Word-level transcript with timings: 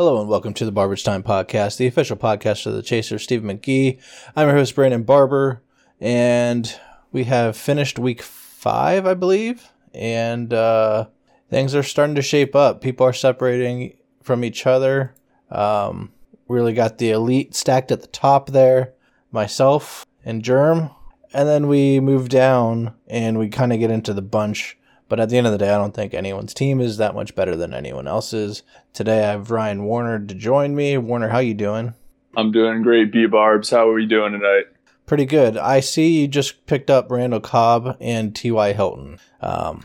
Hello 0.00 0.18
and 0.18 0.30
welcome 0.30 0.54
to 0.54 0.64
the 0.64 0.72
Barber's 0.72 1.02
Time 1.02 1.22
Podcast, 1.22 1.76
the 1.76 1.86
official 1.86 2.16
podcast 2.16 2.64
of 2.64 2.72
the 2.72 2.80
Chaser, 2.80 3.18
Steve 3.18 3.42
McGee. 3.42 4.00
I'm 4.34 4.48
your 4.48 4.56
host, 4.56 4.74
Brandon 4.74 5.02
Barber, 5.02 5.60
and 6.00 6.74
we 7.12 7.24
have 7.24 7.54
finished 7.54 7.98
week 7.98 8.22
five, 8.22 9.04
I 9.04 9.12
believe, 9.12 9.68
and 9.92 10.54
uh, 10.54 11.08
things 11.50 11.74
are 11.74 11.82
starting 11.82 12.14
to 12.14 12.22
shape 12.22 12.56
up. 12.56 12.80
People 12.80 13.04
are 13.04 13.12
separating 13.12 13.94
from 14.22 14.42
each 14.42 14.66
other. 14.66 15.14
Um, 15.50 16.14
really 16.48 16.72
got 16.72 16.96
the 16.96 17.10
elite 17.10 17.54
stacked 17.54 17.92
at 17.92 18.00
the 18.00 18.06
top 18.06 18.48
there, 18.48 18.94
myself 19.30 20.06
and 20.24 20.42
Germ, 20.42 20.88
and 21.34 21.46
then 21.46 21.68
we 21.68 22.00
move 22.00 22.30
down 22.30 22.94
and 23.06 23.38
we 23.38 23.50
kind 23.50 23.70
of 23.70 23.78
get 23.78 23.90
into 23.90 24.14
the 24.14 24.22
bunch 24.22 24.78
but 25.10 25.20
at 25.20 25.28
the 25.28 25.36
end 25.36 25.46
of 25.46 25.52
the 25.52 25.58
day, 25.58 25.68
I 25.68 25.76
don't 25.76 25.92
think 25.92 26.14
anyone's 26.14 26.54
team 26.54 26.80
is 26.80 26.96
that 26.96 27.14
much 27.14 27.34
better 27.34 27.56
than 27.56 27.74
anyone 27.74 28.06
else's. 28.06 28.62
Today 28.94 29.24
I 29.24 29.32
have 29.32 29.50
Ryan 29.50 29.82
Warner 29.84 30.20
to 30.20 30.34
join 30.34 30.74
me. 30.74 30.96
Warner, 30.96 31.28
how 31.28 31.40
you 31.40 31.52
doing? 31.52 31.94
I'm 32.36 32.52
doing 32.52 32.82
great, 32.82 33.12
B 33.12 33.26
Barbs. 33.26 33.70
How 33.70 33.90
are 33.90 33.98
you 33.98 34.06
doing 34.06 34.32
tonight? 34.32 34.66
Pretty 35.06 35.26
good. 35.26 35.56
I 35.58 35.80
see 35.80 36.20
you 36.20 36.28
just 36.28 36.64
picked 36.66 36.88
up 36.88 37.10
Randall 37.10 37.40
Cobb 37.40 37.96
and 38.00 38.34
T.Y. 38.34 38.72
Hilton. 38.72 39.18
Um, 39.40 39.84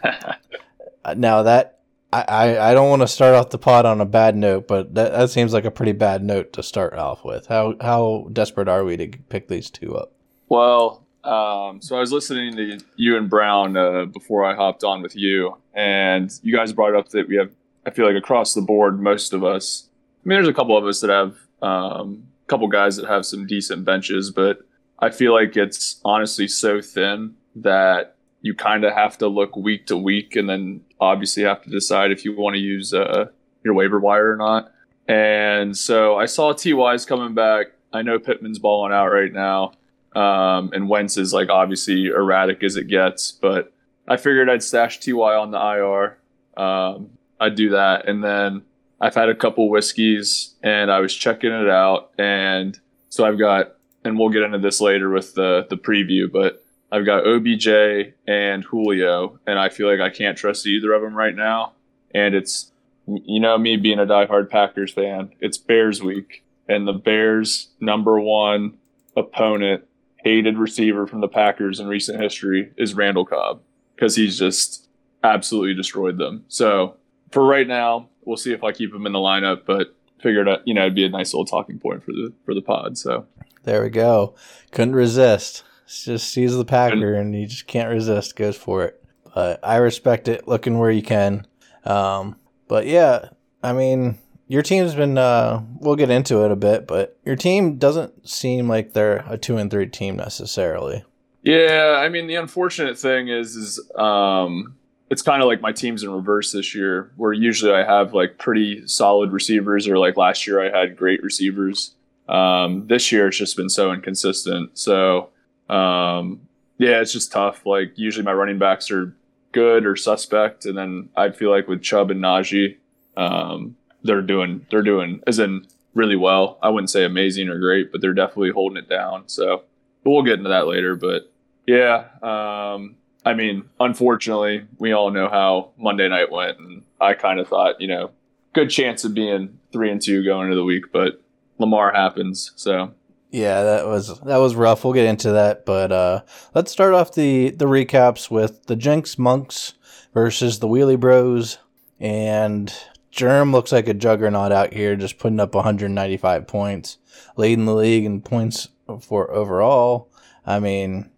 now 1.15 1.41
that 1.41 1.79
I, 2.13 2.59
I 2.59 2.73
don't 2.73 2.89
want 2.89 3.01
to 3.01 3.07
start 3.07 3.33
off 3.33 3.49
the 3.49 3.57
pod 3.57 3.85
on 3.85 3.99
a 3.99 4.05
bad 4.05 4.37
note, 4.37 4.67
but 4.67 4.93
that, 4.93 5.11
that 5.11 5.29
seems 5.31 5.53
like 5.53 5.65
a 5.65 5.71
pretty 5.71 5.91
bad 5.91 6.23
note 6.23 6.53
to 6.53 6.63
start 6.63 6.93
off 6.93 7.25
with. 7.25 7.47
How 7.47 7.75
how 7.81 8.29
desperate 8.31 8.69
are 8.69 8.85
we 8.85 8.95
to 8.97 9.07
pick 9.07 9.47
these 9.47 9.69
two 9.69 9.95
up? 9.95 10.13
Well, 10.47 11.04
um, 11.25 11.81
so 11.81 11.95
I 11.95 11.99
was 11.99 12.11
listening 12.11 12.55
to 12.55 12.77
you 12.95 13.17
and 13.17 13.29
Brown 13.29 13.75
uh, 13.75 14.05
before 14.05 14.45
I 14.45 14.55
hopped 14.55 14.83
on 14.83 15.01
with 15.01 15.15
you, 15.15 15.57
and 15.73 16.31
you 16.43 16.55
guys 16.55 16.71
brought 16.73 16.95
up 16.95 17.09
that 17.09 17.27
we 17.27 17.35
have. 17.37 17.51
I 17.85 17.91
feel 17.91 18.05
like 18.05 18.15
across 18.15 18.53
the 18.53 18.61
board, 18.61 18.99
most 18.99 19.33
of 19.33 19.43
us. 19.43 19.89
I 20.23 20.29
mean, 20.29 20.37
there's 20.37 20.47
a 20.47 20.53
couple 20.53 20.77
of 20.77 20.85
us 20.85 21.01
that 21.01 21.09
have 21.09 21.37
um, 21.61 22.27
a 22.45 22.49
couple 22.49 22.67
guys 22.67 22.95
that 22.97 23.07
have 23.07 23.25
some 23.25 23.45
decent 23.45 23.85
benches, 23.85 24.31
but 24.31 24.59
I 24.99 25.09
feel 25.09 25.33
like 25.33 25.55
it's 25.57 25.99
honestly 26.05 26.47
so 26.47 26.81
thin 26.81 27.35
that 27.55 28.15
you 28.41 28.53
kind 28.53 28.83
of 28.83 28.93
have 28.93 29.17
to 29.19 29.27
look 29.27 29.55
week 29.55 29.87
to 29.87 29.97
week, 29.97 30.35
and 30.35 30.49
then 30.49 30.81
obviously 30.99 31.43
have 31.43 31.61
to 31.63 31.69
decide 31.69 32.11
if 32.11 32.23
you 32.23 32.35
want 32.35 32.55
to 32.55 32.59
use 32.59 32.93
uh, 32.93 33.25
your 33.63 33.73
waiver 33.73 33.99
wire 33.99 34.31
or 34.31 34.37
not. 34.37 34.71
And 35.07 35.77
so 35.77 36.15
I 36.17 36.25
saw 36.25 36.53
Ty's 36.53 37.05
coming 37.05 37.33
back. 37.33 37.67
I 37.93 38.01
know 38.01 38.19
Pittman's 38.19 38.59
balling 38.59 38.91
out 38.91 39.07
right 39.07 39.31
now. 39.31 39.73
Um, 40.15 40.71
and 40.73 40.87
Wentz 40.87 41.17
is 41.17 41.33
like 41.33 41.49
obviously 41.49 42.05
erratic 42.05 42.63
as 42.63 42.77
it 42.77 42.87
gets, 42.87 43.31
but 43.31 43.73
I 44.07 44.17
figured 44.17 44.49
I'd 44.49 44.63
stash 44.63 44.99
Ty 44.99 45.11
on 45.11 45.51
the 45.51 45.59
IR. 45.59 46.17
Um, 46.61 47.09
I'd 47.39 47.55
do 47.55 47.71
that, 47.71 48.07
and 48.07 48.23
then 48.23 48.63
I've 49.01 49.15
had 49.15 49.27
a 49.27 49.35
couple 49.35 49.69
whiskeys, 49.69 50.55
and 50.63 50.89
I 50.89 51.01
was 51.01 51.13
checking 51.13 51.51
it 51.51 51.69
out, 51.69 52.11
and 52.17 52.79
so 53.09 53.25
I've 53.25 53.37
got, 53.37 53.75
and 54.05 54.17
we'll 54.17 54.29
get 54.29 54.43
into 54.43 54.59
this 54.59 54.79
later 54.79 55.09
with 55.09 55.33
the 55.35 55.67
the 55.69 55.75
preview, 55.75 56.31
but 56.31 56.63
I've 56.91 57.05
got 57.05 57.27
OBJ 57.27 58.13
and 58.25 58.63
Julio, 58.63 59.37
and 59.45 59.59
I 59.59 59.67
feel 59.67 59.91
like 59.91 59.99
I 59.99 60.15
can't 60.15 60.37
trust 60.37 60.65
either 60.65 60.93
of 60.93 61.01
them 61.01 61.13
right 61.13 61.35
now, 61.35 61.73
and 62.13 62.33
it's 62.35 62.71
you 63.05 63.41
know 63.41 63.57
me 63.57 63.75
being 63.75 63.99
a 63.99 64.05
diehard 64.05 64.49
Packers 64.49 64.93
fan, 64.93 65.31
it's 65.41 65.57
Bears 65.57 66.01
week, 66.01 66.45
and 66.69 66.87
the 66.87 66.93
Bears 66.93 67.67
number 67.81 68.17
one 68.17 68.77
opponent 69.17 69.83
hated 70.25 70.57
receiver 70.57 71.05
from 71.05 71.21
the 71.21 71.27
Packers 71.27 71.79
in 71.79 71.85
recent 71.85 72.19
history 72.19 72.73
is 72.77 72.95
Randall 72.95 73.25
Cobb 73.25 73.61
because 73.95 74.15
he's 74.15 74.39
just 74.39 74.89
absolutely 75.23 75.75
destroyed 75.75 76.17
them. 76.17 76.43
So 76.47 76.97
for 77.31 77.45
right 77.45 77.67
now, 77.67 78.09
we'll 78.23 78.35
see 78.35 78.51
if 78.51 78.63
I 78.63 78.71
keep 78.71 78.91
him 78.91 79.05
in 79.05 79.13
the 79.13 79.19
lineup, 79.19 79.67
but 79.67 79.95
figured 80.19 80.49
out, 80.49 80.67
you 80.67 80.73
know, 80.73 80.81
it'd 80.81 80.95
be 80.95 81.05
a 81.05 81.09
nice 81.09 81.31
little 81.31 81.45
talking 81.45 81.77
point 81.77 82.03
for 82.03 82.11
the 82.11 82.33
for 82.43 82.55
the 82.55 82.61
pod. 82.63 82.97
So 82.97 83.27
there 83.63 83.83
we 83.83 83.89
go. 83.89 84.33
Couldn't 84.71 84.95
resist. 84.95 85.63
It's 85.83 86.05
just 86.05 86.27
sees 86.29 86.57
the 86.57 86.65
Packer 86.65 87.13
and 87.13 87.35
you 87.35 87.45
just 87.45 87.67
can't 87.67 87.91
resist. 87.91 88.35
Goes 88.35 88.57
for 88.57 88.83
it. 88.83 89.03
But 89.35 89.59
I 89.61 89.75
respect 89.75 90.27
it. 90.27 90.47
Looking 90.47 90.79
where 90.79 90.89
you 90.89 91.03
can. 91.03 91.45
Um, 91.83 92.37
but 92.67 92.87
yeah, 92.87 93.29
I 93.61 93.73
mean, 93.73 94.17
your 94.47 94.61
team's 94.61 94.95
been 94.95 95.17
uh 95.17 95.63
we'll 95.79 95.95
get 95.95 96.09
into 96.09 96.43
it 96.45 96.51
a 96.51 96.55
bit, 96.55 96.87
but 96.87 97.17
your 97.25 97.35
team 97.35 97.77
doesn't 97.77 98.27
seem 98.27 98.67
like 98.67 98.93
they're 98.93 99.23
a 99.27 99.37
2 99.37 99.57
and 99.57 99.71
3 99.71 99.87
team 99.87 100.15
necessarily. 100.15 101.03
Yeah, 101.41 101.99
I 101.99 102.09
mean 102.09 102.27
the 102.27 102.35
unfortunate 102.35 102.97
thing 102.97 103.27
is 103.27 103.55
is 103.55 103.79
um 103.95 104.75
it's 105.09 105.21
kind 105.21 105.41
of 105.41 105.47
like 105.47 105.61
my 105.61 105.71
team's 105.71 106.03
in 106.03 106.09
reverse 106.09 106.51
this 106.51 106.73
year 106.73 107.11
where 107.15 107.31
usually 107.33 107.71
I 107.71 107.83
have 107.83 108.13
like 108.13 108.37
pretty 108.37 108.87
solid 108.87 109.31
receivers 109.31 109.87
or 109.87 109.97
like 109.97 110.17
last 110.17 110.47
year 110.47 110.61
I 110.61 110.77
had 110.77 110.97
great 110.97 111.23
receivers. 111.23 111.93
Um 112.27 112.87
this 112.87 113.11
year 113.11 113.27
it's 113.27 113.37
just 113.37 113.57
been 113.57 113.69
so 113.69 113.91
inconsistent. 113.91 114.77
So 114.77 115.29
um 115.69 116.41
yeah, 116.77 116.99
it's 116.99 117.13
just 117.13 117.31
tough. 117.31 117.65
Like 117.65 117.93
usually 117.95 118.25
my 118.25 118.33
running 118.33 118.59
backs 118.59 118.91
are 118.91 119.15
good 119.51 119.85
or 119.85 119.95
suspect 119.95 120.65
and 120.65 120.77
then 120.77 121.09
I 121.15 121.31
feel 121.31 121.49
like 121.49 121.67
with 121.67 121.81
Chubb 121.81 122.11
and 122.11 122.21
Najee 122.21 122.77
um 123.17 123.75
they're 124.05 124.21
doing 124.21 124.65
they're 124.69 124.81
doing 124.81 125.21
as 125.27 125.39
in 125.39 125.65
really 125.93 126.15
well. 126.15 126.57
I 126.61 126.69
wouldn't 126.69 126.89
say 126.89 127.05
amazing 127.05 127.49
or 127.49 127.59
great, 127.59 127.91
but 127.91 128.01
they're 128.01 128.13
definitely 128.13 128.51
holding 128.51 128.77
it 128.77 128.89
down. 128.89 129.23
So 129.27 129.63
we'll 130.03 130.23
get 130.23 130.37
into 130.37 130.49
that 130.49 130.67
later. 130.67 130.95
But 130.95 131.31
yeah, 131.65 132.05
um, 132.21 132.95
I 133.25 133.33
mean, 133.33 133.65
unfortunately, 133.79 134.65
we 134.77 134.91
all 134.91 135.09
know 135.09 135.27
how 135.27 135.71
Monday 135.77 136.07
night 136.07 136.31
went, 136.31 136.59
and 136.59 136.83
I 137.01 137.13
kind 137.13 137.39
of 137.39 137.47
thought, 137.47 137.81
you 137.81 137.87
know, 137.87 138.11
good 138.53 138.69
chance 138.69 139.03
of 139.03 139.13
being 139.13 139.59
three 139.71 139.91
and 139.91 140.01
two 140.01 140.23
going 140.23 140.45
into 140.45 140.55
the 140.55 140.63
week, 140.63 140.91
but 140.91 141.21
Lamar 141.57 141.91
happens. 141.91 142.51
So 142.55 142.93
yeah, 143.31 143.63
that 143.63 143.87
was 143.87 144.19
that 144.21 144.37
was 144.37 144.55
rough. 144.55 144.83
We'll 144.83 144.93
get 144.93 145.05
into 145.05 145.31
that, 145.31 145.65
but 145.65 145.91
uh, 145.91 146.21
let's 146.53 146.71
start 146.71 146.93
off 146.93 147.13
the 147.13 147.49
the 147.49 147.65
recaps 147.65 148.29
with 148.29 148.65
the 148.67 148.75
Jinx 148.75 149.17
Monks 149.17 149.73
versus 150.13 150.59
the 150.59 150.67
Wheelie 150.67 150.99
Bros, 150.99 151.57
and 151.99 152.73
Germ 153.15 153.53
looks 153.53 153.71
like 153.71 153.87
a 153.87 153.93
juggernaut 153.93 154.51
out 154.51 154.73
here, 154.73 154.97
just 154.97 155.17
putting 155.17 155.39
up 155.39 155.55
195 155.55 156.47
points, 156.47 156.97
leading 157.37 157.65
the 157.65 157.73
league 157.73 158.03
in 158.03 158.21
points 158.21 158.67
for 158.99 159.31
overall. 159.31 160.11
I 160.45 160.59
mean, 160.59 161.09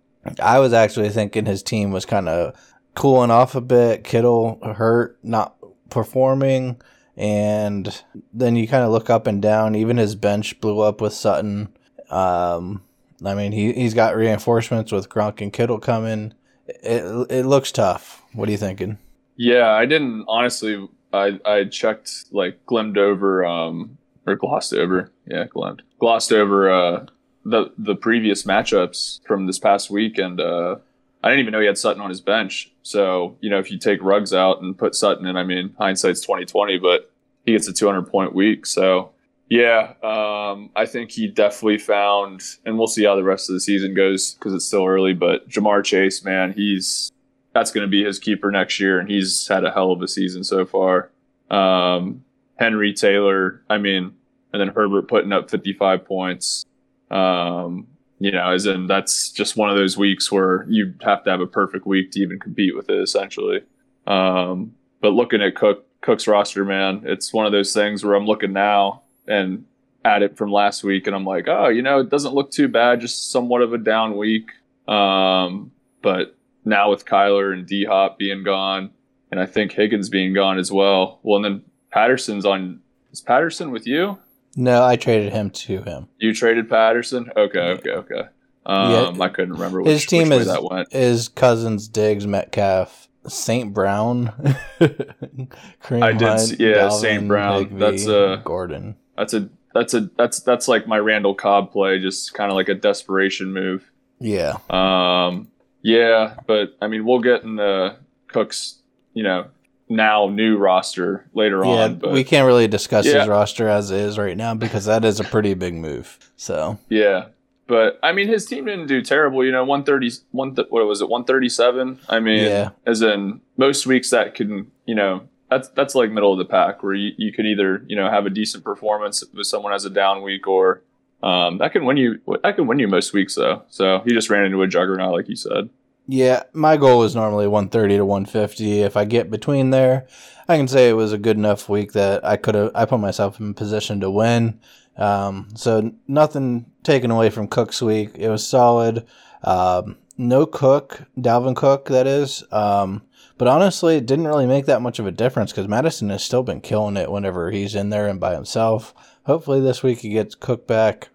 I 0.41 0.59
was 0.59 0.74
actually 0.74 1.09
thinking 1.09 1.47
his 1.47 1.63
team 1.63 1.91
was 1.91 2.06
kind 2.06 2.30
of 2.30 2.56
cooling 2.94 3.31
off 3.31 3.56
a 3.56 3.62
bit. 3.62 4.03
Kittle 4.03 4.59
hurt, 4.75 5.18
not 5.24 5.56
performing. 5.90 6.80
And 7.16 8.03
then 8.31 8.56
you 8.56 8.68
kind 8.68 8.84
of 8.84 8.91
look 8.91 9.09
up 9.09 9.25
and 9.25 9.41
down. 9.41 9.74
Even 9.74 9.97
his 9.97 10.16
bench 10.16 10.62
blew 10.62 10.81
up 10.81 11.02
with 11.02 11.14
Sutton. 11.14 11.75
Um, 12.12 12.84
I 13.25 13.34
mean, 13.34 13.53
he, 13.53 13.74
he's 13.74 13.96
got 13.96 14.16
reinforcements 14.16 14.91
with 14.91 15.09
Gronk 15.09 15.41
and 15.41 15.52
Kittle 15.52 15.79
coming. 15.79 16.35
It, 16.68 17.31
it 17.31 17.46
looks 17.47 17.72
tough. 17.72 18.24
What 18.34 18.47
are 18.47 18.52
you 18.52 18.58
thinking? 18.59 19.00
Yeah, 19.35 19.69
I 19.69 19.88
didn't 19.88 20.25
honestly 20.28 20.88
I 21.17 21.39
I 21.45 21.63
checked 21.66 22.25
like 22.31 22.66
glimmed 22.66 22.97
over 22.97 23.45
um 23.45 23.97
or 24.25 24.35
glossed 24.35 24.73
over 24.73 25.11
yeah 25.25 25.45
glimmed 25.45 25.81
glossed 26.00 26.31
over 26.31 26.72
uh 26.72 27.05
the 27.45 27.72
the 27.78 27.95
previous 27.95 28.44
matchups 28.44 29.19
from 29.25 29.47
this 29.47 29.59
past 29.59 29.89
week 29.89 30.17
and 30.17 30.39
uh 30.39 30.78
I 31.23 31.29
didn't 31.29 31.41
even 31.41 31.51
know 31.53 31.59
he 31.59 31.66
had 31.66 31.78
Sutton 31.78 32.01
on 32.01 32.09
his 32.09 32.22
bench. 32.22 32.72
So 32.83 33.38
you 33.41 33.50
know 33.50 33.59
if 33.59 33.72
you 33.72 33.78
take 33.78 34.01
Rugs 34.01 34.33
out 34.33 34.61
and 34.61 34.78
put 34.78 34.95
Sutton 34.95 35.25
in, 35.25 35.35
I 35.35 35.44
mean 35.44 35.73
hindsight's 35.78 36.22
twenty 36.22 36.45
twenty, 36.45 36.78
but 36.78 37.11
he 37.45 37.53
gets 37.53 37.67
a 37.67 37.73
two 37.73 37.88
hundred 37.88 38.07
point 38.07 38.35
week. 38.35 38.66
So 38.66 39.11
yeah, 39.49 39.94
um, 40.03 40.72
I 40.75 40.85
think 40.85 41.11
he 41.11 41.28
definitely 41.28 41.78
found, 41.78 42.44
and 42.66 42.78
we'll 42.78 42.88
see 42.88 43.05
how 43.05 43.16
the 43.16 43.23
rest 43.23 43.49
of 43.49 43.53
the 43.53 43.61
season 43.61 43.94
goes 43.94 44.34
because 44.34 44.53
it's 44.53 44.66
still 44.66 44.85
early. 44.85 45.13
But 45.13 45.47
Ja'Marr 45.47 45.85
Chase, 45.85 46.23
man, 46.23 46.51
he's 46.51 47.11
that's 47.57 47.72
going 47.72 47.85
to 47.85 47.90
be 47.90 48.03
his 48.03 48.19
keeper 48.19 48.51
next 48.51 48.79
year, 48.79 49.00
and 49.00 49.09
he's 49.09 49.47
had 49.47 49.63
a 49.63 49.72
hell 49.72 49.91
of 49.91 50.01
a 50.03 50.07
season 50.07 50.44
so 50.44 50.66
far. 50.66 51.09
Um, 51.50 52.23
Henry 52.57 52.94
Taylor, 52.94 53.63
I 53.68 53.79
mean, 53.79 54.13
and 54.53 54.61
then 54.61 54.67
Herbert 54.70 55.08
putting 55.08 55.32
up 55.32 55.49
55 55.49 56.05
points. 56.05 56.66
Um, 57.09 57.87
you 58.20 58.32
know, 58.32 58.52
as 58.52 58.66
in 58.66 58.87
that's 58.87 59.32
just 59.32 59.58
one 59.58 59.70
of 59.70 59.76
those 59.76 59.97
weeks 59.97 60.32
where 60.32 60.66
you 60.70 60.93
have 61.02 61.23
to 61.23 61.32
have 61.32 61.41
a 61.41 61.47
perfect 61.47 61.85
week 61.87 62.11
to 62.11 62.20
even 62.20 62.40
compete 62.40 62.76
with 62.76 62.90
it, 62.90 62.99
essentially. 62.99 63.61
Um, 64.05 64.76
but 65.02 65.14
looking 65.14 65.41
at 65.41 65.55
Cook 65.55 65.85
Cook's 66.02 66.28
roster, 66.28 66.64
man, 66.64 67.02
it's 67.05 67.34
one 67.34 67.47
of 67.47 67.52
those 67.52 67.73
things 67.73 68.03
where 68.03 68.14
I'm 68.14 68.26
looking 68.26 68.53
now 68.53 69.02
and 69.28 69.66
at 70.05 70.22
it 70.22 70.37
from 70.37 70.52
last 70.52 70.84
week, 70.84 71.08
and 71.08 71.16
I'm 71.16 71.26
like, 71.26 71.47
oh, 71.47 71.70
you 71.70 71.82
know, 71.82 71.99
it 71.99 72.09
doesn't 72.09 72.35
look 72.35 72.52
too 72.52 72.67
bad, 72.67 73.02
just 73.02 73.32
somewhat 73.32 73.61
of 73.61 73.73
a 73.73 73.79
down 73.79 74.16
week. 74.16 74.52
Um, 74.87 75.72
but 76.02 76.36
now 76.67 76.90
with 76.90 77.05
Kyler 77.05 77.53
and 77.53 77.66
D 77.66 77.85
Hop 77.85 78.19
being 78.19 78.43
gone, 78.43 78.91
and 79.31 79.40
I 79.40 79.46
think 79.46 79.72
Higgins 79.72 80.09
being 80.09 80.34
gone 80.34 80.58
as 80.59 80.72
well. 80.72 81.19
Well, 81.23 81.37
and 81.37 81.46
then 81.46 81.64
Patterson's 81.91 82.46
on. 82.46 82.81
Is 83.11 83.22
Patterson 83.22 83.72
with 83.72 83.87
you? 83.87 84.19
No, 84.55 84.84
I 84.84 84.96
traded 84.96 85.34
him 85.34 85.49
to 85.52 85.81
him. 85.84 86.08
You 86.17 86.34
traded 86.34 86.69
Patterson? 86.69 87.31
Okay, 87.35 87.59
okay, 87.59 87.91
okay. 87.91 88.22
Um, 88.66 89.16
yeah, 89.17 89.23
I 89.23 89.29
couldn't 89.29 89.53
remember 89.53 89.81
which, 89.81 89.93
his 89.93 90.05
team 90.05 90.29
which 90.29 90.41
is 90.41 90.47
that 90.47 90.64
went. 90.64 90.93
Is 90.93 91.29
Cousins, 91.29 91.87
Diggs, 91.87 92.28
Metcalf, 92.28 93.08
St. 93.28 93.73
Brown. 93.73 94.28
Kareem 94.79 96.03
I 96.03 96.11
did, 96.11 96.40
see, 96.40 96.55
yeah, 96.59 96.90
St. 96.90 97.28
Brown. 97.28 97.59
Higbee, 97.59 97.79
that's 97.79 98.08
a 98.08 98.41
Gordon. 98.43 98.96
That's 99.16 99.34
a 99.34 99.49
that's 99.73 99.93
a 99.93 100.09
that's 100.17 100.41
that's 100.41 100.67
like 100.67 100.87
my 100.87 100.97
Randall 100.99 101.35
Cobb 101.35 101.72
play, 101.72 101.99
just 101.99 102.34
kind 102.34 102.52
of 102.52 102.55
like 102.55 102.67
a 102.67 102.75
desperation 102.75 103.53
move. 103.53 103.90
Yeah. 104.20 104.58
Um. 104.70 105.49
Yeah, 105.87 106.35
but 106.45 106.75
I 106.81 106.87
mean, 106.87 107.05
we'll 107.05 107.22
get 107.22 107.43
in 107.43 107.55
the 107.55 107.95
Cooks, 108.28 108.75
you 109.13 109.23
know, 109.23 109.47
now 109.87 110.28
new 110.28 110.57
roster 110.57 111.25
later 111.34 111.63
yeah, 111.63 111.85
on. 111.85 111.95
But 111.95 112.11
we 112.11 112.25
can't 112.25 112.45
really 112.45 112.67
discuss 112.67 113.05
yeah. 113.05 113.19
his 113.19 113.28
roster 113.29 113.69
as 113.69 113.89
is 113.89 114.17
right 114.17 114.35
now 114.35 114.53
because 114.53 114.84
that 114.84 115.05
is 115.05 115.22
a 115.22 115.23
pretty 115.23 115.53
big 115.53 115.73
move. 115.75 116.29
So 116.35 116.78
yeah, 116.89 117.28
but 117.67 118.01
I 118.03 118.11
mean, 118.11 118.28
his 118.28 118.45
team 118.45 118.66
didn't 118.66 118.87
do 118.87 119.01
terrible. 119.01 119.45
You 119.45 119.53
know, 119.53 119.63
one 119.63 119.85
thirty, 119.85 120.11
one 120.31 120.55
th- 120.55 120.67
what 120.69 120.85
was 120.85 120.99
it, 120.99 121.07
one 121.07 121.23
thirty 121.23 121.47
seven? 121.47 121.99
I 122.09 122.19
mean, 122.19 122.43
yeah. 122.43 122.72
as 122.85 123.01
in 123.01 123.39
most 123.55 123.87
weeks 123.87 124.09
that 124.09 124.35
can, 124.35 124.69
you 124.85 124.93
know, 124.93 125.22
that's 125.49 125.69
that's 125.69 125.95
like 125.95 126.11
middle 126.11 126.34
of 126.34 126.37
the 126.37 126.43
pack 126.43 126.84
where 126.84 126.95
you, 126.95 127.13
you 127.16 127.31
could 127.31 127.45
either 127.45 127.81
you 127.87 127.95
know 127.95 128.09
have 128.09 128.25
a 128.25 128.29
decent 128.29 128.66
performance 128.66 129.23
if 129.23 129.47
someone 129.47 129.72
has 129.72 129.85
a 129.85 129.89
down 129.89 130.22
week 130.22 130.47
or 130.47 130.81
um, 131.23 131.57
that 131.59 131.72
can 131.72 131.85
win 131.85 131.97
you 131.97 132.19
that 132.43 132.55
can 132.55 132.67
win 132.67 132.79
you 132.79 132.89
most 132.89 133.13
weeks 133.13 133.35
though. 133.35 133.63
So 133.69 134.01
he 134.05 134.11
just 134.11 134.29
ran 134.29 134.45
into 134.45 134.61
a 134.61 134.67
juggernaut 134.67 135.13
like 135.13 135.29
you 135.29 135.35
said. 135.35 135.69
Yeah, 136.08 136.44
my 136.54 136.78
goal 136.78 137.04
is 137.04 137.16
normally 137.16 137.48
130 137.48 137.98
to 137.98 138.06
150. 138.06 138.82
If 138.82 138.96
I 138.96 139.04
get 139.04 139.30
between 139.30 139.72
there, 139.72 140.08
I 140.48 140.56
can 140.56 140.70
say 140.70 140.90
it 140.90 140.94
was 140.94 141.12
a 141.12 141.18
good 141.18 141.36
enough 141.36 141.68
week 141.68 141.92
that 141.92 142.26
I 142.26 142.38
could 142.38 142.56
have 142.56 142.72
I 142.74 142.86
put 142.86 143.02
myself 143.02 143.42
in 143.42 143.54
position 143.54 144.00
to 144.00 144.09
win. 144.09 144.62
Um, 144.96 145.50
so 145.56 145.92
nothing 146.08 146.72
taken 146.84 147.12
away 147.12 147.30
from 147.30 147.50
Cook's 147.50 147.82
week. 147.82 148.12
It 148.16 148.30
was 148.30 148.48
solid. 148.48 149.06
Um, 149.44 149.98
no 150.18 150.46
Cook, 150.46 151.04
Dalvin 151.20 151.56
Cook, 151.56 151.90
that 151.90 152.08
is. 152.08 152.44
Um, 152.52 153.04
but 153.38 153.50
honestly, 153.50 153.98
it 153.98 154.06
didn't 154.06 154.28
really 154.28 154.48
make 154.48 154.66
that 154.66 154.82
much 154.82 155.00
of 155.00 155.06
a 155.06 155.12
difference 155.12 155.52
because 155.52 155.68
Mattison 155.68 156.09
has 156.09 156.24
still 156.24 156.42
been 156.42 156.62
killing 156.62 156.98
it 156.98 157.12
whenever 157.12 157.52
he's 157.52 157.76
in 157.76 157.90
there 157.90 158.08
and 158.08 158.20
by 158.20 158.34
himself. 158.34 158.96
Hopefully, 159.26 159.59
this 159.59 159.84
week 159.84 160.00
he 160.00 160.09
gets 160.09 160.36
Cook 160.36 160.66
back 160.66 161.09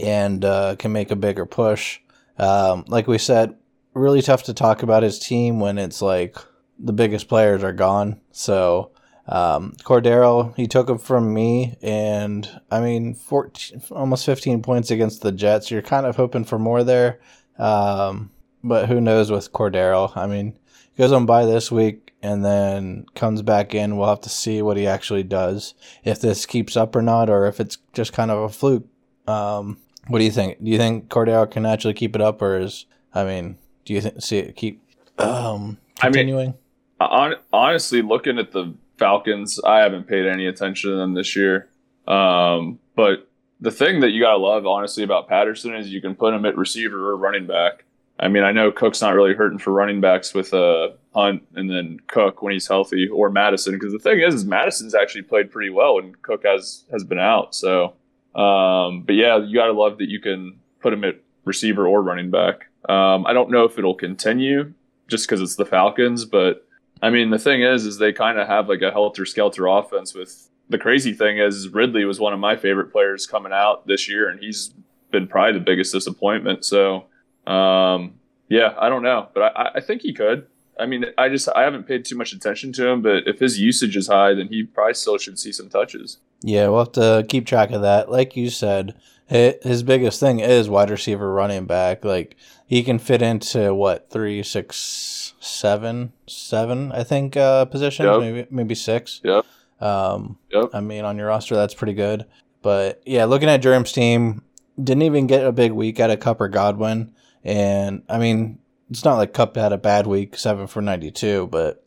and 0.00 0.44
uh, 0.44 0.76
can 0.78 0.92
make 0.92 1.10
a 1.10 1.16
bigger 1.16 1.44
push. 1.44 1.98
Um, 2.38 2.84
like 2.88 3.06
we 3.06 3.18
said, 3.18 3.56
really 3.96 4.22
tough 4.22 4.42
to 4.44 4.54
talk 4.54 4.82
about 4.82 5.02
his 5.02 5.18
team 5.18 5.58
when 5.58 5.78
it's 5.78 6.02
like 6.02 6.36
the 6.78 6.92
biggest 6.92 7.28
players 7.28 7.64
are 7.64 7.72
gone. 7.72 8.20
So 8.30 8.90
um, 9.26 9.72
Cordarrelle, 9.82 10.54
he 10.54 10.66
took 10.66 10.88
him 10.88 10.98
from 10.98 11.32
me, 11.32 11.76
and 11.82 12.60
I 12.70 12.80
mean, 12.80 13.14
14, 13.14 13.82
almost 13.90 14.26
15 14.26 14.62
points 14.62 14.90
against 14.90 15.22
the 15.22 15.32
Jets. 15.32 15.70
You're 15.70 15.82
kind 15.82 16.06
of 16.06 16.16
hoping 16.16 16.44
for 16.44 16.58
more 16.58 16.84
there, 16.84 17.20
um, 17.58 18.30
but 18.62 18.88
who 18.88 19.00
knows 19.00 19.30
with 19.30 19.52
Cordarrelle? 19.52 20.16
I 20.16 20.26
mean, 20.26 20.58
he 20.94 21.02
goes 21.02 21.12
on 21.12 21.26
by 21.26 21.46
this 21.46 21.72
week 21.72 22.14
and 22.22 22.44
then 22.44 23.06
comes 23.14 23.42
back 23.42 23.74
in. 23.74 23.96
We'll 23.96 24.08
have 24.08 24.20
to 24.22 24.28
see 24.28 24.62
what 24.62 24.76
he 24.76 24.86
actually 24.86 25.24
does, 25.24 25.74
if 26.04 26.20
this 26.20 26.46
keeps 26.46 26.76
up 26.76 26.94
or 26.94 27.02
not, 27.02 27.30
or 27.30 27.46
if 27.46 27.60
it's 27.60 27.78
just 27.94 28.12
kind 28.12 28.30
of 28.30 28.42
a 28.42 28.48
fluke. 28.50 28.86
Um, 29.26 29.78
what 30.06 30.18
do 30.18 30.24
you 30.24 30.30
think? 30.30 30.62
Do 30.62 30.70
you 30.70 30.78
think 30.78 31.08
Cordarrelle 31.08 31.50
can 31.50 31.66
actually 31.66 31.94
keep 31.94 32.14
it 32.14 32.22
up, 32.22 32.42
or 32.42 32.58
is 32.58 32.84
I 33.12 33.24
mean, 33.24 33.58
do 33.86 33.94
you 33.94 34.02
think 34.02 34.20
see 34.20 34.38
it 34.38 34.56
keep 34.56 34.82
um, 35.18 35.78
continuing? 35.98 36.54
I 37.00 37.28
mean, 37.28 37.38
honestly, 37.52 38.02
looking 38.02 38.38
at 38.38 38.52
the 38.52 38.74
Falcons, 38.98 39.60
I 39.64 39.78
haven't 39.78 40.06
paid 40.06 40.26
any 40.26 40.46
attention 40.46 40.90
to 40.90 40.96
them 40.96 41.14
this 41.14 41.34
year. 41.36 41.68
Um, 42.06 42.78
but 42.94 43.28
the 43.60 43.70
thing 43.70 44.00
that 44.00 44.10
you 44.10 44.20
gotta 44.22 44.38
love, 44.38 44.66
honestly, 44.66 45.04
about 45.04 45.28
Patterson 45.28 45.74
is 45.74 45.90
you 45.90 46.00
can 46.00 46.14
put 46.14 46.34
him 46.34 46.44
at 46.44 46.56
receiver 46.56 47.10
or 47.10 47.16
running 47.16 47.46
back. 47.46 47.84
I 48.18 48.28
mean, 48.28 48.44
I 48.44 48.52
know 48.52 48.72
Cook's 48.72 49.02
not 49.02 49.14
really 49.14 49.34
hurting 49.34 49.58
for 49.58 49.72
running 49.72 50.00
backs 50.00 50.32
with 50.32 50.54
uh, 50.54 50.90
Hunt 51.14 51.46
and 51.54 51.70
then 51.70 52.00
Cook 52.06 52.42
when 52.42 52.54
he's 52.54 52.66
healthy, 52.66 53.08
or 53.08 53.30
Mattison. 53.30 53.74
Because 53.74 53.92
the 53.92 53.98
thing 53.98 54.20
is, 54.20 54.34
is 54.34 54.44
Mattison's 54.44 54.94
actually 54.94 55.22
played 55.22 55.50
pretty 55.50 55.70
well, 55.70 55.98
and 55.98 56.20
Cook 56.22 56.44
has 56.44 56.84
has 56.90 57.04
been 57.04 57.18
out. 57.18 57.54
So, 57.54 57.94
um, 58.34 59.02
but 59.02 59.14
yeah, 59.14 59.38
you 59.38 59.54
gotta 59.54 59.72
love 59.72 59.98
that 59.98 60.08
you 60.08 60.18
can 60.18 60.58
put 60.80 60.92
him 60.92 61.04
at 61.04 61.20
receiver 61.44 61.86
or 61.86 62.02
running 62.02 62.30
back. 62.30 62.68
Um, 62.88 63.26
I 63.26 63.32
don't 63.32 63.50
know 63.50 63.64
if 63.64 63.78
it'll 63.78 63.94
continue 63.94 64.72
just 65.08 65.26
because 65.26 65.40
it's 65.40 65.56
the 65.56 65.66
Falcons, 65.66 66.24
but 66.24 66.66
I 67.02 67.10
mean, 67.10 67.30
the 67.30 67.38
thing 67.38 67.62
is, 67.62 67.84
is 67.84 67.98
they 67.98 68.12
kind 68.12 68.38
of 68.38 68.46
have 68.46 68.68
like 68.68 68.82
a 68.82 68.90
helter 68.90 69.26
skelter 69.26 69.66
offense. 69.66 70.14
With 70.14 70.48
the 70.68 70.78
crazy 70.78 71.12
thing 71.12 71.38
is, 71.38 71.68
Ridley 71.68 72.04
was 72.04 72.18
one 72.20 72.32
of 72.32 72.40
my 72.40 72.56
favorite 72.56 72.92
players 72.92 73.26
coming 73.26 73.52
out 73.52 73.86
this 73.86 74.08
year, 74.08 74.28
and 74.28 74.40
he's 74.40 74.72
been 75.10 75.26
probably 75.26 75.54
the 75.54 75.64
biggest 75.64 75.92
disappointment. 75.92 76.64
So, 76.64 77.04
um, 77.46 78.14
yeah, 78.48 78.74
I 78.78 78.88
don't 78.88 79.02
know, 79.02 79.28
but 79.34 79.56
I, 79.56 79.70
I 79.76 79.80
think 79.80 80.02
he 80.02 80.12
could. 80.12 80.46
I 80.78 80.86
mean, 80.86 81.06
I 81.16 81.28
just 81.28 81.48
I 81.54 81.62
haven't 81.62 81.86
paid 81.86 82.04
too 82.04 82.16
much 82.16 82.32
attention 82.32 82.72
to 82.74 82.86
him, 82.86 83.02
but 83.02 83.26
if 83.26 83.38
his 83.38 83.58
usage 83.58 83.96
is 83.96 84.08
high, 84.08 84.34
then 84.34 84.48
he 84.48 84.64
probably 84.64 84.94
still 84.94 85.16
should 85.18 85.38
see 85.38 85.52
some 85.52 85.68
touches. 85.68 86.18
Yeah, 86.42 86.68
we'll 86.68 86.80
have 86.80 86.92
to 86.92 87.24
keep 87.28 87.46
track 87.46 87.70
of 87.70 87.82
that. 87.82 88.10
Like 88.10 88.36
you 88.36 88.50
said, 88.50 88.94
his 89.26 89.82
biggest 89.82 90.20
thing 90.20 90.40
is 90.40 90.68
wide 90.68 90.90
receiver 90.90 91.32
running 91.32 91.66
back. 91.66 92.04
Like 92.04 92.36
he 92.66 92.82
can 92.82 92.98
fit 92.98 93.22
into 93.22 93.74
what 93.74 94.10
three, 94.10 94.42
six, 94.42 95.34
seven, 95.40 96.12
seven, 96.26 96.92
I 96.92 97.02
think 97.02 97.36
uh, 97.36 97.64
positions, 97.64 98.06
yep. 98.06 98.20
maybe 98.20 98.46
maybe 98.50 98.74
six. 98.74 99.20
Yep. 99.24 99.44
Um, 99.80 100.38
yep. 100.50 100.70
I 100.72 100.80
mean, 100.80 101.04
on 101.04 101.18
your 101.18 101.28
roster, 101.28 101.54
that's 101.54 101.74
pretty 101.74 101.94
good. 101.94 102.26
But 102.62 103.02
yeah, 103.04 103.24
looking 103.24 103.48
at 103.48 103.58
Germ's 103.58 103.92
team, 103.92 104.42
didn't 104.82 105.02
even 105.02 105.26
get 105.26 105.44
a 105.44 105.52
big 105.52 105.72
week 105.72 106.00
out 106.00 106.10
of 106.10 106.20
Kupp 106.20 106.40
or 106.40 106.48
Godwin, 106.48 107.12
and 107.44 108.02
I 108.08 108.18
mean, 108.18 108.58
it's 108.90 109.04
not 109.04 109.16
like 109.16 109.32
Kupp 109.32 109.56
had 109.56 109.72
a 109.72 109.78
bad 109.78 110.06
week, 110.06 110.36
seven 110.36 110.66
for 110.66 110.80
ninety-two, 110.80 111.48
but 111.48 111.84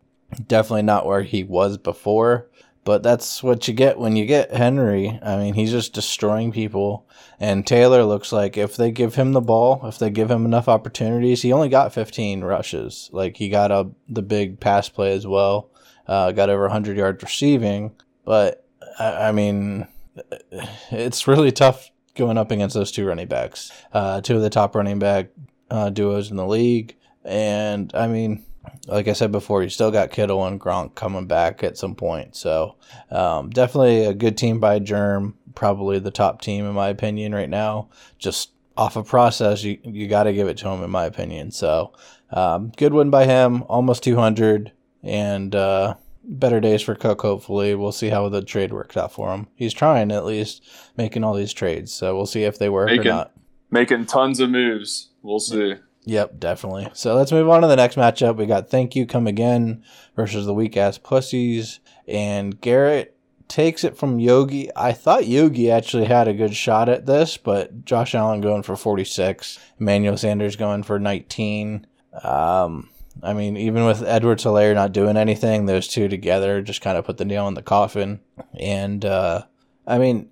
definitely 0.47 0.83
not 0.83 1.05
where 1.05 1.23
he 1.23 1.43
was 1.43 1.77
before. 1.77 2.48
But 2.89 3.03
that's 3.03 3.43
what 3.43 3.67
you 3.67 3.75
get 3.75 3.99
when 3.99 4.15
you 4.15 4.25
get 4.25 4.51
Henry. 4.51 5.19
I 5.21 5.37
mean, 5.37 5.53
he's 5.53 5.69
just 5.69 5.93
destroying 5.93 6.51
people. 6.51 7.07
And 7.39 7.67
Taylor 7.67 8.03
looks 8.03 8.31
like 8.31 8.57
if 8.57 8.75
they 8.77 8.89
give 8.89 9.13
him 9.13 9.33
the 9.33 9.41
ball, 9.41 9.85
if 9.85 9.99
they 9.99 10.09
give 10.09 10.31
him 10.31 10.43
enough 10.43 10.67
opportunities, 10.67 11.43
he 11.43 11.53
only 11.53 11.69
got 11.69 11.93
15 11.93 12.43
rushes. 12.43 13.07
Like 13.13 13.37
he 13.37 13.47
got 13.47 13.69
a 13.69 13.91
the 14.07 14.23
big 14.23 14.59
pass 14.59 14.89
play 14.89 15.13
as 15.13 15.27
well. 15.27 15.69
Uh, 16.07 16.31
got 16.31 16.49
over 16.49 16.63
100 16.63 16.97
yards 16.97 17.21
receiving. 17.21 17.91
But 18.25 18.65
I, 18.97 19.27
I 19.27 19.31
mean, 19.33 19.87
it's 20.89 21.27
really 21.27 21.51
tough 21.51 21.91
going 22.15 22.39
up 22.39 22.49
against 22.49 22.73
those 22.73 22.91
two 22.91 23.05
running 23.05 23.27
backs. 23.27 23.71
Uh, 23.93 24.21
two 24.21 24.35
of 24.35 24.41
the 24.41 24.49
top 24.49 24.73
running 24.73 24.97
back 24.97 25.27
uh, 25.69 25.91
duos 25.91 26.31
in 26.31 26.37
the 26.37 26.47
league. 26.47 26.95
And 27.23 27.91
I 27.93 28.07
mean, 28.07 28.47
like 28.87 29.07
I 29.07 29.13
said 29.13 29.31
before, 29.31 29.63
you 29.63 29.69
still 29.69 29.91
got 29.91 30.11
Kittle 30.11 30.45
and 30.45 30.59
Gronk 30.59 30.95
coming 30.95 31.27
back 31.27 31.63
at 31.63 31.77
some 31.77 31.95
point. 31.95 32.35
So 32.35 32.75
um, 33.09 33.49
definitely 33.49 34.05
a 34.05 34.13
good 34.13 34.37
team 34.37 34.59
by 34.59 34.79
Germ. 34.79 35.35
Probably 35.55 35.99
the 35.99 36.11
top 36.11 36.41
team 36.41 36.65
in 36.65 36.73
my 36.73 36.89
opinion 36.89 37.33
right 37.33 37.49
now. 37.49 37.89
Just 38.17 38.51
off 38.77 38.95
a 38.95 38.99
of 38.99 39.07
process, 39.07 39.63
you 39.63 39.77
you 39.83 40.07
got 40.07 40.23
to 40.23 40.33
give 40.33 40.47
it 40.47 40.57
to 40.57 40.69
him 40.69 40.83
in 40.83 40.89
my 40.89 41.05
opinion. 41.05 41.51
So 41.51 41.93
um, 42.31 42.71
good 42.77 42.93
win 42.93 43.09
by 43.09 43.25
him, 43.25 43.63
almost 43.63 44.03
200, 44.03 44.71
and 45.03 45.53
uh, 45.53 45.95
better 46.23 46.59
days 46.59 46.81
for 46.81 46.95
Cook. 46.95 47.21
Hopefully, 47.21 47.75
we'll 47.75 47.91
see 47.91 48.09
how 48.09 48.29
the 48.29 48.41
trade 48.41 48.71
works 48.71 48.95
out 48.95 49.11
for 49.11 49.33
him. 49.33 49.47
He's 49.55 49.73
trying 49.73 50.11
at 50.11 50.25
least 50.25 50.63
making 50.95 51.23
all 51.23 51.33
these 51.33 51.53
trades, 51.53 51.91
so 51.91 52.15
we'll 52.15 52.25
see 52.25 52.43
if 52.43 52.57
they 52.57 52.69
work 52.69 52.87
making, 52.87 53.07
or 53.07 53.09
not. 53.09 53.31
Making 53.69 54.05
tons 54.05 54.39
of 54.39 54.49
moves. 54.49 55.09
We'll 55.21 55.39
see. 55.39 55.75
Yep, 56.05 56.39
definitely. 56.39 56.89
So 56.93 57.15
let's 57.15 57.31
move 57.31 57.49
on 57.49 57.61
to 57.61 57.67
the 57.67 57.75
next 57.75 57.95
matchup. 57.95 58.37
We 58.37 58.45
got 58.45 58.69
Thank 58.69 58.95
You 58.95 59.05
Come 59.05 59.27
Again 59.27 59.83
versus 60.15 60.45
the 60.45 60.53
Weak 60.53 60.75
Ass 60.77 60.97
Pussies. 60.97 61.79
And 62.07 62.59
Garrett 62.59 63.15
takes 63.47 63.83
it 63.83 63.97
from 63.97 64.19
Yogi. 64.19 64.69
I 64.75 64.93
thought 64.93 65.27
Yogi 65.27 65.69
actually 65.69 66.05
had 66.05 66.27
a 66.27 66.33
good 66.33 66.55
shot 66.55 66.87
at 66.87 67.05
this, 67.05 67.35
but 67.35 67.83
Josh 67.83 68.15
Allen 68.15 68.41
going 68.41 68.63
for 68.63 68.75
46, 68.75 69.59
Emmanuel 69.79 70.17
Sanders 70.17 70.55
going 70.55 70.83
for 70.83 70.99
19. 70.99 71.85
Um, 72.23 72.89
I 73.21 73.33
mean, 73.33 73.57
even 73.57 73.85
with 73.85 74.03
Edwards 74.03 74.45
Helaire 74.45 74.73
not 74.73 74.93
doing 74.93 75.17
anything, 75.17 75.65
those 75.65 75.87
two 75.87 76.07
together 76.07 76.61
just 76.61 76.81
kind 76.81 76.97
of 76.97 77.05
put 77.05 77.17
the 77.17 77.25
nail 77.25 77.47
in 77.47 77.55
the 77.55 77.61
coffin. 77.61 78.21
And, 78.57 79.03
uh, 79.03 79.43
I 79.85 79.97
mean, 79.97 80.31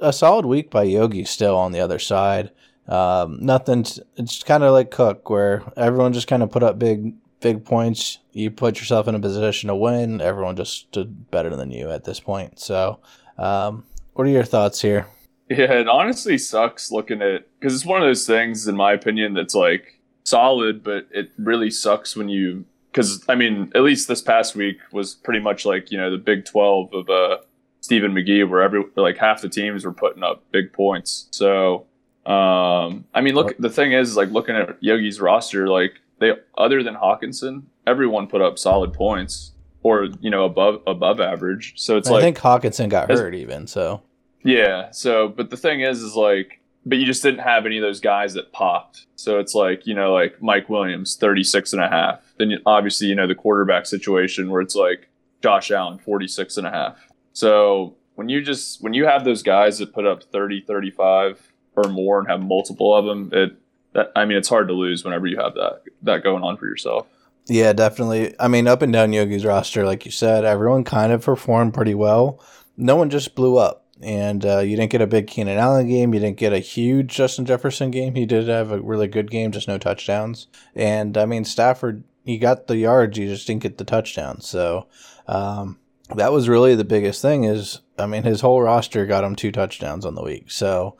a 0.00 0.12
solid 0.12 0.46
week 0.46 0.70
by 0.70 0.84
Yogi 0.84 1.24
still 1.24 1.56
on 1.56 1.72
the 1.72 1.80
other 1.80 1.98
side. 1.98 2.50
Um, 2.90 3.38
nothing. 3.40 3.86
It's 4.16 4.42
kind 4.42 4.64
of 4.64 4.72
like 4.72 4.90
Cook, 4.90 5.30
where 5.30 5.62
everyone 5.76 6.12
just 6.12 6.26
kind 6.26 6.42
of 6.42 6.50
put 6.50 6.62
up 6.62 6.78
big, 6.78 7.14
big 7.40 7.64
points. 7.64 8.18
You 8.32 8.50
put 8.50 8.80
yourself 8.80 9.06
in 9.06 9.14
a 9.14 9.20
position 9.20 9.68
to 9.68 9.76
win. 9.76 10.20
Everyone 10.20 10.56
just 10.56 10.72
stood 10.72 11.30
better 11.30 11.54
than 11.54 11.70
you 11.70 11.90
at 11.90 12.04
this 12.04 12.18
point. 12.18 12.58
So, 12.58 12.98
um, 13.38 13.84
what 14.14 14.26
are 14.26 14.30
your 14.30 14.44
thoughts 14.44 14.82
here? 14.82 15.06
Yeah, 15.48 15.72
it 15.72 15.88
honestly 15.88 16.36
sucks 16.36 16.90
looking 16.90 17.22
at 17.22 17.46
because 17.58 17.74
it's 17.74 17.86
one 17.86 18.02
of 18.02 18.08
those 18.08 18.26
things, 18.26 18.66
in 18.66 18.76
my 18.76 18.92
opinion, 18.92 19.34
that's 19.34 19.54
like 19.54 20.00
solid, 20.24 20.82
but 20.82 21.08
it 21.12 21.30
really 21.38 21.70
sucks 21.70 22.16
when 22.16 22.28
you 22.28 22.64
because 22.92 23.24
I 23.28 23.36
mean, 23.36 23.70
at 23.74 23.82
least 23.82 24.08
this 24.08 24.22
past 24.22 24.56
week 24.56 24.78
was 24.92 25.14
pretty 25.14 25.40
much 25.40 25.64
like 25.64 25.90
you 25.92 25.98
know 25.98 26.10
the 26.10 26.18
Big 26.18 26.44
Twelve 26.44 26.92
of 26.92 27.08
uh, 27.08 27.38
Stephen 27.80 28.12
McGee, 28.12 28.48
where 28.48 28.62
every 28.62 28.84
like 28.96 29.16
half 29.16 29.42
the 29.42 29.48
teams 29.48 29.84
were 29.84 29.92
putting 29.92 30.22
up 30.22 30.42
big 30.50 30.72
points. 30.72 31.28
So 31.30 31.86
um, 32.26 33.04
I 33.14 33.20
mean, 33.22 33.34
look, 33.34 33.56
the 33.58 33.70
thing 33.70 33.92
is, 33.92 34.16
like 34.16 34.30
looking 34.30 34.56
at 34.56 34.82
Yogi's 34.82 35.20
roster, 35.20 35.68
like 35.68 36.00
they 36.18 36.32
other 36.56 36.82
than 36.82 36.94
Hockenson, 36.94 37.62
everyone 37.86 38.26
put 38.26 38.40
up 38.42 38.58
solid 38.58 38.92
points 38.92 39.52
or 39.82 40.08
you 40.20 40.30
know 40.30 40.44
above 40.44 40.82
above 40.86 41.20
average. 41.20 41.74
So 41.76 41.96
it's 41.96 42.08
I 42.08 42.12
like 42.12 42.22
think 42.22 42.38
Hockenson 42.38 42.88
got 42.88 43.10
hurt 43.10 43.34
even. 43.34 43.66
So 43.66 44.02
yeah. 44.42 44.90
So, 44.90 45.28
but 45.28 45.50
the 45.50 45.56
thing 45.56 45.80
is, 45.80 46.02
is 46.02 46.14
like, 46.14 46.60
but 46.86 46.98
you 46.98 47.06
just 47.06 47.22
didn't 47.22 47.40
have 47.40 47.66
any 47.66 47.78
of 47.78 47.82
those 47.82 48.00
guys 48.00 48.34
that 48.34 48.52
popped. 48.52 49.06
So 49.16 49.38
it's 49.38 49.54
like, 49.54 49.86
you 49.86 49.94
know, 49.94 50.12
like 50.12 50.40
Mike 50.40 50.68
Williams, 50.68 51.16
36 51.16 51.72
and 51.72 51.82
a 51.82 51.88
half. 51.88 52.22
Then 52.38 52.50
you, 52.50 52.58
obviously, 52.64 53.08
you 53.08 53.14
know, 53.14 53.26
the 53.26 53.34
quarterback 53.34 53.86
situation 53.86 54.50
where 54.50 54.62
it's 54.62 54.74
like 54.74 55.08
Josh 55.42 55.70
Allen, 55.70 55.98
46 55.98 56.56
and 56.56 56.66
a 56.66 56.70
half. 56.70 57.08
So 57.32 57.96
when 58.14 58.28
you 58.28 58.42
just, 58.42 58.82
when 58.82 58.94
you 58.94 59.04
have 59.04 59.24
those 59.24 59.42
guys 59.42 59.78
that 59.78 59.92
put 59.92 60.06
up 60.06 60.22
30, 60.22 60.62
35 60.62 61.49
or 61.80 61.88
more 61.88 62.18
and 62.18 62.28
have 62.28 62.42
multiple 62.42 62.94
of 62.94 63.04
them, 63.04 63.30
it, 63.32 63.56
that, 63.92 64.12
I 64.14 64.24
mean, 64.24 64.38
it's 64.38 64.48
hard 64.48 64.68
to 64.68 64.74
lose 64.74 65.04
whenever 65.04 65.26
you 65.26 65.38
have 65.38 65.54
that, 65.54 65.82
that 66.02 66.22
going 66.22 66.42
on 66.42 66.56
for 66.56 66.66
yourself. 66.66 67.06
Yeah, 67.46 67.72
definitely. 67.72 68.34
I 68.38 68.48
mean, 68.48 68.68
up 68.68 68.82
and 68.82 68.92
down 68.92 69.12
Yogi's 69.12 69.44
roster, 69.44 69.84
like 69.84 70.04
you 70.04 70.12
said, 70.12 70.44
everyone 70.44 70.84
kind 70.84 71.12
of 71.12 71.24
performed 71.24 71.74
pretty 71.74 71.94
well. 71.94 72.44
No 72.76 72.96
one 72.96 73.10
just 73.10 73.34
blew 73.34 73.56
up 73.56 73.84
and 74.02 74.46
uh, 74.46 74.60
you 74.60 74.76
didn't 74.76 74.92
get 74.92 75.02
a 75.02 75.06
big 75.06 75.26
Keenan 75.26 75.58
Allen 75.58 75.88
game. 75.88 76.14
You 76.14 76.20
didn't 76.20 76.38
get 76.38 76.52
a 76.52 76.58
huge 76.58 77.08
Justin 77.08 77.44
Jefferson 77.44 77.90
game. 77.90 78.14
He 78.14 78.24
did 78.24 78.48
have 78.48 78.72
a 78.72 78.80
really 78.80 79.08
good 79.08 79.30
game, 79.30 79.52
just 79.52 79.68
no 79.68 79.78
touchdowns. 79.78 80.46
And 80.74 81.18
I 81.18 81.26
mean, 81.26 81.44
Stafford, 81.44 82.04
he 82.24 82.38
got 82.38 82.66
the 82.66 82.76
yards, 82.76 83.18
you 83.18 83.26
just 83.26 83.46
didn't 83.46 83.62
get 83.62 83.78
the 83.78 83.84
touchdowns. 83.84 84.46
So 84.46 84.86
um, 85.26 85.78
that 86.14 86.32
was 86.32 86.48
really 86.48 86.74
the 86.74 86.84
biggest 86.84 87.20
thing. 87.20 87.44
Is 87.44 87.80
I 87.98 88.06
mean, 88.06 88.22
his 88.22 88.40
whole 88.40 88.62
roster 88.62 89.06
got 89.06 89.24
him 89.24 89.36
two 89.36 89.52
touchdowns 89.52 90.06
on 90.06 90.14
the 90.14 90.22
week. 90.22 90.50
So 90.50 90.96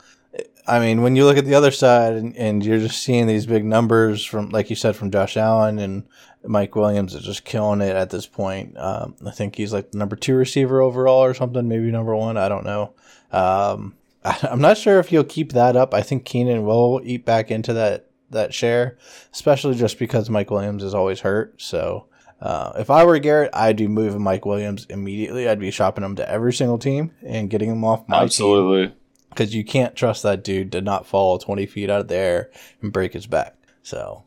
I 0.71 0.79
mean, 0.79 1.01
when 1.01 1.17
you 1.17 1.25
look 1.25 1.35
at 1.35 1.43
the 1.43 1.55
other 1.55 1.69
side 1.69 2.13
and, 2.13 2.33
and 2.37 2.65
you're 2.65 2.79
just 2.79 3.03
seeing 3.03 3.27
these 3.27 3.45
big 3.45 3.65
numbers 3.65 4.23
from, 4.23 4.51
like 4.51 4.69
you 4.69 4.77
said, 4.77 4.95
from 4.95 5.11
Josh 5.11 5.35
Allen 5.35 5.79
and 5.79 6.07
Mike 6.45 6.77
Williams 6.77 7.13
is 7.13 7.23
just 7.23 7.43
killing 7.43 7.81
it 7.81 7.93
at 7.93 8.09
this 8.09 8.25
point. 8.25 8.77
Um, 8.77 9.15
I 9.27 9.31
think 9.31 9.57
he's 9.57 9.73
like 9.73 9.91
the 9.91 9.97
number 9.97 10.15
two 10.15 10.33
receiver 10.33 10.79
overall 10.79 11.25
or 11.25 11.33
something, 11.33 11.67
maybe 11.67 11.91
number 11.91 12.15
one. 12.15 12.37
I 12.37 12.47
don't 12.47 12.63
know. 12.63 12.93
Um, 13.33 13.97
I, 14.23 14.47
am 14.49 14.61
not 14.61 14.77
sure 14.77 14.99
if 14.99 15.09
he'll 15.09 15.25
keep 15.25 15.51
that 15.51 15.75
up. 15.75 15.93
I 15.93 16.01
think 16.03 16.23
Keenan 16.23 16.63
will 16.63 17.01
eat 17.03 17.25
back 17.25 17.51
into 17.51 17.73
that 17.73 18.07
that 18.29 18.53
share, 18.53 18.97
especially 19.33 19.75
just 19.75 19.99
because 19.99 20.29
Mike 20.29 20.51
Williams 20.51 20.83
is 20.83 20.93
always 20.93 21.19
hurt. 21.19 21.61
So 21.61 22.05
uh, 22.39 22.71
if 22.77 22.89
I 22.89 23.03
were 23.03 23.19
Garrett, 23.19 23.49
I'd 23.53 23.75
be 23.75 23.89
moving 23.89 24.23
Mike 24.23 24.45
Williams 24.45 24.85
immediately. 24.85 25.49
I'd 25.49 25.59
be 25.59 25.69
shopping 25.69 26.05
him 26.05 26.15
to 26.15 26.29
every 26.29 26.53
single 26.53 26.77
team 26.77 27.11
and 27.21 27.49
getting 27.49 27.69
him 27.69 27.83
off 27.83 28.07
my 28.07 28.21
Absolutely. 28.21 28.87
team. 28.87 28.95
Because 29.31 29.55
you 29.55 29.63
can't 29.63 29.95
trust 29.95 30.23
that 30.23 30.43
dude 30.43 30.71
to 30.73 30.81
not 30.81 31.07
fall 31.07 31.39
20 31.39 31.65
feet 31.65 31.89
out 31.89 32.01
of 32.01 32.07
the 32.07 32.15
air 32.15 32.51
and 32.81 32.93
break 32.93 33.13
his 33.13 33.25
back. 33.25 33.55
So 33.81 34.25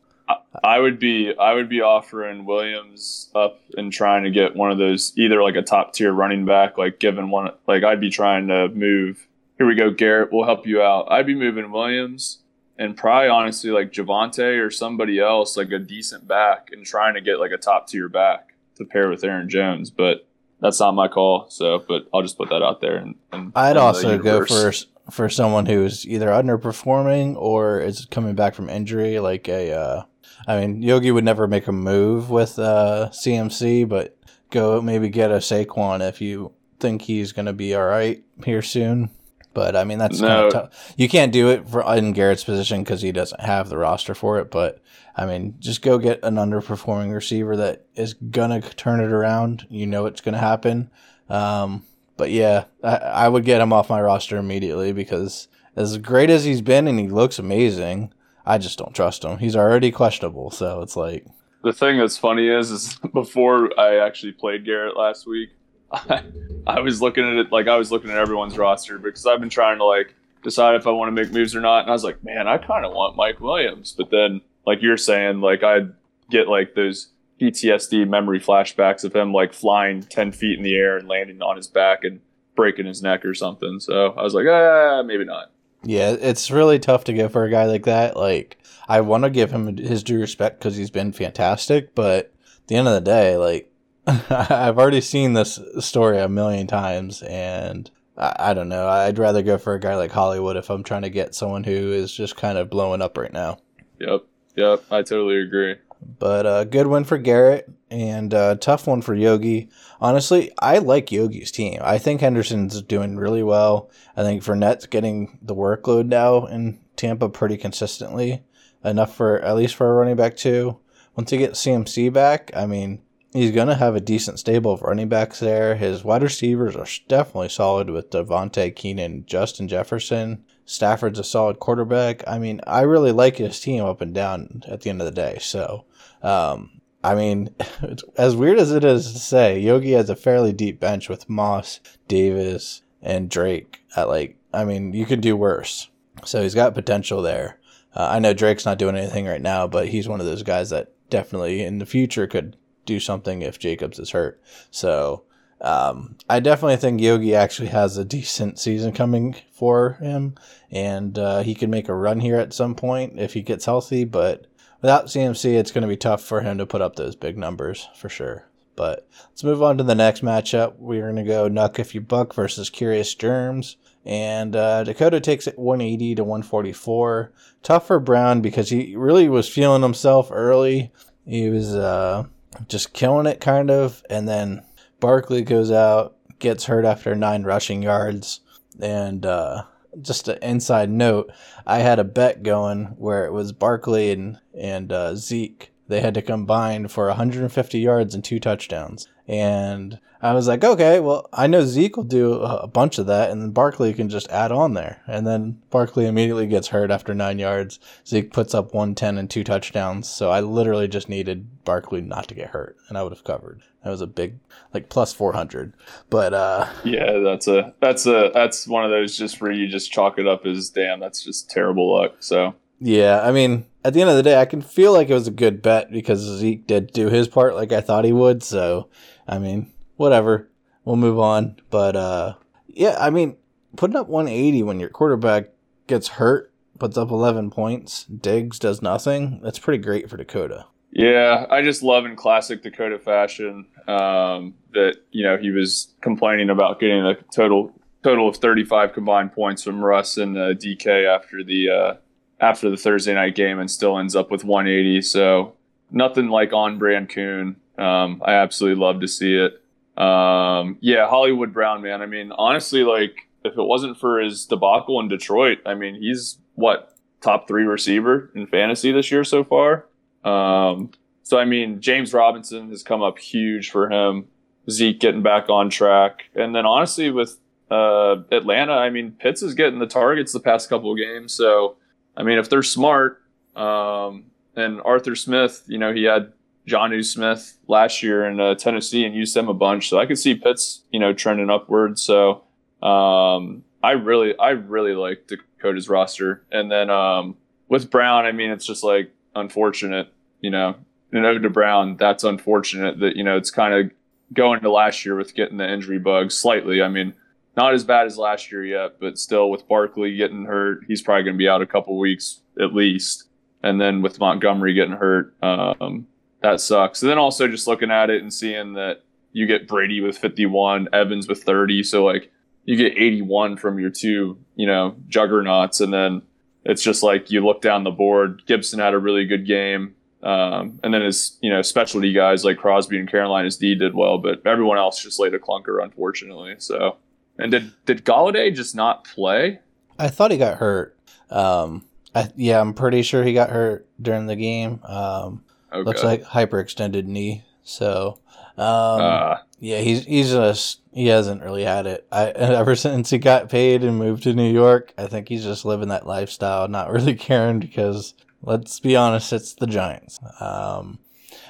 I 0.63 0.79
would 0.79 0.99
be 0.99 1.33
I 1.37 1.53
would 1.53 1.69
be 1.69 1.81
offering 1.81 2.45
Williams 2.45 3.29
up 3.35 3.61
and 3.77 3.91
trying 3.91 4.23
to 4.23 4.31
get 4.31 4.55
one 4.55 4.71
of 4.71 4.77
those 4.77 5.13
either 5.17 5.41
like 5.43 5.55
a 5.55 5.61
top 5.61 5.93
tier 5.93 6.11
running 6.11 6.45
back, 6.45 6.77
like 6.77 6.99
given 6.99 7.29
one 7.29 7.51
like 7.67 7.83
I'd 7.83 8.01
be 8.01 8.09
trying 8.09 8.47
to 8.47 8.69
move. 8.69 9.27
Here 9.57 9.67
we 9.67 9.75
go, 9.75 9.91
Garrett. 9.91 10.29
We'll 10.31 10.45
help 10.45 10.67
you 10.67 10.81
out. 10.81 11.07
I'd 11.11 11.25
be 11.25 11.35
moving 11.35 11.71
Williams 11.71 12.39
and 12.77 12.97
probably 12.97 13.29
honestly 13.29 13.71
like 13.71 13.91
Javonte 13.91 14.63
or 14.63 14.69
somebody 14.69 15.19
else, 15.19 15.55
like 15.55 15.71
a 15.71 15.79
decent 15.79 16.27
back, 16.27 16.69
and 16.71 16.85
trying 16.85 17.13
to 17.13 17.21
get 17.21 17.39
like 17.39 17.51
a 17.51 17.57
top 17.57 17.87
tier 17.87 18.09
back 18.09 18.53
to 18.75 18.85
pair 18.85 19.09
with 19.09 19.23
Aaron 19.23 19.49
Jones. 19.49 19.89
But 19.89 20.27
that's 20.59 20.79
not 20.79 20.93
my 20.93 21.07
call. 21.07 21.49
So, 21.49 21.83
but 21.87 22.07
I'll 22.13 22.21
just 22.21 22.37
put 22.37 22.49
that 22.49 22.61
out 22.63 22.81
there. 22.81 22.97
And, 22.97 23.15
and 23.31 23.51
I'd 23.55 23.77
also 23.77 24.17
go 24.17 24.45
for 24.45 24.71
for 25.11 25.29
someone 25.29 25.65
who's 25.65 26.07
either 26.07 26.27
underperforming 26.27 27.35
or 27.37 27.79
is 27.79 28.05
coming 28.05 28.35
back 28.35 28.55
from 28.55 28.69
injury, 28.69 29.19
like 29.19 29.47
a. 29.47 29.71
Uh, 29.71 30.03
I 30.47 30.59
mean, 30.59 30.81
Yogi 30.81 31.11
would 31.11 31.23
never 31.23 31.47
make 31.47 31.67
a 31.67 31.71
move 31.71 32.29
with 32.29 32.59
uh, 32.59 33.09
CMC, 33.11 33.87
but 33.87 34.17
go 34.49 34.81
maybe 34.81 35.09
get 35.09 35.31
a 35.31 35.35
Saquon 35.35 36.07
if 36.07 36.21
you 36.21 36.53
think 36.79 37.03
he's 37.03 37.31
going 37.31 37.45
to 37.45 37.53
be 37.53 37.73
all 37.73 37.85
right 37.85 38.23
here 38.43 38.61
soon. 38.61 39.09
But 39.53 39.75
I 39.75 39.85
mean, 39.85 39.97
that's 39.97 40.19
no. 40.19 40.27
kind 40.27 40.45
of 40.45 40.53
tough. 40.53 40.93
You 40.97 41.07
can't 41.07 41.31
do 41.31 41.49
it 41.49 41.67
for 41.67 41.81
in 41.95 42.11
Garrett's 42.11 42.43
position 42.43 42.83
because 42.83 43.01
he 43.01 43.13
doesn't 43.13 43.39
have 43.39 43.69
the 43.69 43.77
roster 43.77 44.13
for 44.13 44.37
it. 44.39 44.51
But 44.51 44.81
I 45.15 45.25
mean, 45.25 45.55
just 45.59 45.81
go 45.81 45.97
get 45.97 46.19
an 46.23 46.35
underperforming 46.35 47.13
receiver 47.13 47.55
that 47.55 47.85
is 47.95 48.13
gonna 48.15 48.61
turn 48.61 48.99
it 48.99 49.13
around. 49.13 49.65
You 49.69 49.87
know 49.87 50.07
it's 50.07 50.19
gonna 50.19 50.39
happen. 50.39 50.91
Um, 51.29 51.85
but 52.17 52.31
yeah, 52.31 52.65
I, 52.83 52.95
I 52.95 53.29
would 53.29 53.45
get 53.45 53.61
him 53.61 53.73
off 53.73 53.89
my 53.89 54.01
roster 54.01 54.37
immediately 54.37 54.93
because 54.93 55.47
as 55.75 55.97
great 55.97 56.29
as 56.29 56.45
he's 56.45 56.61
been 56.61 56.87
and 56.87 56.99
he 56.99 57.07
looks 57.07 57.39
amazing, 57.39 58.13
I 58.45 58.57
just 58.57 58.77
don't 58.77 58.95
trust 58.95 59.23
him. 59.23 59.39
He's 59.39 59.55
already 59.55 59.91
questionable, 59.91 60.51
so 60.51 60.81
it's 60.81 60.95
like 60.95 61.25
the 61.63 61.73
thing 61.73 61.97
that's 61.97 62.17
funny 62.17 62.47
is 62.47 62.71
is 62.71 62.95
before 63.13 63.77
I 63.79 63.97
actually 63.97 64.33
played 64.33 64.65
Garrett 64.65 64.95
last 64.95 65.25
week, 65.27 65.49
I, 65.91 66.23
I 66.67 66.79
was 66.79 67.01
looking 67.01 67.27
at 67.27 67.35
it 67.37 67.51
like 67.51 67.67
I 67.67 67.75
was 67.75 67.91
looking 67.91 68.11
at 68.11 68.17
everyone's 68.17 68.57
roster 68.57 68.97
because 68.97 69.25
I've 69.25 69.39
been 69.39 69.49
trying 69.49 69.79
to 69.79 69.85
like 69.85 70.13
decide 70.43 70.75
if 70.75 70.85
I 70.85 70.91
want 70.91 71.07
to 71.07 71.23
make 71.23 71.33
moves 71.33 71.55
or 71.55 71.61
not, 71.61 71.81
and 71.81 71.89
I 71.89 71.93
was 71.93 72.03
like, 72.03 72.23
man, 72.23 72.47
I 72.47 72.57
kind 72.57 72.85
of 72.85 72.93
want 72.93 73.15
Mike 73.15 73.39
Williams, 73.39 73.93
but 73.97 74.11
then 74.11 74.41
like 74.65 74.81
you're 74.81 74.97
saying, 74.97 75.41
like 75.41 75.63
I'd 75.63 75.93
get 76.29 76.47
like 76.47 76.75
those 76.75 77.09
PTSD 77.41 78.07
memory 78.07 78.39
flashbacks 78.39 79.03
of 79.03 79.15
him 79.15 79.33
like 79.33 79.53
flying 79.53 80.01
10 80.01 80.31
feet 80.31 80.57
in 80.57 80.63
the 80.63 80.75
air 80.75 80.97
and 80.97 81.07
landing 81.07 81.41
on 81.41 81.57
his 81.57 81.67
back 81.67 82.03
and 82.03 82.21
breaking 82.55 82.85
his 82.85 83.01
neck 83.01 83.25
or 83.25 83.33
something. 83.33 83.79
So 83.79 84.11
I 84.11 84.23
was 84.23 84.33
like, 84.33 84.45
ah, 84.49 85.03
maybe 85.03 85.25
not. 85.25 85.51
Yeah, 85.83 86.15
it's 86.19 86.49
really 86.49 86.79
tough 86.79 87.03
to 87.05 87.13
go 87.13 87.29
for 87.29 87.43
a 87.43 87.51
guy 87.51 87.65
like 87.65 87.83
that. 87.83 88.17
Like, 88.17 88.57
I 88.87 89.01
want 89.01 89.23
to 89.23 89.29
give 89.29 89.51
him 89.51 89.77
his 89.77 90.03
due 90.03 90.19
respect 90.19 90.59
because 90.59 90.75
he's 90.75 90.89
been 90.89 91.11
fantastic, 91.11 91.93
but 91.93 92.33
at 92.57 92.67
the 92.67 92.75
end 92.75 92.87
of 92.87 92.95
the 92.95 93.01
day, 93.01 93.37
like, 93.37 93.71
I've 94.07 94.77
already 94.77 95.01
seen 95.01 95.33
this 95.33 95.59
story 95.79 96.19
a 96.19 96.29
million 96.29 96.67
times, 96.67 97.21
and 97.23 97.89
I, 98.17 98.35
I, 98.39 98.53
don't 98.53 98.69
know. 98.69 98.87
I'd 98.87 99.17
rather 99.17 99.41
go 99.41 99.57
for 99.57 99.73
a 99.73 99.79
guy 99.79 99.95
like 99.95 100.11
Hollywood 100.11 100.57
if 100.57 100.69
I'm 100.69 100.83
trying 100.83 101.01
to 101.03 101.09
get 101.09 101.35
someone 101.35 101.63
who 101.63 101.91
is 101.91 102.11
just 102.11 102.35
kind 102.35 102.57
of 102.57 102.69
blowing 102.69 103.01
up 103.01 103.17
right 103.17 103.33
now. 103.33 103.57
Yep, 103.99 104.25
yep, 104.55 104.83
I 104.91 105.01
totally 105.01 105.39
agree. 105.39 105.75
But 106.19 106.45
a 106.45 106.49
uh, 106.49 106.63
good 106.63 106.87
win 106.87 107.03
for 107.03 107.17
Garrett 107.17 107.71
and 107.89 108.33
a 108.33 108.39
uh, 108.39 108.55
tough 108.55 108.87
one 108.87 109.01
for 109.01 109.13
Yogi. 109.13 109.69
Honestly, 109.99 110.51
I 110.59 110.77
like 110.77 111.11
Yogi's 111.11 111.51
team. 111.51 111.79
I 111.83 111.97
think 111.97 112.21
Henderson's 112.21 112.81
doing 112.81 113.17
really 113.17 113.43
well. 113.43 113.89
I 114.15 114.23
think 114.23 114.43
Fournette's 114.43 114.85
getting 114.85 115.37
the 115.41 115.55
workload 115.55 116.07
now 116.07 116.45
in 116.45 116.79
Tampa 116.95 117.29
pretty 117.29 117.57
consistently, 117.57 118.43
enough 118.83 119.15
for 119.15 119.39
at 119.39 119.55
least 119.55 119.75
for 119.75 119.89
a 119.89 119.93
running 119.93 120.15
back 120.15 120.35
too. 120.35 120.79
Once 121.15 121.31
he 121.31 121.37
gets 121.37 121.63
CMC 121.63 122.11
back, 122.11 122.51
I 122.55 122.65
mean, 122.65 123.01
he's 123.35 123.51
going 123.51 123.67
to 123.67 123.75
have 123.75 123.95
a 123.95 124.01
decent 124.01 124.39
stable 124.39 124.71
of 124.71 124.81
running 124.81 125.09
backs 125.09 125.39
there. 125.39 125.75
His 125.75 126.03
wide 126.03 126.23
receivers 126.23 126.75
are 126.75 126.87
definitely 127.07 127.49
solid 127.49 127.89
with 127.89 128.09
Devontae 128.09 128.75
Keenan, 128.75 129.25
Justin 129.25 129.67
Jefferson. 129.67 130.43
Stafford's 130.65 131.19
a 131.19 131.23
solid 131.23 131.59
quarterback. 131.59 132.23
I 132.27 132.39
mean, 132.39 132.59
I 132.65 132.81
really 132.81 133.11
like 133.11 133.37
his 133.37 133.59
team 133.59 133.83
up 133.83 134.01
and 134.01 134.13
down 134.13 134.63
at 134.67 134.81
the 134.81 134.89
end 134.89 135.01
of 135.01 135.05
the 135.05 135.11
day. 135.11 135.37
So, 135.39 135.85
um, 136.21 136.81
I 137.03 137.15
mean, 137.15 137.49
as 138.17 138.35
weird 138.35 138.59
as 138.59 138.71
it 138.71 138.83
is 138.83 139.11
to 139.13 139.19
say, 139.19 139.59
Yogi 139.59 139.91
has 139.91 140.09
a 140.09 140.15
fairly 140.15 140.53
deep 140.53 140.79
bench 140.79 141.09
with 141.09 141.29
Moss, 141.29 141.79
Davis, 142.07 142.81
and 143.01 143.29
Drake. 143.29 143.81
At 143.95 144.09
like, 144.09 144.37
I 144.53 144.65
mean, 144.65 144.93
you 144.93 145.05
could 145.05 145.21
do 145.21 145.37
worse. 145.37 145.89
So 146.23 146.41
he's 146.41 146.55
got 146.55 146.73
potential 146.73 147.21
there. 147.21 147.59
Uh, 147.95 148.07
I 148.11 148.19
know 148.19 148.33
Drake's 148.33 148.65
not 148.65 148.79
doing 148.79 148.95
anything 148.95 149.25
right 149.25 149.41
now, 149.41 149.67
but 149.67 149.87
he's 149.87 150.07
one 150.07 150.19
of 150.19 150.25
those 150.25 150.43
guys 150.43 150.69
that 150.71 150.91
definitely 151.09 151.63
in 151.63 151.77
the 151.77 151.85
future 151.85 152.27
could 152.27 152.57
do 152.85 152.99
something 152.99 153.41
if 153.41 153.59
Jacobs 153.59 153.99
is 153.99 154.11
hurt. 154.11 154.41
So 154.71 155.23
um, 155.61 156.17
I 156.29 156.39
definitely 156.39 156.77
think 156.77 157.01
Yogi 157.01 157.35
actually 157.35 157.69
has 157.69 157.97
a 157.97 158.05
decent 158.05 158.59
season 158.59 158.91
coming 158.91 159.35
for 159.51 159.93
him, 159.93 160.35
and 160.71 161.17
uh, 161.17 161.41
he 161.43 161.55
can 161.55 161.69
make 161.69 161.87
a 161.87 161.95
run 161.95 162.19
here 162.19 162.37
at 162.37 162.53
some 162.53 162.75
point 162.75 163.19
if 163.19 163.33
he 163.33 163.41
gets 163.41 163.65
healthy. 163.65 164.03
But 164.03 164.47
without 164.85 165.07
CMC, 165.07 165.57
it's 165.57 165.71
going 165.71 165.81
to 165.81 165.87
be 165.87 165.97
tough 165.97 166.21
for 166.21 166.41
him 166.41 166.59
to 166.59 166.65
put 166.67 166.79
up 166.79 166.95
those 166.95 167.15
big 167.15 167.39
numbers 167.39 167.89
for 167.95 168.07
sure. 168.07 168.47
But 168.75 169.09
let's 169.29 169.43
move 169.43 169.63
on 169.63 169.79
to 169.79 169.83
the 169.83 169.95
next 169.95 170.21
matchup. 170.21 170.75
We're 170.77 171.11
going 171.11 171.15
to 171.15 171.23
go 171.23 171.49
Nuck 171.49 171.79
If 171.79 171.95
You 171.95 172.01
Buck 172.01 172.35
versus 172.35 172.69
Curious 172.69 173.15
Germs. 173.15 173.77
And 174.05 174.55
uh, 174.55 174.83
Dakota 174.83 175.19
takes 175.19 175.47
it 175.47 175.57
180 175.57 176.13
to 176.13 176.23
144. 176.23 177.33
Tough 177.63 177.87
for 177.87 177.99
Brown 177.99 178.41
because 178.41 178.69
he 178.69 178.95
really 178.95 179.27
was 179.27 179.49
feeling 179.49 179.81
himself 179.81 180.29
early. 180.31 180.91
He 181.25 181.49
was 181.49 181.73
uh, 181.73 182.25
just 182.67 182.93
killing 182.93 183.25
it, 183.25 183.41
kind 183.41 183.71
of. 183.71 184.03
And 184.07 184.27
then 184.27 184.63
Barkley 184.99 185.41
goes 185.41 185.71
out, 185.71 186.15
gets 186.37 186.65
hurt 186.65 186.85
after 186.85 187.15
nine 187.15 187.41
rushing 187.41 187.81
yards, 187.81 188.41
and 188.79 189.25
uh, 189.25 189.63
just 190.01 190.27
an 190.27 190.37
inside 190.41 190.89
note, 190.89 191.31
I 191.65 191.79
had 191.79 191.99
a 191.99 192.03
bet 192.03 192.43
going 192.43 192.95
where 192.97 193.25
it 193.25 193.33
was 193.33 193.51
Barkley 193.51 194.11
and 194.11 194.39
and 194.53 194.91
uh, 194.91 195.15
Zeke. 195.15 195.71
They 195.87 196.01
had 196.01 196.15
to 196.15 196.21
combine 196.21 196.87
for 196.87 197.07
150 197.07 197.79
yards 197.79 198.15
and 198.15 198.23
two 198.23 198.39
touchdowns, 198.39 199.07
And 199.27 199.99
I 200.21 200.33
was 200.33 200.47
like, 200.47 200.63
okay, 200.63 200.99
well, 200.99 201.29
I 201.33 201.47
know 201.47 201.65
Zeke 201.65 201.97
will 201.97 202.03
do 202.03 202.33
a 202.33 202.67
bunch 202.67 202.97
of 202.97 203.07
that, 203.07 203.31
and 203.31 203.41
then 203.41 203.51
Barkley 203.51 203.93
can 203.93 204.09
just 204.09 204.29
add 204.29 204.51
on 204.51 204.73
there. 204.73 205.01
And 205.07 205.25
then 205.25 205.61
Barkley 205.69 206.05
immediately 206.05 206.47
gets 206.47 206.69
hurt 206.69 206.91
after 206.91 207.13
nine 207.13 207.39
yards. 207.39 207.79
Zeke 208.07 208.31
puts 208.31 208.53
up 208.53 208.73
110 208.73 209.17
and 209.17 209.29
two 209.29 209.43
touchdowns. 209.43 210.09
So 210.09 210.31
I 210.31 210.41
literally 210.41 210.87
just 210.87 211.09
needed 211.09 211.63
Barkley 211.63 212.01
not 212.01 212.27
to 212.27 212.35
get 212.35 212.49
hurt, 212.49 212.77
and 212.87 212.97
I 212.97 213.03
would 213.03 213.11
have 213.11 213.23
covered. 213.23 213.61
That 213.83 213.91
was 213.91 214.01
a 214.01 214.07
big, 214.07 214.39
like 214.73 214.89
plus 214.89 215.13
400. 215.13 215.73
But 216.09 216.33
uh, 216.33 216.67
yeah, 216.83 217.19
that's 217.19 217.47
a 217.47 217.73
that's 217.79 218.07
a 218.07 218.31
that's 218.33 218.67
one 218.67 218.83
of 218.83 218.89
those 218.89 219.15
just 219.15 219.41
where 219.41 219.51
you 219.51 219.67
just 219.67 219.91
chalk 219.91 220.17
it 220.17 220.27
up 220.27 220.45
as 220.45 220.71
damn, 220.71 220.99
that's 220.99 221.23
just 221.23 221.51
terrible 221.51 221.95
luck. 221.95 222.15
So 222.19 222.55
yeah, 222.79 223.21
I 223.23 223.31
mean, 223.31 223.65
at 223.83 223.93
the 223.93 224.01
end 224.01 224.09
of 224.09 224.15
the 224.15 224.23
day, 224.23 224.39
I 224.39 224.45
can 224.45 224.61
feel 224.61 224.93
like 224.93 225.09
it 225.09 225.13
was 225.13 225.27
a 225.27 225.31
good 225.31 225.61
bet 225.61 225.91
because 225.91 226.19
Zeke 226.19 226.65
did 226.65 226.91
do 226.91 227.09
his 227.09 227.27
part 227.27 227.55
like 227.55 227.71
I 227.71 227.81
thought 227.81 228.05
he 228.05 228.11
would. 228.11 228.43
So 228.43 228.89
I 229.27 229.39
mean, 229.39 229.71
whatever. 229.95 230.49
We'll 230.83 230.95
move 230.95 231.19
on. 231.19 231.57
But 231.69 231.95
uh, 231.95 232.35
yeah, 232.67 232.97
I 232.99 233.09
mean, 233.09 233.37
putting 233.75 233.95
up 233.95 234.07
180 234.07 234.63
when 234.63 234.79
your 234.79 234.89
quarterback 234.89 235.49
gets 235.87 236.07
hurt, 236.09 236.51
puts 236.79 236.97
up 236.97 237.09
11 237.09 237.51
points, 237.51 238.05
Diggs 238.05 238.59
does 238.59 238.81
nothing. 238.81 239.39
That's 239.41 239.59
pretty 239.59 239.83
great 239.83 240.09
for 240.09 240.17
Dakota. 240.17 240.65
Yeah, 240.91 241.45
I 241.49 241.61
just 241.61 241.83
love 241.83 242.05
in 242.05 242.15
classic 242.15 242.63
Dakota 242.63 242.97
fashion 242.99 243.67
um, 243.87 244.53
that 244.73 244.95
you 245.11 245.23
know 245.23 245.37
he 245.37 245.51
was 245.51 245.93
complaining 246.01 246.49
about 246.49 246.79
getting 246.79 247.05
a 247.05 247.15
total 247.33 247.73
total 248.01 248.29
of 248.29 248.37
35 248.37 248.93
combined 248.93 249.33
points 249.33 249.63
from 249.63 249.83
Russ 249.83 250.17
and 250.17 250.37
uh, 250.37 250.53
DK 250.53 251.05
after 251.05 251.43
the 251.43 251.69
uh, 251.69 251.93
after 252.39 252.69
the 252.69 252.77
Thursday 252.77 253.13
night 253.13 253.35
game, 253.35 253.59
and 253.59 253.69
still 253.69 253.97
ends 253.97 254.15
up 254.15 254.31
with 254.31 254.43
180. 254.43 255.01
So 255.01 255.53
nothing 255.91 256.29
like 256.29 256.53
on 256.53 256.77
brand 256.77 257.09
Coon. 257.09 257.55
Um, 257.77 258.21
I 258.25 258.33
absolutely 258.33 258.81
love 258.81 259.01
to 259.01 259.07
see 259.07 259.35
it. 259.35 259.61
Um, 260.01 260.77
yeah, 260.81 261.07
Hollywood 261.07 261.53
Brown, 261.53 261.81
man. 261.81 262.01
I 262.01 262.05
mean, 262.05 262.31
honestly, 262.31 262.83
like 262.83 263.27
if 263.43 263.53
it 263.57 263.63
wasn't 263.63 263.97
for 263.97 264.19
his 264.19 264.45
debacle 264.45 264.99
in 264.99 265.07
Detroit, 265.07 265.59
I 265.65 265.73
mean, 265.73 265.95
he's 265.95 266.37
what 266.55 266.95
top 267.21 267.47
three 267.47 267.63
receiver 267.63 268.31
in 268.35 268.47
fantasy 268.47 268.91
this 268.91 269.11
year 269.11 269.23
so 269.23 269.43
far. 269.43 269.85
Um, 270.23 270.91
so 271.23 271.37
I 271.37 271.45
mean, 271.45 271.81
James 271.81 272.13
Robinson 272.13 272.69
has 272.69 272.83
come 272.83 273.01
up 273.01 273.17
huge 273.19 273.71
for 273.71 273.89
him. 273.89 274.27
Zeke 274.69 274.99
getting 274.99 275.21
back 275.21 275.47
on 275.49 275.69
track, 275.69 276.25
and 276.33 276.55
then 276.55 276.65
honestly 276.65 277.11
with 277.11 277.37
uh, 277.69 278.15
Atlanta, 278.31 278.73
I 278.73 278.89
mean, 278.89 279.11
Pitts 279.11 279.43
is 279.43 279.53
getting 279.53 279.79
the 279.79 279.87
targets 279.87 280.33
the 280.33 280.39
past 280.39 280.69
couple 280.69 280.91
of 280.91 280.97
games. 280.97 281.33
So 281.33 281.77
I 282.17 282.23
mean, 282.23 282.37
if 282.37 282.49
they're 282.49 282.63
smart, 282.63 283.21
um, 283.55 284.25
and 284.55 284.81
Arthur 284.83 285.15
Smith, 285.15 285.63
you 285.67 285.77
know, 285.77 285.93
he 285.93 286.03
had 286.03 286.31
Jonnu 286.67 287.05
Smith 287.05 287.57
last 287.67 288.01
year 288.01 288.25
in 288.25 288.39
uh, 288.39 288.55
Tennessee 288.55 289.05
and 289.05 289.13
used 289.13 289.35
him 289.35 289.49
a 289.49 289.53
bunch. 289.53 289.89
So 289.89 289.99
I 289.99 290.05
could 290.05 290.17
see 290.17 290.35
Pitts, 290.35 290.83
you 290.91 290.99
know, 290.99 291.13
trending 291.13 291.49
upwards. 291.49 292.01
So 292.01 292.43
um, 292.81 293.63
I 293.83 293.91
really, 293.91 294.37
I 294.39 294.51
really 294.51 294.93
like 294.93 295.27
Dakota's 295.27 295.89
roster. 295.89 296.43
And 296.51 296.71
then 296.71 296.89
um, 296.89 297.37
with 297.67 297.91
Brown, 297.91 298.25
I 298.25 298.31
mean, 298.31 298.49
it's 298.49 298.65
just 298.65 298.83
like 298.83 299.11
unfortunate, 299.35 300.11
you 300.41 300.49
know, 300.49 300.75
and 301.11 301.25
over 301.25 301.39
to 301.39 301.49
Brown, 301.49 301.97
that's 301.97 302.23
unfortunate 302.23 302.99
that, 302.99 303.15
you 303.15 303.23
know, 303.23 303.37
it's 303.37 303.51
kind 303.51 303.73
of 303.73 303.91
going 304.33 304.61
to 304.61 304.71
last 304.71 305.05
year 305.05 305.15
with 305.15 305.35
getting 305.35 305.57
the 305.57 305.71
injury 305.71 305.99
bug 305.99 306.31
slightly. 306.31 306.81
I 306.81 306.87
mean, 306.87 307.13
not 307.55 307.73
as 307.73 307.83
bad 307.83 308.05
as 308.05 308.17
last 308.17 308.51
year 308.51 308.65
yet, 308.65 308.99
but 308.99 309.17
still 309.17 309.49
with 309.49 309.67
Barkley 309.67 310.15
getting 310.15 310.45
hurt, 310.45 310.83
he's 310.87 311.01
probably 311.01 311.23
going 311.23 311.35
to 311.35 311.37
be 311.37 311.47
out 311.47 311.61
a 311.61 311.65
couple 311.65 311.97
weeks 311.97 312.41
at 312.59 312.73
least. 312.73 313.25
And 313.63 313.79
then 313.79 314.01
with 314.01 314.19
Montgomery 314.19 314.73
getting 314.73 314.95
hurt, 314.95 315.33
um, 315.41 316.07
that 316.41 316.61
sucks. 316.61 317.01
And 317.01 317.09
then 317.09 317.17
also 317.17 317.47
just 317.47 317.67
looking 317.67 317.91
at 317.91 318.09
it 318.09 318.21
and 318.21 318.33
seeing 318.33 318.73
that 318.73 319.03
you 319.31 319.47
get 319.47 319.67
Brady 319.67 320.01
with 320.01 320.17
51, 320.17 320.89
Evans 320.93 321.27
with 321.27 321.43
30. 321.43 321.83
So 321.83 322.05
like 322.05 322.31
you 322.65 322.75
get 322.75 322.93
81 322.93 323.57
from 323.57 323.79
your 323.79 323.89
two, 323.89 324.37
you 324.55 324.67
know, 324.67 324.95
juggernauts. 325.07 325.81
And 325.81 325.93
then 325.93 326.21
it's 326.63 326.83
just 326.83 327.03
like 327.03 327.31
you 327.31 327.45
look 327.45 327.61
down 327.61 327.83
the 327.83 327.91
board. 327.91 328.43
Gibson 328.45 328.79
had 328.79 328.93
a 328.93 328.99
really 328.99 329.25
good 329.25 329.45
game. 329.45 329.95
Um, 330.23 330.79
and 330.83 330.93
then 330.93 331.03
his, 331.03 331.37
you 331.41 331.51
know, 331.51 331.61
specialty 331.61 332.11
guys 332.11 332.43
like 332.43 332.57
Crosby 332.57 332.97
and 332.97 333.09
Carolina's 333.09 333.57
D 333.57 333.75
did 333.75 333.93
well, 333.93 334.17
but 334.17 334.41
everyone 334.45 334.79
else 334.79 335.01
just 335.01 335.19
laid 335.19 335.35
a 335.35 335.39
clunker, 335.39 335.83
unfortunately. 335.83 336.55
So, 336.57 336.97
and 337.37 337.51
did 337.51 337.71
did 337.85 338.05
Golladay 338.05 338.53
just 338.53 338.75
not 338.75 339.05
play? 339.05 339.59
I 339.97 340.09
thought 340.09 340.31
he 340.31 340.37
got 340.37 340.57
hurt. 340.57 340.97
Um, 341.29 341.85
I, 342.13 342.29
yeah, 342.35 342.59
I'm 342.59 342.73
pretty 342.73 343.01
sure 343.01 343.23
he 343.23 343.33
got 343.33 343.49
hurt 343.49 343.87
during 344.01 344.27
the 344.27 344.35
game. 344.35 344.81
Um, 344.83 345.43
Okay. 345.75 345.83
Looks 345.83 346.03
like 346.03 346.23
hyperextended 346.23 347.05
knee. 347.05 347.43
So, 347.63 348.19
um, 348.57 349.01
uh, 349.01 349.37
yeah, 349.59 349.79
he's 349.79 350.05
he's 350.05 350.29
just 350.31 350.79
he 350.93 351.07
hasn't 351.07 351.43
really 351.43 351.63
had 351.63 351.85
it. 351.85 352.07
I 352.11 352.27
ever 352.31 352.75
since 352.75 353.09
he 353.09 353.17
got 353.17 353.49
paid 353.49 353.83
and 353.83 353.97
moved 353.97 354.23
to 354.23 354.33
New 354.33 354.49
York, 354.51 354.93
I 354.97 355.07
think 355.07 355.27
he's 355.27 355.43
just 355.43 355.65
living 355.65 355.89
that 355.89 356.07
lifestyle, 356.07 356.67
not 356.67 356.91
really 356.91 357.15
caring 357.15 357.59
because 357.59 358.13
let's 358.41 358.79
be 358.79 358.95
honest, 358.95 359.33
it's 359.33 359.53
the 359.53 359.67
Giants. 359.67 360.19
Um, 360.39 360.99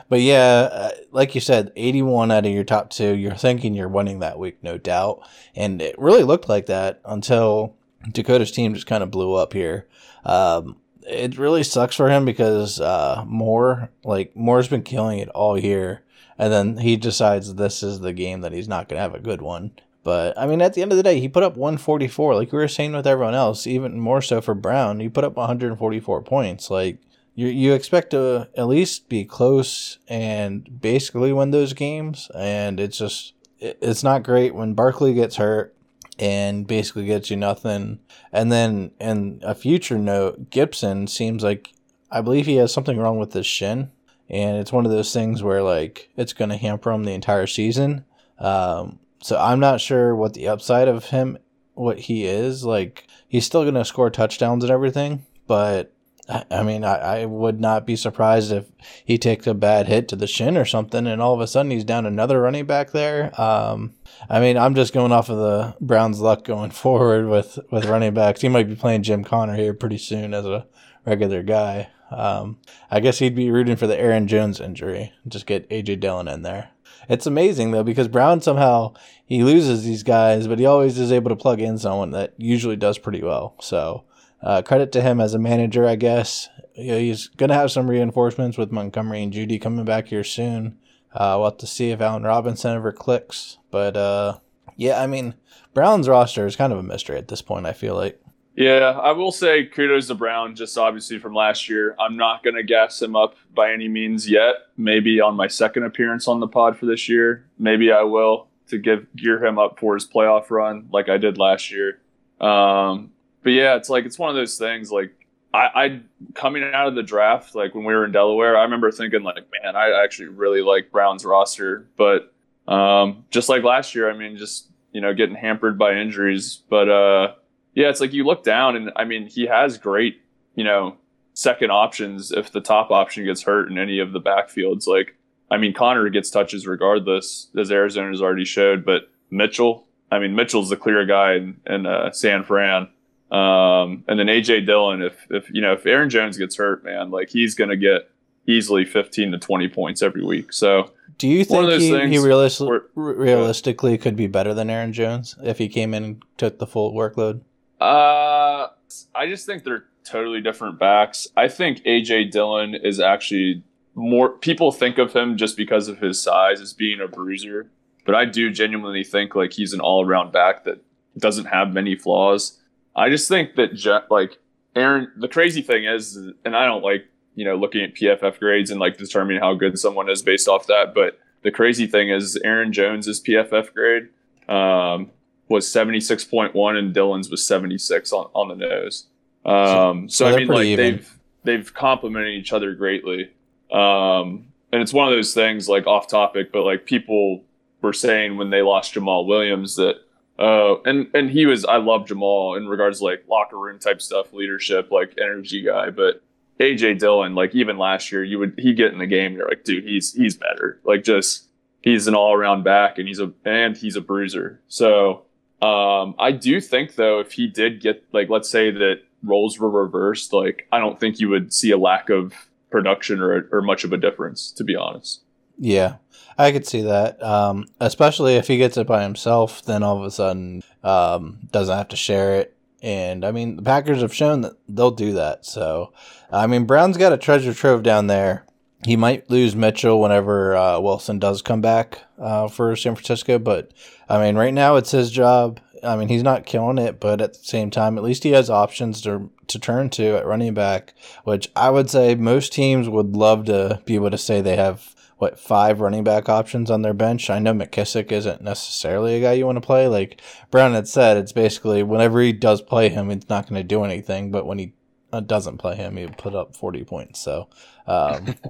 but 0.10 0.22
yeah, 0.22 0.70
uh, 0.72 0.90
like 1.12 1.36
you 1.36 1.42
said, 1.42 1.72
81 1.76 2.32
out 2.32 2.46
of 2.46 2.52
your 2.52 2.64
top 2.64 2.90
two, 2.90 3.16
you're 3.16 3.36
thinking 3.36 3.74
you're 3.74 3.88
winning 3.88 4.20
that 4.20 4.38
week, 4.38 4.58
no 4.62 4.78
doubt. 4.78 5.28
And 5.56 5.82
it 5.82 5.98
really 5.98 6.24
looked 6.24 6.48
like 6.48 6.68
that 6.68 7.02
until 7.06 7.76
Dakota's 8.12 8.52
team 8.52 8.74
just 8.74 8.88
kind 8.88 9.04
of 9.04 9.12
blew 9.12 9.34
up 9.34 9.54
here. 9.54 9.88
Um, 10.24 10.78
it 11.08 11.38
really 11.38 11.64
sucks 11.64 11.96
for 11.96 12.10
him 12.10 12.26
because 12.26 12.80
uh, 12.80 13.24
Moore, 13.28 13.90
like 14.04 14.36
Moore's 14.36 14.68
been 14.68 14.84
killing 14.84 15.20
it 15.20 15.30
all 15.30 15.58
year, 15.58 16.04
and 16.38 16.52
then 16.52 16.78
he 16.78 16.98
decides 16.98 17.56
this 17.56 17.84
is 17.84 18.00
the 18.00 18.14
game 18.14 18.42
that 18.42 18.52
he's 18.52 18.68
not 18.68 18.90
gonna 18.90 19.02
have 19.02 19.16
a 19.16 19.20
good 19.20 19.42
one. 19.42 19.72
But 20.04 20.38
I 20.38 20.46
mean, 20.46 20.62
at 20.62 20.74
the 20.74 20.82
end 20.82 20.92
of 20.92 20.98
the 20.98 21.04
day, 21.04 21.20
he 21.20 21.28
put 21.28 21.44
up 21.44 21.58
144, 21.58 22.36
like 22.36 22.52
we 22.52 22.60
were 22.60 22.68
saying 22.68 22.94
with 22.94 23.08
everyone 23.08 23.34
else, 23.34 23.66
even 23.66 24.00
more 24.00 24.22
so 24.22 24.42
for 24.42 24.54
Brown. 24.54 25.00
He 25.00 25.10
put 25.10 25.24
up 25.24 25.36
144 25.36 26.22
points. 26.22 26.70
Like 26.70 27.00
you, 27.36 27.48
you 27.48 27.74
expect 27.74 28.12
to 28.12 28.50
at 28.56 28.68
least 28.68 29.10
be 29.10 29.26
close 29.26 30.00
and 30.08 30.82
basically 30.82 31.34
win 31.34 31.52
those 31.52 31.74
games, 31.74 32.32
and 32.34 32.80
it's 32.80 32.98
just 32.98 33.34
it's 33.60 34.04
not 34.04 34.24
great 34.24 34.56
when 34.56 34.74
Barkley 34.74 35.14
gets 35.14 35.36
hurt 35.36 35.76
and 36.18 36.66
basically 36.66 37.06
gets 37.06 37.30
you 37.30 37.36
nothing. 37.36 38.00
And 38.32 38.52
then, 38.52 38.92
in 39.00 39.42
a 39.44 39.54
future 39.54 39.98
note, 39.98 40.50
Gibson 40.50 41.08
seems 41.08 41.44
like 41.44 41.74
I 42.10 42.22
believe 42.22 42.46
he 42.46 42.56
has 42.56 42.74
something 42.74 42.98
wrong 42.98 43.18
with 43.20 43.34
his 43.34 43.46
shin, 43.46 43.92
and 44.30 44.58
it's 44.58 44.72
one 44.72 44.86
of 44.86 44.92
those 44.92 45.14
things 45.14 45.44
where 45.44 45.62
like 45.62 46.10
it's 46.16 46.34
going 46.34 46.50
to 46.50 46.58
hamper 46.58 46.92
him 46.92 47.04
the 47.04 47.12
entire 47.12 47.48
season. 47.48 48.06
Um, 48.40 49.00
so 49.22 49.38
I'm 49.38 49.60
not 49.60 49.82
sure 49.82 50.16
what 50.16 50.36
the 50.36 50.48
upside 50.48 50.88
of 50.88 51.06
him, 51.06 51.38
what 51.74 52.00
he 52.00 52.26
is 52.26 52.64
like. 52.64 53.08
He's 53.28 53.46
still 53.46 53.64
going 53.64 53.76
to 53.76 53.84
score 53.84 54.10
touchdowns 54.10 54.64
and 54.64 54.72
everything, 54.72 55.26
but 55.48 55.95
I 56.28 56.64
mean, 56.64 56.84
I, 56.84 56.96
I 56.96 57.26
would 57.26 57.60
not 57.60 57.86
be 57.86 57.96
surprised 57.96 58.52
if 58.52 58.66
he 59.04 59.18
takes 59.18 59.46
a 59.46 59.54
bad 59.54 59.88
hit 59.88 60.08
to 60.10 60.16
the 60.16 60.26
shin 60.26 60.58
or 60.58 60.66
something, 60.66 61.06
and 61.06 61.22
all 61.22 61.34
of 61.34 61.40
a 61.40 61.48
sudden 61.48 61.72
he's 61.72 61.84
down 61.84 62.06
another 62.06 62.42
running 62.42 62.66
back 62.66 62.92
there. 62.92 63.40
Um, 63.40 63.94
I 64.30 64.40
mean, 64.40 64.58
I'm 64.58 64.74
just 64.74 64.94
going 64.94 65.12
off 65.12 65.30
of 65.30 65.38
the 65.38 65.76
Browns' 65.80 66.22
luck 66.22 66.44
going 66.44 66.72
forward 66.72 67.28
with 67.28 67.60
with 67.72 67.86
running 67.86 68.14
backs. 68.14 68.42
He 68.42 68.50
might 68.50 68.68
be 68.68 68.76
playing 68.76 69.04
Jim 69.04 69.24
Conner 69.24 69.56
here 69.56 69.74
pretty 69.74 70.00
soon 70.00 70.34
as 70.34 70.46
a 70.46 70.66
regular 71.06 71.44
guy. 71.44 71.90
Um, 72.12 72.60
I 72.90 73.00
guess 73.00 73.20
he'd 73.20 73.36
be 73.36 73.52
rooting 73.52 73.76
for 73.76 73.88
the 73.88 74.00
Aaron 74.00 74.28
Jones 74.28 74.60
injury. 74.60 75.14
Just 75.28 75.46
get 75.46 75.70
AJ 75.70 76.00
Dillon 76.00 76.28
in 76.28 76.42
there. 76.42 76.70
It's 77.08 77.28
amazing 77.28 77.72
though 77.72 77.84
because 77.84 78.08
Brown 78.08 78.42
somehow 78.42 78.94
he 79.26 79.44
loses 79.44 79.84
these 79.84 80.04
guys, 80.04 80.48
but 80.48 80.60
he 80.60 80.66
always 80.66 80.98
is 80.98 81.12
able 81.12 81.30
to 81.30 81.36
plug 81.36 81.62
in 81.62 81.78
someone 81.78 82.12
that 82.12 82.34
usually 82.38 82.76
does 82.76 82.98
pretty 82.98 83.22
well. 83.22 83.56
So 83.60 84.06
uh, 84.42 84.62
credit 84.62 84.92
to 84.94 85.02
him 85.02 85.20
as 85.20 85.34
a 85.34 85.40
manager, 85.40 85.88
I 85.88 85.96
guess. 85.96 86.50
You 86.76 86.92
know, 86.92 87.00
he's 87.00 87.28
going 87.30 87.50
to 87.50 87.56
have 87.56 87.72
some 87.72 87.90
reinforcements 87.90 88.58
with 88.58 88.72
Montgomery 88.72 89.24
and 89.24 89.34
Jeudy 89.34 89.62
coming 89.62 89.86
back 89.86 90.08
here 90.08 90.24
soon. 90.24 90.78
Uh, 91.14 91.36
we'll 91.38 91.52
have 91.52 91.58
to 91.58 91.68
see 91.68 91.92
if 91.92 92.02
Allen 92.02 92.24
Robinson 92.24 92.76
ever 92.76 92.92
clicks. 92.92 93.58
But 93.72 93.96
uh, 93.96 94.40
yeah, 94.76 95.02
I 95.02 95.08
mean, 95.08 95.36
Brown's 95.74 96.10
roster 96.10 96.46
is 96.46 96.56
kind 96.56 96.74
of 96.74 96.80
a 96.80 96.84
mystery 96.84 97.18
at 97.18 97.30
this 97.30 97.42
point, 97.42 97.66
I 97.66 97.74
feel 97.74 97.96
like. 97.96 98.22
Yeah, 98.56 98.98
I 99.02 99.12
will 99.12 99.34
say 99.34 99.66
kudos 99.66 100.08
to 100.08 100.16
Brown, 100.16 100.56
just 100.56 100.78
obviously 100.78 101.20
from 101.20 101.34
last 101.34 101.68
year. 101.68 101.94
I'm 102.00 102.16
not 102.16 102.42
going 102.42 102.56
to 102.56 102.64
gas 102.64 103.02
him 103.02 103.16
up 103.16 103.36
by 103.54 103.74
any 103.74 103.90
means 103.90 104.30
yet. 104.30 104.56
Maybe 104.78 105.20
on 105.20 105.36
my 105.36 105.48
second 105.48 105.84
appearance 105.84 106.28
on 106.28 106.40
the 106.40 106.48
pod 106.48 106.78
for 106.78 106.86
this 106.86 107.10
year, 107.10 107.46
maybe 107.60 107.92
I 107.92 108.04
will 108.04 108.48
to 108.68 108.78
give 108.78 109.14
gear 109.16 109.44
him 109.44 109.60
up 109.60 109.78
for 109.78 109.94
his 109.94 110.08
playoff 110.08 110.50
run 110.50 110.88
like 110.92 111.10
I 111.10 111.18
did 111.18 111.38
last 111.38 111.70
year. 111.70 112.00
Um, 112.40 113.12
but 113.46 113.54
yeah, 113.54 113.76
it's 113.76 113.90
like 113.90 114.06
it's 114.06 114.18
one 114.18 114.32
of 114.32 114.36
those 114.36 114.58
things. 114.58 114.92
Like 114.92 115.14
I, 115.54 115.60
I 115.76 116.02
coming 116.34 116.64
out 116.64 116.88
of 116.88 116.96
the 116.96 117.04
draft, 117.04 117.54
like 117.54 117.76
when 117.76 117.86
we 117.86 117.94
were 117.94 118.04
in 118.04 118.12
Delaware, 118.12 118.58
I 118.58 118.64
remember 118.64 118.92
thinking 118.92 119.22
like, 119.22 119.46
man, 119.64 119.76
I 119.76 120.04
actually 120.04 120.30
really 120.30 120.64
like 120.64 120.92
Brown's 120.92 121.24
roster. 121.24 121.88
But 121.96 122.34
um, 122.68 123.24
just 123.30 123.48
like 123.48 123.64
last 123.64 123.94
year, 123.94 124.10
I 124.10 124.18
mean, 124.18 124.38
just 124.38 124.68
you 124.92 125.00
know, 125.00 125.14
getting 125.14 125.36
hampered 125.36 125.78
by 125.78 125.94
injuries. 125.94 126.64
But 126.68 126.90
uh, 126.90 127.34
yeah, 127.76 127.90
it's 127.90 128.02
like 128.02 128.14
you 128.14 128.26
look 128.26 128.44
down, 128.44 128.76
and 128.76 128.92
I 128.96 129.06
mean, 129.06 129.28
he 129.28 129.46
has 129.46 129.78
great, 129.78 130.22
you 130.56 130.64
know, 130.64 130.98
second 131.36 131.70
options 131.70 132.32
if 132.32 132.52
the 132.52 132.62
top 132.62 132.90
option 132.90 133.26
gets 133.26 133.44
hurt 133.44 133.70
in 133.70 133.78
any 133.78 134.00
of 134.00 134.12
the 134.12 134.20
backfields. 134.20 134.88
Like 134.88 135.16
I 135.52 135.58
mean, 135.58 135.72
Conner 135.72 136.10
gets 136.10 136.32
touches 136.32 136.66
regardless, 136.66 137.50
as 137.56 137.72
Arizona 137.72 138.10
has 138.10 138.24
already 138.24 138.46
showed. 138.46 138.84
But 138.84 139.12
Mitchell, 139.30 139.86
I 140.12 140.18
mean, 140.18 140.34
Mitchell's 140.34 140.70
the 140.70 140.78
clear 140.78 141.06
guy 141.06 141.36
in, 141.36 141.58
in 141.68 141.86
uh, 141.86 142.12
San 142.12 142.44
Fran. 142.44 142.88
Um, 143.36 144.04
and 144.08 144.20
then 144.20 144.28
AJ 144.28 144.66
Dillon, 144.66 145.02
if 145.02 145.28
if 145.30 145.50
you 145.52 145.62
know 145.62 145.74
if 145.74 145.86
Aaron 145.86 146.10
Jones 146.10 146.38
gets 146.38 146.56
hurt, 146.56 146.84
man, 146.84 147.12
like 147.12 147.30
he's 147.30 147.56
gonna 147.56 147.76
get 147.76 148.10
easily 148.48 148.86
15 148.86 149.32
to 149.32 149.40
20 149.40 149.68
points 149.70 150.04
every 150.04 150.24
week. 150.24 150.54
So 150.54 150.92
do 151.18 151.28
you 151.28 151.44
think 151.44 151.72
he, 151.82 152.08
he 152.08 152.18
realistically, 152.20 152.80
realistically 152.94 153.98
could 153.98 154.16
be 154.16 154.28
better 154.28 154.54
than 154.54 154.70
Aaron 154.70 154.94
Jones 154.94 155.36
if 155.44 155.58
he 155.58 155.68
came 155.68 155.94
in 155.94 156.04
and 156.04 156.24
took 156.38 156.60
the 156.60 156.68
full 156.68 156.94
workload? 156.94 157.42
Uh, 157.82 158.68
I 159.16 159.28
just 159.28 159.46
think 159.46 159.64
they're 159.64 159.86
totally 160.04 160.42
different 160.42 160.80
backs. 160.80 161.28
I 161.36 161.48
think 161.48 161.80
AJ 161.80 162.32
Dillon 162.32 162.76
is 162.76 163.00
actually 163.00 163.64
more 163.96 164.30
people 164.30 164.72
think 164.72 164.98
of 164.98 165.14
him 165.14 165.38
just 165.38 165.58
because 165.58 165.88
of 165.88 166.00
his 166.00 166.22
size 166.22 166.62
as 166.62 166.74
being 166.74 167.02
a 167.02 167.08
bruiser, 167.08 167.70
but 168.06 168.14
I 168.14 168.26
do 168.26 168.52
genuinely 168.52 169.04
think 169.04 169.36
like 169.36 169.54
he's 169.54 169.74
an 169.74 169.80
all-around 169.80 170.32
back 170.32 170.66
that 170.66 170.84
doesn't 171.18 171.46
have 171.46 171.74
many 171.74 171.96
flaws. 171.96 172.60
I 172.96 173.10
just 173.10 173.28
think 173.28 173.56
that 173.56 173.74
Je- 173.74 174.06
like 174.10 174.38
Aaron 174.76 175.12
the 175.18 175.28
crazy 175.28 175.62
thing 175.62 175.86
is 175.86 176.16
and 176.16 176.56
I 176.56 176.66
don't 176.66 176.84
like, 176.84 177.06
you 177.36 177.46
know, 177.46 177.56
looking 177.56 177.82
at 177.82 177.96
PFF 177.96 178.40
grades 178.40 178.72
and 178.72 178.80
like 178.80 178.98
determining 178.98 179.42
how 179.42 179.54
good 179.54 179.78
someone 179.78 180.10
is 180.10 180.22
based 180.22 180.48
off 180.48 180.68
that, 180.68 180.94
but 180.94 181.20
the 181.44 181.52
crazy 181.52 181.86
thing 181.86 182.10
is 182.10 182.40
Aaron 182.44 182.74
Jones's 182.74 183.22
PFF 183.22 183.74
grade 183.74 184.10
um, 184.50 185.12
was 185.48 185.68
76.1 185.68 186.78
and 186.78 186.94
Dillon's 186.94 187.30
was 187.30 187.46
76 187.46 188.12
on, 188.12 188.30
on 188.34 188.48
the 188.48 188.56
nose. 188.56 189.06
Um, 189.46 190.10
so, 190.10 190.26
so 190.26 190.36
I 190.36 190.40
mean, 190.40 190.48
like 190.48 190.66
even. 190.66 190.84
they've 190.84 191.20
they've 191.44 191.74
complemented 191.74 192.34
each 192.34 192.52
other 192.52 192.74
greatly. 192.74 193.30
Um, 193.72 194.48
and 194.72 194.82
it's 194.82 194.92
one 194.92 195.08
of 195.08 195.14
those 195.14 195.34
things 195.34 195.70
like 195.70 195.86
off 195.88 196.08
topic, 196.08 196.52
but 196.52 196.64
like 196.64 196.86
people 196.86 197.44
were 197.82 197.94
saying 197.94 198.38
when 198.38 198.50
they 198.50 198.62
lost 198.62 198.96
Jamaal 198.96 199.28
Williams 199.28 199.76
that 199.76 199.98
uh, 200.38 200.82
and 200.84 201.08
and 201.14 201.30
he 201.30 201.46
was 201.46 201.66
I 201.66 201.78
love 201.78 202.06
Jamaal 202.06 202.58
in 202.58 202.68
regards 202.68 203.00
to 203.00 203.06
like 203.06 203.26
locker 203.30 203.58
room 203.58 203.80
type 203.80 204.02
stuff, 204.02 204.34
leadership, 204.34 204.92
like 204.92 205.18
energy 205.20 205.62
guy, 205.62 205.90
but 205.90 206.22
AJ 206.60 207.00
Dillon, 207.00 207.36
like 207.36 207.54
even 207.54 207.78
last 207.78 208.12
year, 208.12 208.24
you 208.24 208.40
would 208.40 208.54
he 208.58 208.74
get 208.74 208.94
in 208.94 209.00
the 209.00 209.08
game, 209.08 209.34
you're 209.36 209.48
like, 209.48 209.64
dude, 209.64 209.84
he's 209.84 210.14
he's 210.14 210.38
better. 210.38 210.80
Like 210.84 211.04
just 211.04 211.48
he's 211.82 212.08
an 212.08 212.16
all 212.16 212.34
around 212.34 212.64
back 212.64 212.98
and 212.98 213.08
he's 213.08 213.20
a 213.20 213.32
and 213.44 213.76
he's 213.76 213.96
a 213.96 214.02
bruiser. 214.02 214.62
So 214.68 215.26
um, 215.62 216.16
I 216.20 216.32
do 216.32 216.62
think 216.62 216.96
though, 216.96 217.20
if 217.20 217.34
he 217.34 217.48
did 217.48 217.82
get 217.82 218.04
like 218.12 218.30
let's 218.30 218.50
say 218.50 218.72
that 218.72 219.02
roles 219.24 219.60
were 219.60 219.70
reversed, 219.70 220.32
like 220.34 220.68
I 220.72 220.80
don't 220.80 221.00
think 221.00 221.20
you 221.20 221.30
would 221.30 221.54
see 221.54 221.72
a 221.72 221.78
lack 221.78 222.10
of 222.10 222.34
production 222.72 223.22
or, 223.22 223.48
or 223.52 223.62
much 223.62 223.84
of 223.84 223.94
a 223.94 223.98
difference, 223.98 224.52
to 224.52 224.64
be 224.64 224.76
honest. 224.76 225.22
Yeah, 225.58 225.96
I 226.38 226.52
could 226.52 226.68
see 226.68 226.82
that. 226.82 227.22
Um, 227.24 227.66
especially 227.80 228.36
if 228.36 228.48
he 228.48 228.58
gets 228.58 228.78
it 228.78 228.88
by 228.88 229.04
himself, 229.04 229.64
then 229.64 229.84
all 229.84 229.98
of 229.98 230.04
a 230.04 230.12
sudden 230.12 230.64
um, 230.84 231.40
doesn't 231.52 231.78
have 231.78 231.88
to 231.90 231.96
share 231.96 232.36
it. 232.36 232.56
And 232.82 233.26
I 233.26 233.32
mean, 233.32 233.56
the 233.56 233.62
Packers 233.62 234.02
have 234.02 234.14
shown 234.14 234.42
that 234.42 234.54
they'll 234.68 234.92
do 234.92 235.14
that. 235.14 235.46
So, 235.46 235.94
I 236.32 236.46
mean, 236.48 236.66
Brown's 236.66 236.98
got 236.98 237.14
a 237.14 237.18
treasure 237.18 237.54
trove 237.54 237.84
down 237.84 238.08
there. 238.08 238.46
He 238.86 238.96
might 238.96 239.30
lose 239.30 239.56
Mitchell 239.56 240.00
whenever 240.00 240.56
uh, 240.56 240.80
Wilson 240.80 241.18
does 241.18 241.42
come 241.42 241.62
back 241.62 242.02
uh, 242.20 242.48
for 242.48 242.76
San 242.76 242.94
Francisco, 242.94 243.40
but 243.40 243.72
I 244.08 244.20
mean, 244.20 244.36
right 244.36 244.54
now 244.54 244.76
it's 244.76 244.92
his 244.92 245.10
job. 245.10 245.60
I 245.84 245.96
mean, 245.96 246.08
he's 246.08 246.24
not 246.24 246.46
killing 246.46 246.78
it, 246.78 247.00
but 247.00 247.22
at 247.22 247.34
the 247.34 247.44
same 247.44 247.72
time, 247.72 247.98
at 247.98 248.04
least 248.04 248.24
he 248.24 248.32
has 248.32 248.50
options 248.50 249.02
to 249.02 249.32
to 249.48 249.60
turn 249.60 249.90
to 249.92 250.18
at 250.18 250.26
running 250.26 250.54
back, 250.54 250.94
which 251.24 251.52
I 251.56 251.70
would 251.70 251.90
say 251.90 252.16
most 252.16 252.54
teams 252.54 252.90
would 252.90 253.16
love 253.16 253.46
to 253.46 253.82
be 253.86 253.96
able 253.96 254.12
to 254.12 254.18
say 254.18 254.42
they 254.42 254.56
have 254.56 254.95
what 255.18 255.40
five 255.40 255.80
running 255.80 256.04
back 256.04 256.28
options 256.30 256.70
on 256.70 256.82
their 256.82 256.94
bench. 256.94 257.30
I 257.30 257.40
know 257.40 257.54
McKissic 257.54 258.12
isn't 258.12 258.42
necessarily 258.42 259.16
a 259.16 259.22
guy 259.22 259.34
you 259.34 259.46
want 259.46 259.58
to 259.58 259.62
play. 259.62 259.88
Like 259.88 260.22
Brown 260.52 260.74
had 260.74 260.88
said, 260.88 261.18
it's 261.18 261.32
basically 261.32 261.84
whenever 261.84 262.22
he 262.22 262.34
does 262.34 262.62
play 262.62 262.90
him, 262.90 263.12
it's 263.12 263.30
not 263.30 263.48
going 263.48 263.60
to 263.60 263.68
do 263.68 263.84
anything. 263.84 264.32
But 264.32 264.46
when 264.46 264.60
he 264.60 264.74
uh, 265.14 265.22
doesn't 265.22 265.58
play 265.58 265.76
him, 265.76 265.98
he 265.98 266.08
put 266.08 266.36
up 266.36 266.56
forty 266.56 266.84
points. 266.84 267.20
So. 267.20 267.50
Um, 267.88 268.36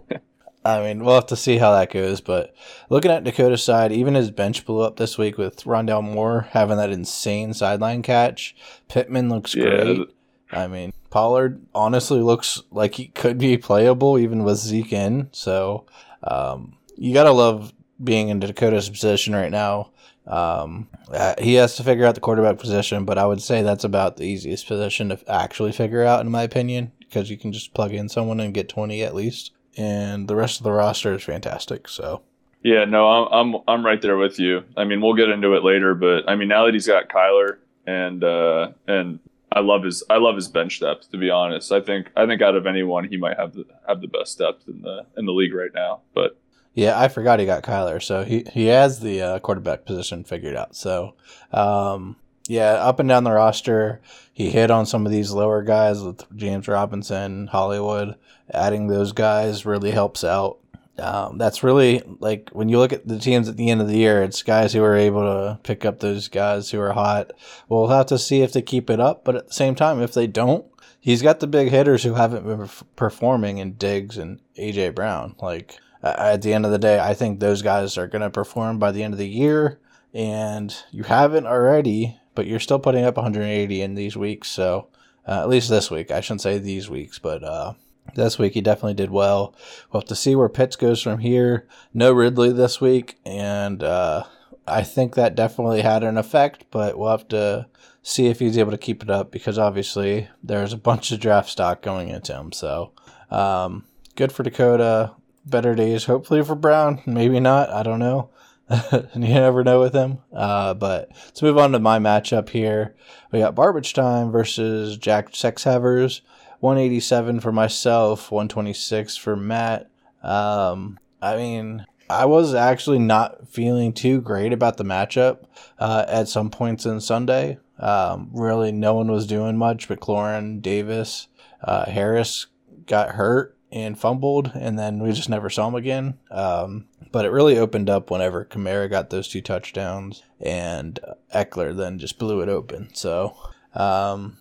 I 0.65 0.81
mean, 0.81 1.05
we'll 1.05 1.13
have 1.13 1.27
to 1.27 1.35
see 1.35 1.57
how 1.59 1.73
that 1.73 1.93
goes. 1.93 2.21
But 2.21 2.55
looking 2.89 3.11
at 3.11 3.23
Dakota's 3.23 3.63
side, 3.63 3.91
even 3.91 4.15
his 4.15 4.31
bench 4.31 4.65
blew 4.65 4.81
up 4.81 4.97
this 4.97 5.15
week 5.15 5.37
with 5.37 5.63
Rondale 5.63 6.03
Moore 6.03 6.47
having 6.49 6.77
that 6.77 6.89
insane 6.89 7.53
sideline 7.53 8.01
catch. 8.01 8.55
Pittman 8.89 9.29
looks 9.29 9.53
yeah. 9.53 9.65
great. 9.65 10.09
I 10.51 10.67
mean, 10.67 10.91
Pollard 11.11 11.61
honestly 11.75 12.19
looks 12.19 12.61
like 12.71 12.95
he 12.95 13.07
could 13.07 13.37
be 13.37 13.57
playable 13.57 14.17
even 14.17 14.43
with 14.43 14.57
Zeke 14.57 14.93
in. 14.93 15.29
So 15.31 15.85
um, 16.25 16.77
you 16.97 17.13
got 17.13 17.23
to 17.23 17.31
love 17.31 17.73
being 18.03 18.29
in 18.29 18.39
Dakota's 18.39 18.89
position 18.89 19.35
right 19.35 19.51
now. 19.51 19.91
Um, 20.27 20.89
uh, 21.11 21.35
he 21.39 21.53
has 21.55 21.75
to 21.75 21.83
figure 21.83 22.05
out 22.05 22.15
the 22.15 22.21
quarterback 22.21 22.57
position, 22.57 23.05
but 23.05 23.17
I 23.17 23.25
would 23.25 23.41
say 23.41 23.61
that's 23.61 23.83
about 23.83 24.17
the 24.17 24.23
easiest 24.23 24.67
position 24.67 25.09
to 25.09 25.19
actually 25.31 25.71
figure 25.71 26.03
out, 26.03 26.21
in 26.21 26.31
my 26.31 26.43
opinion, 26.43 26.91
because 26.99 27.29
you 27.29 27.37
can 27.37 27.53
just 27.53 27.73
plug 27.73 27.93
in 27.93 28.09
someone 28.09 28.39
and 28.39 28.53
get 28.53 28.67
20 28.67 29.03
at 29.03 29.13
least 29.13 29.51
and 29.77 30.27
the 30.27 30.35
rest 30.35 30.59
of 30.59 30.63
the 30.63 30.71
roster 30.71 31.13
is 31.13 31.23
fantastic. 31.23 31.87
So. 31.87 32.21
Yeah, 32.63 32.85
no, 32.85 33.07
I'm 33.07 33.55
I'm 33.55 33.61
I'm 33.67 33.85
right 33.85 34.01
there 34.01 34.17
with 34.17 34.39
you. 34.39 34.63
I 34.75 34.85
mean, 34.85 34.99
we'll 34.99 35.13
get 35.13 35.29
into 35.29 35.53
it 35.53 35.63
later, 35.63 35.93
but 35.93 36.27
I 36.27 36.35
mean, 36.35 36.47
now 36.47 36.65
that 36.65 36.73
he's 36.73 36.87
got 36.87 37.09
Kyler 37.09 37.57
and 37.85 38.23
uh, 38.23 38.71
and 38.87 39.19
I 39.55 39.61
love 39.61 39.83
his 39.83 40.03
I 40.09 40.17
love 40.17 40.35
his 40.35 40.47
bench 40.47 40.79
depth. 40.79 41.09
To 41.11 41.17
be 41.17 41.29
honest, 41.29 41.71
I 41.71 41.81
think 41.81 42.11
I 42.15 42.25
think 42.25 42.41
out 42.41 42.55
of 42.55 42.67
anyone, 42.67 43.07
he 43.07 43.17
might 43.17 43.37
have 43.37 43.53
the 43.53 43.65
have 43.87 44.01
the 44.01 44.07
best 44.07 44.37
depth 44.37 44.67
in 44.67 44.81
the 44.81 45.05
in 45.17 45.25
the 45.25 45.31
league 45.31 45.53
right 45.53 45.73
now. 45.73 46.01
But 46.13 46.37
yeah, 46.73 46.99
I 46.99 47.07
forgot 47.07 47.39
he 47.39 47.45
got 47.45 47.63
Kyler, 47.63 48.03
so 48.03 48.23
he 48.23 48.45
he 48.51 48.65
has 48.67 48.99
the 48.99 49.21
uh, 49.21 49.39
quarterback 49.39 49.85
position 49.85 50.23
figured 50.23 50.55
out. 50.55 50.75
So 50.75 51.15
um, 51.51 52.17
yeah, 52.47 52.73
up 52.73 52.99
and 52.99 53.09
down 53.09 53.23
the 53.23 53.31
roster, 53.31 54.01
he 54.33 54.51
hit 54.51 54.69
on 54.69 54.85
some 54.85 55.05
of 55.05 55.11
these 55.11 55.31
lower 55.31 55.63
guys 55.63 56.03
with 56.03 56.23
James 56.35 56.67
Robinson, 56.67 57.47
Hollywood 57.47 58.15
adding 58.53 58.87
those 58.87 59.11
guys 59.11 59.65
really 59.65 59.91
helps 59.91 60.23
out. 60.23 60.59
Um, 60.97 61.37
that's 61.37 61.63
really 61.63 62.01
like 62.19 62.49
when 62.53 62.69
you 62.69 62.79
look 62.79 62.93
at 62.93 63.07
the 63.07 63.19
teams 63.19 63.49
at 63.49 63.57
the 63.57 63.69
end 63.69 63.81
of 63.81 63.87
the 63.87 63.97
year, 63.97 64.23
it's 64.23 64.43
guys 64.43 64.71
who 64.73 64.83
are 64.83 64.95
able 64.95 65.21
to 65.21 65.59
pick 65.63 65.83
up 65.83 65.99
those 65.99 66.27
guys 66.29 66.71
who 66.71 66.79
are 66.79 66.93
hot. 66.93 67.31
We'll 67.67 67.87
have 67.87 68.05
to 68.07 68.17
see 68.17 68.41
if 68.41 68.53
they 68.53 68.61
keep 68.61 68.89
it 68.89 68.99
up, 68.99 69.25
but 69.25 69.35
at 69.35 69.47
the 69.47 69.53
same 69.53 69.75
time, 69.75 70.01
if 70.01 70.13
they 70.13 70.27
don't, 70.27 70.65
he's 70.99 71.21
got 71.21 71.39
the 71.39 71.47
big 71.47 71.69
hitters 71.69 72.03
who 72.03 72.13
haven't 72.13 72.45
been 72.45 72.69
performing 72.95 73.57
in 73.57 73.73
Diggs 73.73 74.17
and 74.17 74.39
AJ 74.57 74.95
Brown. 74.95 75.35
Like 75.41 75.79
at 76.01 76.41
the 76.41 76.53
end 76.53 76.65
of 76.65 76.71
the 76.71 76.79
day, 76.79 76.99
I 76.99 77.13
think 77.13 77.39
those 77.39 77.61
guys 77.61 77.97
are 77.97 78.07
going 78.07 78.21
to 78.21 78.29
perform 78.29 78.79
by 78.79 78.91
the 78.91 79.03
end 79.03 79.13
of 79.13 79.17
the 79.17 79.27
year, 79.27 79.79
and 80.13 80.75
you 80.91 81.03
haven't 81.03 81.45
already, 81.45 82.17
but 82.35 82.47
you're 82.47 82.59
still 82.59 82.79
putting 82.79 83.03
up 83.03 83.17
180 83.17 83.81
in 83.81 83.95
these 83.95 84.15
weeks. 84.15 84.49
So 84.49 84.87
uh, 85.27 85.41
at 85.41 85.49
least 85.49 85.69
this 85.69 85.91
week, 85.91 86.11
I 86.11 86.21
shouldn't 86.21 86.41
say 86.41 86.57
these 86.57 86.89
weeks, 86.89 87.19
but 87.19 87.43
uh, 87.43 87.73
this 88.13 88.37
week 88.37 88.53
he 88.53 88.61
definitely 88.61 88.93
did 88.93 89.09
well. 89.09 89.55
We'll 89.91 90.01
have 90.01 90.07
to 90.09 90.15
see 90.15 90.35
where 90.35 90.49
Pitts 90.49 90.75
goes 90.75 91.01
from 91.01 91.19
here. 91.19 91.67
No 91.93 92.11
Ridley 92.11 92.51
this 92.51 92.79
week, 92.79 93.17
and 93.25 93.81
uh, 93.83 94.23
I 94.67 94.83
think 94.83 95.15
that 95.15 95.35
definitely 95.35 95.81
had 95.81 96.03
an 96.03 96.17
effect, 96.17 96.65
but 96.71 96.97
we'll 96.97 97.11
have 97.11 97.27
to 97.29 97.67
see 98.01 98.27
if 98.27 98.39
he's 98.39 98.57
able 98.57 98.71
to 98.71 98.77
keep 98.77 99.01
it 99.01 99.09
up 99.09 99.31
because 99.31 99.57
obviously 99.57 100.27
there's 100.43 100.73
a 100.73 100.77
bunch 100.77 101.11
of 101.11 101.19
draft 101.19 101.49
stock 101.49 101.81
going 101.81 102.09
into 102.09 102.33
him. 102.33 102.51
So 102.51 102.91
um, 103.31 103.85
good 104.15 104.31
for 104.31 104.43
Dakota. 104.43 105.13
Better 105.47 105.75
days, 105.75 106.05
hopefully 106.05 106.43
for 106.43 106.55
Brown. 106.55 107.01
Maybe 107.05 107.39
not. 107.39 107.69
I 107.69 107.83
don't 107.83 107.99
know. 107.99 108.29
you 108.91 109.07
never 109.13 109.63
know 109.63 109.79
with 109.79 109.93
him. 109.93 110.19
Uh, 110.33 110.73
but 110.73 111.09
let's 111.25 111.41
move 111.41 111.57
on 111.57 111.71
to 111.71 111.79
my 111.79 111.99
matchup 111.99 112.49
here. 112.49 112.95
We 113.31 113.39
got 113.39 113.55
Garbage 113.55 113.93
Time 113.93 114.31
versus 114.31 114.97
Jack 114.97 115.31
Sexhavers. 115.31 116.21
187 116.59 117.39
for 117.39 117.51
myself, 117.51 118.31
126 118.31 119.17
for 119.17 119.35
Matt. 119.35 119.89
Um, 120.23 120.99
I 121.21 121.37
mean, 121.37 121.85
I 122.09 122.25
was 122.25 122.53
actually 122.53 122.99
not 122.99 123.47
feeling 123.47 123.93
too 123.93 124.21
great 124.21 124.53
about 124.53 124.77
the 124.77 124.83
matchup 124.83 125.45
uh, 125.79 126.05
at 126.07 126.27
some 126.27 126.49
points 126.49 126.85
in 126.85 127.01
Sunday. 127.01 127.57
Um, 127.79 128.29
really, 128.31 128.71
no 128.71 128.93
one 128.93 129.11
was 129.11 129.27
doing 129.27 129.57
much, 129.57 129.87
but 129.87 129.99
Cloran, 129.99 130.61
Davis, 130.61 131.27
uh, 131.61 131.89
Harris 131.89 132.47
got 132.85 133.15
hurt 133.15 133.57
and 133.71 133.99
fumbled, 133.99 134.51
and 134.53 134.79
then 134.79 134.99
we 134.99 135.11
just 135.11 135.29
never 135.29 135.49
saw 135.49 135.67
him 135.67 135.75
again. 135.75 136.17
Um, 136.31 136.87
but 137.11 137.25
it 137.25 137.31
really 137.31 137.57
opened 137.57 137.89
up 137.89 138.09
whenever 138.09 138.45
Kamara 138.45 138.89
got 138.89 139.09
those 139.09 139.27
two 139.27 139.41
touchdowns, 139.41 140.23
and 140.39 140.99
Ekeler 141.33 141.75
then 141.75 141.99
just 141.99 142.19
blew 142.19 142.41
it 142.41 142.49
open. 142.49 142.93
So 142.93 143.35
um, 143.73 144.37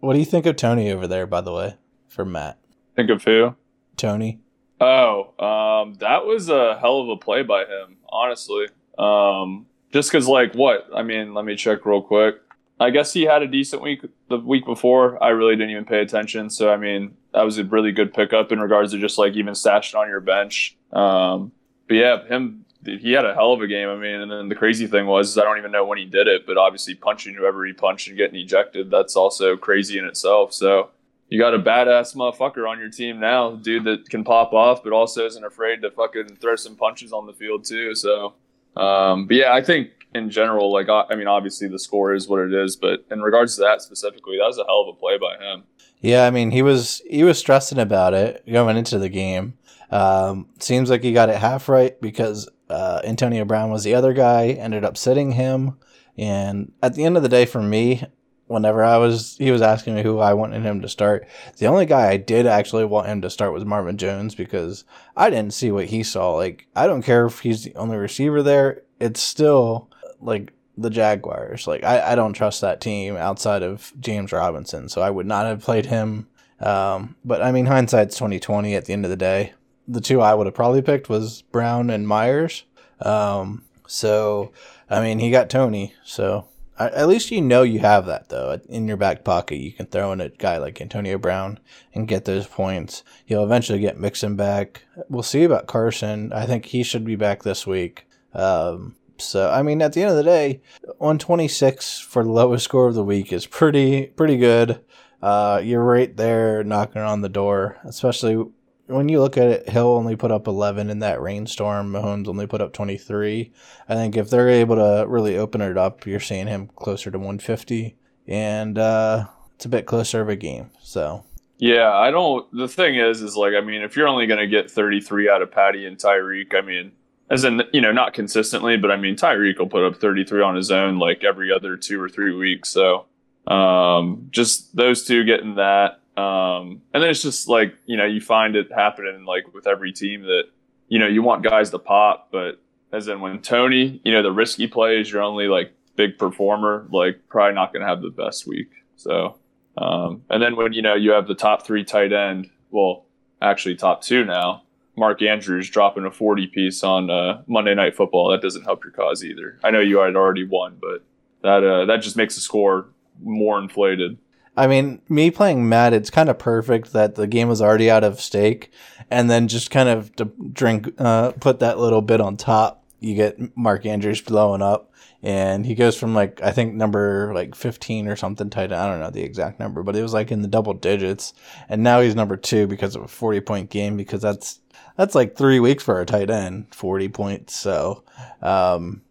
what 0.00 0.14
do 0.14 0.18
you 0.18 0.24
think 0.24 0.46
of 0.46 0.56
Toney 0.56 0.90
over 0.90 1.06
there, 1.06 1.26
by 1.26 1.40
the 1.40 1.52
way, 1.52 1.76
for 2.08 2.24
Matt? 2.24 2.58
Think 2.96 3.10
of 3.10 3.24
who? 3.24 3.54
Toney. 3.96 4.40
Oh, 4.80 5.34
um, 5.38 5.94
that 5.94 6.24
was 6.24 6.48
a 6.48 6.78
hell 6.78 7.00
of 7.00 7.08
a 7.10 7.16
play 7.16 7.42
by 7.42 7.62
him, 7.62 7.98
honestly. 8.08 8.66
Um, 8.98 9.66
just 9.92 10.10
because, 10.10 10.26
like, 10.26 10.54
what? 10.54 10.88
I 10.94 11.02
mean, 11.02 11.34
let 11.34 11.44
me 11.44 11.56
check 11.56 11.84
real 11.84 12.02
quick. 12.02 12.36
I 12.78 12.88
guess 12.88 13.12
he 13.12 13.22
had 13.22 13.42
a 13.42 13.46
decent 13.46 13.82
week 13.82 14.02
the 14.28 14.38
week 14.38 14.64
before. 14.64 15.22
I 15.22 15.28
really 15.28 15.54
didn't 15.54 15.70
even 15.70 15.84
pay 15.84 16.00
attention. 16.00 16.48
So, 16.48 16.72
I 16.72 16.78
mean, 16.78 17.14
that 17.34 17.42
was 17.42 17.58
a 17.58 17.64
really 17.64 17.92
good 17.92 18.14
pickup 18.14 18.52
in 18.52 18.58
regards 18.58 18.92
to 18.92 18.98
just 18.98 19.18
like 19.18 19.34
even 19.34 19.52
stashing 19.52 19.98
on 19.98 20.08
your 20.08 20.20
bench. 20.20 20.76
Um, 20.92 21.52
but 21.88 21.94
yeah, 21.94 22.26
him 22.26 22.59
he 22.84 23.12
had 23.12 23.24
a 23.24 23.34
hell 23.34 23.52
of 23.52 23.60
a 23.60 23.66
game. 23.66 23.88
I 23.88 23.96
mean, 23.96 24.20
and 24.20 24.30
then 24.30 24.48
the 24.48 24.54
crazy 24.54 24.86
thing 24.86 25.06
was 25.06 25.36
I 25.36 25.42
don't 25.42 25.58
even 25.58 25.72
know 25.72 25.84
when 25.84 25.98
he 25.98 26.06
did 26.06 26.28
it, 26.28 26.46
but 26.46 26.56
obviously 26.56 26.94
punching 26.94 27.34
whoever 27.34 27.64
he 27.64 27.72
punched 27.72 28.08
and 28.08 28.16
getting 28.16 28.40
ejected, 28.40 28.90
that's 28.90 29.16
also 29.16 29.56
crazy 29.56 29.98
in 29.98 30.04
itself. 30.04 30.52
So 30.52 30.90
you 31.28 31.38
got 31.38 31.54
a 31.54 31.58
badass 31.58 32.16
motherfucker 32.16 32.68
on 32.68 32.78
your 32.78 32.90
team 32.90 33.20
now, 33.20 33.52
dude 33.52 33.84
that 33.84 34.08
can 34.08 34.24
pop 34.24 34.52
off, 34.52 34.82
but 34.82 34.92
also 34.92 35.26
isn't 35.26 35.44
afraid 35.44 35.82
to 35.82 35.90
fucking 35.90 36.36
throw 36.36 36.56
some 36.56 36.76
punches 36.76 37.12
on 37.12 37.26
the 37.26 37.32
field 37.32 37.64
too. 37.64 37.94
So, 37.94 38.34
um, 38.76 39.26
but 39.26 39.36
yeah, 39.36 39.52
I 39.52 39.62
think 39.62 39.90
in 40.14 40.30
general, 40.30 40.72
like 40.72 40.88
I 40.88 41.14
mean, 41.14 41.28
obviously 41.28 41.68
the 41.68 41.78
score 41.78 42.14
is 42.14 42.28
what 42.28 42.40
it 42.40 42.52
is, 42.52 42.76
but 42.76 43.04
in 43.10 43.20
regards 43.20 43.56
to 43.56 43.62
that 43.62 43.82
specifically, 43.82 44.38
that 44.38 44.46
was 44.46 44.58
a 44.58 44.64
hell 44.64 44.86
of 44.88 44.96
a 44.96 44.98
play 44.98 45.18
by 45.18 45.36
him. 45.36 45.64
Yeah, 46.00 46.26
I 46.26 46.30
mean, 46.30 46.50
he 46.50 46.62
was 46.62 47.02
he 47.08 47.24
was 47.24 47.38
stressing 47.38 47.78
about 47.78 48.14
it 48.14 48.42
going 48.50 48.76
into 48.76 48.98
the 48.98 49.08
game. 49.08 49.54
Um, 49.90 50.48
seems 50.58 50.88
like 50.88 51.02
he 51.02 51.12
got 51.12 51.28
it 51.28 51.36
half 51.36 51.68
right 51.68 52.00
because 52.00 52.48
uh, 52.70 53.00
Antonio 53.04 53.44
Brown 53.44 53.70
was 53.70 53.84
the 53.84 53.94
other 53.94 54.12
guy, 54.12 54.48
ended 54.48 54.84
up 54.84 54.96
sitting 54.96 55.32
him. 55.32 55.76
And 56.16 56.72
at 56.82 56.94
the 56.94 57.04
end 57.04 57.16
of 57.16 57.22
the 57.22 57.28
day, 57.28 57.44
for 57.44 57.60
me, 57.60 58.04
whenever 58.46 58.84
I 58.84 58.96
was, 58.98 59.36
he 59.38 59.50
was 59.50 59.62
asking 59.62 59.96
me 59.96 60.02
who 60.02 60.18
I 60.18 60.34
wanted 60.34 60.62
him 60.62 60.80
to 60.82 60.88
start. 60.88 61.26
The 61.58 61.66
only 61.66 61.86
guy 61.86 62.08
I 62.08 62.16
did 62.16 62.46
actually 62.46 62.84
want 62.84 63.08
him 63.08 63.22
to 63.22 63.30
start 63.30 63.52
was 63.52 63.64
Marvin 63.64 63.96
Jones 63.96 64.34
because 64.34 64.84
I 65.16 65.30
didn't 65.30 65.54
see 65.54 65.70
what 65.70 65.86
he 65.86 66.02
saw. 66.02 66.34
Like, 66.34 66.68
I 66.76 66.86
don't 66.86 67.02
care 67.02 67.26
if 67.26 67.40
he's 67.40 67.64
the 67.64 67.74
only 67.74 67.96
receiver 67.96 68.42
there. 68.42 68.82
It's 69.00 69.20
still 69.20 69.90
like 70.20 70.52
the 70.76 70.90
Jaguars. 70.90 71.66
Like, 71.66 71.82
I, 71.82 72.12
I 72.12 72.14
don't 72.14 72.34
trust 72.34 72.60
that 72.60 72.80
team 72.80 73.16
outside 73.16 73.62
of 73.62 73.92
James 73.98 74.32
Robinson. 74.32 74.88
So 74.88 75.00
I 75.00 75.10
would 75.10 75.26
not 75.26 75.46
have 75.46 75.62
played 75.62 75.86
him. 75.86 76.28
Um, 76.60 77.16
but 77.24 77.42
I 77.42 77.52
mean, 77.52 77.66
hindsight's 77.66 78.16
2020 78.16 78.74
at 78.74 78.84
the 78.84 78.92
end 78.92 79.04
of 79.04 79.10
the 79.10 79.16
day 79.16 79.54
the 79.90 80.00
two 80.00 80.20
I 80.20 80.34
would 80.34 80.46
have 80.46 80.54
probably 80.54 80.82
picked 80.82 81.08
was 81.08 81.42
Brown 81.42 81.90
and 81.90 82.06
Myers. 82.06 82.64
Um, 83.00 83.64
so, 83.86 84.52
I 84.88 85.00
mean, 85.00 85.18
he 85.18 85.30
got 85.30 85.50
Toney. 85.50 85.94
So, 86.04 86.46
I, 86.78 86.88
at 86.90 87.08
least 87.08 87.30
you 87.30 87.42
know 87.42 87.62
you 87.62 87.80
have 87.80 88.06
that, 88.06 88.28
though, 88.28 88.60
in 88.68 88.86
your 88.86 88.96
back 88.96 89.24
pocket. 89.24 89.56
You 89.56 89.72
can 89.72 89.86
throw 89.86 90.12
in 90.12 90.20
a 90.20 90.28
guy 90.28 90.58
like 90.58 90.80
Antonio 90.80 91.18
Brown 91.18 91.58
and 91.92 92.06
get 92.06 92.24
those 92.24 92.46
points. 92.46 93.02
He'll 93.26 93.44
eventually 93.44 93.80
get 93.80 93.98
Mixon 93.98 94.36
back. 94.36 94.84
We'll 95.08 95.22
see 95.24 95.42
about 95.42 95.66
Carson. 95.66 96.32
I 96.32 96.46
think 96.46 96.66
he 96.66 96.82
should 96.84 97.04
be 97.04 97.16
back 97.16 97.42
this 97.42 97.66
week. 97.66 98.06
Um, 98.32 98.94
so, 99.18 99.50
I 99.50 99.62
mean, 99.62 99.82
at 99.82 99.92
the 99.92 100.02
end 100.02 100.10
of 100.10 100.16
the 100.16 100.22
day, 100.22 100.60
126 100.98 101.98
for 102.00 102.22
the 102.22 102.30
lowest 102.30 102.64
score 102.64 102.88
of 102.88 102.94
the 102.94 103.04
week 103.04 103.32
is 103.32 103.46
pretty, 103.46 104.06
pretty 104.06 104.36
good. 104.36 104.80
Uh, 105.20 105.60
you're 105.62 105.84
right 105.84 106.16
there 106.16 106.64
knocking 106.64 107.02
on 107.02 107.20
the 107.20 107.28
door, 107.28 107.76
especially 107.84 108.46
when 108.90 109.08
you 109.08 109.20
look 109.20 109.36
at 109.36 109.48
it, 109.48 109.68
Hill 109.68 109.88
only 109.88 110.16
put 110.16 110.30
up 110.30 110.46
11 110.46 110.90
in 110.90 110.98
that 110.98 111.20
rainstorm. 111.20 111.92
Mahomes 111.92 112.28
only 112.28 112.46
put 112.46 112.60
up 112.60 112.72
23. 112.72 113.52
I 113.88 113.94
think 113.94 114.16
if 114.16 114.30
they're 114.30 114.48
able 114.48 114.76
to 114.76 115.06
really 115.08 115.36
open 115.36 115.60
it 115.60 115.78
up, 115.78 116.06
you're 116.06 116.20
seeing 116.20 116.46
him 116.46 116.68
closer 116.76 117.10
to 117.10 117.18
150, 117.18 117.96
and 118.26 118.78
uh, 118.78 119.26
it's 119.54 119.64
a 119.64 119.68
bit 119.68 119.86
closer 119.86 120.20
of 120.20 120.28
a 120.28 120.36
game. 120.36 120.70
So. 120.82 121.24
Yeah, 121.58 121.92
I 121.92 122.10
don't. 122.10 122.50
The 122.52 122.68
thing 122.68 122.96
is, 122.96 123.20
is 123.20 123.36
like, 123.36 123.52
I 123.54 123.60
mean, 123.60 123.82
if 123.82 123.94
you're 123.94 124.08
only 124.08 124.26
going 124.26 124.40
to 124.40 124.46
get 124.46 124.70
33 124.70 125.28
out 125.28 125.42
of 125.42 125.52
Patty 125.52 125.84
and 125.84 125.98
Tyreek, 125.98 126.54
I 126.54 126.62
mean, 126.62 126.92
as 127.30 127.44
in, 127.44 127.62
you 127.72 127.82
know, 127.82 127.92
not 127.92 128.14
consistently, 128.14 128.78
but 128.78 128.90
I 128.90 128.96
mean, 128.96 129.14
Tyreek 129.14 129.58
will 129.58 129.68
put 129.68 129.84
up 129.84 129.96
33 129.96 130.42
on 130.42 130.56
his 130.56 130.70
own 130.70 130.98
like 130.98 131.22
every 131.22 131.52
other 131.52 131.76
two 131.76 132.00
or 132.00 132.08
three 132.08 132.34
weeks. 132.34 132.70
So, 132.70 133.04
um, 133.46 134.28
just 134.30 134.74
those 134.74 135.04
two 135.04 135.24
getting 135.24 135.56
that 135.56 135.99
um, 136.20 136.82
and 136.92 137.02
then 137.02 137.10
it's 137.10 137.22
just 137.22 137.48
like, 137.48 137.74
you 137.86 137.96
know, 137.96 138.04
you 138.04 138.20
find 138.20 138.56
it 138.56 138.70
happening 138.72 139.24
like 139.24 139.52
with 139.54 139.66
every 139.66 139.92
team 139.92 140.22
that, 140.22 140.44
you 140.88 140.98
know, 140.98 141.06
you 141.06 141.22
want 141.22 141.42
guys 141.42 141.70
to 141.70 141.78
pop, 141.78 142.28
but 142.30 142.60
as 142.92 143.08
in 143.08 143.20
when 143.20 143.40
Toney, 143.40 144.00
you 144.04 144.12
know, 144.12 144.22
the 144.22 144.32
risky 144.32 144.66
plays, 144.66 145.10
you're 145.10 145.22
only 145.22 145.46
like 145.46 145.72
big 145.96 146.18
performer, 146.18 146.86
like 146.90 147.28
probably 147.28 147.54
not 147.54 147.72
going 147.72 147.82
to 147.82 147.88
have 147.88 148.02
the 148.02 148.10
best 148.10 148.46
week. 148.46 148.70
So, 148.96 149.38
um, 149.78 150.22
and 150.28 150.42
then 150.42 150.56
when, 150.56 150.72
you 150.72 150.82
know, 150.82 150.94
you 150.94 151.12
have 151.12 151.26
the 151.26 151.34
top 151.34 151.64
three 151.64 151.84
tight 151.84 152.12
end, 152.12 152.50
well, 152.70 153.06
actually 153.40 153.76
top 153.76 154.02
two 154.02 154.24
now, 154.24 154.62
Mark 154.96 155.22
Andrews 155.22 155.70
dropping 155.70 156.04
a 156.04 156.10
40 156.10 156.48
piece 156.48 156.82
on 156.82 157.08
uh, 157.08 157.42
Monday 157.46 157.74
Night 157.74 157.96
Football. 157.96 158.30
That 158.30 158.42
doesn't 158.42 158.64
help 158.64 158.84
your 158.84 158.92
cause 158.92 159.24
either. 159.24 159.58
I 159.64 159.70
know 159.70 159.80
you 159.80 159.98
had 160.00 160.16
already 160.16 160.44
won, 160.44 160.76
but 160.80 161.04
that 161.42 161.64
uh, 161.64 161.86
that 161.86 162.02
just 162.02 162.16
makes 162.16 162.34
the 162.34 162.40
score 162.42 162.88
more 163.22 163.58
inflated. 163.58 164.18
I 164.56 164.66
mean, 164.66 165.00
me 165.08 165.30
playing 165.30 165.68
Matt, 165.68 165.92
it's 165.92 166.10
kind 166.10 166.28
of 166.28 166.38
perfect 166.38 166.92
that 166.92 167.14
the 167.14 167.26
game 167.26 167.48
was 167.48 167.62
already 167.62 167.90
out 167.90 168.04
of 168.04 168.20
stake, 168.20 168.72
and 169.10 169.30
then 169.30 169.48
just 169.48 169.70
kind 169.70 169.88
of 169.88 170.14
to 170.16 170.26
drink, 170.52 170.92
uh, 170.98 171.32
put 171.32 171.60
that 171.60 171.78
little 171.78 172.02
bit 172.02 172.20
on 172.20 172.36
top. 172.36 172.84
You 172.98 173.14
get 173.14 173.56
Mark 173.56 173.86
Andrews 173.86 174.20
blowing 174.20 174.60
up, 174.60 174.92
and 175.22 175.64
he 175.64 175.74
goes 175.74 175.96
from 175.96 176.14
like 176.14 176.42
I 176.42 176.50
think 176.50 176.74
number 176.74 177.32
like 177.34 177.54
fifteen 177.54 178.08
or 178.08 178.16
something 178.16 178.50
tight. 178.50 178.64
End 178.64 178.74
I 178.74 178.90
don't 178.90 179.00
know 179.00 179.10
the 179.10 179.22
exact 179.22 179.60
number, 179.60 179.82
but 179.82 179.96
it 179.96 180.02
was 180.02 180.12
like 180.12 180.30
in 180.30 180.42
the 180.42 180.48
double 180.48 180.74
digits, 180.74 181.32
and 181.68 181.82
now 181.82 182.00
he's 182.00 182.14
number 182.14 182.36
two 182.36 182.66
because 182.66 182.96
of 182.96 183.02
a 183.02 183.08
forty 183.08 183.40
point 183.40 183.70
game 183.70 183.96
because 183.96 184.20
that's 184.20 184.60
that's 184.96 185.14
like 185.14 185.36
three 185.36 185.60
weeks 185.60 185.84
for 185.84 186.00
a 186.00 186.06
tight 186.06 186.28
end, 186.28 186.74
forty 186.74 187.08
points. 187.08 187.56
So, 187.56 188.04
um, 188.42 189.02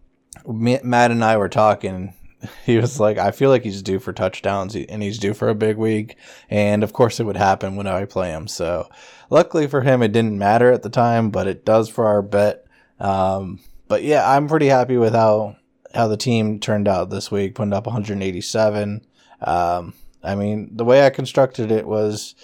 Matt 0.46 1.12
and 1.12 1.24
I 1.24 1.38
were 1.38 1.50
talking 1.50 2.14
he 2.66 2.78
was 2.78 3.00
like, 3.00 3.18
I 3.18 3.32
feel 3.32 3.50
like 3.50 3.64
he's 3.64 3.82
due 3.82 4.00
for 4.00 4.14
touchdowns 4.14 4.76
and 4.76 5.04
he's 5.04 5.20
due 5.20 5.34
for 5.34 5.50
a 5.50 5.56
big 5.56 5.78
week. 5.78 6.16
And 6.50 6.84
of 6.84 6.94
course, 6.94 7.20
it 7.20 7.26
would 7.26 7.38
happen 7.38 7.76
when 7.76 7.88
I 7.88 8.06
play 8.06 8.30
him. 8.30 8.48
So, 8.48 8.90
luckily 9.30 9.68
for 9.68 9.82
him, 9.82 10.02
it 10.02 10.12
didn't 10.12 10.38
matter 10.38 10.72
at 10.72 10.84
the 10.84 10.90
time, 10.90 11.30
but 11.30 11.48
it 11.48 11.66
does 11.66 11.90
for 11.90 12.08
our 12.08 12.22
bet. 12.22 12.66
Um, 13.00 13.60
but 13.88 14.04
yeah, 14.04 14.30
I'm 14.30 14.48
pretty 14.48 14.68
happy 14.68 14.98
with 14.98 15.14
how 15.14 15.56
how 15.94 16.08
the 16.08 16.18
team 16.18 16.60
turned 16.60 16.88
out 16.88 17.10
this 17.10 17.32
week, 17.32 17.56
putting 17.56 17.74
up 17.74 17.88
187. 17.88 19.06
Um, 19.42 19.94
I 20.24 20.36
mean, 20.36 20.70
the 20.72 20.86
way 20.86 21.06
I 21.06 21.10
constructed 21.10 21.72
it 21.72 21.88
was 21.88 22.36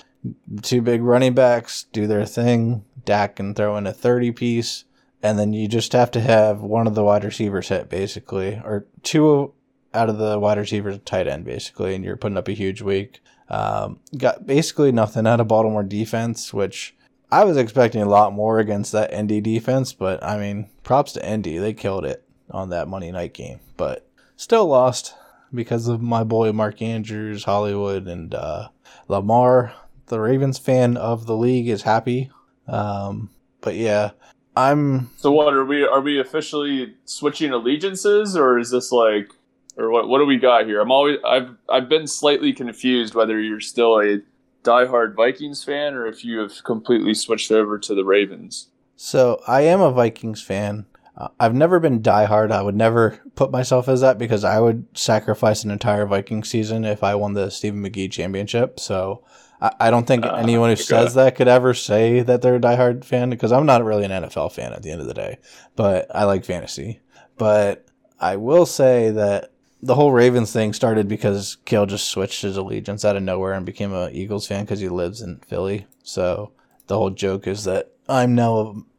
two 0.61 0.81
big 0.81 1.01
running 1.03 1.33
backs 1.33 1.85
do 1.91 2.07
their 2.07 2.25
thing. 2.25 2.83
Dak 3.03 3.35
can 3.35 3.53
throw 3.53 3.77
in 3.77 3.85
a 3.85 3.93
30 3.93 4.31
piece, 4.31 4.85
and 5.21 5.37
then 5.37 5.53
you 5.53 5.67
just 5.67 5.93
have 5.93 6.09
to 6.11 6.21
have 6.21 6.61
one 6.61 6.87
of 6.87 6.95
the 6.95 7.03
wide 7.03 7.23
receivers 7.23 7.69
hit, 7.69 7.89
basically, 7.89 8.55
or 8.63 8.87
two 9.03 9.53
out 9.95 10.09
of 10.09 10.17
the 10.17 10.39
wide 10.39 10.57
receivers 10.57 10.99
tight 11.05 11.27
end 11.27 11.45
basically, 11.45 11.95
and 11.95 12.03
you're 12.03 12.17
putting 12.17 12.37
up 12.37 12.47
a 12.47 12.53
huge 12.53 12.81
week. 12.81 13.21
Um, 13.49 13.99
got 14.17 14.45
basically 14.45 14.91
nothing 14.91 15.27
out 15.27 15.39
of 15.39 15.47
Baltimore 15.47 15.83
defense, 15.83 16.53
which 16.53 16.95
I 17.31 17.43
was 17.43 17.57
expecting 17.57 18.01
a 18.01 18.09
lot 18.09 18.33
more 18.33 18.59
against 18.59 18.91
that 18.91 19.13
Indy 19.13 19.41
defense, 19.41 19.93
but 19.93 20.23
I 20.23 20.37
mean, 20.37 20.69
props 20.83 21.13
to 21.13 21.27
Indy. 21.27 21.57
They 21.57 21.73
killed 21.73 22.05
it 22.05 22.23
on 22.51 22.69
that 22.69 22.87
Monday 22.87 23.11
night 23.11 23.33
game, 23.33 23.59
but 23.77 24.07
still 24.35 24.67
lost 24.67 25.15
because 25.53 25.87
of 25.87 26.01
my 26.01 26.23
boy 26.23 26.51
Mark 26.51 26.81
Andrews, 26.81 27.43
Hollywood, 27.43 28.07
and 28.07 28.33
uh, 28.33 28.69
Lamar. 29.07 29.73
The 30.07 30.19
Ravens 30.19 30.59
fan 30.59 30.97
of 30.97 31.25
the 31.25 31.35
league 31.35 31.67
is 31.67 31.81
happy. 31.81 32.29
Um, 32.67 33.31
but 33.61 33.75
yeah, 33.75 34.11
I'm. 34.55 35.09
So 35.17 35.31
what 35.31 35.53
are 35.53 35.65
we? 35.65 35.83
Are 35.83 36.01
we 36.01 36.19
officially 36.19 36.95
switching 37.05 37.51
allegiances, 37.51 38.37
or 38.37 38.59
is 38.59 38.69
this 38.69 38.91
like 38.91 39.31
or 39.77 39.91
what? 39.91 40.07
What 40.07 40.19
do 40.19 40.25
we 40.25 40.37
got 40.37 40.65
here? 40.65 40.81
I'm 40.81 40.91
always 40.91 41.17
I've 41.25 41.55
I've 41.69 41.89
been 41.89 42.07
slightly 42.07 42.53
confused 42.53 43.15
whether 43.15 43.39
you're 43.39 43.59
still 43.59 43.99
a 43.99 44.19
diehard 44.63 45.15
Vikings 45.15 45.63
fan 45.63 45.93
or 45.93 46.07
if 46.07 46.25
you 46.25 46.39
have 46.39 46.63
completely 46.63 47.13
switched 47.13 47.51
over 47.51 47.77
to 47.79 47.93
the 47.93 48.03
Ravens. 48.03 48.69
So 48.95 49.41
I 49.47 49.61
am 49.61 49.81
a 49.81 49.91
Vikings 49.91 50.41
fan. 50.41 50.85
Uh, 51.17 51.29
I've 51.39 51.53
never 51.53 51.79
been 51.79 52.01
diehard. 52.01 52.51
I 52.51 52.61
would 52.61 52.75
never 52.75 53.21
put 53.35 53.51
myself 53.51 53.87
as 53.87 54.01
that 54.01 54.17
because 54.17 54.43
I 54.43 54.59
would 54.59 54.85
sacrifice 54.97 55.63
an 55.63 55.71
entire 55.71 56.05
Viking 56.05 56.43
season 56.43 56.83
if 56.83 57.03
I 57.03 57.15
won 57.15 57.33
the 57.33 57.49
Stephen 57.49 57.83
McGee 57.83 58.11
championship. 58.11 58.79
So 58.79 59.23
I, 59.61 59.71
I 59.79 59.89
don't 59.91 60.07
think 60.07 60.25
uh, 60.25 60.33
anyone 60.33 60.69
who 60.69 60.75
says 60.75 61.13
that 61.13 61.35
could 61.35 61.47
ever 61.47 61.73
say 61.73 62.21
that 62.21 62.41
they're 62.41 62.55
a 62.55 62.59
diehard 62.59 63.05
fan 63.05 63.29
because 63.29 63.51
I'm 63.51 63.65
not 63.65 63.83
really 63.83 64.03
an 64.03 64.11
NFL 64.11 64.51
fan 64.51 64.73
at 64.73 64.83
the 64.83 64.91
end 64.91 65.01
of 65.01 65.07
the 65.07 65.13
day, 65.13 65.37
but 65.75 66.13
I 66.13 66.25
like 66.25 66.43
fantasy. 66.43 66.99
But 67.37 67.85
I 68.19 68.37
will 68.37 68.65
say 68.65 69.11
that 69.11 69.51
the 69.85 69.95
whole 69.95 70.11
Ravens 70.11 70.51
thing 70.51 70.73
started 70.73 71.07
because 71.07 71.57
Kale 71.65 71.85
just 71.85 72.09
switched 72.09 72.41
his 72.41 72.57
allegiance 72.57 73.05
out 73.05 73.15
of 73.15 73.21
nowhere 73.21 73.53
and 73.53 73.65
became 73.65 73.93
a 73.93 74.09
Eagles 74.09 74.47
fan 74.47 74.65
because 74.65 74.79
he 74.79 74.89
lives 74.89 75.21
in 75.21 75.37
Philly. 75.37 75.85
So 76.01 76.51
the 76.87 76.97
whole 76.97 77.11
joke 77.11 77.45
is 77.45 77.65
that 77.65 77.91
I'm 78.09 78.33
now 78.33 78.57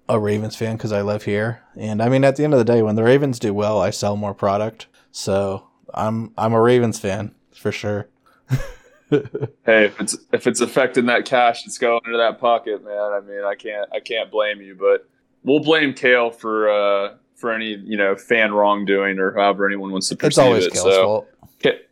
a, 0.08 0.14
a 0.14 0.18
Ravens 0.20 0.54
fan 0.54 0.76
because 0.76 0.92
I 0.92 1.02
live 1.02 1.24
here. 1.24 1.62
And 1.76 2.00
I 2.00 2.08
mean, 2.08 2.22
at 2.22 2.36
the 2.36 2.44
end 2.44 2.54
of 2.54 2.58
the 2.58 2.64
day, 2.64 2.82
when 2.82 2.94
the 2.94 3.02
Ravens 3.02 3.40
do 3.40 3.52
well, 3.52 3.80
I 3.80 3.90
sell 3.90 4.16
more 4.16 4.32
product. 4.32 4.86
So 5.10 5.66
I'm 5.92 6.32
I'm 6.38 6.52
a 6.52 6.62
Ravens 6.62 7.00
fan 7.00 7.34
for 7.52 7.72
sure. 7.72 8.08
hey, 9.10 9.86
if 9.86 10.00
it's 10.00 10.16
if 10.32 10.46
it's 10.46 10.60
affecting 10.60 11.06
that 11.06 11.24
cash 11.24 11.64
that's 11.64 11.78
going 11.78 12.00
into 12.04 12.18
that 12.18 12.38
pocket, 12.38 12.84
man, 12.84 13.12
I 13.12 13.20
mean, 13.20 13.42
I 13.44 13.56
can't 13.56 13.88
I 13.92 13.98
can't 13.98 14.30
blame 14.30 14.60
you, 14.60 14.76
but 14.76 15.08
we'll 15.42 15.64
blame 15.64 15.94
Kale 15.94 16.30
for 16.30 16.70
uh, 16.70 17.14
for 17.36 17.52
any 17.52 17.76
you 17.84 17.96
know 17.96 18.16
fan 18.16 18.52
wrongdoing 18.52 19.18
or 19.18 19.32
however 19.34 19.66
anyone 19.66 19.92
wants 19.92 20.08
to 20.08 20.16
perceive 20.16 20.28
it's 20.28 20.38
always 20.38 20.66
it. 20.66 20.72
Kale's 20.72 20.84
so, 20.84 21.04
fault. 21.04 21.28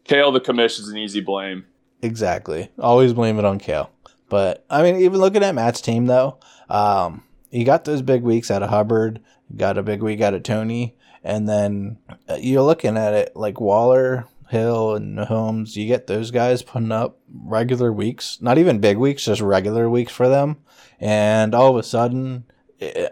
Kale 0.05 0.33
the 0.33 0.41
commish 0.41 0.79
is 0.79 0.89
an 0.89 0.99
easy 0.99 1.21
blame. 1.21 1.65
Exactly. 2.03 2.71
Always 2.79 3.15
blame 3.15 3.39
it 3.39 3.45
on 3.45 3.59
Kale. 3.59 3.91
But 4.29 4.65
I 4.69 4.83
mean, 4.83 4.97
even 4.97 5.21
looking 5.21 5.43
at 5.43 5.55
Matt's 5.55 5.81
team 5.81 6.07
though, 6.07 6.39
um, 6.69 7.23
he 7.51 7.65
got 7.65 7.85
those 7.85 8.03
big 8.03 8.23
weeks 8.23 8.51
out 8.51 8.63
of 8.63 8.71
Hubbard, 8.71 9.21
got 9.57 9.79
a 9.79 9.83
big 9.83 10.03
week 10.03 10.21
out 10.21 10.35
of 10.35 10.43
Toney, 10.43 10.97
and 11.23 11.49
then 11.49 11.99
uh, 12.29 12.37
you're 12.41 12.63
looking 12.63 12.97
at 12.97 13.15
it 13.15 13.37
like 13.37 13.61
Waller, 13.61 14.27
Hill, 14.51 14.95
and 14.95 15.19
Holmes. 15.19 15.77
You 15.77 15.87
get 15.87 16.07
those 16.07 16.31
guys 16.31 16.63
putting 16.63 16.93
up 16.93 17.19
regular 17.33 17.93
weeks, 17.93 18.39
not 18.41 18.59
even 18.59 18.81
big 18.81 18.99
weeks, 18.99 19.25
just 19.25 19.41
regular 19.41 19.89
weeks 19.89 20.13
for 20.13 20.29
them, 20.29 20.57
and 21.01 21.55
all 21.55 21.71
of 21.71 21.77
a 21.77 21.83
sudden, 21.83 22.45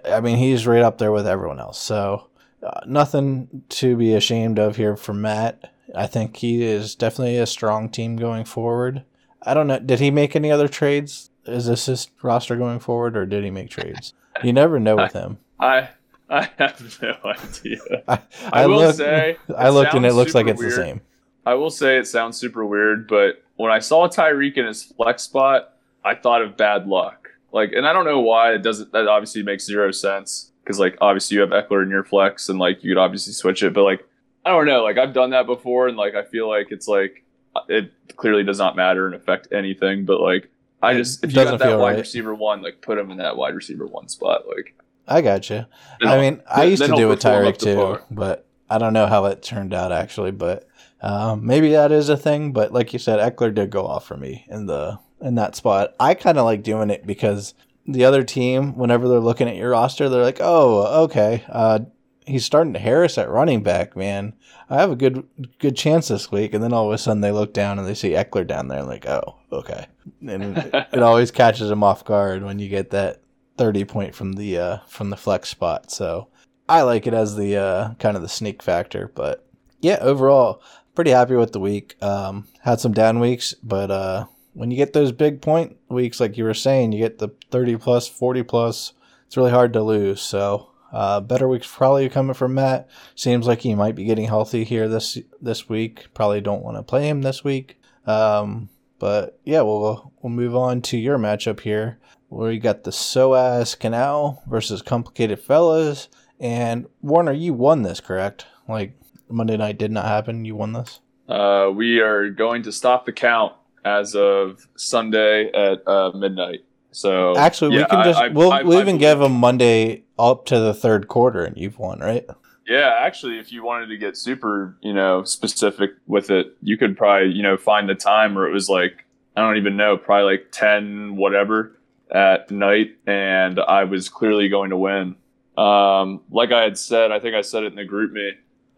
I 0.05 0.21
mean, 0.21 0.39
he's 0.39 0.67
right 0.67 0.83
up 0.83 0.99
there 0.99 1.13
with 1.13 1.27
everyone 1.27 1.61
else. 1.61 1.81
So 1.81 2.29
uh, 2.63 2.81
nothing 2.87 3.65
to 3.71 3.97
be 3.97 4.15
ashamed 4.15 4.59
of 4.59 4.77
here 4.77 4.97
for 4.97 5.15
Matt. 5.15 5.73
I 5.95 6.07
think 6.07 6.37
he 6.37 6.63
is 6.63 6.95
definitely 6.95 7.39
a 7.39 7.47
strong 7.47 7.89
team 7.89 8.17
going 8.17 8.45
forward. 8.45 9.05
I 9.43 9.55
don't 9.55 9.67
know. 9.67 9.79
Did 9.79 10.01
he 10.01 10.11
make 10.11 10.37
any 10.37 10.51
other 10.51 10.69
trades? 10.69 11.31
Is 11.45 11.67
this 11.67 11.87
his 11.87 12.09
roster 12.23 12.57
going 12.57 12.79
forward, 12.79 13.17
or 13.17 13.27
did 13.27 13.43
he 13.45 13.51
make 13.51 13.69
trades? 13.69 14.15
You 14.43 14.53
never 14.53 14.79
know 14.79 14.97
with 14.97 15.13
him. 15.15 15.39
I 15.59 15.89
I 16.31 16.49
have 16.59 16.99
no 17.03 17.17
idea. 17.25 17.81
I, 18.09 18.15
I, 18.15 18.21
I 18.63 18.67
will 18.67 18.79
looked, 18.79 18.99
say, 18.99 19.37
I 19.57 19.69
looked 19.69 19.95
and 19.95 20.07
it 20.07 20.15
looks 20.15 20.35
like 20.35 20.47
it's 20.47 20.59
weird. 20.61 20.73
the 20.73 20.77
same. 20.77 21.01
I 21.45 21.55
will 21.55 21.71
say 21.71 21.99
it 21.99 22.07
sounds 22.07 22.39
super 22.39 22.65
weird, 22.65 23.09
but 23.09 23.43
when 23.57 23.71
I 23.73 23.81
saw 23.81 24.09
Tyreek 24.09 24.57
in 24.57 24.65
his 24.65 24.83
flex 24.83 25.25
spot, 25.25 25.75
I 26.05 26.15
thought 26.15 26.43
of 26.43 26.57
bad 26.57 26.87
luck. 26.87 27.22
Like, 27.53 27.73
and 27.73 27.87
I 27.87 27.93
don't 27.93 28.05
know 28.05 28.21
why 28.21 28.55
it 28.55 28.63
doesn't. 28.63 28.93
That 28.93 29.07
obviously 29.07 29.43
makes 29.43 29.65
zero 29.65 29.93
sense 29.93 30.53
because, 30.65 30.79
like, 30.79 30.97
obviously 31.01 31.37
you 31.37 31.41
have 31.43 31.51
Ekeler 31.51 31.83
in 31.83 31.91
your 31.91 32.05
flex, 32.05 32.49
and 32.49 32.59
like 32.59 32.83
you 32.83 32.95
could 32.95 33.01
obviously 33.01 33.33
switch 33.33 33.63
it, 33.63 33.75
but 33.75 33.83
like, 33.83 34.07
I 34.45 34.51
don't 34.51 34.67
know. 34.67 34.83
Like, 34.83 34.99
I've 34.99 35.13
done 35.13 35.31
that 35.31 35.47
before, 35.47 35.89
and 35.89 35.97
like 35.97 36.15
I 36.15 36.25
feel 36.25 36.49
like 36.49 36.69
it's 36.71 36.89
like 36.89 37.25
it 37.69 37.93
clearly 38.17 38.45
does 38.45 38.59
not 38.59 38.77
matter 38.77 39.07
and 39.07 39.15
affect 39.15 39.49
anything. 39.53 40.05
But 40.05 40.21
like, 40.21 40.51
I 40.83 40.95
just 40.95 41.23
if 41.25 41.31
you 41.31 41.45
got 41.45 41.59
that 41.59 41.79
wide 41.79 41.93
right. 41.93 41.99
receiver 41.99 42.35
one, 42.35 42.63
like 42.63 42.81
put 42.81 42.99
him 42.99 43.11
in 43.11 43.19
that 43.19 43.37
wide 43.37 43.55
receiver 43.55 43.87
one 43.87 44.09
spot. 44.09 44.49
Like, 44.49 44.75
I 45.07 45.21
got 45.21 45.51
you. 45.51 45.67
I 46.01 46.19
mean, 46.19 46.43
I 46.51 46.65
used 46.65 46.83
to 46.83 46.97
do 46.97 47.09
with 47.09 47.21
Tyreek 47.21 47.59
too, 47.59 47.99
but 48.11 48.47
I 48.71 48.79
don't 48.79 48.93
know 48.93 49.07
how 49.07 49.27
it 49.27 49.43
turned 49.43 49.75
out 49.75 49.93
actually. 49.93 50.31
But 50.31 50.69
um, 51.01 51.45
maybe 51.45 51.73
that 51.73 51.93
is 51.93 52.09
a 52.09 52.17
thing. 52.17 52.53
But 52.53 52.73
like 52.73 52.93
you 52.93 52.99
said, 52.99 53.19
Ekeler 53.19 53.55
did 53.55 53.71
go 53.71 53.87
off 53.87 54.07
for 54.07 54.17
me 54.17 54.47
in 54.49 54.67
the 54.67 54.99
in 55.23 55.37
that 55.37 55.57
spot. 55.57 55.95
I 55.99 56.15
kind 56.15 56.39
of 56.39 56.45
like 56.45 56.63
doing 56.63 56.91
it 56.91 57.07
because 57.07 57.55
the 57.87 58.05
other 58.05 58.23
team, 58.23 58.77
whenever 58.77 59.09
they're 59.09 59.21
looking 59.21 59.49
at 59.49 59.57
your 59.57 59.71
roster, 59.71 60.09
they're 60.09 60.23
like, 60.23 60.41
"Oh, 60.41 61.05
okay, 61.05 61.45
uh, 61.49 61.81
he's 62.27 62.45
starting 62.45 62.73
to 62.75 62.79
Harris 62.79 63.19
at 63.19 63.31
running 63.31 63.63
back, 63.63 63.97
man. 63.97 64.35
I 64.69 64.77
have 64.77 64.91
a 64.91 64.97
good 64.97 65.27
good 65.59 65.77
chance 65.77 66.09
this 66.09 66.31
week." 66.31 66.55
And 66.55 66.63
then 66.63 66.73
all 66.73 66.87
of 66.87 66.93
a 66.93 66.99
sudden, 66.99 67.21
they 67.21 67.33
look 67.33 67.53
down 67.53 67.79
and 67.79 67.89
they 67.89 67.95
see 67.95 68.11
Ekeler 68.11 68.47
down 68.47 68.69
there, 68.69 68.81
and 68.81 68.89
like, 68.89 69.07
"Oh, 69.07 69.37
okay." 69.53 69.87
And 70.27 70.59
it 70.93 70.99
always 71.03 71.31
catches 71.31 71.69
them 71.69 71.83
off 71.83 72.05
guard 72.05 72.43
when 72.43 72.59
you 72.59 72.69
get 72.69 72.91
that 72.91 73.23
30 73.59 73.85
point 73.85 74.15
from 74.15 74.33
the 74.33 74.59
uh 74.59 74.79
from 74.89 75.11
the 75.11 75.17
flex 75.17 75.49
spot 75.49 75.91
so 75.91 76.29
i 76.69 76.83
like 76.83 77.07
it 77.07 77.15
as 77.15 77.37
the 77.37 77.57
uh 77.57 77.95
kind 77.95 78.17
of 78.17 78.23
the 78.23 78.29
sneak 78.29 78.63
factor 78.63 79.13
but 79.15 79.47
yeah 79.81 79.99
overall 80.01 80.63
pretty 80.95 81.11
happy 81.11 81.35
with 81.35 81.53
the 81.53 81.61
week 81.61 81.97
um 82.03 82.47
had 82.63 82.81
some 82.81 82.93
down 82.93 83.21
weeks 83.21 83.55
but 83.63 83.91
uh 83.91 84.25
when 84.55 84.71
you 84.71 84.77
get 84.77 84.93
those 84.93 85.13
big 85.13 85.41
point 85.41 85.77
weeks 85.89 86.21
like 86.21 86.37
you 86.37 86.45
were 86.45 86.55
saying 86.55 86.93
you 86.93 86.99
get 86.99 87.19
the 87.19 87.29
30 87.51 87.77
plus 87.77 88.09
40 88.09 88.43
plus 88.43 88.93
it's 89.27 89.37
really 89.37 89.51
hard 89.51 89.73
to 89.73 89.83
lose 89.83 90.21
so 90.21 90.73
uh, 90.93 91.21
better 91.21 91.49
weeks 91.49 91.67
probably 91.75 92.09
coming 92.09 92.35
from 92.35 92.55
Matt. 92.55 92.89
Seems 93.15 93.47
like 93.47 93.61
he 93.61 93.75
might 93.75 93.95
be 93.95 94.05
getting 94.05 94.27
healthy 94.27 94.63
here 94.63 94.89
this 94.89 95.19
this 95.41 95.69
week. 95.69 96.09
Probably 96.13 96.41
don't 96.41 96.63
want 96.63 96.77
to 96.77 96.83
play 96.83 97.09
him 97.09 97.23
this 97.23 97.43
week. 97.43 97.81
Um, 98.07 98.69
but 98.99 99.41
yeah, 99.45 99.63
we'll 99.63 100.13
we'll 100.21 100.31
move 100.31 100.55
on 100.55 100.83
to 100.83 100.99
your 100.99 101.19
matchup 101.19 101.61
here 101.61 101.99
where 102.29 102.53
you 102.53 102.61
got 102.61 102.85
the 102.85 102.93
SOAS 102.93 103.75
Canal 103.75 104.43
versus 104.47 104.83
Complicated 104.83 105.41
Fellas. 105.41 106.09
And 106.39 106.87
Warner, 107.01 107.33
you 107.33 107.55
won 107.55 107.83
this, 107.83 108.01
correct? 108.01 108.47
Like 108.69 108.95
Monday 109.29 109.57
night 109.57 109.79
did 109.79 109.93
not 109.93 110.05
happen. 110.05 110.45
You 110.45 110.57
won 110.57 110.73
this. 110.73 111.01
Uh, 111.29 111.71
we 111.75 112.01
are 112.01 112.29
going 112.31 112.63
to 112.65 112.73
stop 112.73 113.07
the 113.07 113.13
count 113.13 113.55
as 113.85 114.15
of 114.15 114.67
Sunday 114.77 115.51
at 115.53 115.87
uh, 115.87 116.13
midnight. 116.15 116.61
So 116.93 117.37
Actually, 117.37 117.79
we 117.79 117.85
can 117.87 118.05
just 118.05 118.21
I- 118.21 118.29
we'll 118.29 118.53
I- 118.53 118.63
we'll 118.63 118.81
even 118.81 118.99
give 118.99 119.19
them 119.19 119.33
Monday 119.33 120.05
up 120.19 120.45
to 120.47 120.59
the 120.61 120.75
third 120.75 121.09
quarter, 121.09 121.43
and 121.45 121.57
you've 121.57 121.79
won, 121.79 122.01
right? 122.01 122.27
Yeah, 122.67 122.95
actually, 123.01 123.39
if 123.39 123.51
you 123.53 123.65
wanted 123.65 123.87
to 123.87 123.97
get 123.97 124.17
super, 124.17 124.77
you 124.83 124.93
know, 124.93 125.25
specific 125.25 125.91
with 126.07 126.31
it, 126.31 126.57
you 126.63 126.77
could 126.77 126.97
probably, 126.97 127.33
you 127.33 127.43
know, 127.43 127.57
find 127.57 127.89
the 127.89 127.95
time 127.95 128.35
where 128.35 128.47
it 128.47 128.53
was 128.53 128.69
like 128.69 129.05
I 129.37 129.41
don't 129.41 129.57
even 129.57 129.77
know, 129.77 129.97
probably 129.97 130.33
like 130.33 130.49
ten 130.53 131.17
whatever 131.17 131.79
at 132.15 132.51
night, 132.51 132.97
and 133.07 133.59
I 133.59 133.85
was 133.85 134.09
clearly 134.11 134.49
going 134.51 134.71
to 134.71 134.77
win. 134.77 135.17
Um, 135.57 136.21
like 136.31 136.53
I 136.53 136.63
had 136.63 136.77
said, 136.79 137.11
I 137.11 137.19
think 137.21 137.35
I 137.35 137.41
said 137.41 137.63
it 137.63 137.67
in 137.73 137.77
the 137.77 137.85
group 137.85 138.13
me. 138.13 138.33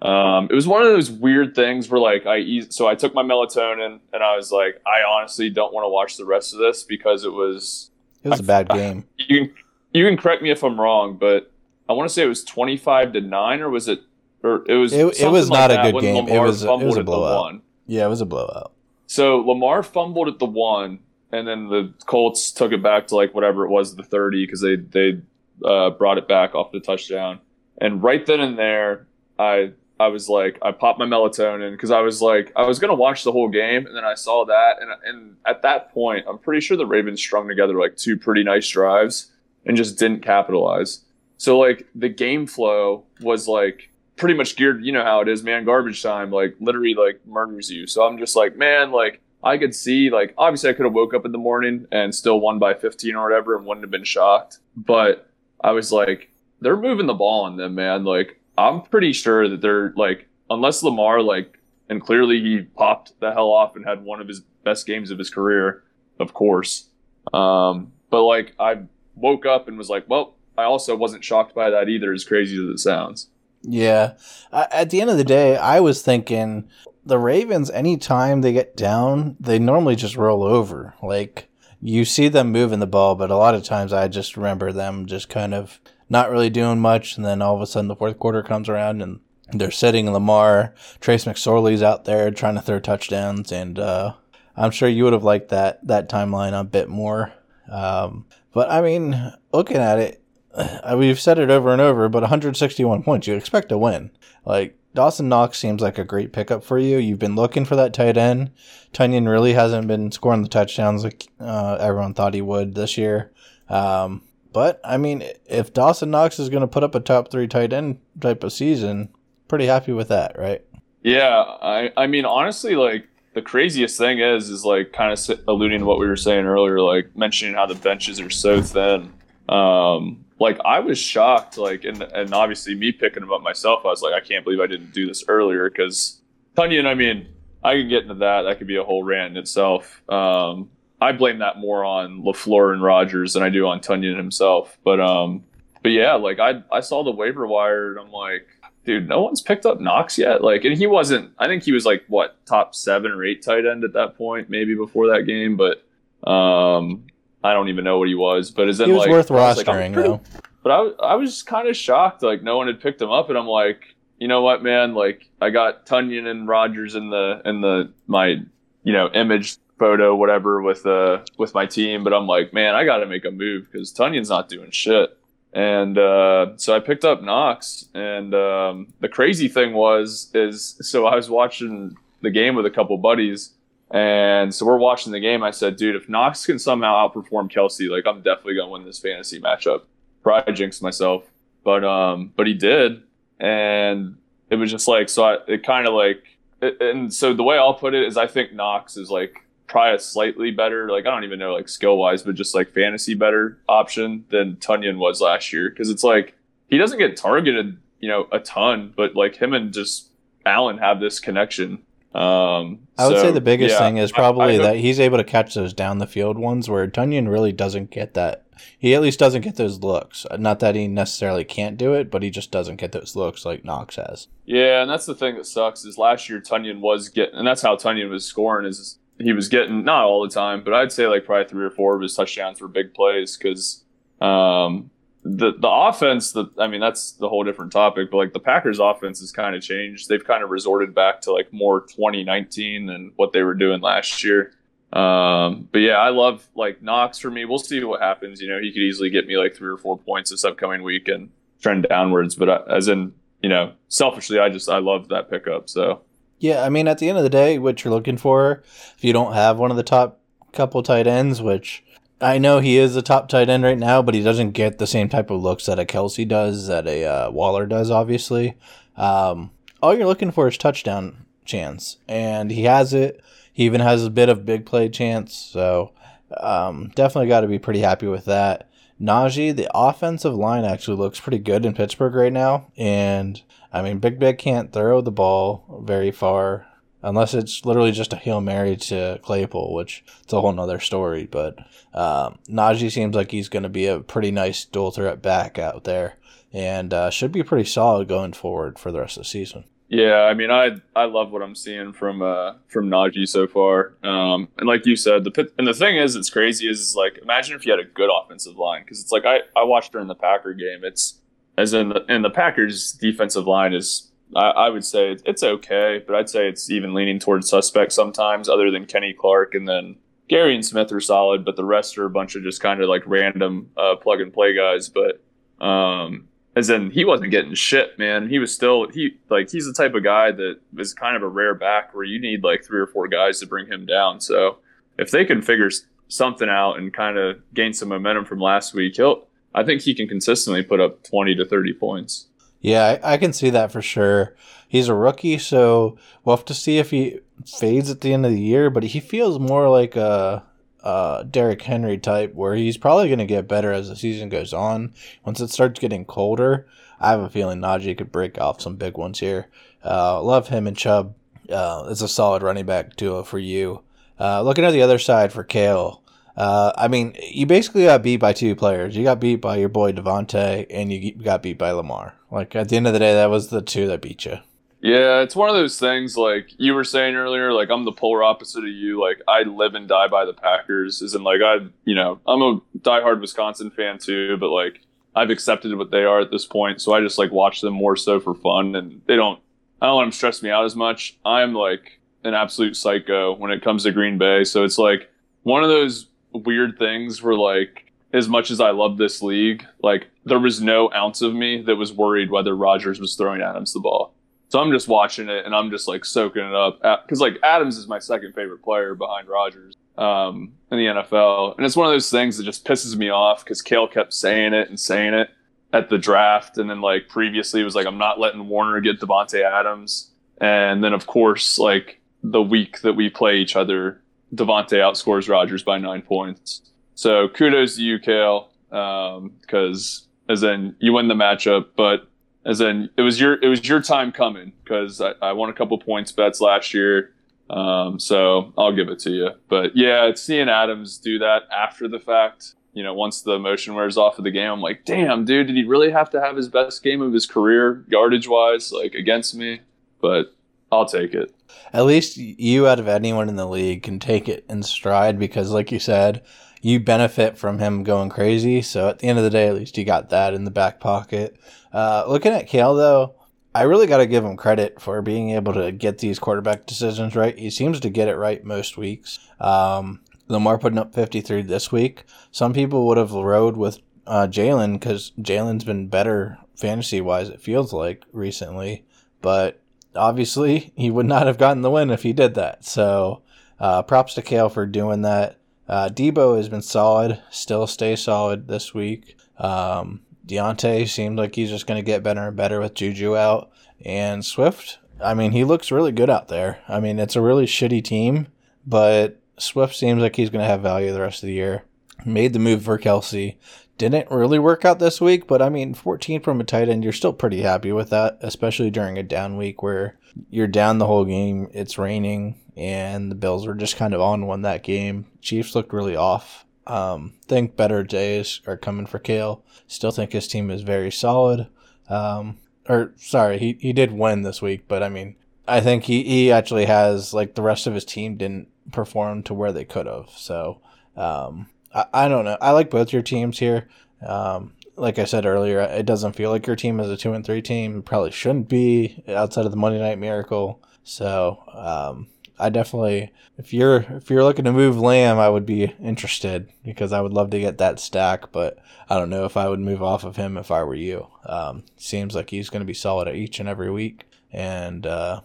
Um, 0.05 0.49
it 0.51 0.55
was 0.55 0.69
one 0.69 0.83
of 0.83 0.89
those 0.89 1.11
weird 1.11 1.55
things 1.55 1.89
where 1.89 2.01
like 2.01 2.27
I 2.27 2.61
so 2.69 2.87
I 2.87 2.95
took 2.95 3.15
my 3.15 3.23
melatonin 3.23 4.01
and 4.13 4.23
I 4.23 4.37
was 4.37 4.53
like, 4.53 4.81
I 4.87 5.03
honestly 5.09 5.49
don't 5.51 5.73
want 5.73 5.85
to 5.85 5.89
watch 5.89 6.17
the 6.19 6.27
rest 6.27 6.53
of 6.53 6.59
this 6.61 6.83
because 6.83 7.25
it 7.25 7.33
was 7.33 7.91
It 8.23 8.29
was 8.29 8.41
a 8.41 8.43
bad 8.43 8.69
game. 8.69 9.07
you 9.17 9.27
can 9.47 9.55
you 9.93 10.07
can 10.07 10.17
correct 10.19 10.43
me 10.43 10.51
if 10.51 10.63
I'm 10.63 10.79
wrong, 10.79 11.17
but 11.17 11.51
I 11.89 11.95
want 11.95 12.09
to 12.09 12.13
say 12.15 12.23
it 12.25 12.29
was 12.29 12.45
25 12.45 13.13
to 13.15 13.21
nine, 13.21 13.61
or 13.61 13.71
was 13.71 13.89
it? 13.89 14.01
Or 14.43 14.63
it 14.69 14.75
was. 14.75 14.93
It- 14.93 15.21
it 15.21 15.31
was 15.31 15.49
like 15.49 15.71
not 15.71 15.87
a 15.87 15.93
good 15.93 16.01
game. 16.03 16.29
It 16.29 16.39
was- 16.41 16.63
it 16.65 16.69
was 16.69 16.97
a 16.97 17.05
blowout. 17.05 17.61
Yeah, 17.87 18.05
it 18.07 18.09
was 18.09 18.21
a 18.21 18.27
blowout. 18.27 18.73
So 19.07 19.39
Lamar 19.39 19.83
fumbled 19.83 20.29
at 20.29 20.39
the 20.39 20.47
one, 20.47 20.99
and 21.33 21.47
then 21.49 21.69
the 21.69 21.93
Colts 22.07 22.51
took 22.53 22.73
it 22.73 22.83
back 22.83 23.07
to 23.09 23.17
like 23.17 23.35
whatever 23.35 23.65
it 23.65 23.71
was, 23.71 23.97
the 23.97 24.03
30, 24.03 24.45
because 24.45 24.61
they 24.61 24.77
they 24.77 25.21
uh, 25.65 25.91
brought 25.91 26.19
it 26.19 26.27
back 26.29 26.55
off 26.55 26.73
the 26.73 26.81
touchdown. 26.81 27.39
And 27.81 28.03
right 28.03 28.25
then 28.27 28.41
and 28.41 28.59
there, 28.59 29.07
I 29.39 29.73
I 30.01 30.09
was 30.09 30.29
like, 30.29 30.59
I 30.61 30.73
popped 30.73 30.99
my 30.99 31.07
melatonin 31.07 31.71
because 31.73 31.91
I 31.91 32.01
was 32.01 32.21
like, 32.21 32.53
I 32.57 32.67
was 32.67 32.79
gonna 32.79 32.95
watch 32.95 33.23
the 33.25 33.33
whole 33.33 33.49
game, 33.49 33.87
and 33.87 33.97
then 33.97 34.05
I 34.05 34.15
saw 34.15 34.45
that, 34.45 34.77
and 34.81 34.91
and 35.05 35.37
at 35.47 35.63
that 35.63 35.93
point, 35.93 36.27
I'm 36.29 36.39
pretty 36.39 36.61
sure 36.61 36.77
the 36.77 36.87
Ravens 36.87 37.21
strung 37.21 37.49
together 37.49 37.79
like 37.79 37.97
two 37.97 38.17
pretty 38.17 38.43
nice 38.43 38.69
drives 38.69 39.31
and 39.67 39.77
just 39.77 39.99
didn't 39.99 40.23
capitalize. 40.23 41.05
So 41.37 41.59
like 41.59 41.87
the 41.95 42.09
game 42.09 42.47
flow 42.47 43.05
was 43.21 43.49
like 43.49 43.91
pretty 44.17 44.35
much 44.35 44.57
geared. 44.57 44.85
You 44.85 44.93
know 44.93 45.05
how 45.05 45.21
it 45.21 45.29
is, 45.29 45.43
man. 45.43 45.65
Garbage 45.65 46.03
time, 46.03 46.31
like 46.31 46.57
literally, 46.61 46.95
like 46.95 47.21
murders 47.27 47.71
you. 47.71 47.87
So 47.87 48.05
I'm 48.05 48.19
just 48.19 48.37
like, 48.37 48.57
man, 48.57 48.91
like 48.91 49.21
I 49.43 49.59
could 49.59 49.75
see, 49.75 50.11
like 50.11 50.35
obviously 50.39 50.71
I 50.71 50.73
could 50.73 50.87
have 50.87 50.95
woke 50.95 51.15
up 51.15 51.25
in 51.25 51.33
the 51.33 51.39
morning 51.39 51.87
and 51.93 52.15
still 52.15 52.41
won 52.41 52.59
by 52.59 52.75
15 52.75 53.15
or 53.15 53.29
whatever, 53.29 53.57
and 53.57 53.67
wouldn't 53.67 53.85
have 53.85 53.91
been 53.91 54.05
shocked. 54.05 54.59
But 54.77 55.31
I 55.61 55.73
was 55.73 55.93
like, 55.93 56.31
they're 56.61 56.77
moving 56.77 57.07
the 57.07 57.15
ball 57.15 57.45
on 57.45 57.57
them, 57.57 57.75
man. 57.75 58.05
Like 58.05 58.41
I'm 58.57 58.83
pretty 58.83 59.13
sure 59.13 59.49
that 59.49 59.61
they're 59.61 59.93
like, 59.97 60.29
unless 60.51 60.83
Lamar 60.83 61.23
like, 61.23 61.59
and 61.89 62.01
clearly 62.01 62.41
he 62.41 62.63
popped 62.63 63.19
the 63.21 63.33
hell 63.33 63.51
off 63.51 63.77
and 63.77 63.85
had 63.85 64.05
one 64.05 64.21
of 64.21 64.29
his 64.29 64.41
best 64.65 64.87
games 64.87 65.11
of 65.11 65.19
his 65.19 65.31
career, 65.31 65.83
of 66.19 66.33
course. 66.35 66.89
Um, 67.33 67.93
but 68.11 68.23
like 68.25 68.55
I 68.59 68.83
woke 69.17 69.47
up 69.47 69.69
and 69.69 69.77
was 69.77 69.91
like, 69.91 70.09
well, 70.09 70.37
I 70.57 70.65
also 70.65 70.95
wasn't 70.97 71.25
shocked 71.25 71.55
by 71.55 71.71
that 71.71 71.89
either, 71.89 72.13
as 72.13 72.25
crazy 72.25 72.55
as 72.57 72.71
it 72.71 72.79
sounds. 72.79 73.29
Yeah. 73.63 74.15
At 74.53 74.91
the 74.91 75.01
end 75.01 75.11
of 75.11 75.17
the 75.17 75.25
day, 75.25 75.57
I 75.57 75.81
was 75.81 76.03
thinking 76.03 76.69
the 77.05 77.19
Ravens, 77.19 77.71
anytime 77.71 78.41
they 78.41 78.53
get 78.53 78.77
down, 78.77 79.37
they 79.41 79.59
normally 79.59 79.97
just 79.97 80.17
roll 80.17 80.45
over. 80.45 80.95
Like, 81.03 81.49
you 81.81 82.05
see 82.05 82.29
them 82.29 82.53
moving 82.53 82.79
the 82.79 82.87
ball, 82.87 83.15
but 83.15 83.31
a 83.31 83.37
lot 83.37 83.55
of 83.55 83.63
times 83.63 83.93
I 83.93 84.09
just 84.09 84.37
remember 84.37 84.73
them 84.73 85.07
just 85.07 85.29
kind 85.29 85.53
of 85.53 85.81
not 86.09 86.31
really 86.31 86.51
doing 86.51 86.81
much. 86.81 87.17
And 87.17 87.25
then 87.25 87.43
all 87.43 87.55
of 87.55 87.63
a 87.63 87.67
sudden 87.67 87.89
the 87.89 87.97
fourth 87.97 88.19
quarter 88.19 88.43
comes 88.43 88.69
around 88.69 89.03
and 89.03 89.21
they're 89.53 89.71
sitting 89.71 90.11
Lamar. 90.11 90.75
Trace 91.01 91.25
McSorley's 91.25 91.83
out 91.83 92.05
there 92.05 92.31
trying 92.31 92.55
to 92.55 92.63
throw 92.63 92.81
touchdowns. 92.81 93.53
And 93.53 93.79
uh, 93.79 94.15
I'm 94.57 94.71
sure 94.71 94.89
you 94.89 95.05
would 95.05 95.13
have 95.13 95.25
liked 95.25 95.49
that, 95.51 95.87
that 95.87 96.09
timeline 96.09 96.59
a 96.59 96.65
bit 96.65 96.89
more. 96.89 97.33
Um, 97.71 98.27
but 98.53 98.71
I 98.71 98.81
mean, 98.81 99.33
looking 99.53 99.79
at 99.79 99.99
it, 99.99 100.23
uh, 100.55 100.97
we've 100.99 101.21
said 101.21 101.39
it 101.39 101.51
over 101.51 101.73
and 101.73 101.81
over, 101.81 102.09
but 102.09 102.23
161 102.23 103.03
points, 103.03 103.27
you 103.27 103.35
expect 103.35 103.69
to 103.71 103.79
win. 103.79 104.11
Like 104.45 104.79
Dawson 104.95 105.29
Knox 105.29 105.59
seems 105.59 105.83
like 105.83 105.99
a 105.99 106.05
great 106.05 106.33
pickup 106.33 106.63
for 106.63 106.79
you. 106.79 106.99
You've 106.99 107.19
been 107.19 107.35
looking 107.35 107.65
for 107.65 107.75
that 107.77 107.93
tight 107.93 108.17
end. 108.17 108.53
Tonyan 108.93 109.29
really 109.29 109.55
hasn't 109.55 109.89
been 109.89 110.13
scoring 110.13 110.43
the 110.43 110.49
touchdowns 110.49 111.03
like 111.03 111.27
uh, 111.41 111.77
everyone 111.81 112.15
thought 112.15 112.35
he 112.35 112.43
would 112.43 112.75
this 112.75 112.97
year. 112.97 113.33
Um, 113.69 114.23
but 114.55 114.81
I 114.85 114.97
mean, 114.97 115.25
if 115.47 115.75
Dawson 115.75 116.11
Knox 116.11 116.39
is 116.39 116.49
going 116.49 116.63
to 116.63 116.69
put 116.69 116.85
up 116.85 116.95
a 116.95 117.01
top 117.01 117.31
three 117.31 117.49
tight 117.49 117.73
end 117.73 117.99
type 118.21 118.45
of 118.45 118.53
season, 118.53 119.11
pretty 119.49 119.67
happy 119.67 119.93
with 119.93 120.09
that, 120.09 120.39
right? 120.39 120.65
Yeah, 121.03 121.29
I, 121.61 121.91
I 121.97 122.07
mean, 122.07 122.25
honestly, 122.25 122.77
like 122.77 123.07
the 123.35 123.43
craziest 123.43 123.99
thing 123.99 124.21
is, 124.21 124.49
is 124.49 124.65
like 124.65 124.93
kind 124.93 125.13
of 125.13 125.41
alluding 125.49 125.81
to 125.81 125.85
what 125.85 125.99
we 125.99 126.07
were 126.07 126.17
saying 126.17 126.47
earlier, 126.47 126.81
like 126.81 127.15
mentioning 127.17 127.55
how 127.55 127.67
the 127.67 127.75
benches 127.75 128.21
are 128.21 128.31
so 128.31 128.63
thin. 128.63 129.13
Um, 129.49 130.25
like 130.39 130.59
I 130.65 130.79
was 130.79 130.99
shocked, 130.99 131.59
like, 131.59 131.85
and 131.85 132.01
and 132.03 132.33
obviously 132.33 132.75
me 132.75 132.93
picking 132.93 133.21
them 133.21 133.33
up 133.33 133.43
myself, 133.43 133.85
I 133.85 133.89
was 133.89 134.03
like, 134.03 134.15
I 134.15 134.21
can't 134.21 134.45
believe 134.45 134.61
I 134.61 134.67
didn't 134.67 134.93
do 134.93 135.07
this 135.07 135.25
earlier 135.29 135.69
because 135.69 136.23
Tonyan. 136.57 136.87
I 136.87 136.95
mean, 136.95 137.29
I 137.63 137.75
can 137.75 137.89
get 137.89 138.03
into 138.03 138.15
that. 138.15 138.43
That 138.43 138.59
could 138.59 138.67
be 138.67 138.77
a 138.77 138.85
whole 138.85 139.03
rant 139.03 139.33
in 139.33 139.37
itself. 139.37 140.03
Um, 140.09 140.71
I 141.05 141.13
blame 141.13 141.39
that 141.39 141.59
more 141.59 141.85
on 141.85 142.23
LaFleur 142.23 142.73
and 142.73 142.83
Rodgers 142.83 143.35
than 143.35 143.43
I 143.43 143.51
do 143.51 143.67
on 143.67 143.81
Tonyan 143.81 144.17
himself. 144.17 144.79
But 144.85 145.01
um, 145.01 145.45
but 145.83 145.91
yeah, 145.91 146.15
like 146.15 146.39
I 146.41 146.63
I 146.73 146.81
saw 146.81 147.05
the 147.05 147.11
waiver 147.11 147.47
wire 147.47 147.91
and 147.91 148.01
I'm 148.01 148.11
like, 148.13 148.47
dude, 148.85 149.09
no 149.09 149.23
one's 149.23 149.41
picked 149.43 149.67
up 149.67 149.81
Knox 149.81 150.17
yet. 150.19 150.43
Like, 150.43 150.65
and 150.65 150.77
he 150.77 150.87
wasn't. 150.87 151.33
I 151.39 151.47
think 151.47 151.63
he 151.63 151.73
was 151.73 151.85
like 151.85 152.05
what 152.09 152.37
top 152.47 152.75
seven 152.75 153.11
or 153.13 153.25
eight 153.25 153.43
tight 153.43 153.67
end 153.67 153.85
at 153.85 153.93
that 153.93 154.17
point, 154.17 154.49
maybe 154.51 154.75
before 154.75 155.09
that 155.09 155.23
game. 155.27 155.57
But 155.57 155.85
um, 156.29 157.05
I 157.43 157.53
don't 157.53 157.69
even 157.69 157.85
know 157.85 157.99
what 157.99 158.09
he 158.09 158.15
was. 158.15 158.51
But 158.51 158.69
is 158.69 158.79
that 158.79 158.89
like 158.89 159.11
worth 159.11 159.31
like, 159.31 159.57
rostering, 159.59 159.93
pretty- 159.93 160.09
though. 160.09 160.21
But 160.63 160.73
I, 160.73 160.81
was- 160.81 160.95
I 161.03 161.15
was 161.17 161.43
kind 161.43 161.69
of 161.69 161.77
shocked, 161.77 162.23
like 162.23 162.43
no 162.43 162.57
one 162.57 162.67
had 162.69 162.81
picked 162.81 163.03
him 163.03 163.11
up, 163.11 163.29
and 163.29 163.37
I'm 163.37 163.47
like, 163.47 163.83
you 164.19 164.29
know 164.29 164.41
what, 164.41 164.63
man? 164.63 164.95
Like 164.95 165.29
I 165.41 165.51
got 165.51 165.85
Tonyan 165.85 166.27
and 166.27 166.49
Rodgers 166.49 166.95
in 166.95 167.11
the 167.11 167.43
in 167.45 167.61
the 167.61 167.93
my 168.07 168.37
you 168.83 168.93
know 168.93 169.11
image 169.13 169.59
photo 169.79 170.15
whatever 170.15 170.63
with 170.63 170.87
uh 170.87 171.21
with 171.37 171.55
my 171.55 171.67
team, 171.67 172.05
but 172.05 172.13
I'm 172.13 172.27
like, 172.27 172.53
man, 172.53 172.75
I 172.75 172.85
got 172.85 172.99
to 172.99 173.07
make 173.07 173.25
a 173.25 173.31
move 173.31 173.69
because 173.71 173.93
Tonyan's 173.93 174.31
not 174.31 174.49
doing 174.49 174.71
shit. 174.71 175.17
And 175.55 175.97
uh, 175.99 176.57
so 176.57 176.75
I 176.75 176.81
picked 176.81 177.05
up 177.05 177.23
Knox, 177.23 177.89
and 177.95 178.35
um, 178.35 178.93
the 178.99 179.09
crazy 179.09 179.47
thing 179.47 179.73
was 179.73 180.31
is 180.35 180.77
so 180.81 181.07
I 181.07 181.15
was 181.15 181.31
watching 181.31 181.97
the 182.23 182.31
game 182.31 182.57
with 182.57 182.67
a 182.67 182.71
couple 182.71 182.99
buddies, 182.99 183.55
and 183.93 184.53
so 184.53 184.67
we're 184.67 184.79
watching 184.79 185.13
the 185.13 185.21
game. 185.21 185.45
I 185.45 185.53
said, 185.53 185.77
dude, 185.77 185.95
if 185.95 186.09
Knox 186.09 186.45
can 186.45 186.59
somehow 186.59 187.09
outperform 187.09 187.53
Kelce, 187.53 187.89
like 187.89 188.05
I'm 188.05 188.21
definitely 188.21 188.57
gonna 188.57 188.71
win 188.71 188.85
this 188.85 188.99
fantasy 188.99 189.41
matchup. 189.41 189.83
Probably 190.25 190.55
jinxed 190.55 190.83
myself, 190.83 191.23
but 191.63 191.85
um, 191.85 192.33
but 192.37 192.49
he 192.49 192.55
did, 192.55 193.05
and 193.39 194.17
it 194.51 194.57
was 194.57 194.73
just 194.73 194.89
like 194.89 195.09
so. 195.09 195.23
I, 195.23 195.39
it 195.47 195.63
kind 195.63 195.87
of 195.87 195.95
like, 195.95 196.25
it, 196.63 196.83
and 196.83 197.15
so 197.15 197.33
the 197.33 197.45
way 197.45 197.59
I'll 197.59 197.75
put 197.75 197.95
it 197.95 198.05
is, 198.05 198.17
I 198.17 198.27
think 198.27 198.53
Knox 198.53 198.97
is 198.97 199.09
like 199.09 199.44
probably 199.67 199.97
a 199.97 199.99
slightly 199.99 200.51
better, 200.51 200.91
like 200.91 201.07
I 201.07 201.11
don't 201.11 201.25
even 201.25 201.39
know 201.39 201.55
like 201.55 201.69
skill 201.69 201.97
wise, 201.97 202.23
but 202.23 202.35
just 202.35 202.55
like 202.55 202.73
fantasy 202.73 203.15
better 203.15 203.59
option 203.69 204.25
than 204.31 204.57
Tonyan 204.57 204.99
was 204.99 205.21
last 205.21 205.53
year 205.53 205.71
because 205.71 205.91
it's 205.91 206.05
like 206.05 206.35
he 206.69 206.79
doesn't 206.79 206.99
get 206.99 207.17
targeted, 207.17 207.79
you 208.01 208.09
know, 208.09 208.29
a 208.33 208.41
ton, 208.41 208.93
but 208.97 209.15
like 209.15 209.37
him 209.37 209.53
and 209.53 209.73
Josh 209.73 210.03
Allen 210.47 210.79
have 210.79 211.01
this 211.01 211.21
connection. 211.21 211.83
Um, 212.15 212.87
I 212.97 213.09
would 213.09 213.17
so, 213.17 213.23
say 213.23 213.31
the 213.33 213.41
biggest 213.41 213.73
yeah, 213.73 213.79
thing 213.81 213.97
is 213.97 214.13
probably 214.13 214.45
I 214.45 214.57
hope- 214.57 214.63
that 214.63 214.77
he's 214.77 215.01
able 215.01 215.19
to 215.19 215.25
catch 215.25 215.55
those 215.55 215.75
down 215.75 215.99
the 215.99 216.07
field 216.07 216.39
ones 216.39 216.71
where 216.71 216.87
Tonyan 216.87 217.29
really 217.29 217.53
doesn't 217.53 217.91
get 217.91 218.15
that. 218.15 218.45
He 218.79 218.95
at 218.95 219.03
least 219.03 219.19
doesn't 219.19 219.43
get 219.43 219.57
those 219.57 219.81
looks. 219.81 220.25
Not 220.39 220.61
that 220.61 220.77
he 220.77 220.87
necessarily 220.87 221.43
can't 221.43 221.77
do 221.77 221.93
it, 221.93 222.11
but 222.11 222.23
he 222.23 222.31
just 222.31 222.53
doesn't 222.53 222.77
get 222.77 222.93
those 222.93 223.17
looks 223.17 223.45
like 223.45 223.65
Knox 223.65 223.97
has. 223.97 224.29
Yeah, 224.45 224.81
and 224.81 224.91
that's 224.91 225.07
the 225.07 225.15
thing 225.15 225.35
that 225.37 225.47
sucks 225.47 225.85
is 225.85 225.99
last 225.99 226.29
year 226.29 226.41
Tonyan 226.41 226.79
was 226.79 227.09
getting, 227.09 227.35
and 227.35 227.47
that's 227.47 227.63
how 227.63 227.75
Tonyan 227.75 228.11
was 228.11 228.25
scoring 228.25 228.67
is 228.67 228.99
he 229.19 229.33
was 229.33 229.49
getting 229.49 229.85
not 229.85 230.05
all 230.05 230.23
the 230.23 230.35
time, 230.35 230.63
but 230.65 230.75
I'd 230.75 230.93
say 230.93 231.07
like 231.07 231.25
probably 231.25 231.49
three 231.49 231.65
or 231.65 231.71
four 231.71 231.95
of 231.95 232.03
his 232.03 232.15
touchdowns 232.15 232.61
were 232.61 232.69
big 232.69 232.95
plays 232.95 233.37
because 233.37 233.85
um, 234.21 234.91
the 235.23 235.53
the 235.59 235.69
offense, 235.69 236.33
the 236.33 236.47
I 236.59 236.67
mean 236.67 236.81
that's 236.81 237.13
the 237.13 237.29
whole 237.29 237.45
different 237.45 237.73
topic, 237.73 238.11
but 238.11 238.17
like 238.17 238.33
the 238.33 238.41
Packers' 238.41 238.79
offense 238.79 239.21
has 239.21 239.33
kind 239.33 239.55
of 239.55 239.63
changed. 239.63 240.09
They've 240.09 240.25
kind 240.25 240.43
of 240.43 240.51
resorted 240.51 240.95
back 240.95 241.21
to 241.23 241.33
like 241.33 241.53
more 241.53 241.83
2019 241.83 242.87
than 242.87 243.13
what 243.17 243.33
they 243.33 243.43
were 243.43 243.55
doing 243.55 243.81
last 243.81 244.25
year. 244.25 244.53
Um, 244.93 245.69
but 245.73 245.79
yeah, 245.79 245.97
I 245.97 246.11
love 246.11 246.47
like 246.55 246.83
Knox 246.83 247.19
for 247.19 247.31
me. 247.31 247.45
We'll 247.45 247.59
see 247.59 247.83
what 247.83 248.01
happens. 248.01 248.41
You 248.41 248.49
know, 248.49 248.61
he 248.61 248.73
could 248.73 248.83
easily 248.83 249.11
get 249.11 249.27
me 249.27 249.37
like 249.37 249.55
three 249.55 249.71
or 249.71 249.77
four 249.77 249.99
points 249.99 250.31
this 250.31 250.45
upcoming 250.45 250.83
week 250.83 251.09
and 251.09 251.31
trend 251.61 251.87
downwards. 251.89 252.35
But 252.35 252.51
I, 252.51 252.61
as 252.77 252.89
in, 252.89 253.13
you 253.43 253.49
know, 253.49 253.73
selfishly, 253.89 254.39
I 254.39 254.51
just 254.51 254.69
I 254.69 254.79
love 254.79 255.09
that 255.09 255.31
pickup. 255.31 255.69
So 255.69 256.03
Yeah, 256.39 256.63
I 256.63 256.69
mean, 256.69 256.89
at 256.89 256.99
the 256.99 257.09
end 257.09 257.19
of 257.19 257.25
the 257.25 257.31
day, 257.31 257.59
what 257.59 257.85
you're 257.85 257.95
looking 257.95 258.17
for, 258.17 258.63
if 258.97 259.03
you 259.03 259.13
don't 259.13 259.35
have 259.35 259.59
one 259.59 259.71
of 259.71 259.77
the 259.77 259.83
top 259.83 260.21
couple 260.53 260.83
tight 260.83 261.07
ends, 261.07 261.41
which 261.41 261.85
I 262.21 262.39
know 262.39 262.61
he 262.61 262.79
is 262.79 262.97
a 262.97 263.03
top 263.03 263.29
tight 263.29 263.49
end 263.49 263.65
right 263.65 263.79
now, 263.79 264.03
but 264.03 264.15
he 264.15 264.23
doesn't 264.23 264.53
get 264.53 264.79
the 264.79 264.87
same 264.87 265.09
type 265.09 265.31
of 265.31 265.43
looks 265.43 265.67
that 265.67 265.79
a 265.79 265.85
Kelce 265.85 266.27
does, 266.27 266.67
that 266.69 266.87
a 266.87 267.05
uh, 267.05 267.31
Waller 267.31 267.67
does, 267.67 267.91
obviously. 267.91 268.57
Um, 268.97 269.51
all 269.83 269.95
you're 269.95 270.07
looking 270.07 270.31
for 270.31 270.49
is 270.49 270.57
touchdown 270.57 271.27
chance, 271.45 271.99
and 272.09 272.51
he 272.51 272.65
has 272.65 272.95
it. 272.95 273.23
He 273.53 273.65
even 273.65 273.81
has 273.81 274.05
a 274.05 274.11
bit 274.11 274.29
of 274.29 274.47
big 274.47 274.67
play 274.67 274.89
chance, 274.89 275.35
so 275.35 275.93
um, 276.41 276.91
definitely 276.95 277.29
got 277.29 277.43
to 277.43 277.49
be 277.49 277.59
pretty 277.59 277.81
happy 277.81 278.07
with 278.07 278.25
that. 278.25 278.69
Najee, 279.01 279.55
the 279.55 279.69
offensive 279.75 280.35
line 280.35 280.65
actually 280.65 280.97
looks 280.97 281.21
pretty 281.21 281.39
good 281.39 281.67
in 281.67 281.75
Pittsburgh 281.75 282.15
right 282.15 282.33
now, 282.33 282.71
and 282.77 283.43
I 283.75 283.83
mean, 283.83 283.99
Big 283.99 284.21
Ben 284.21 284.37
can't 284.37 284.73
throw 284.73 285.01
the 285.01 285.11
ball 285.11 285.83
very 285.85 286.13
far 286.13 286.67
unless 287.03 287.35
it's 287.35 287.65
literally 287.67 287.91
just 287.91 288.13
a 288.13 288.17
hail 288.17 288.41
mary 288.41 288.77
to 288.77 289.19
Claypool, 289.23 289.75
which 289.75 290.05
it's 290.23 290.33
a 290.33 290.41
whole 290.41 290.53
nother 290.53 290.79
story. 290.79 291.27
But 291.27 291.59
um, 291.93 292.39
Najee 292.49 292.91
seems 292.91 293.17
like 293.17 293.33
he's 293.33 293.49
going 293.49 293.65
to 293.65 293.69
be 293.69 293.87
a 293.87 294.01
pretty 294.01 294.31
nice 294.31 294.65
dual 294.65 294.93
threat 294.93 295.21
back 295.21 295.59
out 295.59 295.83
there, 295.85 296.17
and 296.53 296.95
uh, 296.95 297.11
should 297.11 297.33
be 297.33 297.43
pretty 297.43 297.69
solid 297.69 298.07
going 298.07 298.33
forward 298.33 298.79
for 298.79 298.93
the 298.93 299.01
rest 299.01 299.17
of 299.17 299.25
the 299.25 299.29
season. 299.29 299.65
yeah, 299.89 300.23
I 300.23 300.35
mean, 300.35 300.51
I 300.53 300.77
I 300.95 301.05
love 301.07 301.33
what 301.33 301.43
I'm 301.43 301.57
seeing 301.57 301.93
from 301.93 302.23
uh 302.23 302.55
from 302.69 302.89
Najee 302.89 303.29
so 303.29 303.47
far. 303.47 303.95
Um, 304.03 304.49
and 304.57 304.69
like 304.69 304.87
you 304.87 304.97
said, 304.97 305.25
the 305.25 305.53
and 305.59 305.67
the 305.67 305.75
thing 305.75 305.97
is, 305.97 306.15
it's 306.17 306.31
crazy 306.31 306.69
is, 306.69 306.81
is 306.81 306.97
like 306.97 307.19
imagine 307.21 307.57
if 307.57 307.67
you 307.67 307.73
had 307.73 307.81
a 307.81 307.85
good 307.85 308.11
offensive 308.11 308.57
line 308.57 308.83
because 308.83 309.01
it's 309.01 309.13
like 309.13 309.25
I 309.27 309.41
I 309.57 309.65
watched 309.65 309.93
during 309.93 310.07
the 310.09 310.15
Packer 310.15 310.55
game. 310.55 310.85
It's 310.85 311.21
as 311.57 311.73
in 311.75 311.91
the 311.91 312.05
and 312.09 312.25
the 312.25 312.31
Packers 312.31 312.93
defensive 312.93 313.47
line 313.47 313.73
is 313.73 314.11
I, 314.35 314.49
I 314.51 314.71
would 314.71 314.85
say 314.85 315.17
it's, 315.25 315.43
okay, 315.43 316.03
but 316.07 316.17
I'd 316.17 316.31
say 316.31 316.49
it's 316.49 316.71
even 316.71 316.95
leaning 316.95 317.19
towards 317.19 317.49
suspect 317.49 317.93
sometimes. 317.93 318.49
Other 318.49 318.71
than 318.71 318.87
Kenny 318.87 319.13
Clark 319.13 319.55
and 319.55 319.69
then 319.69 319.97
Gary 320.29 320.55
and 320.55 320.65
Smith 320.65 320.91
are 320.93 321.01
solid, 321.01 321.45
but 321.45 321.57
the 321.57 321.65
rest 321.65 321.99
are 321.99 322.07
a 322.07 322.11
bunch 322.11 322.35
of 322.35 322.43
just 322.43 322.61
kind 322.61 322.81
of 322.81 322.89
like 322.89 323.03
random 323.07 323.71
uh, 323.77 323.97
plug 323.97 324.21
and 324.21 324.33
play 324.33 324.55
guys. 324.55 324.89
But 324.89 325.23
um, 325.65 326.29
as 326.57 326.71
in 326.71 326.91
he 326.91 327.05
wasn't 327.05 327.31
getting 327.31 327.55
shit, 327.55 327.99
man. 327.99 328.29
He 328.29 328.39
was 328.39 328.53
still 328.53 328.89
he 328.89 329.17
like 329.29 329.51
he's 329.51 329.67
the 329.67 329.73
type 329.73 329.95
of 329.95 330.03
guy 330.03 330.33
that 330.33 330.61
is 330.79 330.95
kind 330.95 331.17
of 331.17 331.23
a 331.23 331.29
rare 331.29 331.55
back 331.55 331.95
where 331.95 332.05
you 332.05 332.21
need 332.21 332.43
like 332.43 332.65
three 332.65 332.81
or 332.81 332.87
four 332.87 333.09
guys 333.09 333.41
to 333.41 333.47
bring 333.47 333.67
him 333.67 333.87
down. 333.87 334.21
So 334.21 334.59
if 334.99 335.11
they 335.11 335.25
can 335.25 335.43
figure 335.43 335.71
something 336.09 336.49
out 336.49 336.79
and 336.79 336.93
kind 336.93 337.19
of 337.19 337.41
gain 337.53 337.73
some 337.73 337.89
momentum 337.89 338.25
from 338.25 338.41
last 338.41 338.75
week, 338.75 338.97
he'll 338.97 339.27
I 339.55 339.63
think 339.63 339.83
he 339.83 339.95
can 339.95 340.09
consistently 340.09 340.63
put 340.63 340.81
up 340.81 341.03
twenty 341.05 341.35
to 341.37 341.45
thirty 341.45 341.73
points. 341.73 342.27
Yeah, 342.61 342.99
I, 343.03 343.15
I 343.15 343.17
can 343.19 343.33
see 343.33 343.51
that 343.51 343.71
for 343.71 343.83
sure. 343.83 344.35
He's 344.67 344.89
a 344.89 344.95
rookie, 344.95 345.39
so 345.39 345.99
we'll 346.25 346.37
have 346.37 346.47
to 346.47 346.55
see 346.55 346.79
if 346.79 346.91
he 346.91 347.21
fades 347.47 347.91
at 347.91 348.01
the 348.01 348.13
end 348.13 348.25
of 348.27 348.33
the 348.33 348.41
year. 348.41 348.71
But 348.71 348.85
he 348.85 349.01
feels 349.01 349.39
more 349.39 349.69
like 349.69 349.97
a, 349.97 350.43
a 350.83 351.27
Derrick 351.31 351.63
Henry 351.63 351.99
type, 351.99 352.35
where 352.35 352.55
he's 352.55 352.77
probably 352.79 353.09
going 353.09 353.19
to 353.19 353.27
get 353.27 353.47
better 353.47 353.71
as 353.71 353.89
the 353.89 353.97
season 353.97 354.31
goes 354.31 354.53
on. 354.53 354.95
Once 355.25 355.41
it 355.41 355.51
starts 355.51 355.79
getting 355.79 356.05
colder, 356.05 356.67
I 356.99 357.11
have 357.11 357.21
a 357.21 357.29
feeling 357.29 357.61
Najee 357.61 357.99
could 357.99 358.11
break 358.11 358.41
off 358.41 358.63
some 358.63 358.77
big 358.77 358.97
ones 358.97 359.21
here. 359.21 359.49
Uh, 359.85 360.23
love 360.23 360.49
him 360.49 360.67
and 360.67 360.77
Chubb. 360.77 361.15
Uh, 361.51 361.87
it's 361.91 362.01
a 362.01 362.09
solid 362.09 362.43
running 362.43 362.65
back 362.65 362.97
duo 362.97 363.23
for 363.23 363.39
you. 363.39 363.83
Uh, 364.19 364.41
looking 364.41 364.65
at 364.65 364.73
the 364.73 364.83
other 364.83 364.99
side 364.99 365.33
for 365.33 365.45
Kale. 365.45 366.03
Uh, 366.37 366.73
I 366.77 366.89
mean, 366.89 367.17
you 367.23 367.47
basically 367.47 367.85
got 367.85 368.03
beat 368.03 368.17
by 368.17 368.33
two 368.33 368.57
players. 368.57 368.97
You 368.97 369.05
got 369.05 369.21
beat 369.21 369.37
by 369.37 369.57
your 369.57 369.69
boy 369.69 369.93
Davante, 369.93 370.67
and 370.69 370.93
you 370.93 371.15
got 371.15 371.43
beat 371.43 371.59
by 371.59 371.71
Lamar. 371.71 372.15
Like 372.31 372.57
at 372.57 372.69
the 372.69 372.77
end 372.77 372.87
of 372.87 372.93
the 372.93 372.99
day, 372.99 373.15
that 373.15 373.31
was 373.31 373.49
the 373.49 373.63
two 373.63 373.87
that 373.87 374.01
beat 374.01 374.25
you. 374.25 374.39
Yeah, 374.81 375.23
it's 375.23 375.35
one 375.35 375.49
of 375.49 375.55
those 375.55 375.79
things 375.79 376.15
like 376.15 376.51
you 376.59 376.75
were 376.75 376.85
saying 376.85 377.15
earlier, 377.15 377.55
like 377.55 377.71
I'm 377.71 377.87
the 377.87 377.93
polar 377.93 378.23
opposite 378.23 378.65
of 378.65 378.71
you. 378.71 379.01
Like 379.01 379.23
I 379.27 379.43
live 379.43 379.75
and 379.75 379.89
die 379.89 380.09
by 380.09 380.27
the 380.27 380.35
Packers. 380.35 381.01
In 381.15 381.23
like 381.23 381.41
I 381.43 381.67
you 381.85 381.95
know, 381.95 382.21
I'm 382.27 382.43
a 382.43 382.61
diehard 382.81 383.21
Wisconsin 383.21 383.71
fan 383.71 383.99
too, 383.99 384.37
but 384.37 384.51
like 384.51 384.81
I've 385.17 385.31
accepted 385.31 385.75
what 385.79 385.91
they 385.91 386.05
are 386.05 386.21
at 386.21 386.31
this 386.31 386.45
point. 386.45 386.83
So 386.83 386.93
I 386.93 387.01
just 387.01 387.17
like 387.17 387.33
watch 387.33 387.63
them 387.63 387.73
more 387.73 387.97
so 387.97 388.21
for 388.21 388.35
fun 388.35 388.75
and 388.75 389.01
they 389.07 389.17
don't 389.17 389.41
I 389.81 389.87
don't 389.87 389.99
let 389.99 390.05
them 390.05 390.13
stress 390.13 390.43
me 390.43 390.51
out 390.51 390.67
as 390.67 390.77
much. 390.77 391.17
I'm 391.25 391.55
like 391.55 391.99
an 392.23 392.35
absolute 392.35 392.77
psycho 392.77 393.35
when 393.35 393.53
it 393.53 393.63
comes 393.63 393.85
to 393.85 393.93
Green 393.93 394.19
Bay. 394.19 394.45
So 394.45 394.65
it's 394.65 394.77
like 394.77 395.11
one 395.45 395.63
of 395.63 395.71
those 395.71 396.09
weird 396.35 396.79
things 396.79 397.23
where 397.23 397.35
like 397.35 397.93
as 398.13 398.29
much 398.29 398.51
as 398.51 398.61
I 398.61 398.71
love 398.71 398.97
this 398.97 399.23
league, 399.23 399.67
like 399.83 400.09
there 400.25 400.39
was 400.39 400.61
no 400.61 400.93
ounce 400.93 401.21
of 401.23 401.35
me 401.35 401.63
that 401.63 401.77
was 401.77 401.93
worried 401.93 402.31
whether 402.31 402.57
Rodgers 402.57 403.01
was 403.01 403.17
throwing 403.17 403.43
Adams 403.43 403.73
the 403.73 403.81
ball. 403.81 404.15
So 404.49 404.61
I'm 404.61 404.71
just 404.71 404.87
watching 404.87 405.29
it 405.29 405.45
and 405.45 405.55
I'm 405.55 405.71
just 405.71 405.89
like 405.89 406.05
soaking 406.05 406.45
it 406.45 406.55
up. 406.55 406.81
Because 407.05 407.21
like 407.21 407.39
Adams 407.43 407.77
is 407.77 407.89
my 407.89 407.99
second 407.99 408.35
favorite 408.35 408.63
player 408.63 408.95
behind 408.95 409.27
Rodgers 409.27 409.75
um, 409.99 410.53
in 410.71 410.79
the 410.79 410.87
NFL, 410.87 411.57
and 411.57 411.67
it's 411.67 411.77
one 411.77 411.87
of 411.87 411.93
those 411.93 412.11
things 412.11 412.37
that 412.37 412.45
just 412.45 412.65
pisses 412.65 412.97
me 412.97 413.11
off 413.11 413.45
because 413.45 413.63
Kale 413.63 413.89
kept 413.89 414.13
saying 414.13 414.55
it 414.55 414.69
and 414.69 414.79
saying 414.79 415.15
it 415.15 415.31
at 415.73 415.89
the 415.89 415.99
draft, 415.99 416.57
and 416.57 416.71
then 416.71 416.81
like 416.81 417.09
previously 417.09 417.61
it 417.61 417.65
was 417.65 417.75
like 417.75 417.87
I'm 417.87 417.99
not 417.99 418.21
letting 418.21 418.49
Warner 418.49 418.81
get 418.81 419.01
Davante 419.01 419.43
Adams, 419.43 420.13
and 420.39 420.85
then 420.85 420.93
of 420.93 421.07
course 421.07 421.59
like 421.59 422.01
the 422.23 422.43
week 422.43 422.81
that 422.83 422.95
we 422.95 423.11
play 423.11 423.39
each 423.39 423.57
other, 423.57 424.01
Davante 424.35 424.79
outscores 424.79 425.29
Rodgers 425.29 425.63
by 425.63 425.79
nine 425.79 426.03
points. 426.03 426.63
So 426.95 427.29
kudos 427.29 427.77
to 427.77 427.83
you, 427.83 427.99
Kale, 427.99 428.49
because 428.69 430.07
as 430.29 430.43
in 430.43 430.77
you 430.79 430.93
win 430.93 431.09
the 431.09 431.15
matchup, 431.15 431.67
but 431.77 432.09
as 432.47 432.61
in 432.61 432.91
it 432.97 433.03
was 433.03 433.21
your 433.21 433.43
it 433.43 433.49
was 433.49 433.67
your 433.67 433.81
time 433.81 434.13
coming 434.13 434.53
because 434.63 435.01
I, 435.01 435.13
I 435.23 435.33
won 435.33 435.51
a 435.51 435.55
couple 435.55 435.79
points 435.79 436.13
bets 436.13 436.41
last 436.41 436.75
year. 436.75 437.11
Um, 437.51 437.99
so 437.99 438.53
I'll 438.57 438.75
give 438.75 438.89
it 438.89 438.99
to 439.01 439.11
you. 439.11 439.31
But 439.49 439.77
yeah, 439.77 440.07
it's 440.07 440.23
seeing 440.23 440.49
Adams 440.49 440.99
do 440.99 441.19
that 441.19 441.43
after 441.53 441.89
the 441.89 441.99
fact 442.01 442.55
you 442.75 442.83
know, 442.83 442.93
once 442.93 443.23
the 443.23 443.33
emotion 443.33 443.75
wears 443.75 443.97
off 443.97 444.19
of 444.19 444.25
the 444.25 444.31
game, 444.31 444.51
I'm 444.51 444.61
like, 444.61 444.85
damn, 444.85 445.25
dude, 445.25 445.47
did 445.47 445.57
he 445.57 445.65
really 445.65 445.91
have 445.91 446.11
to 446.11 446.21
have 446.21 446.37
his 446.37 446.49
best 446.49 446.83
game 446.83 447.01
of 447.01 447.13
his 447.13 447.25
career, 447.25 447.85
yardage 447.89 448.29
wise, 448.29 448.73
like 448.73 448.95
against 448.95 449.35
me? 449.35 449.61
But 450.01 450.35
I'll 450.71 450.87
take 450.87 451.15
it. 451.15 451.34
At 451.73 451.87
least 451.87 452.17
you, 452.17 452.67
out 452.67 452.79
of 452.79 452.89
anyone 452.89 453.29
in 453.29 453.37
the 453.37 453.47
league, 453.47 453.83
can 453.83 453.99
take 453.99 454.29
it 454.29 454.45
in 454.49 454.63
stride 454.63 455.19
because, 455.19 455.51
like 455.51 455.73
you 455.73 455.79
said, 455.79 456.23
you 456.63 456.81
benefit 456.81 457.37
from 457.37 457.59
him 457.59 457.83
going 457.83 458.09
crazy. 458.09 458.63
So 458.63 458.89
at 458.89 459.01
the 459.01 459.09
end 459.09 459.19
of 459.19 459.25
the 459.25 459.31
day, 459.31 459.49
at 459.49 459.55
least 459.55 459.77
you 459.77 459.85
got 459.85 460.11
that 460.11 460.35
in 460.35 460.45
the 460.45 460.51
back 460.51 460.81
pocket. 460.81 461.37
Uh, 461.73 462.05
looking 462.09 462.33
at 462.33 462.47
Kale, 462.47 462.75
though, 462.75 463.17
I 463.55 463.63
really 463.63 463.87
got 463.87 463.99
to 463.99 464.07
give 464.07 464.25
him 464.25 464.37
credit 464.37 464.81
for 464.81 465.03
being 465.03 465.31
able 465.31 465.53
to 465.53 465.71
get 465.73 465.99
these 465.99 466.19
quarterback 466.19 466.67
decisions 466.67 467.15
right. 467.15 467.39
He 467.39 467.51
seems 467.51 467.81
to 467.81 467.91
get 467.91 468.09
it 468.09 468.17
right 468.17 468.45
most 468.45 468.77
weeks. 468.77 469.19
Um, 469.39 470.01
Lamar 470.29 470.59
putting 470.59 470.79
up 470.79 470.95
53 470.95 471.43
this 471.43 471.71
week. 471.71 472.05
Some 472.31 472.53
people 472.53 472.87
would 472.87 472.99
have 472.99 473.13
rode 473.13 473.57
with 473.57 473.79
uh, 474.07 474.27
Jalen 474.31 474.75
because 474.75 475.13
Jalen's 475.21 475.65
been 475.65 475.89
better 475.89 476.39
fantasy 476.57 477.01
wise, 477.01 477.29
it 477.29 477.41
feels 477.41 477.73
like, 477.73 478.05
recently. 478.13 478.85
But 479.21 479.61
obviously, 479.97 480.73
he 480.77 480.91
would 480.91 481.07
not 481.07 481.27
have 481.27 481.39
gotten 481.39 481.63
the 481.63 481.71
win 481.71 481.91
if 481.91 482.03
he 482.03 482.13
did 482.13 482.35
that. 482.35 482.65
So 482.65 483.23
uh, 483.59 483.83
props 483.83 484.15
to 484.15 484.23
Kale 484.23 484.49
for 484.49 484.67
doing 484.67 485.03
that. 485.03 485.39
Uh, 485.69 485.89
Deebo 485.89 486.37
has 486.37 486.49
been 486.49 486.63
solid, 486.63 487.21
still 487.31 487.67
stay 487.67 487.97
solid 487.97 488.49
this 488.49 488.75
week. 488.75 489.17
Um, 489.39 490.03
Diontae 490.27 490.89
seems 490.89 491.19
like 491.19 491.35
he's 491.35 491.51
just 491.51 491.67
going 491.67 491.83
to 491.83 491.87
get 491.87 492.03
better 492.03 492.29
and 492.29 492.37
better 492.37 492.61
with 492.61 492.75
Juju 492.75 493.17
out. 493.17 493.51
And 493.85 494.25
Swift, 494.25 494.79
I 495.03 495.15
mean, 495.15 495.33
he 495.33 495.45
looks 495.45 495.73
really 495.73 495.93
good 495.93 496.11
out 496.11 496.29
there. 496.29 496.61
I 496.69 496.81
mean, 496.81 496.99
it's 496.99 497.17
a 497.17 497.23
really 497.23 497.47
shitty 497.47 497.83
team, 497.83 498.29
but 498.67 499.21
Swift 499.39 499.75
seems 499.75 500.01
like 500.01 500.17
he's 500.17 500.31
going 500.31 500.43
to 500.43 500.49
have 500.49 500.61
value 500.61 500.93
the 500.93 501.01
rest 501.01 501.23
of 501.23 501.27
the 501.27 501.35
year. 501.35 501.65
Made 502.05 502.33
the 502.33 502.39
move 502.39 502.63
for 502.63 502.79
Kelce. 502.79 503.37
Didn't 503.77 504.11
really 504.11 504.39
work 504.39 504.65
out 504.65 504.79
this 504.79 505.01
week, 505.01 505.27
but 505.27 505.43
I 505.43 505.49
mean, 505.49 505.75
14 505.75 506.21
from 506.21 506.41
a 506.41 506.45
tight 506.45 506.69
end, 506.69 506.85
you're 506.85 506.93
still 506.93 507.13
pretty 507.13 507.43
happy 507.43 507.73
with 507.73 507.91
that, 507.91 508.19
especially 508.21 508.71
during 508.71 508.99
a 508.99 509.03
down 509.03 509.37
week 509.37 509.63
where 509.63 509.99
you're 510.31 510.47
down 510.47 510.79
the 510.79 510.87
whole 510.87 511.05
game. 511.05 511.49
It's 511.53 511.77
raining, 511.77 512.39
and 512.57 513.11
the 513.11 513.17
Bills 513.17 513.47
were 513.47 513.55
just 513.55 513.77
kind 513.77 513.93
of 513.93 514.01
on 514.01 514.27
one 514.27 514.43
that 514.43 514.63
game. 514.63 515.07
Chiefs 515.21 515.55
looked 515.55 515.73
really 515.73 515.97
off. 515.97 516.47
Um, 516.67 517.15
think 517.27 517.57
better 517.57 517.83
days 517.83 518.41
are 518.47 518.57
coming 518.57 518.87
for 518.87 518.99
Kale. 518.99 519.45
Still 519.67 519.91
think 519.91 520.13
his 520.13 520.29
team 520.29 520.51
is 520.51 520.63
very 520.63 520.91
solid. 520.91 521.49
Um, 521.89 522.39
or 522.69 522.93
sorry, 522.97 523.39
he, 523.39 523.59
he 523.61 523.73
did 523.73 523.93
win 523.93 524.23
this 524.23 524.41
week, 524.41 524.67
but 524.69 524.83
I 524.83 524.89
mean, 524.89 525.17
I 525.47 525.61
think 525.61 525.85
he, 525.85 526.03
he 526.05 526.33
actually 526.33 526.65
has 526.67 527.13
like 527.13 527.35
the 527.35 527.43
rest 527.43 527.67
of 527.67 527.75
his 527.75 527.85
team 527.85 528.17
didn't 528.17 528.49
perform 528.73 529.23
to 529.25 529.35
where 529.35 529.53
they 529.53 529.65
could 529.65 529.87
have. 529.87 530.11
So 530.11 530.61
um, 530.97 531.49
I, 531.75 531.87
I 531.93 532.09
don't 532.09 532.25
know. 532.25 532.39
I 532.41 532.53
like 532.53 532.71
both 532.71 532.93
your 532.93 533.03
teams 533.03 533.39
here. 533.39 533.69
Um, 534.07 534.55
like 534.77 534.99
I 534.99 535.05
said 535.05 535.27
earlier, 535.27 535.61
it 535.61 535.87
doesn't 535.87 536.15
feel 536.15 536.31
like 536.31 536.47
your 536.47 536.57
team 536.57 536.81
is 536.81 536.91
a 536.91 536.97
two 536.97 537.13
and 537.13 537.25
three 537.25 537.43
team. 537.43 537.83
Probably 537.83 538.11
shouldn't 538.11 538.49
be 538.49 539.03
outside 539.09 539.45
of 539.45 539.51
the 539.51 539.57
Monday 539.57 539.79
Night 539.79 539.99
Miracle. 539.99 540.61
So 540.83 541.43
um, 541.53 542.09
I 542.39 542.49
definitely, 542.49 543.13
if 543.39 543.53
you're 543.53 543.87
if 543.91 544.11
you're 544.11 544.25
looking 544.25 544.45
to 544.45 544.53
move 544.53 544.79
Lamb, 544.79 545.19
I 545.19 545.29
would 545.29 545.47
be 545.47 545.75
interested 545.81 546.49
because 546.65 546.93
I 546.93 547.01
would 547.01 547.13
love 547.13 547.31
to 547.31 547.41
get 547.41 547.59
that 547.59 547.79
stack. 547.79 548.33
But 548.33 548.59
I 548.89 548.99
don't 548.99 549.11
know 549.11 549.25
if 549.25 549.37
I 549.37 549.49
would 549.49 549.61
move 549.61 549.83
off 549.83 550.05
of 550.05 550.17
him 550.17 550.37
if 550.37 550.51
I 550.51 550.63
were 550.65 550.75
you. 550.75 551.07
Um, 551.25 551.65
seems 551.77 552.15
like 552.15 552.31
he's 552.31 552.51
going 552.51 552.61
to 552.61 552.67
be 552.67 552.75
solid 552.75 553.09
at 553.09 553.15
each 553.17 553.39
and 553.39 553.49
every 553.49 553.71
week, 553.71 554.05
and 554.33 554.87
uh, 554.87 555.21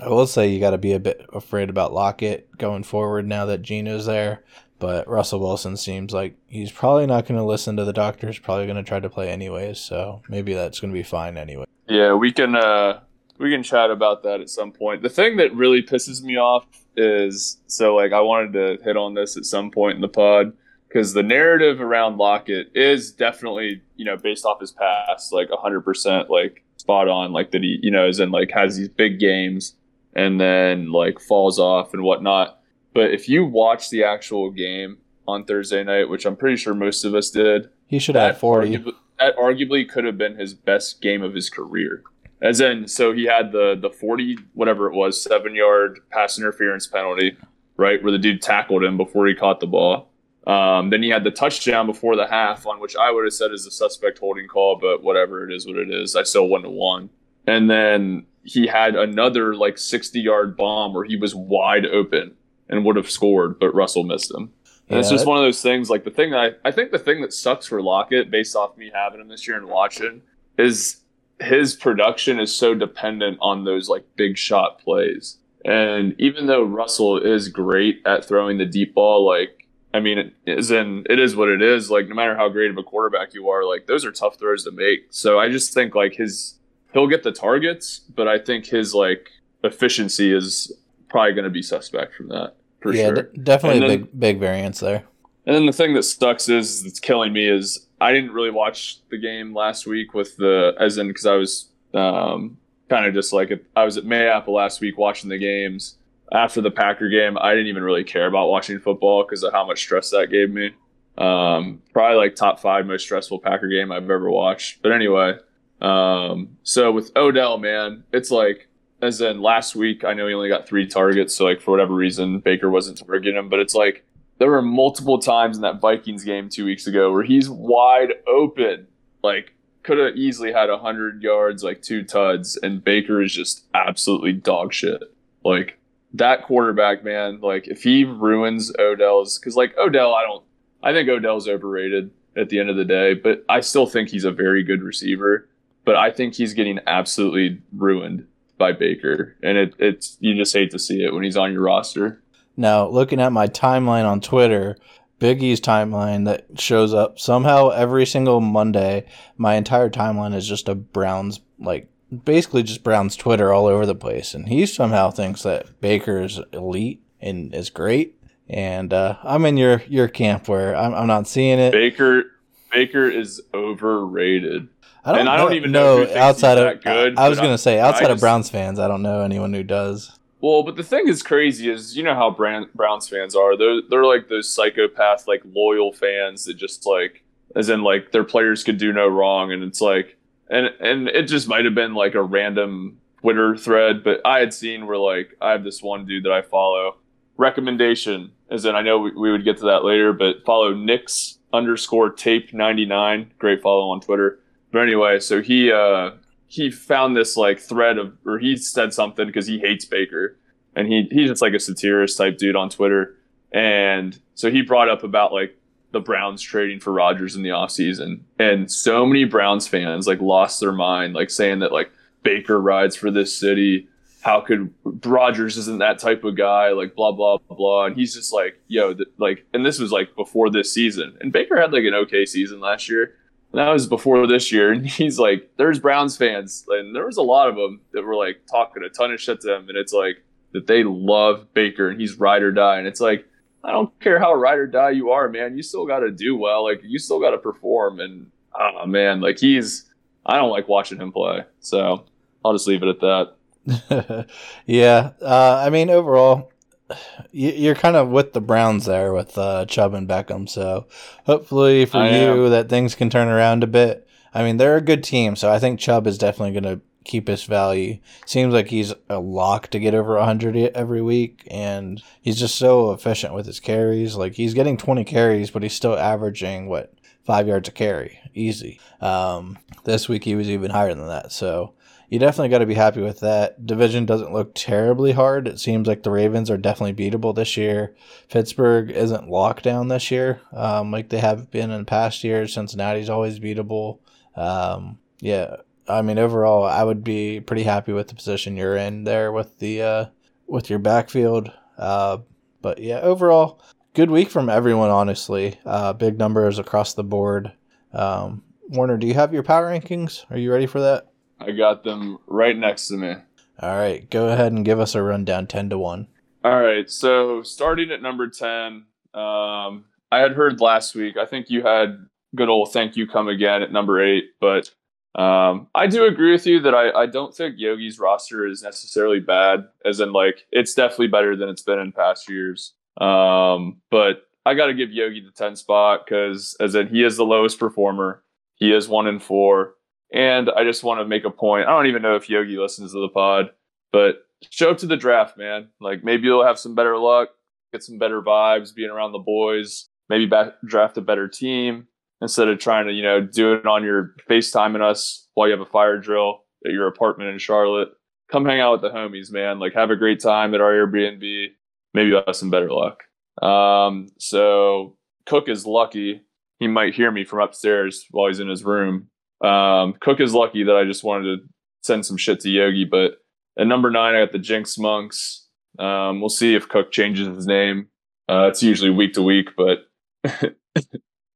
I 0.00 0.08
will 0.08 0.26
say 0.26 0.48
you 0.48 0.60
got 0.60 0.70
to 0.70 0.78
be 0.78 0.92
a 0.92 1.00
bit 1.00 1.24
afraid 1.32 1.70
about 1.70 1.92
Lockett 1.92 2.56
going 2.58 2.82
forward 2.82 3.26
now 3.26 3.46
that 3.46 3.62
Geno's 3.62 4.06
there. 4.06 4.44
But 4.78 5.08
Russell 5.08 5.40
Wilson 5.40 5.76
seems 5.76 6.12
like 6.12 6.36
he's 6.46 6.70
probably 6.70 7.06
not 7.06 7.26
going 7.26 7.38
to 7.38 7.44
listen 7.44 7.76
to 7.76 7.84
the 7.84 7.92
doctors. 7.92 8.38
Probably 8.38 8.66
going 8.66 8.76
to 8.76 8.82
try 8.82 9.00
to 9.00 9.10
play 9.10 9.28
anyways. 9.28 9.80
So 9.80 10.22
maybe 10.28 10.54
that's 10.54 10.78
going 10.78 10.92
to 10.92 10.98
be 10.98 11.02
fine 11.02 11.36
anyway. 11.36 11.64
Yeah, 11.88 12.14
we 12.14 12.32
can 12.32 12.54
uh, 12.54 13.00
we 13.38 13.50
can 13.50 13.62
chat 13.62 13.90
about 13.90 14.22
that 14.24 14.40
at 14.40 14.50
some 14.50 14.72
point. 14.72 15.02
The 15.02 15.08
thing 15.08 15.36
that 15.38 15.54
really 15.54 15.82
pisses 15.82 16.22
me 16.22 16.36
off 16.36 16.66
is 16.96 17.58
so 17.66 17.94
like 17.94 18.12
I 18.12 18.20
wanted 18.20 18.52
to 18.54 18.84
hit 18.84 18.96
on 18.96 19.14
this 19.14 19.36
at 19.36 19.44
some 19.44 19.70
point 19.70 19.96
in 19.96 20.00
the 20.00 20.08
pod 20.08 20.52
because 20.88 21.12
the 21.12 21.22
narrative 21.22 21.80
around 21.80 22.18
Lockett 22.18 22.70
is 22.74 23.12
definitely 23.12 23.82
you 23.96 24.04
know 24.04 24.16
based 24.16 24.44
off 24.44 24.60
his 24.60 24.72
past 24.72 25.32
like 25.32 25.48
hundred 25.50 25.82
percent 25.82 26.30
like 26.30 26.64
spot 26.76 27.08
on 27.08 27.32
like 27.32 27.50
that 27.52 27.62
he 27.62 27.78
you 27.82 27.90
know 27.90 28.08
is 28.08 28.20
in 28.20 28.30
like 28.30 28.50
has 28.50 28.76
these 28.76 28.88
big 28.88 29.18
games 29.18 29.74
and 30.14 30.40
then 30.40 30.90
like 30.90 31.20
falls 31.20 31.58
off 31.58 31.94
and 31.94 32.02
whatnot. 32.02 32.57
But 32.98 33.12
if 33.12 33.28
you 33.28 33.44
watch 33.44 33.90
the 33.90 34.02
actual 34.02 34.50
game 34.50 34.98
on 35.28 35.44
Thursday 35.44 35.84
night, 35.84 36.08
which 36.08 36.26
I'm 36.26 36.34
pretty 36.34 36.56
sure 36.56 36.74
most 36.74 37.04
of 37.04 37.14
us 37.14 37.30
did, 37.30 37.70
he 37.86 38.00
should 38.00 38.16
have 38.16 38.38
40. 38.38 38.76
Arguably, 38.76 38.92
that 39.20 39.36
arguably 39.36 39.88
could 39.88 40.04
have 40.04 40.18
been 40.18 40.34
his 40.34 40.52
best 40.52 41.00
game 41.00 41.22
of 41.22 41.32
his 41.32 41.48
career. 41.48 42.02
As 42.42 42.60
in, 42.60 42.88
so 42.88 43.12
he 43.12 43.26
had 43.26 43.52
the 43.52 43.78
the 43.80 43.88
40 43.88 44.38
whatever 44.54 44.88
it 44.88 44.96
was, 44.96 45.22
seven 45.22 45.54
yard 45.54 46.00
pass 46.10 46.40
interference 46.40 46.88
penalty, 46.88 47.36
right, 47.76 48.02
where 48.02 48.10
the 48.10 48.18
dude 48.18 48.42
tackled 48.42 48.82
him 48.82 48.96
before 48.96 49.28
he 49.28 49.34
caught 49.36 49.60
the 49.60 49.68
ball. 49.68 50.10
Um, 50.48 50.90
then 50.90 51.00
he 51.00 51.08
had 51.08 51.22
the 51.22 51.30
touchdown 51.30 51.86
before 51.86 52.16
the 52.16 52.26
half, 52.26 52.66
on 52.66 52.80
which 52.80 52.96
I 52.96 53.12
would 53.12 53.22
have 53.22 53.32
said 53.32 53.52
is 53.52 53.64
a 53.64 53.70
suspect 53.70 54.18
holding 54.18 54.48
call, 54.48 54.74
but 54.74 55.04
whatever 55.04 55.48
it 55.48 55.54
is, 55.54 55.68
what 55.68 55.76
it 55.76 55.88
is, 55.88 56.16
I 56.16 56.24
still 56.24 56.48
wouldn't 56.48 56.66
have 56.66 56.74
won. 56.74 57.10
And 57.46 57.70
then 57.70 58.26
he 58.42 58.66
had 58.66 58.96
another 58.96 59.54
like 59.54 59.78
60 59.78 60.18
yard 60.18 60.56
bomb 60.56 60.94
where 60.94 61.04
he 61.04 61.14
was 61.14 61.32
wide 61.32 61.86
open 61.86 62.34
and 62.68 62.84
would 62.84 62.96
have 62.96 63.10
scored, 63.10 63.58
but 63.58 63.74
Russell 63.74 64.04
missed 64.04 64.32
him. 64.32 64.52
And 64.88 64.96
yeah, 64.96 64.98
it's 65.00 65.10
just 65.10 65.26
one 65.26 65.36
of 65.36 65.44
those 65.44 65.60
things. 65.60 65.90
Like 65.90 66.04
the 66.04 66.10
thing 66.10 66.30
that 66.30 66.40
I, 66.64 66.68
I 66.68 66.72
think 66.72 66.92
the 66.92 66.98
thing 66.98 67.20
that 67.20 67.32
sucks 67.32 67.66
for 67.66 67.82
Lockett, 67.82 68.30
based 68.30 68.56
off 68.56 68.76
me 68.76 68.90
having 68.92 69.20
him 69.20 69.28
this 69.28 69.46
year 69.46 69.56
and 69.56 69.68
watching, 69.68 70.22
is 70.58 71.02
his 71.40 71.76
production 71.76 72.40
is 72.40 72.54
so 72.54 72.74
dependent 72.74 73.38
on 73.40 73.64
those 73.64 73.88
like 73.88 74.04
big 74.16 74.38
shot 74.38 74.78
plays. 74.80 75.38
And 75.64 76.14
even 76.18 76.46
though 76.46 76.62
Russell 76.62 77.18
is 77.18 77.48
great 77.48 78.00
at 78.06 78.24
throwing 78.24 78.58
the 78.58 78.64
deep 78.64 78.94
ball, 78.94 79.26
like 79.26 79.66
I 79.92 80.00
mean, 80.00 80.18
it 80.18 80.34
is 80.46 80.70
in 80.70 81.04
it 81.08 81.18
is 81.18 81.36
what 81.36 81.48
it 81.48 81.60
is. 81.60 81.90
Like 81.90 82.08
no 82.08 82.14
matter 82.14 82.36
how 82.36 82.48
great 82.48 82.70
of 82.70 82.78
a 82.78 82.82
quarterback 82.82 83.34
you 83.34 83.48
are, 83.50 83.64
like 83.64 83.86
those 83.86 84.04
are 84.04 84.12
tough 84.12 84.38
throws 84.38 84.64
to 84.64 84.70
make. 84.70 85.06
So 85.10 85.38
I 85.38 85.50
just 85.50 85.74
think 85.74 85.94
like 85.94 86.14
his 86.14 86.58
he'll 86.92 87.08
get 87.08 87.22
the 87.22 87.32
targets, 87.32 87.98
but 87.98 88.26
I 88.26 88.38
think 88.38 88.66
his 88.66 88.94
like 88.94 89.28
efficiency 89.64 90.32
is 90.32 90.72
probably 91.08 91.32
going 91.32 91.44
to 91.44 91.50
be 91.50 91.62
suspect 91.62 92.14
from 92.14 92.28
that 92.28 92.56
for 92.80 92.94
yeah, 92.94 93.06
sure. 93.06 93.22
D- 93.22 93.40
definitely 93.42 93.80
then, 93.80 93.88
big 93.88 94.20
big 94.20 94.40
variance 94.40 94.80
there. 94.80 95.04
And 95.46 95.56
then 95.56 95.66
the 95.66 95.72
thing 95.72 95.94
that 95.94 96.02
sucks 96.02 96.48
is 96.48 96.82
that's 96.82 97.00
killing 97.00 97.32
me 97.32 97.48
is 97.48 97.86
I 98.00 98.12
didn't 98.12 98.32
really 98.32 98.50
watch 98.50 98.98
the 99.10 99.18
game 99.18 99.54
last 99.54 99.86
week 99.86 100.14
with 100.14 100.36
the 100.36 100.74
as 100.78 100.98
in 100.98 101.08
because 101.08 101.26
I 101.26 101.34
was 101.34 101.68
um, 101.94 102.58
kind 102.88 103.06
of 103.06 103.14
just 103.14 103.32
like 103.32 103.52
I 103.74 103.84
was 103.84 103.96
at 103.96 104.04
Mayapple 104.04 104.48
last 104.48 104.80
week 104.80 104.98
watching 104.98 105.30
the 105.30 105.38
games 105.38 105.96
after 106.32 106.60
the 106.60 106.70
Packer 106.70 107.08
game. 107.08 107.38
I 107.38 107.52
didn't 107.52 107.68
even 107.68 107.82
really 107.82 108.04
care 108.04 108.26
about 108.26 108.48
watching 108.48 108.78
football 108.78 109.24
because 109.24 109.42
of 109.42 109.52
how 109.52 109.66
much 109.66 109.80
stress 109.80 110.10
that 110.10 110.30
gave 110.30 110.50
me. 110.50 110.72
Um, 111.16 111.82
probably 111.92 112.16
like 112.16 112.36
top 112.36 112.60
five 112.60 112.86
most 112.86 113.02
stressful 113.02 113.40
Packer 113.40 113.68
game 113.68 113.90
I've 113.90 114.04
ever 114.04 114.30
watched. 114.30 114.82
But 114.82 114.92
anyway, 114.92 115.38
um, 115.80 116.56
so 116.62 116.92
with 116.92 117.10
Odell, 117.16 117.58
man, 117.58 118.04
it's 118.12 118.30
like 118.30 118.67
as 119.00 119.20
in 119.20 119.40
last 119.40 119.76
week, 119.76 120.04
I 120.04 120.14
know 120.14 120.26
he 120.26 120.34
only 120.34 120.48
got 120.48 120.66
three 120.66 120.86
targets, 120.86 121.34
so 121.34 121.44
like 121.44 121.60
for 121.60 121.70
whatever 121.70 121.94
reason, 121.94 122.40
Baker 122.40 122.70
wasn't 122.70 122.98
targeting 122.98 123.36
him, 123.36 123.48
but 123.48 123.60
it's 123.60 123.74
like 123.74 124.04
there 124.38 124.50
were 124.50 124.62
multiple 124.62 125.18
times 125.18 125.56
in 125.56 125.62
that 125.62 125.80
Vikings 125.80 126.24
game 126.24 126.48
two 126.48 126.64
weeks 126.64 126.86
ago 126.86 127.12
where 127.12 127.22
he's 127.22 127.48
wide 127.48 128.14
open, 128.26 128.86
like 129.22 129.54
could 129.82 129.98
have 129.98 130.16
easily 130.16 130.52
had 130.52 130.70
hundred 130.70 131.22
yards, 131.22 131.62
like 131.62 131.82
two 131.82 132.02
tuds, 132.02 132.56
and 132.62 132.82
Baker 132.82 133.22
is 133.22 133.32
just 133.32 133.64
absolutely 133.74 134.32
dog 134.32 134.72
shit. 134.72 135.02
Like 135.44 135.78
that 136.14 136.44
quarterback, 136.44 137.04
man. 137.04 137.40
Like 137.40 137.68
if 137.68 137.82
he 137.82 138.04
ruins 138.04 138.72
Odell's, 138.78 139.38
because 139.38 139.56
like 139.56 139.76
Odell, 139.78 140.14
I 140.14 140.22
don't, 140.22 140.44
I 140.82 140.92
think 140.92 141.08
Odell's 141.08 141.48
overrated 141.48 142.10
at 142.36 142.48
the 142.50 142.60
end 142.60 142.70
of 142.70 142.76
the 142.76 142.84
day, 142.84 143.14
but 143.14 143.44
I 143.48 143.60
still 143.60 143.86
think 143.86 144.10
he's 144.10 144.24
a 144.24 144.30
very 144.30 144.62
good 144.62 144.82
receiver 144.82 145.48
but 145.88 145.96
I 145.96 146.10
think 146.10 146.34
he's 146.34 146.52
getting 146.52 146.80
absolutely 146.86 147.62
ruined 147.74 148.26
by 148.58 148.72
Baker, 148.72 149.36
and 149.42 149.56
it, 149.56 149.74
it's 149.78 150.16
you 150.20 150.34
just 150.34 150.52
hate 150.52 150.70
to 150.72 150.78
see 150.78 151.02
it 151.04 151.14
when 151.14 151.24
he's 151.24 151.36
on 151.36 151.52
your 151.52 151.62
roster. 151.62 152.22
Now, 152.56 152.88
looking 152.88 153.20
at 153.20 153.32
my 153.32 153.46
timeline 153.46 154.04
on 154.04 154.20
Twitter, 154.20 154.76
Biggie's 155.20 155.60
timeline 155.60 156.24
that 156.26 156.60
shows 156.60 156.92
up 156.92 157.18
somehow 157.18 157.70
every 157.70 158.04
single 158.04 158.40
Monday. 158.40 159.06
My 159.36 159.54
entire 159.54 159.88
timeline 159.90 160.34
is 160.34 160.46
just 160.46 160.68
a 160.68 160.74
Browns 160.74 161.40
like 161.58 161.88
basically 162.24 162.62
just 162.62 162.82
Brown's 162.82 163.16
Twitter 163.16 163.52
all 163.52 163.66
over 163.66 163.86
the 163.86 163.94
place, 163.94 164.34
and 164.34 164.48
he 164.48 164.66
somehow 164.66 165.10
thinks 165.10 165.42
that 165.42 165.80
Baker 165.80 166.20
is 166.20 166.40
elite 166.52 167.02
and 167.20 167.54
is 167.54 167.70
great. 167.70 168.14
And 168.48 168.92
uh, 168.92 169.18
I'm 169.22 169.44
in 169.44 169.56
your 169.56 169.82
your 169.88 170.08
camp 170.08 170.48
where 170.48 170.74
I'm, 170.74 170.94
I'm 170.94 171.06
not 171.06 171.26
seeing 171.28 171.58
it. 171.58 171.72
Baker 171.72 172.24
Baker 172.72 173.08
is 173.08 173.40
overrated. 173.54 174.68
I 175.04 175.12
don't, 175.12 175.20
and 175.20 175.28
I 175.28 175.36
don't 175.36 175.54
even 175.54 175.72
know, 175.72 176.04
know 176.04 176.16
outside 176.16 176.58
of 176.58 176.82
good. 176.82 177.18
I, 177.18 177.26
I 177.26 177.28
was 177.28 177.38
gonna 177.38 177.58
say 177.58 177.78
outside 177.78 178.06
just, 178.06 178.12
of 178.12 178.20
Browns 178.20 178.50
fans, 178.50 178.78
I 178.78 178.88
don't 178.88 179.02
know 179.02 179.22
anyone 179.22 179.52
who 179.52 179.62
does. 179.62 180.18
Well, 180.40 180.62
but 180.62 180.76
the 180.76 180.84
thing 180.84 181.08
is 181.08 181.22
crazy 181.22 181.70
is 181.70 181.96
you 181.96 182.02
know 182.02 182.14
how 182.14 182.30
Browns 182.30 183.08
fans 183.08 183.34
are. 183.34 183.56
They're 183.56 183.80
they're 183.88 184.04
like 184.04 184.28
those 184.28 184.48
psychopath 184.48 185.26
like 185.26 185.42
loyal 185.44 185.92
fans 185.92 186.44
that 186.44 186.54
just 186.54 186.86
like 186.86 187.24
as 187.56 187.68
in 187.68 187.82
like 187.82 188.12
their 188.12 188.24
players 188.24 188.62
could 188.62 188.78
do 188.78 188.92
no 188.92 189.08
wrong, 189.08 189.52
and 189.52 189.62
it's 189.62 189.80
like 189.80 190.16
and 190.48 190.66
and 190.80 191.08
it 191.08 191.24
just 191.24 191.48
might 191.48 191.64
have 191.64 191.74
been 191.74 191.94
like 191.94 192.14
a 192.14 192.22
random 192.22 193.00
Twitter 193.20 193.56
thread, 193.56 194.04
but 194.04 194.20
I 194.24 194.38
had 194.38 194.54
seen 194.54 194.86
where 194.86 194.96
like 194.96 195.36
I 195.40 195.52
have 195.52 195.64
this 195.64 195.82
one 195.82 196.06
dude 196.06 196.24
that 196.24 196.32
I 196.32 196.42
follow. 196.42 196.96
Recommendation 197.36 198.32
is 198.50 198.64
in 198.64 198.74
I 198.74 198.82
know 198.82 198.98
we, 198.98 199.12
we 199.12 199.32
would 199.32 199.44
get 199.44 199.58
to 199.58 199.66
that 199.66 199.84
later, 199.84 200.12
but 200.12 200.44
follow 200.44 200.74
Nick's 200.74 201.38
underscore 201.52 202.10
tape 202.10 202.52
ninety 202.52 202.86
nine. 202.86 203.32
Great 203.38 203.60
follow 203.60 203.90
on 203.90 204.00
Twitter. 204.00 204.38
But 204.72 204.82
anyway, 204.82 205.20
so 205.20 205.42
he 205.42 205.72
uh 205.72 206.12
he 206.46 206.70
found 206.70 207.16
this 207.16 207.36
like 207.36 207.60
thread 207.60 207.98
of 207.98 208.16
or 208.26 208.38
he 208.38 208.56
said 208.56 208.92
something 208.92 209.26
because 209.26 209.46
he 209.46 209.58
hates 209.58 209.84
Baker 209.84 210.36
and 210.74 210.86
he 210.88 211.08
he's 211.10 211.28
just 211.28 211.42
like 211.42 211.54
a 211.54 211.60
satirist 211.60 212.16
type 212.16 212.38
dude 212.38 212.56
on 212.56 212.70
Twitter. 212.70 213.16
And 213.52 214.18
so 214.34 214.50
he 214.50 214.62
brought 214.62 214.88
up 214.88 215.02
about 215.02 215.32
like 215.32 215.58
the 215.92 216.00
Browns 216.00 216.42
trading 216.42 216.80
for 216.80 216.92
Rodgers 216.92 217.34
in 217.34 217.42
the 217.42 217.48
offseason. 217.48 218.20
And 218.38 218.70
so 218.70 219.06
many 219.06 219.24
Browns 219.24 219.66
fans 219.66 220.06
like 220.06 220.20
lost 220.20 220.60
their 220.60 220.72
mind, 220.72 221.14
like 221.14 221.30
saying 221.30 221.60
that 221.60 221.72
like 221.72 221.90
Baker 222.22 222.60
rides 222.60 222.96
for 222.96 223.10
this 223.10 223.36
city. 223.36 223.88
How 224.20 224.40
could 224.40 224.72
Rodgers 225.04 225.56
isn't 225.56 225.78
that 225.78 225.98
type 225.98 226.24
of 226.24 226.36
guy? 226.36 226.70
Like 226.70 226.94
blah 226.94 227.12
blah 227.12 227.38
blah. 227.50 227.86
And 227.86 227.96
he's 227.96 228.14
just 228.14 228.32
like, 228.32 228.60
yo, 228.68 228.94
th- 228.94 229.08
like, 229.18 229.46
and 229.54 229.64
this 229.64 229.78
was 229.78 229.92
like 229.92 230.14
before 230.16 230.50
this 230.50 230.72
season. 230.72 231.16
And 231.20 231.32
Baker 231.32 231.58
had 231.60 231.72
like 231.72 231.84
an 231.84 231.94
okay 231.94 232.26
season 232.26 232.60
last 232.60 232.88
year. 232.88 233.14
And 233.52 233.60
that 233.60 233.70
was 233.70 233.86
before 233.86 234.26
this 234.26 234.52
year. 234.52 234.72
And 234.72 234.86
he's 234.86 235.18
like, 235.18 235.50
there's 235.56 235.78
Browns 235.78 236.16
fans, 236.16 236.64
and 236.68 236.94
there 236.94 237.06
was 237.06 237.16
a 237.16 237.22
lot 237.22 237.48
of 237.48 237.56
them 237.56 237.80
that 237.92 238.02
were 238.02 238.16
like 238.16 238.42
talking 238.50 238.82
a 238.82 238.88
ton 238.88 239.12
of 239.12 239.20
shit 239.20 239.40
to 239.42 239.56
him. 239.56 239.68
And 239.68 239.78
it's 239.78 239.92
like 239.92 240.22
that 240.52 240.66
they 240.66 240.84
love 240.84 241.52
Baker 241.54 241.88
and 241.88 242.00
he's 242.00 242.18
ride 242.18 242.42
or 242.42 242.52
die. 242.52 242.78
And 242.78 242.86
it's 242.86 243.00
like, 243.00 243.26
I 243.64 243.72
don't 243.72 243.98
care 244.00 244.18
how 244.18 244.34
ride 244.34 244.58
or 244.58 244.66
die 244.66 244.90
you 244.90 245.10
are, 245.10 245.28
man. 245.28 245.56
You 245.56 245.62
still 245.62 245.86
got 245.86 246.00
to 246.00 246.10
do 246.10 246.36
well. 246.36 246.64
Like 246.64 246.80
you 246.84 246.98
still 246.98 247.20
got 247.20 247.30
to 247.30 247.38
perform. 247.38 248.00
And 248.00 248.30
oh 248.58 248.86
man, 248.86 249.20
like 249.20 249.38
he's. 249.38 249.84
I 250.26 250.36
don't 250.36 250.50
like 250.50 250.68
watching 250.68 251.00
him 251.00 251.10
play. 251.10 251.44
So 251.60 252.04
I'll 252.44 252.52
just 252.52 252.66
leave 252.66 252.82
it 252.82 252.88
at 252.88 253.00
that. 253.00 254.26
yeah, 254.66 255.10
uh, 255.22 255.62
I 255.64 255.70
mean 255.70 255.90
overall, 255.90 256.52
you're 257.32 257.74
kind 257.74 257.96
of 257.96 258.08
with 258.08 258.32
the 258.32 258.40
Browns 258.40 258.86
there 258.86 259.12
with 259.12 259.36
uh, 259.38 259.66
Chubb 259.66 259.94
and 259.94 260.08
Beckham. 260.08 260.48
So 260.48 260.86
hopefully 261.24 261.84
for 261.84 261.98
I 261.98 262.10
you 262.10 262.46
am. 262.46 262.50
that 262.50 262.68
things 262.68 262.94
can 262.94 263.10
turn 263.10 263.28
around 263.28 263.62
a 263.62 263.68
bit. 263.68 264.06
I 264.34 264.42
mean 264.42 264.56
they're 264.58 264.76
a 264.76 264.82
good 264.82 265.02
team, 265.02 265.36
so 265.36 265.50
I 265.50 265.58
think 265.58 265.80
Chubb 265.80 266.06
is 266.06 266.18
definitely 266.18 266.60
going 266.60 266.78
to 266.78 266.84
keep 267.04 267.26
his 267.26 267.42
value. 267.44 267.98
Seems 268.26 268.52
like 268.52 268.68
he's 268.68 268.94
a 269.08 269.18
lock 269.18 269.68
to 269.68 269.80
get 269.80 269.94
over 269.94 270.16
100 270.16 270.56
every 270.74 271.02
week, 271.02 271.46
and 271.50 272.02
he's 272.20 272.38
just 272.38 272.56
so 272.56 272.92
efficient 272.92 273.34
with 273.34 273.46
his 273.46 273.58
carries. 273.58 274.14
Like 274.14 274.34
he's 274.34 274.54
getting 274.54 274.76
20 274.76 275.04
carries, 275.04 275.50
but 275.50 275.62
he's 275.62 275.72
still 275.72 275.96
averaging 275.98 276.68
what 276.68 276.92
five 277.24 277.48
yards 277.48 277.68
a 277.68 277.72
carry, 277.72 278.20
easy. 278.34 278.80
Um, 279.00 279.58
this 279.84 280.08
week 280.08 280.24
he 280.24 280.34
was 280.34 280.48
even 280.48 280.70
higher 280.70 280.94
than 280.94 281.08
that. 281.08 281.32
So 281.32 281.74
you 282.08 282.18
definitely 282.18 282.48
got 282.48 282.58
to 282.58 282.66
be 282.66 282.74
happy 282.74 283.00
with 283.02 283.20
that. 283.20 283.66
Division 283.66 284.06
doesn't 284.06 284.32
look 284.32 284.52
terribly 284.54 285.12
hard. 285.12 285.46
It 285.46 285.60
seems 285.60 285.86
like 285.86 286.02
the 286.02 286.10
Ravens 286.10 286.50
are 286.50 286.56
definitely 286.56 287.10
beatable 287.10 287.34
this 287.34 287.56
year. 287.56 287.94
Pittsburgh 288.30 288.90
isn't 288.90 289.28
locked 289.28 289.64
down 289.64 289.88
this 289.88 290.10
year, 290.10 290.40
um, 290.52 290.90
like 290.90 291.10
they 291.10 291.18
have 291.18 291.50
been 291.50 291.70
in 291.70 291.84
past 291.84 292.24
years. 292.24 292.54
Cincinnati's 292.54 293.10
always 293.10 293.38
beatable. 293.38 293.98
Um, 294.36 294.98
yeah, 295.20 295.56
I 295.86 296.00
mean 296.00 296.18
overall, 296.18 296.64
I 296.64 296.82
would 296.82 297.04
be 297.04 297.40
pretty 297.40 297.64
happy 297.64 297.92
with 297.92 298.08
the 298.08 298.14
position 298.14 298.56
you're 298.56 298.76
in 298.76 299.04
there 299.04 299.30
with 299.30 299.58
the 299.58 299.82
uh, 299.82 300.04
with 300.46 300.70
your 300.70 300.78
backfield. 300.78 301.52
Uh, 301.76 302.18
but 302.62 302.78
yeah, 302.78 303.00
overall, 303.00 303.60
good 303.94 304.10
week 304.10 304.30
from 304.30 304.48
everyone. 304.48 304.90
Honestly, 304.90 305.58
uh, 305.66 305.92
big 305.92 306.18
numbers 306.18 306.58
across 306.58 306.94
the 306.94 307.04
board. 307.04 307.52
Um, 307.92 308.42
Warner, 308.68 308.96
do 308.96 309.06
you 309.06 309.14
have 309.14 309.34
your 309.34 309.42
power 309.42 309.70
rankings? 309.70 310.24
Are 310.30 310.38
you 310.38 310.52
ready 310.52 310.66
for 310.66 310.80
that? 310.80 311.07
I 311.40 311.52
got 311.52 311.84
them 311.84 312.18
right 312.26 312.56
next 312.56 312.88
to 312.88 312.96
me. 312.96 313.14
All 313.60 313.76
right, 313.76 314.08
go 314.10 314.28
ahead 314.28 314.52
and 314.52 314.64
give 314.64 314.80
us 314.80 314.94
a 314.94 315.02
rundown 315.02 315.46
10 315.46 315.70
to 315.70 315.78
1. 315.78 316.08
All 316.44 316.60
right, 316.60 316.88
so 316.88 317.42
starting 317.42 317.90
at 317.90 318.02
number 318.02 318.28
10, 318.28 318.84
um, 319.14 319.84
I 320.10 320.18
had 320.18 320.32
heard 320.32 320.60
last 320.60 320.94
week, 320.94 321.16
I 321.16 321.26
think 321.26 321.50
you 321.50 321.62
had 321.62 322.06
good 322.34 322.48
old 322.48 322.72
thank 322.72 322.96
you 322.96 323.06
come 323.06 323.28
again 323.28 323.62
at 323.62 323.72
number 323.72 324.02
8, 324.02 324.24
but 324.40 324.70
um, 325.14 325.66
I 325.74 325.88
do 325.88 326.04
agree 326.04 326.32
with 326.32 326.46
you 326.46 326.60
that 326.60 326.74
I, 326.74 326.90
I 326.92 327.06
don't 327.06 327.34
think 327.34 327.56
Yogi's 327.58 327.98
roster 327.98 328.46
is 328.46 328.62
necessarily 328.62 329.18
bad, 329.18 329.66
as 329.84 329.98
in, 329.98 330.12
like, 330.12 330.46
it's 330.52 330.74
definitely 330.74 331.08
better 331.08 331.34
than 331.34 331.48
it's 331.48 331.62
been 331.62 331.80
in 331.80 331.90
past 331.90 332.28
years. 332.30 332.74
Um, 333.00 333.80
but 333.90 334.28
I 334.46 334.54
got 334.54 334.66
to 334.66 334.74
give 334.74 334.92
Yogi 334.92 335.20
the 335.20 335.32
10 335.32 335.56
spot 335.56 336.04
because, 336.04 336.56
as 336.60 336.74
in, 336.74 336.88
he 336.88 337.02
is 337.02 337.16
the 337.16 337.24
lowest 337.24 337.58
performer. 337.58 338.22
He 338.54 338.72
is 338.72 338.88
one 338.88 339.06
in 339.06 339.18
four. 339.18 339.74
And 340.12 340.50
I 340.50 340.64
just 340.64 340.84
want 340.84 341.00
to 341.00 341.04
make 341.04 341.24
a 341.24 341.30
point. 341.30 341.66
I 341.66 341.70
don't 341.70 341.86
even 341.86 342.02
know 342.02 342.16
if 342.16 342.30
Yogi 342.30 342.56
listens 342.56 342.92
to 342.92 343.00
the 343.00 343.08
pod, 343.08 343.50
but 343.92 344.22
show 344.50 344.70
up 344.70 344.78
to 344.78 344.86
the 344.86 344.96
draft, 344.96 345.36
man. 345.36 345.68
Like 345.80 346.02
maybe 346.02 346.24
you'll 346.24 346.46
have 346.46 346.58
some 346.58 346.74
better 346.74 346.96
luck, 346.96 347.28
get 347.72 347.82
some 347.82 347.98
better 347.98 348.22
vibes 348.22 348.74
being 348.74 348.90
around 348.90 349.12
the 349.12 349.18
boys, 349.18 349.88
maybe 350.08 350.26
back, 350.26 350.54
draft 350.66 350.96
a 350.96 351.02
better 351.02 351.28
team 351.28 351.88
instead 352.20 352.48
of 352.48 352.58
trying 352.58 352.86
to, 352.86 352.92
you 352.92 353.02
know, 353.02 353.20
do 353.20 353.52
it 353.52 353.66
on 353.66 353.84
your 353.84 354.14
FaceTiming 354.28 354.80
us 354.80 355.28
while 355.34 355.46
you 355.46 355.52
have 355.52 355.66
a 355.66 355.70
fire 355.70 355.98
drill 355.98 356.40
at 356.66 356.72
your 356.72 356.88
apartment 356.88 357.30
in 357.30 357.38
Charlotte. 357.38 357.88
Come 358.30 358.44
hang 358.44 358.60
out 358.60 358.72
with 358.72 358.80
the 358.82 358.96
homies, 358.96 359.30
man. 359.30 359.58
Like 359.58 359.74
have 359.74 359.90
a 359.90 359.96
great 359.96 360.20
time 360.20 360.54
at 360.54 360.60
our 360.60 360.72
Airbnb. 360.72 361.46
Maybe 361.94 362.08
you'll 362.08 362.22
have 362.26 362.36
some 362.36 362.50
better 362.50 362.70
luck. 362.70 363.02
Um, 363.42 364.08
so 364.18 364.96
Cook 365.26 365.48
is 365.48 365.66
lucky. 365.66 366.22
He 366.58 366.66
might 366.66 366.94
hear 366.94 367.10
me 367.10 367.24
from 367.24 367.40
upstairs 367.40 368.04
while 368.10 368.28
he's 368.28 368.40
in 368.40 368.48
his 368.48 368.64
room 368.64 369.08
um, 369.40 369.94
Cook 370.00 370.20
is 370.20 370.34
lucky 370.34 370.64
that 370.64 370.76
I 370.76 370.84
just 370.84 371.04
wanted 371.04 371.36
to 371.36 371.48
send 371.82 372.04
some 372.04 372.16
shit 372.16 372.40
to 372.40 372.50
Yogi, 372.50 372.84
but 372.84 373.18
at 373.58 373.66
number 373.66 373.90
nine, 373.90 374.14
I 374.14 374.20
got 374.20 374.32
the 374.32 374.38
Jinx 374.38 374.78
Monks. 374.78 375.46
Um, 375.78 376.20
we'll 376.20 376.28
see 376.28 376.54
if 376.54 376.68
Cook 376.68 376.92
changes 376.92 377.28
his 377.28 377.46
name. 377.46 377.88
Uh, 378.28 378.48
it's 378.48 378.62
usually 378.62 378.90
week 378.90 379.14
to 379.14 379.22
week, 379.22 379.50
but 379.56 379.88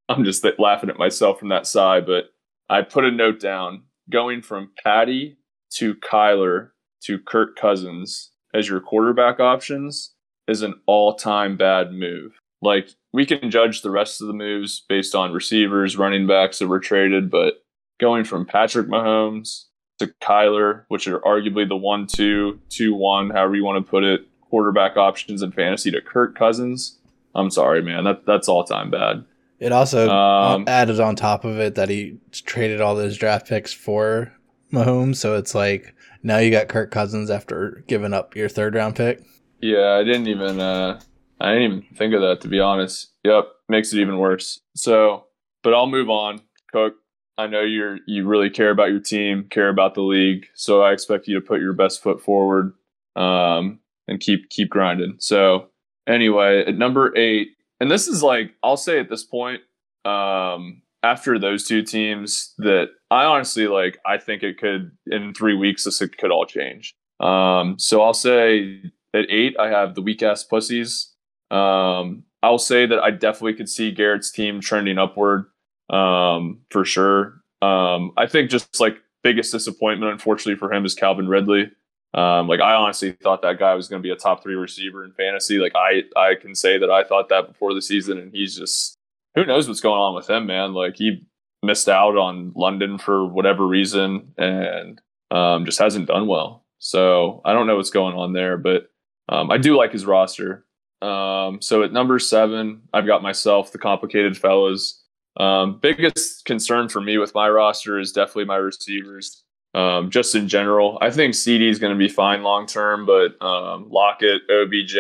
I'm 0.09 0.25
just 0.25 0.47
laughing 0.59 0.91
at 0.91 0.99
myself 0.99 1.39
from 1.39 1.49
that 1.49 1.67
side. 1.67 2.07
But 2.07 2.27
I 2.69 2.83
put 2.83 3.05
a 3.05 3.11
note 3.11 3.41
down 3.41 3.85
going 4.11 4.43
from 4.43 4.71
Patty 4.83 5.39
to 5.75 5.95
Kyler 5.97 6.71
to 7.05 7.19
Kirk 7.19 7.57
Cousins 7.57 8.31
as 8.55 8.69
your 8.69 8.81
quarterback 8.81 9.41
options 9.41 10.15
is 10.49 10.63
an 10.63 10.75
all 10.87 11.15
time 11.15 11.57
bad 11.57 11.93
move. 11.93 12.33
Like, 12.61 12.91
we 13.13 13.27
can 13.27 13.51
judge 13.51 13.83
the 13.83 13.91
rest 13.91 14.21
of 14.21 14.29
the 14.29 14.33
moves 14.33 14.85
based 14.89 15.15
on 15.15 15.33
receivers, 15.33 15.99
running 15.99 16.27
backs 16.27 16.59
that 16.59 16.69
were 16.69 16.79
traded, 16.79 17.31
but 17.31 17.62
going 18.03 18.25
from 18.25 18.45
Patrick 18.45 18.89
Mahomes 18.89 19.67
to 20.01 20.09
Kyler, 20.21 20.85
which 20.89 21.07
are 21.07 21.21
arguably 21.21 21.67
the 21.67 21.77
one, 21.77 22.09
two, 22.09 22.61
two, 22.69 22.93
one, 22.93 23.31
however 23.31 23.55
you 23.55 23.65
want 23.65 23.83
to 23.83 23.89
put 23.89 24.03
it, 24.03 24.27
quarterback 24.41 24.97
options 24.97 25.41
in 25.41 25.53
fantasy 25.53 25.91
to 25.93 26.01
Kirk 26.03 26.37
Cousins. 26.37 26.99
I'm 27.35 27.49
sorry, 27.49 27.81
man. 27.81 28.05
That 28.05 28.27
that's 28.27 28.49
all 28.49 28.65
time 28.65 28.91
bad. 28.91 29.25
It 29.61 29.71
also 29.71 30.11
um, 30.11 30.65
added 30.67 30.99
on 30.99 31.15
top 31.15 31.45
of 31.45 31.61
it 31.61 31.77
that 31.77 31.89
he 31.89 32.19
traded 32.33 32.81
all 32.81 32.97
those 32.97 33.17
draft 33.17 33.47
picks 33.49 33.73
for 33.73 34.33
Mahomes, 34.73 35.17
so 35.17 35.37
it's 35.37 35.55
like 35.55 35.95
now 36.25 36.39
you 36.39 36.51
got 36.51 36.69
Kirk 36.69 36.91
Cousins 36.91 37.31
after 37.31 37.85
giving 37.87 38.13
up 38.13 38.35
your 38.35 38.49
third 38.49 38.75
round 38.75 38.97
pick. 38.97 39.23
Yeah, 39.61 39.93
I 39.93 40.03
didn't 40.03 40.27
even 40.27 40.59
uh 40.59 41.01
I 41.41 41.53
didn't 41.53 41.63
even 41.63 41.97
think 41.97 42.15
of 42.15 42.21
that 42.23 42.41
to 42.41 42.49
be 42.49 42.59
honest. 42.59 43.13
Yep, 43.23 43.45
makes 43.69 43.93
it 43.93 44.01
even 44.01 44.19
worse. 44.19 44.61
So, 44.75 45.27
but 45.63 45.73
I'll 45.73 45.87
move 45.87 46.11
on. 46.11 46.41
Cook, 46.73 46.95
I 47.39 47.47
know 47.47 47.62
you're 47.62 47.99
you 48.07 48.26
really 48.26 48.51
care 48.51 48.70
about 48.70 48.91
your 48.91 49.01
team, 49.01 49.47
care 49.51 49.68
about 49.68 49.95
the 49.95 50.03
league, 50.03 50.47
so 50.55 50.83
I 50.83 50.93
expect 50.93 51.26
you 51.28 51.35
to 51.35 51.41
put 51.41 51.61
your 51.61 51.72
best 51.72 52.03
foot 52.03 52.20
forward 52.20 52.74
um, 53.16 53.80
and 54.07 54.20
keep 54.20 54.51
keep 54.51 54.68
grinding. 54.68 55.16
So 55.18 55.68
anyway, 56.07 56.64
at 56.66 56.76
number 56.76 57.16
eight, 57.16 57.49
and 57.80 57.91
this 57.91 58.07
is 58.07 58.22
like 58.22 58.55
I'll 58.62 58.76
say 58.76 58.99
at 58.99 59.09
this 59.09 59.24
point, 59.24 59.62
um, 60.05 60.83
after 61.03 61.39
those 61.39 61.66
two 61.66 61.83
teams, 61.83 62.55
that 62.59 62.89
I 63.11 63.24
honestly 63.24 63.66
like. 63.66 63.99
I 64.07 64.18
think 64.18 64.43
it 64.43 64.59
could 64.59 64.93
in 65.07 65.35
three 65.35 65.55
weeks 65.55 65.85
this 65.85 65.99
could 65.99 66.30
all 66.30 66.47
change. 66.47 66.95
Um, 67.20 67.78
so 67.78 68.03
I'll 68.03 68.14
say 68.14 68.83
at 69.14 69.26
eight, 69.30 69.57
I 69.59 69.68
have 69.68 69.95
the 69.95 70.03
weak 70.03 70.22
ass 70.22 70.45
pussies. 70.45 71.12
Um, 71.51 72.24
I'll 72.43 72.59
say 72.59 72.87
that 72.87 72.99
I 72.99 73.11
definitely 73.11 73.55
could 73.55 73.68
see 73.68 73.93
Garrett's 73.93 74.33
team 74.33 74.61
trending 74.61 74.99
upward 74.99 75.47
um, 75.93 76.61
for 76.70 76.84
sure. 76.84 77.43
Um, 77.61 78.12
I 78.16 78.26
think 78.26 78.51
just 78.51 78.80
like 78.80 78.97
biggest 79.22 79.53
disappointment, 79.53 80.12
unfortunately 80.12 80.59
for 80.59 80.72
him, 80.72 80.84
is 80.84 80.95
Calvin 80.95 81.28
Ridley. 81.28 81.70
Um, 82.14 82.49
like 82.49 82.61
I 82.61 82.74
honestly 82.74 83.12
thought 83.12 83.43
that 83.43 83.59
guy 83.59 83.74
was 83.74 83.88
going 83.88 84.03
to 84.03 84.07
be 84.07 84.12
a 84.12 84.16
top 84.16 84.43
three 84.43 84.55
receiver 84.55 85.05
in 85.05 85.12
fantasy. 85.12 85.59
Like 85.59 85.72
I, 85.74 86.03
I 86.16 86.34
can 86.34 86.55
say 86.55 86.76
that 86.78 86.90
I 86.90 87.05
thought 87.05 87.28
that 87.30 87.49
before 87.49 87.72
the 87.72 87.80
season, 87.80 88.18
and 88.18 88.32
he's 88.32 88.57
just 88.57 88.99
who 89.34 89.47
knows 89.47 89.68
what's 89.68 89.80
going 89.80 90.01
on 90.01 90.14
with 90.14 90.28
him, 90.28 90.47
man. 90.47 90.74
Like 90.74 90.97
he 90.97 91.26
missed 91.62 91.88
out 91.88 92.16
on 92.16 92.53
London 92.55 92.99
for 92.99 93.26
whatever 93.26 93.66
reason, 93.66 94.32
and 94.36 95.01
um, 95.30 95.64
just 95.64 95.78
hasn't 95.78 96.09
done 96.09 96.26
well. 96.26 96.64
So 96.78 97.40
I 97.45 97.53
don't 97.53 97.66
know 97.66 97.76
what's 97.76 97.90
going 97.90 98.16
on 98.16 98.32
there, 98.32 98.59
but 98.59 98.90
um, 99.28 99.51
I 99.51 99.57
do 99.57 99.76
like 99.76 99.93
his 99.93 100.05
roster. 100.05 100.66
Um, 101.01 101.62
so 101.62 101.82
at 101.82 101.93
number 101.93 102.18
seven, 102.18 102.82
I've 102.93 103.07
got 103.07 103.22
myself, 103.22 103.72
the 103.72 103.78
complicated 103.78 104.36
fellas. 104.36 105.02
Um, 105.37 105.78
biggest 105.80 106.45
concern 106.45 106.89
for 106.89 107.01
me 107.01 107.18
with 107.18 107.35
my 107.35 107.49
roster 107.49 107.99
is 107.99 108.12
definitely 108.12 108.45
my 108.45 108.57
receivers. 108.57 109.43
Um, 109.74 110.11
just 110.11 110.35
in 110.35 110.49
general, 110.49 110.99
I 111.01 111.11
think 111.11 111.35
CD 111.35 111.68
is 111.68 111.78
going 111.78 111.93
to 111.95 111.99
be 111.99 112.09
fine 112.09 112.43
long 112.43 112.66
term, 112.66 113.07
but 113.07 113.43
um, 113.45 113.89
Lockett, 113.91 114.43
OBJ, 114.51 114.97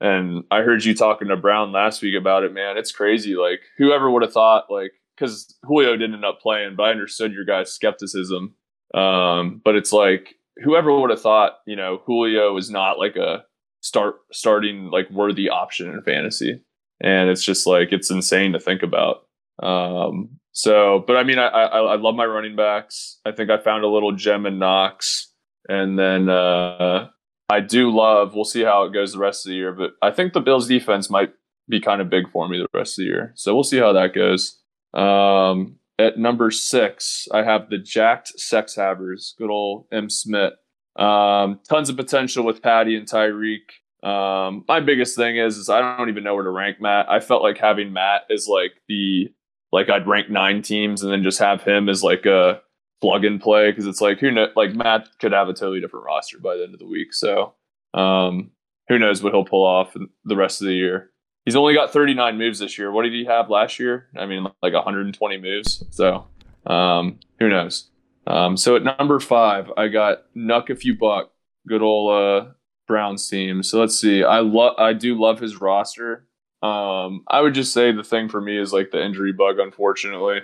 and 0.00 0.44
I 0.50 0.60
heard 0.60 0.84
you 0.84 0.94
talking 0.94 1.28
to 1.28 1.36
Brown 1.36 1.72
last 1.72 2.02
week 2.02 2.14
about 2.14 2.44
it. 2.44 2.52
Man, 2.52 2.76
it's 2.76 2.92
crazy. 2.92 3.34
Like 3.34 3.60
whoever 3.78 4.10
would 4.10 4.22
have 4.22 4.32
thought, 4.32 4.66
like 4.70 4.92
because 5.16 5.54
Julio 5.64 5.92
didn't 5.92 6.14
end 6.14 6.24
up 6.24 6.40
playing, 6.40 6.76
but 6.76 6.84
I 6.84 6.90
understood 6.90 7.32
your 7.32 7.46
guys' 7.46 7.72
skepticism. 7.72 8.54
Um, 8.94 9.62
but 9.64 9.74
it's 9.74 9.92
like 9.92 10.34
whoever 10.62 10.98
would 10.98 11.10
have 11.10 11.22
thought, 11.22 11.58
you 11.66 11.76
know, 11.76 12.02
Julio 12.04 12.56
is 12.56 12.70
not 12.70 12.98
like 12.98 13.16
a 13.16 13.44
start 13.80 14.16
starting 14.32 14.90
like 14.90 15.10
worthy 15.10 15.48
option 15.48 15.90
in 15.90 16.02
fantasy, 16.02 16.60
and 17.00 17.30
it's 17.30 17.44
just 17.44 17.66
like 17.66 17.92
it's 17.92 18.10
insane 18.10 18.52
to 18.52 18.60
think 18.60 18.82
about. 18.82 19.25
Um, 19.62 20.38
so, 20.52 21.04
but 21.06 21.16
I 21.16 21.22
mean, 21.22 21.38
I, 21.38 21.48
I, 21.48 21.78
I 21.78 21.96
love 21.96 22.14
my 22.14 22.24
running 22.24 22.56
backs. 22.56 23.20
I 23.26 23.32
think 23.32 23.50
I 23.50 23.58
found 23.58 23.84
a 23.84 23.88
little 23.88 24.12
gem 24.12 24.46
in 24.46 24.58
Knox, 24.58 25.32
and 25.68 25.98
then 25.98 26.28
uh, 26.28 27.08
I 27.48 27.60
do 27.60 27.94
love. 27.94 28.34
We'll 28.34 28.44
see 28.44 28.62
how 28.62 28.84
it 28.84 28.92
goes 28.92 29.12
the 29.12 29.18
rest 29.18 29.46
of 29.46 29.50
the 29.50 29.56
year, 29.56 29.72
but 29.72 29.92
I 30.02 30.10
think 30.10 30.32
the 30.32 30.40
Bills' 30.40 30.66
defense 30.66 31.10
might 31.10 31.30
be 31.68 31.80
kind 31.80 32.00
of 32.00 32.08
big 32.08 32.30
for 32.30 32.48
me 32.48 32.58
the 32.58 32.78
rest 32.78 32.98
of 32.98 33.02
the 33.02 33.10
year. 33.10 33.32
So 33.34 33.54
we'll 33.54 33.64
see 33.64 33.78
how 33.78 33.92
that 33.92 34.14
goes. 34.14 34.58
Um, 34.94 35.76
at 35.98 36.18
number 36.18 36.50
six, 36.50 37.26
I 37.32 37.42
have 37.42 37.70
the 37.70 37.78
jacked 37.78 38.38
sex 38.38 38.74
havers, 38.74 39.34
good 39.38 39.50
old 39.50 39.86
M. 39.92 40.10
Smith. 40.10 40.54
Um, 40.96 41.60
tons 41.68 41.88
of 41.88 41.96
potential 41.96 42.44
with 42.44 42.62
Patty 42.62 42.96
and 42.96 43.06
Tyreek. 43.06 43.68
Um, 44.02 44.64
my 44.68 44.80
biggest 44.80 45.16
thing 45.16 45.36
is, 45.36 45.56
is 45.56 45.68
I 45.68 45.96
don't 45.96 46.08
even 46.08 46.24
know 46.24 46.34
where 46.34 46.44
to 46.44 46.50
rank 46.50 46.80
Matt. 46.80 47.10
I 47.10 47.20
felt 47.20 47.42
like 47.42 47.58
having 47.58 47.92
Matt 47.92 48.22
is 48.30 48.46
like 48.48 48.72
the 48.88 49.28
like 49.72 49.88
I'd 49.88 50.06
rank 50.06 50.30
nine 50.30 50.62
teams 50.62 51.02
and 51.02 51.12
then 51.12 51.22
just 51.22 51.38
have 51.38 51.62
him 51.62 51.88
as 51.88 52.02
like 52.02 52.26
a 52.26 52.60
plug 53.00 53.24
and 53.24 53.40
play 53.40 53.70
because 53.70 53.86
it's 53.86 54.00
like 54.00 54.18
who 54.18 54.30
know 54.30 54.48
like 54.56 54.74
Matt 54.74 55.08
could 55.20 55.32
have 55.32 55.48
a 55.48 55.52
totally 55.52 55.80
different 55.80 56.06
roster 56.06 56.38
by 56.38 56.56
the 56.56 56.64
end 56.64 56.74
of 56.74 56.80
the 56.80 56.86
week. 56.86 57.12
So 57.12 57.54
um, 57.94 58.50
who 58.88 58.98
knows 58.98 59.22
what 59.22 59.32
he'll 59.32 59.44
pull 59.44 59.64
off 59.64 59.94
the 60.24 60.36
rest 60.36 60.60
of 60.60 60.66
the 60.66 60.74
year 60.74 61.10
he's 61.46 61.56
only 61.56 61.72
got 61.72 61.90
39 61.90 62.36
moves 62.36 62.58
this 62.58 62.76
year. 62.76 62.92
What 62.92 63.04
did 63.04 63.14
he 63.14 63.24
have 63.24 63.48
last 63.48 63.78
year? 63.78 64.08
I 64.14 64.26
mean, 64.26 64.46
like 64.62 64.74
120 64.74 65.38
moves. 65.38 65.82
So 65.90 66.26
um, 66.66 67.18
who 67.38 67.48
knows? 67.48 67.88
Um, 68.26 68.58
so 68.58 68.76
at 68.76 68.82
number 68.82 69.18
five, 69.20 69.70
I 69.78 69.88
got 69.88 70.24
Nuck 70.36 70.68
if 70.68 70.84
you 70.84 70.98
buck, 70.98 71.30
good 71.66 71.80
old 71.80 72.12
uh, 72.12 72.50
Browns 72.86 73.26
team. 73.26 73.62
So 73.62 73.80
let's 73.80 73.98
see. 73.98 74.22
I 74.22 74.40
love, 74.40 74.74
I 74.76 74.92
do 74.92 75.18
love 75.18 75.38
his 75.38 75.58
roster. 75.60 76.26
Um, 76.66 77.24
I 77.28 77.40
would 77.40 77.54
just 77.54 77.72
say 77.72 77.92
the 77.92 78.04
thing 78.04 78.28
for 78.28 78.40
me 78.40 78.58
is 78.58 78.72
like 78.72 78.90
the 78.90 79.04
injury 79.04 79.32
bug. 79.32 79.58
Unfortunately, 79.58 80.40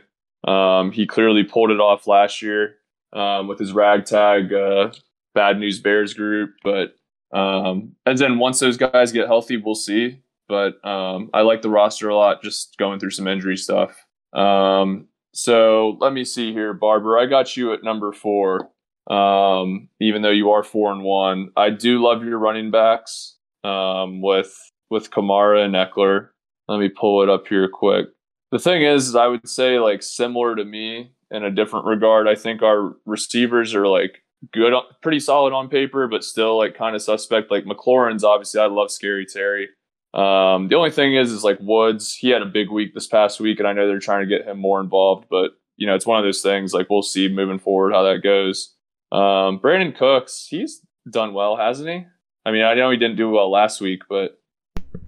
um, 0.46 0.92
he 0.92 1.06
clearly 1.06 1.44
pulled 1.44 1.70
it 1.70 1.80
off 1.80 2.06
last 2.06 2.42
year 2.42 2.76
um, 3.12 3.48
with 3.48 3.58
his 3.58 3.72
ragtag 3.72 4.52
uh, 4.52 4.92
bad 5.34 5.58
news 5.58 5.80
Bears 5.80 6.14
group, 6.14 6.54
but 6.62 6.94
um, 7.32 7.96
and 8.04 8.18
then 8.18 8.38
once 8.38 8.60
those 8.60 8.76
guys 8.76 9.12
get 9.12 9.26
healthy, 9.26 9.56
we'll 9.56 9.74
see 9.74 10.22
but 10.52 10.84
um, 10.86 11.30
I 11.32 11.40
like 11.40 11.62
the 11.62 11.70
roster 11.70 12.10
a 12.10 12.14
lot. 12.14 12.42
Just 12.42 12.76
going 12.76 13.00
through 13.00 13.12
some 13.12 13.26
injury 13.26 13.56
stuff. 13.56 14.06
Um, 14.34 15.08
so 15.32 15.96
let 15.98 16.12
me 16.12 16.24
see 16.24 16.52
here, 16.52 16.74
Barber. 16.74 17.18
I 17.18 17.24
got 17.24 17.56
you 17.56 17.72
at 17.72 17.82
number 17.82 18.12
four. 18.12 18.68
Um, 19.10 19.88
even 19.98 20.20
though 20.20 20.28
you 20.28 20.50
are 20.50 20.62
four 20.62 20.92
and 20.92 21.02
one, 21.02 21.52
I 21.56 21.70
do 21.70 22.02
love 22.02 22.22
your 22.22 22.38
running 22.38 22.70
backs. 22.70 23.38
Um, 23.64 24.20
with 24.20 24.54
with 24.92 25.10
Kamara 25.10 25.64
and 25.64 25.74
Ekeler. 25.74 26.28
Let 26.68 26.78
me 26.78 26.88
pull 26.88 27.22
it 27.22 27.28
up 27.28 27.48
here 27.48 27.68
quick. 27.68 28.06
The 28.52 28.58
thing 28.58 28.82
is, 28.82 29.16
I 29.16 29.26
would 29.26 29.48
say 29.48 29.78
like 29.80 30.02
similar 30.02 30.54
to 30.54 30.64
me 30.64 31.12
in 31.30 31.42
a 31.42 31.50
different 31.50 31.86
regard. 31.86 32.28
I 32.28 32.34
think 32.34 32.62
our 32.62 32.94
receivers 33.06 33.74
are 33.74 33.88
like 33.88 34.22
good, 34.52 34.74
pretty 35.00 35.18
solid 35.18 35.54
on 35.54 35.68
paper, 35.68 36.06
but 36.06 36.22
still 36.22 36.58
like 36.58 36.76
kind 36.76 36.94
of 36.94 37.02
suspect. 37.02 37.50
Like 37.50 37.64
McLaurin's 37.64 38.22
obviously, 38.22 38.60
I 38.60 38.66
love 38.66 38.90
Scary 38.90 39.26
Terry. 39.26 39.68
Um, 40.14 40.68
the 40.68 40.76
only 40.76 40.90
thing 40.90 41.16
is, 41.16 41.32
is 41.32 41.42
like 41.42 41.58
Woods, 41.60 42.14
he 42.14 42.28
had 42.28 42.42
a 42.42 42.46
big 42.46 42.70
week 42.70 42.92
this 42.92 43.06
past 43.06 43.40
week, 43.40 43.58
and 43.58 43.66
I 43.66 43.72
know 43.72 43.88
they're 43.88 43.98
trying 43.98 44.28
to 44.28 44.38
get 44.38 44.46
him 44.46 44.58
more 44.58 44.80
involved, 44.80 45.26
but 45.30 45.52
you 45.78 45.86
know, 45.86 45.94
it's 45.94 46.06
one 46.06 46.18
of 46.18 46.24
those 46.24 46.42
things. 46.42 46.74
Like 46.74 46.90
we'll 46.90 47.02
see 47.02 47.28
moving 47.28 47.58
forward 47.58 47.94
how 47.94 48.02
that 48.02 48.22
goes. 48.22 48.74
Um, 49.10 49.58
Brandin 49.58 49.96
Cooks, 49.96 50.46
he's 50.50 50.82
done 51.10 51.32
well, 51.32 51.56
hasn't 51.56 51.88
he? 51.88 52.04
I 52.44 52.50
mean, 52.50 52.62
I 52.62 52.74
know 52.74 52.90
he 52.90 52.98
didn't 52.98 53.16
do 53.16 53.30
well 53.30 53.50
last 53.50 53.80
week, 53.80 54.02
but 54.08 54.38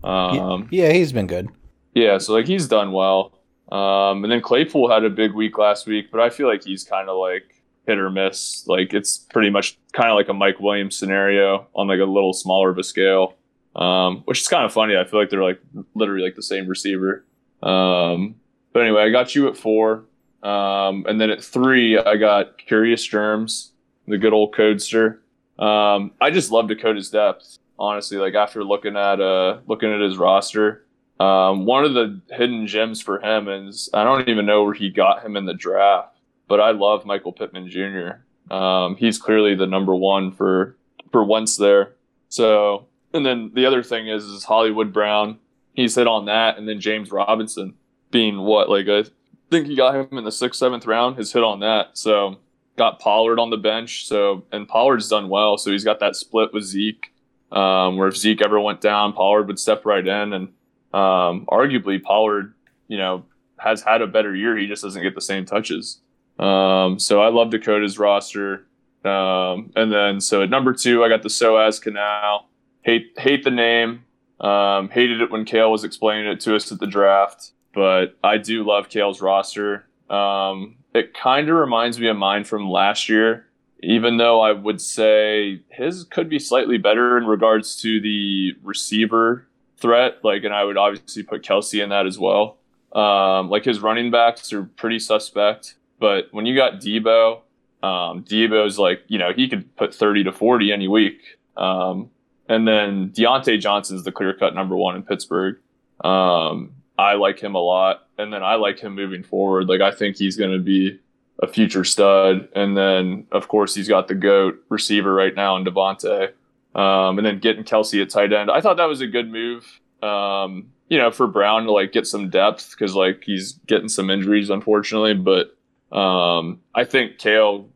um, 0.05 0.69
yeah, 0.71 0.93
he's 0.93 1.13
been 1.13 1.27
good. 1.27 1.49
Yeah, 1.95 2.19
so 2.19 2.33
like 2.33 2.47
he's 2.47 2.69
done 2.69 2.93
well. 2.93 3.39
Um, 3.71 4.25
and 4.25 4.31
then 4.31 4.41
Claypool 4.41 4.91
had 4.91 5.05
a 5.05 5.11
big 5.11 5.33
week 5.33 5.59
last 5.59 5.87
week, 5.87 6.11
but 6.11 6.21
I 6.21 6.31
feel 6.31 6.47
like 6.47 6.65
he's 6.65 6.85
kind 6.85 7.09
of 7.09 7.17
like 7.17 7.63
hit 7.87 7.99
or 7.99 8.11
miss. 8.11 8.67
Like 8.67 8.93
it's 8.93 9.19
pretty 9.19 9.51
much 9.51 9.79
kind 9.93 10.11
of 10.11 10.17
like 10.17 10.29
a 10.29 10.35
Mike 10.35 10.61
Williams 10.61 10.97
scenario 10.97 11.67
on 11.75 11.89
like 11.89 12.01
a 12.01 12.05
little 12.05 12.33
smaller 12.33 12.71
of 12.71 12.79
a 12.79 12.85
scale 12.85 13.37
um, 13.77 14.23
which 14.25 14.41
is 14.41 14.49
kind 14.49 14.65
of 14.65 14.73
funny. 14.73 14.97
I 14.97 15.05
feel 15.05 15.21
like 15.21 15.31
they're 15.31 15.43
like 15.43 15.61
literally 15.95 16.23
like 16.23 16.37
the 16.37 16.43
same 16.43 16.67
receiver. 16.67 17.25
Um, 17.63 18.37
but 18.73 18.83
anyway, 18.83 19.03
I 19.03 19.11
got 19.11 19.35
you 19.35 19.49
at 19.49 19.57
four. 19.57 20.05
Um, 20.43 21.07
and 21.09 21.21
then 21.21 21.31
at 21.31 21.43
three, 21.43 21.99
I 21.99 22.17
got 22.17 22.59
Curious 22.59 23.05
Germs, 23.05 23.73
the 24.07 24.19
good 24.19 24.33
old 24.33 24.55
codester. 24.55 25.19
Um, 25.59 26.13
I 26.21 26.31
just 26.31 26.51
love 26.51 26.69
Dakota's 26.69 27.11
depth, 27.11 27.59
honestly. 27.79 28.19
Like 28.19 28.35
after 28.35 28.65
looking 28.65 28.97
at 28.97 29.21
uh 29.21 29.59
looking 29.67 29.93
at 29.93 30.01
his 30.01 30.17
roster, 30.17 30.85
um, 31.21 31.65
one 31.65 31.85
of 31.85 31.95
the 31.95 32.21
hidden 32.31 32.67
gems 32.67 33.01
for 33.01 33.21
him 33.21 33.49
is 33.49 33.89
I 33.95 34.05
don't 34.05 34.29
even 34.29 34.47
know 34.47 34.65
where 34.65 34.75
he 34.75 34.91
got 34.91 35.25
him 35.25 35.37
in 35.37 35.47
the 35.47 35.55
draft, 35.55 36.17
but 36.49 36.61
I 36.61 36.73
love 36.73 37.07
Michael 37.07 37.33
Pittman 37.33 37.69
Jr. 37.71 38.55
Um, 38.55 38.97
he's 38.97 39.19
clearly 39.19 39.55
the 39.55 39.67
number 39.67 39.95
one 39.95 40.33
for 40.33 40.77
for 41.13 41.25
once 41.25 41.57
there. 41.57 41.93
So 42.29 42.87
and 43.13 43.25
then 43.25 43.53
the 43.55 43.65
other 43.65 43.83
thing 43.83 44.09
is, 44.09 44.25
is 44.25 44.45
Hollywood 44.45 44.93
Brown. 44.93 45.39
He's 45.73 45.95
hit 45.95 46.07
on 46.07 46.27
that, 46.27 46.59
and 46.59 46.69
then 46.69 46.81
James 46.81 47.11
Robinson 47.11 47.75
being 48.11 48.39
what 48.39 48.69
like 48.69 48.89
I 48.89 49.05
think 49.51 49.67
he 49.67 49.77
got 49.77 49.95
him 49.95 50.19
in 50.19 50.25
the 50.25 50.33
sixth, 50.33 50.59
seventh 50.59 50.87
round. 50.87 51.17
Has 51.17 51.33
hit 51.33 51.45
on 51.45 51.61
that, 51.61 51.97
so 51.97 52.39
got 52.77 52.99
Pollard 52.99 53.39
on 53.39 53.51
the 53.51 53.57
bench. 53.57 54.07
So 54.07 54.45
and 54.53 54.69
Pollard's 54.69 55.09
done 55.09 55.29
well, 55.29 55.57
so 55.59 55.71
he's 55.71 55.85
got 55.85 56.01
that 56.01 56.17
split 56.17 56.53
with 56.53 56.65
Zeke. 56.65 57.13
Um, 57.53 57.97
where 57.97 58.09
if 58.09 58.17
Zeke 58.17 58.43
ever 58.43 58.59
went 58.59 58.81
down, 58.81 59.13
Pollard 59.13 59.47
would 59.47 59.61
step 59.61 59.85
right 59.87 60.05
in, 60.07 60.33
and 60.33 60.49
um, 60.93 61.47
arguably 61.47 62.03
Pollard, 62.03 62.55
you 62.89 62.99
know, 62.99 63.25
has 63.59 63.83
had 63.83 64.03
a 64.03 64.07
better 64.07 64.35
year. 64.35 64.57
He 64.57 64.67
just 64.67 64.83
doesn't 64.83 65.03
get 65.03 65.15
the 65.15 65.21
same 65.21 65.45
touches. 65.45 66.01
Um, 66.39 66.99
so 66.99 67.23
I 67.23 67.29
love 67.29 67.51
Dakota's 67.51 67.99
roster. 67.99 68.67
Um, 69.05 69.71
and 69.77 69.93
then 69.93 70.21
so 70.21 70.43
at 70.43 70.51
number 70.51 70.73
two, 70.73 71.05
I 71.05 71.09
got 71.09 71.23
the 71.23 71.29
Soaz 71.29 71.81
Canal 71.81 72.49
hate 72.85 73.13
hate 73.17 73.43
the 73.43 73.51
name. 73.51 74.05
Um, 74.41 74.89
hated 74.91 75.21
it 75.21 75.31
when 75.31 75.45
Kale 75.45 75.71
was 75.71 75.85
explaining 75.85 76.31
it 76.31 76.41
to 76.41 76.55
us 76.55 76.71
at 76.71 76.79
the 76.79 76.87
draft, 76.87 77.53
but 77.73 78.17
I 78.23 78.37
do 78.37 78.65
love 78.65 78.89
Kale's 78.89 79.21
roster. 79.21 79.87
Um, 80.11 80.77
it 80.95 81.15
kind 81.15 81.49
of 81.49 81.57
reminds 81.57 81.99
me 81.99 82.09
of 82.09 82.17
mine 82.17 82.45
from 82.45 82.69
last 82.69 83.09
year, 83.09 83.47
even 83.83 84.17
though 84.17 84.41
I 84.41 84.53
would 84.53 84.81
say 84.81 85.61
his 85.69 86.05
could 86.05 86.29
be 86.29 86.39
slightly 86.39 86.79
better 86.79 87.19
in 87.19 87.27
regards 87.27 87.77
to 87.83 88.01
the 88.01 88.55
receiver 88.63 89.47
threat. 89.77 90.19
Like, 90.23 90.45
and 90.45 90.55
I 90.55 90.65
would 90.65 90.77
obviously 90.77 91.23
put 91.23 91.43
Kelce 91.43 91.83
in 91.83 91.91
that 91.91 92.07
as 92.07 92.19
well. 92.19 92.57
Um, 92.93 93.51
like 93.51 93.65
his 93.65 93.81
running 93.81 94.11
backs 94.11 94.53
are 94.53 94.63
pretty 94.63 95.01
suspect, 95.01 95.75
but 95.99 96.29
when 96.31 96.47
you 96.47 96.55
got 96.55 96.75
Deebo, 96.75 97.41
um, 97.83 98.23
Deebo's 98.25 98.79
like 98.79 99.03
you 99.09 99.19
know 99.19 99.33
he 99.33 99.49
could 99.49 99.75
put 99.77 99.95
thirty 99.95 100.25
to 100.25 100.33
forty 100.33 100.73
any 100.73 100.89
week. 100.89 101.39
Um, 101.57 102.11
and 102.49 102.69
then 102.69 103.11
Diontae 103.11 103.61
Johnson's 103.61 104.05
the 104.05 104.13
clear 104.13 104.35
cut 104.35 104.55
number 104.55 104.77
one 104.77 104.97
in 104.97 105.03
Pittsburgh. 105.03 105.57
Um, 106.03 106.75
I 106.99 107.15
like 107.15 107.41
him 107.41 107.55
a 107.55 107.61
lot. 107.61 108.07
And 108.19 108.33
then 108.33 108.43
I 108.43 108.55
like 108.55 108.79
him 108.79 108.95
moving 108.95 109.23
forward. 109.23 109.69
Like, 109.69 109.81
I 109.81 109.91
think 109.91 110.17
he's 110.17 110.37
going 110.37 110.53
to 110.53 110.59
be 110.59 111.01
a 111.43 111.49
future 111.49 111.85
stud. 111.85 112.49
And 112.55 112.77
then, 112.77 113.27
of 113.33 113.49
course, 113.49 113.75
he's 113.75 113.89
got 113.89 114.09
the 114.09 114.15
GOAT 114.15 114.57
receiver 114.69 115.13
right 115.13 115.35
now 115.35 115.57
in 115.57 115.65
Davante. 115.65 116.33
Um, 116.75 117.19
and 117.19 117.27
then 117.27 117.39
getting 117.39 117.65
Kelce 117.65 118.03
at 118.03 118.11
tight 118.11 118.33
end. 118.33 118.51
I 118.51 118.61
thought 118.61 118.79
that 118.79 118.89
was 118.89 119.01
a 119.01 119.07
good 119.07 119.31
move, 119.31 119.81
um, 120.03 120.73
you 120.89 120.99
know, 120.99 121.13
for 121.13 121.29
Brown 121.29 121.65
to 121.65 121.73
like 121.73 121.93
get 121.93 122.05
some 122.05 122.31
depth 122.31 122.71
because 122.71 122.97
like 122.97 123.23
he's 123.25 123.53
getting 123.67 123.89
some 123.89 124.11
injuries, 124.11 124.51
unfortunately. 124.51 125.15
But 125.15 125.57
um, 125.97 126.61
I 126.75 126.85
think 126.85 127.19
Kale 127.19 127.69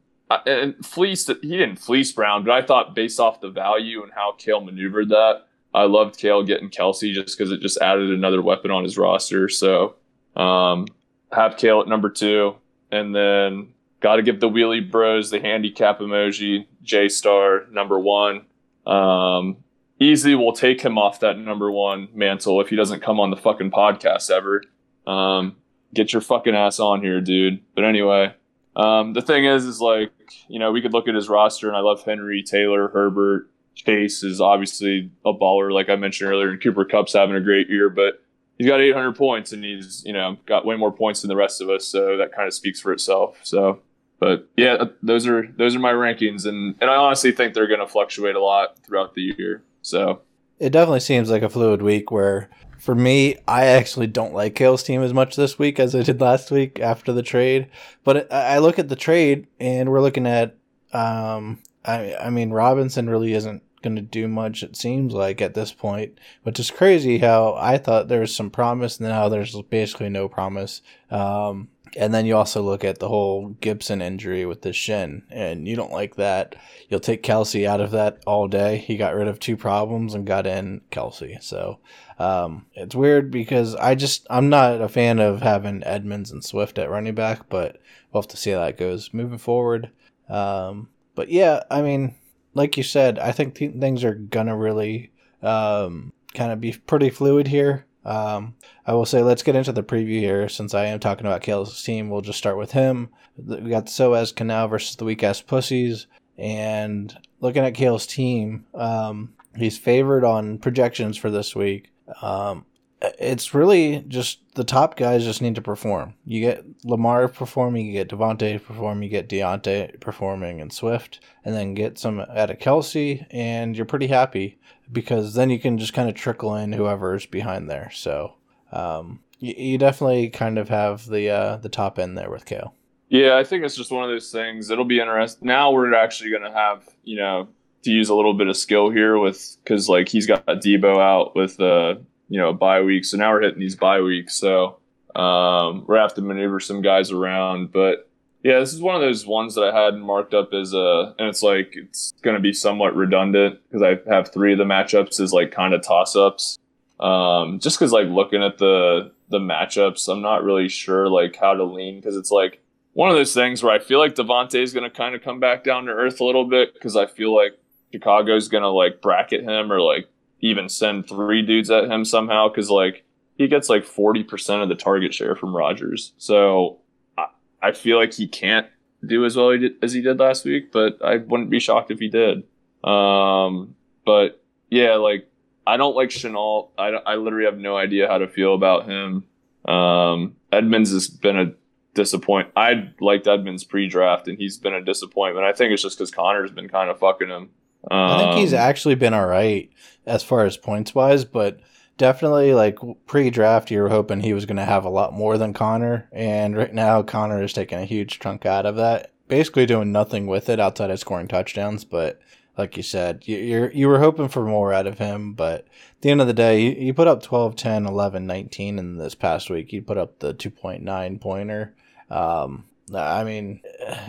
and 0.47 0.75
fleece 0.85 1.27
he 1.27 1.57
didn't 1.57 1.77
fleece 1.77 2.13
Brown, 2.13 2.45
but 2.45 2.53
I 2.53 2.63
thought 2.63 2.95
based 2.95 3.21
off 3.21 3.41
the 3.41 3.51
value 3.51 4.03
and 4.03 4.13
how 4.13 4.33
Kale 4.33 4.61
maneuvered 4.61 5.11
that, 5.11 5.47
I 5.73 5.85
loved 5.85 6.19
Kale 6.19 6.43
getting 6.43 6.69
Kelce 6.69 7.15
just 7.15 7.39
because 7.39 7.53
it 7.53 7.61
just 7.61 7.79
added 7.81 8.11
another 8.11 8.43
weapon 8.43 8.71
on 8.71 8.85
his 8.85 8.99
roster. 8.99 9.49
So 9.49 9.95
um, 10.37 10.87
have 11.33 11.57
Kale 11.57 11.81
at 11.81 11.89
number 11.89 12.11
two, 12.11 12.57
and 12.91 13.15
then 13.15 13.69
got 14.01 14.17
to 14.17 14.23
give 14.23 14.41
the 14.41 14.49
wheelie 14.49 14.91
bros 14.91 15.31
the 15.31 15.41
handicap 15.41 16.01
emoji. 16.01 16.67
J 16.83 17.09
Star 17.09 17.67
number 17.71 17.99
one. 17.99 18.47
Um, 18.87 19.59
easily 20.01 20.35
will 20.35 20.53
take 20.53 20.81
him 20.81 20.97
off 20.97 21.21
that 21.21 21.39
number 21.39 21.71
one 21.71 22.09
mantle 22.15 22.61
if 22.61 22.69
he 22.69 22.77
doesn't 22.77 23.03
come 23.03 23.21
on 23.21 23.31
the 23.31 23.37
fucking 23.37 23.71
podcast 23.71 24.31
ever. 24.31 24.63
Um, 25.07 25.57
get 25.95 26.13
your 26.13 26.23
fucking 26.23 26.55
ass 26.55 26.81
on 26.81 27.03
here, 27.03 27.21
dude. 27.21 27.61
But 27.75 27.85
anyway, 27.85 28.35
um, 28.77 29.13
the 29.13 29.23
thing 29.23 29.45
is, 29.45 29.65
is 29.65 29.81
like, 29.81 30.13
you 30.49 30.59
know, 30.59 30.73
we 30.73 30.81
could 30.81 30.93
look 30.93 31.09
at 31.09 31.15
his 31.15 31.29
roster 31.29 31.69
and 31.69 31.77
I 31.77 31.81
love 31.81 32.03
Henry, 32.05 32.43
Taylor, 32.43 32.89
Herbert. 32.89 33.51
Chase 33.75 34.23
is 34.25 34.41
obviously 34.41 35.11
a 35.25 35.33
baller, 35.33 35.73
like 35.73 35.89
I 35.89 35.97
mentioned 35.97 36.31
earlier, 36.31 36.51
and 36.51 36.61
Cooper 36.61 36.85
Kupp's 36.85 37.13
having 37.13 37.37
a 37.37 37.41
great 37.41 37.69
year, 37.69 37.89
but 37.89 38.23
he's 38.59 38.67
got 38.67 38.81
800 38.81 39.17
points 39.17 39.53
and 39.53 39.65
he's, 39.65 40.03
you 40.05 40.13
know, 40.13 40.37
got 40.47 40.67
way 40.67 40.77
more 40.77 40.93
points 40.93 41.23
than 41.23 41.29
the 41.29 41.37
rest 41.37 41.61
of 41.61 41.71
us. 41.71 41.87
So 41.87 42.17
that 42.17 42.33
kind 42.33 42.47
of 42.47 42.55
speaks 42.55 42.81
for 42.81 42.93
itself. 42.93 43.39
So, 43.43 43.81
but 44.19 44.49
yeah, 44.57 44.85
those 45.03 45.27
are, 45.27 45.47
those 45.57 45.75
are 45.75 45.81
my 45.81 45.93
rankings. 45.93 46.45
And, 46.45 46.75
and 46.81 46.91
I 46.91 46.97
honestly 46.97 47.33
think 47.33 47.55
they're 47.55 47.69
going 47.69 47.81
to 47.81 47.87
fluctuate 47.87 48.37
a 48.37 48.43
lot 48.43 48.79
throughout 48.85 49.15
the 49.15 49.35
year. 49.39 49.63
So 49.83 50.23
it 50.59 50.71
definitely 50.71 51.01
seems 51.01 51.31
like 51.31 51.43
a 51.43 51.49
fluid 51.49 51.83
week 51.83 52.11
where 52.11 52.51
for 52.79 52.95
me, 52.95 53.37
I 53.47 53.67
actually 53.67 54.07
don't 54.07 54.35
like 54.35 54.55
Kale's 54.55 54.83
team 54.83 55.03
as 55.03 55.13
much 55.13 55.37
this 55.37 55.59
week 55.59 55.81
as 55.81 55.95
I 55.95 56.03
did 56.03 56.21
last 56.21 56.51
week 56.51 56.79
after 56.81 57.13
the 57.13 57.23
trade. 57.23 57.69
But 58.05 58.33
I 58.33 58.59
look 58.59 58.79
at 58.79 58.89
the 58.89 58.97
trade, 58.97 59.49
and 59.59 59.91
we're 59.91 60.01
looking 60.01 60.27
at, 60.27 60.57
um, 60.93 61.59
I, 61.85 62.15
I 62.15 62.31
mean, 62.31 62.51
Robinson 62.51 63.11
really 63.11 63.33
isn't 63.33 63.63
going 63.83 63.97
to 63.97 64.03
do 64.03 64.29
much. 64.29 64.63
It 64.63 64.77
seems 64.77 65.13
like 65.13 65.41
at 65.41 65.55
this 65.55 65.73
point, 65.73 66.19
which 66.43 66.61
is 66.61 66.71
crazy. 66.71 67.19
How 67.19 67.55
I 67.55 67.79
thought 67.79 68.09
there 68.09 68.21
was 68.21 68.35
some 68.35 68.51
promise, 68.51 68.99
and 68.99 69.09
now 69.09 69.29
there's 69.29 69.61
basically 69.63 70.09
no 70.09 70.29
promise. 70.29 70.83
Um, 71.11 71.69
and 71.97 72.13
then 72.13 72.27
you 72.27 72.37
also 72.37 72.63
look 72.63 72.85
at 72.85 72.99
the 72.99 73.09
whole 73.09 73.51
Gibson 73.61 74.03
injury 74.03 74.45
with 74.45 74.63
the 74.63 74.73
shin, 74.73 75.23
and 75.31 75.67
you 75.67 75.77
don't 75.77 75.93
like 75.93 76.17
that. 76.17 76.55
You'll 76.89 77.01
take 77.01 77.23
Kelce 77.23 77.67
out 77.67 77.81
of 77.81 77.93
that 77.93 78.23
all 78.27 78.49
day. 78.49 78.79
He 78.79 78.97
got 78.97 79.15
rid 79.15 79.29
of 79.29 79.41
two 79.41 79.57
problems 79.57 80.15
and 80.15 80.27
got 80.27 80.47
in 80.47 80.83
Kelce. 80.91 81.43
So 81.43 81.79
um, 82.19 82.67
it's 82.75 82.95
weird 82.95 83.31
because 83.31 83.75
I 83.75 83.95
just 83.95 84.27
I'm 84.29 84.49
not 84.49 84.81
a 84.81 84.89
fan 84.89 85.19
of 85.19 85.43
having 85.43 85.83
Edmonds 85.85 86.31
and 86.31 86.45
Swift 86.45 86.79
at 86.79 86.91
running 86.91 87.15
back, 87.15 87.49
but 87.49 87.81
we'll 88.13 88.23
have 88.23 88.29
to 88.29 88.37
see 88.37 88.51
how 88.51 88.61
that 88.61 88.79
goes 88.79 89.15
moving 89.15 89.39
forward. 89.39 89.91
Um, 90.29 90.89
but 91.15 91.31
yeah, 91.31 91.63
I 91.71 91.83
mean, 91.83 92.15
like 92.59 92.77
you 92.77 92.83
said, 92.83 93.19
I 93.19 93.33
think 93.33 93.55
th- 93.55 93.79
things 93.79 94.05
are 94.05 94.15
gonna 94.15 94.57
really 94.57 95.13
um, 95.43 96.13
kind 96.35 96.53
of 96.53 96.61
be 96.61 96.73
pretty 96.73 97.09
fluid 97.09 97.47
here. 97.49 97.87
Um, 98.05 98.55
I 98.87 98.95
will 98.95 99.07
say, 99.07 99.23
let's 99.23 99.43
get 99.43 99.57
into 99.57 99.73
the 99.73 99.83
preview 99.83 100.19
here. 100.19 100.49
Since 100.49 100.75
I 100.75 100.87
am 100.87 100.99
talking 100.99 101.27
about 101.27 101.43
Kale's 101.43 101.83
team, 101.83 102.11
we'll 102.11 102.21
just 102.21 102.39
start 102.39 102.59
with 102.59 102.73
him. 102.73 103.11
We 103.37 103.71
got 103.71 103.89
SOAS 103.89 104.33
Canal 104.33 104.69
versus 104.69 104.97
the 104.97 105.05
Weak 105.05 105.23
Ass 105.23 105.41
Pussies. 105.41 106.07
And 106.37 107.17
looking 107.41 107.65
at 107.65 107.75
Kale's 107.75 108.07
team, 108.07 108.67
um, 108.75 109.35
he's 109.57 109.79
favored 109.79 110.25
on 110.25 110.59
projections 110.59 111.17
for 111.17 111.31
this 111.31 111.55
week. 111.55 111.91
Um, 112.23 112.65
it's 113.01 113.55
really 113.55 114.05
just 114.09 114.41
the 114.55 114.65
top 114.65 114.97
guys 114.97 115.25
just 115.25 115.41
need 115.41 115.55
to 115.55 115.63
perform. 115.63 116.15
You 116.25 116.41
get 116.41 116.65
Lamar 116.85 117.29
performing, 117.29 117.87
you 117.87 117.93
get 117.93 118.09
Davante 118.09 118.63
performing, 118.63 119.05
you 119.05 119.09
get 119.09 119.29
Diontae 119.29 120.01
performing 120.01 120.61
and 120.61 120.73
Swift, 120.73 121.21
and 121.45 121.55
then 121.55 121.75
get 121.75 121.99
some 121.99 122.21
out 122.21 122.51
of 122.51 122.59
Kelce, 122.59 123.27
and 123.31 123.77
you're 123.77 123.87
pretty 123.87 124.09
happy 124.09 124.59
because 124.91 125.35
then 125.35 125.51
you 125.51 125.61
can 125.61 125.79
just 125.79 125.93
kind 125.93 126.09
of 126.09 126.15
trickle 126.15 126.55
in 126.57 126.73
whoever's 126.73 127.27
behind 127.27 127.71
there. 127.71 127.91
So 127.93 128.35
um, 128.73 129.21
you, 129.39 129.55
you, 129.57 129.79
definitely 129.79 130.31
kind 130.31 130.59
of 130.59 130.69
have 130.69 131.07
the 131.07 131.31
uh, 131.31 131.57
the 131.59 131.69
top 131.69 131.99
end 131.99 132.19
there 132.19 132.31
with 132.31 132.47
Kale. 132.47 132.75
Yeah, 133.09 133.37
I 133.37 133.45
think 133.45 133.65
it's 133.65 133.77
just 133.77 133.91
one 133.91 134.05
of 134.05 134.11
those 134.11 134.31
things. 134.31 134.71
It'll 134.71 134.85
be 134.85 135.01
interesting. 135.01 135.47
Now 135.47 135.71
we're 135.71 135.95
actually 135.95 136.31
going 136.31 136.43
to 136.43 136.53
have 136.53 136.83
you 137.05 137.17
know 137.17 137.49
to 137.83 137.91
use 137.91 138.09
a 138.09 138.15
little 138.15 138.35
bit 138.35 138.49
of 138.49 138.57
skill 138.57 138.91
here 138.91 139.19
with 139.19 139.57
because 139.63 139.89
like 139.89 140.09
he's 140.09 140.27
got 140.27 140.45
Debo 140.47 140.99
out 140.99 141.37
with 141.37 141.61
uh 141.61 141.97
you 142.29 142.39
know 142.39 142.53
bye 142.53 142.81
week, 142.81 143.05
so 143.05 143.17
now 143.17 143.33
we're 143.33 143.43
hitting 143.43 143.61
these 143.61 143.77
bye 143.77 144.01
weeks. 144.01 144.37
So 144.37 144.79
um, 145.17 145.85
we're 145.87 145.99
have 145.99 146.15
to 146.15 146.23
maneuver 146.23 146.61
some 146.61 146.83
guys 146.83 147.11
around, 147.11 147.73
but 147.73 148.09
yeah, 148.45 148.61
this 148.61 148.73
is 148.73 148.81
one 148.81 148.95
of 148.95 149.01
those 149.01 149.27
ones 149.27 149.55
that 149.57 149.65
I 149.65 149.85
had 149.85 149.97
marked 149.97 150.33
up 150.33 150.55
as 150.55 150.73
a, 150.73 151.15
and 151.19 151.29
it's 151.29 151.43
like 151.43 151.73
it's 151.75 152.13
going 152.23 152.37
to 152.37 152.41
be 152.43 152.53
somewhat 152.53 152.95
redundant 152.95 153.59
because 153.69 153.83
I 153.83 154.11
have 154.11 154.33
three 154.33 154.53
of 154.53 154.59
the 154.59 154.65
matchups 154.65 155.19
as 155.21 155.33
like 155.33 155.51
kind 155.51 155.75
of 155.75 155.83
toss 155.83 156.15
ups. 156.15 156.59
Um, 157.01 157.59
just 157.59 157.79
because 157.79 157.93
like 157.93 158.09
looking 158.09 158.43
at 158.43 158.59
the 158.59 159.13
the 159.29 159.39
matchups, 159.39 160.09
I'm 160.09 160.23
not 160.23 160.45
really 160.45 160.69
sure 160.69 161.09
like 161.09 161.37
how 161.37 161.55
to 161.55 161.65
lean 161.65 161.97
because 161.97 162.17
it's 162.17 162.31
like 162.31 162.63
one 162.93 163.11
of 163.11 163.17
those 163.17 163.35
things 163.35 163.63
where 163.63 163.73
I 163.73 163.79
feel 163.79 163.99
like 163.99 164.15
Davante 164.15 164.61
is 164.61 164.73
going 164.73 164.89
to 164.89 164.97
kind 164.97 165.15
of 165.15 165.23
come 165.23 165.41
back 165.41 165.65
down 165.65 165.85
to 165.87 165.93
earth 165.93 166.21
a 166.21 166.25
little 166.25 166.45
bit 166.45 166.75
because 166.75 166.97
I 166.97 167.07
feel 167.07 167.35
like 167.35 167.59
Chicago's 167.93 168.49
going 168.49 168.63
to 168.63 168.71
like 168.71 169.03
bracket 169.03 169.43
him 169.43 169.73
or 169.73 169.81
like 169.81 170.09
even 170.41 170.69
send 170.69 171.09
three 171.09 171.43
dudes 171.43 171.71
at 171.71 171.91
him 171.91 172.05
somehow 172.05 172.49
because 172.49 172.71
like 172.71 173.05
he 173.37 173.49
gets 173.49 173.69
like 173.69 173.85
40% 173.85 174.63
of 174.63 174.69
the 174.69 174.75
target 174.75 175.15
share 175.15 175.35
from 175.35 175.57
Rodgers. 175.57 176.13
So 176.19 176.79
I 177.17 177.27
I 177.63 177.73
feel 177.73 177.99
like 177.99 178.15
he 178.15 178.29
can't 178.29 178.67
do 179.07 179.25
as 179.25 179.37
well 179.37 179.57
as 179.83 179.93
he 179.93 180.01
did 180.01 180.19
last 180.19 180.45
week, 180.45 180.73
but 180.73 180.99
I 181.05 181.19
wouldn't 181.19 181.51
be 181.51 181.61
shocked 181.61 181.91
if 181.91 181.99
he 181.99 182.09
did. 182.09 182.45
Um, 182.85 183.75
but 184.05 184.43
yeah, 184.71 184.95
like 184.95 185.31
I 185.67 185.77
don't 185.77 185.95
like 185.95 186.11
Shenault. 186.11 186.71
I, 186.79 186.89
I 186.89 187.17
literally 187.17 187.45
have 187.45 187.59
no 187.59 187.77
idea 187.77 188.09
how 188.09 188.19
to 188.19 188.29
feel 188.29 188.55
about 188.55 188.87
him. 188.87 189.25
Um, 189.67 190.37
Edmonds 190.51 190.91
has 190.93 191.09
been 191.09 191.39
a 191.39 191.53
disappoint. 191.95 192.49
I 192.57 192.91
liked 193.01 193.27
Edmonds 193.27 193.65
pre-draft, 193.65 194.29
and 194.29 194.39
he's 194.39 194.57
been 194.57 194.73
a 194.73 194.83
disappointment. 194.83 195.45
I 195.45 195.53
think 195.53 195.73
it's 195.73 195.83
just 195.83 195.99
because 195.99 196.11
Conner's 196.11 196.51
been 196.51 196.69
kind 196.69 196.91
of 196.91 196.99
fucking 196.99 197.29
him. 197.29 197.51
Um, 197.91 197.99
I 197.99 198.19
think 198.19 198.35
he's 198.37 198.53
um, 198.53 198.61
actually 198.61 198.95
been 198.95 199.15
all 199.15 199.27
right 199.27 199.71
as 200.07 200.23
far 200.23 200.45
as 200.45 200.57
points 200.57 200.95
wise, 200.95 201.25
but 201.25 201.61
definitely 201.97 202.55
like 202.55 202.79
pre-draft 203.07 203.71
you 203.71 203.83
were 203.83 203.89
hoping 203.89 204.21
he 204.21 204.33
was 204.33 204.47
going 204.47 204.57
to 204.57 204.65
have 204.65 204.85
a 204.85 204.91
lot 204.91 205.13
more 205.13 205.37
than 205.37 205.53
Conner 205.53 206.09
and 206.13 206.57
right 206.57 206.73
now 206.73 207.03
Conner 207.03 207.43
is 207.43 207.53
taking 207.53 207.79
a 207.79 207.85
huge 207.85 208.21
chunk 208.21 208.47
out 208.47 208.65
of 208.65 208.77
that 208.77 209.11
basically 209.27 209.67
doing 209.67 209.91
nothing 209.91 210.29
with 210.29 210.49
it 210.49 210.61
outside 210.61 210.91
of 210.91 211.01
scoring 211.01 211.27
touchdowns 211.27 211.85
but 211.85 212.21
like 212.57 212.77
you 212.77 212.85
said 212.85 213.27
you, 213.27 213.37
you're 213.37 213.73
you 213.73 213.89
were 213.89 213.99
hoping 213.99 214.29
for 214.29 214.45
more 214.45 214.73
out 214.73 214.87
of 214.87 214.99
him 214.99 215.33
but 215.33 215.67
at 215.99 216.03
the 216.03 216.11
end 216.11 216.21
of 216.21 216.29
the 216.29 216.33
day 216.33 216.61
you, 216.61 216.87
you 216.87 216.95
put 216.95 217.09
up 217.09 217.21
12 217.21 217.57
10 217.57 217.85
11 217.85 218.25
19 218.25 218.79
in 218.79 218.99
this 218.99 219.17
past 219.17 219.51
week. 219.51 219.73
You 219.73 219.83
put 219.83 219.99
up 219.99 220.21
the 220.21 220.33
2.9 220.33 221.21
pointer. 221.21 221.75
Um, 222.09 222.67
i 222.95 223.25
mean 223.25 223.61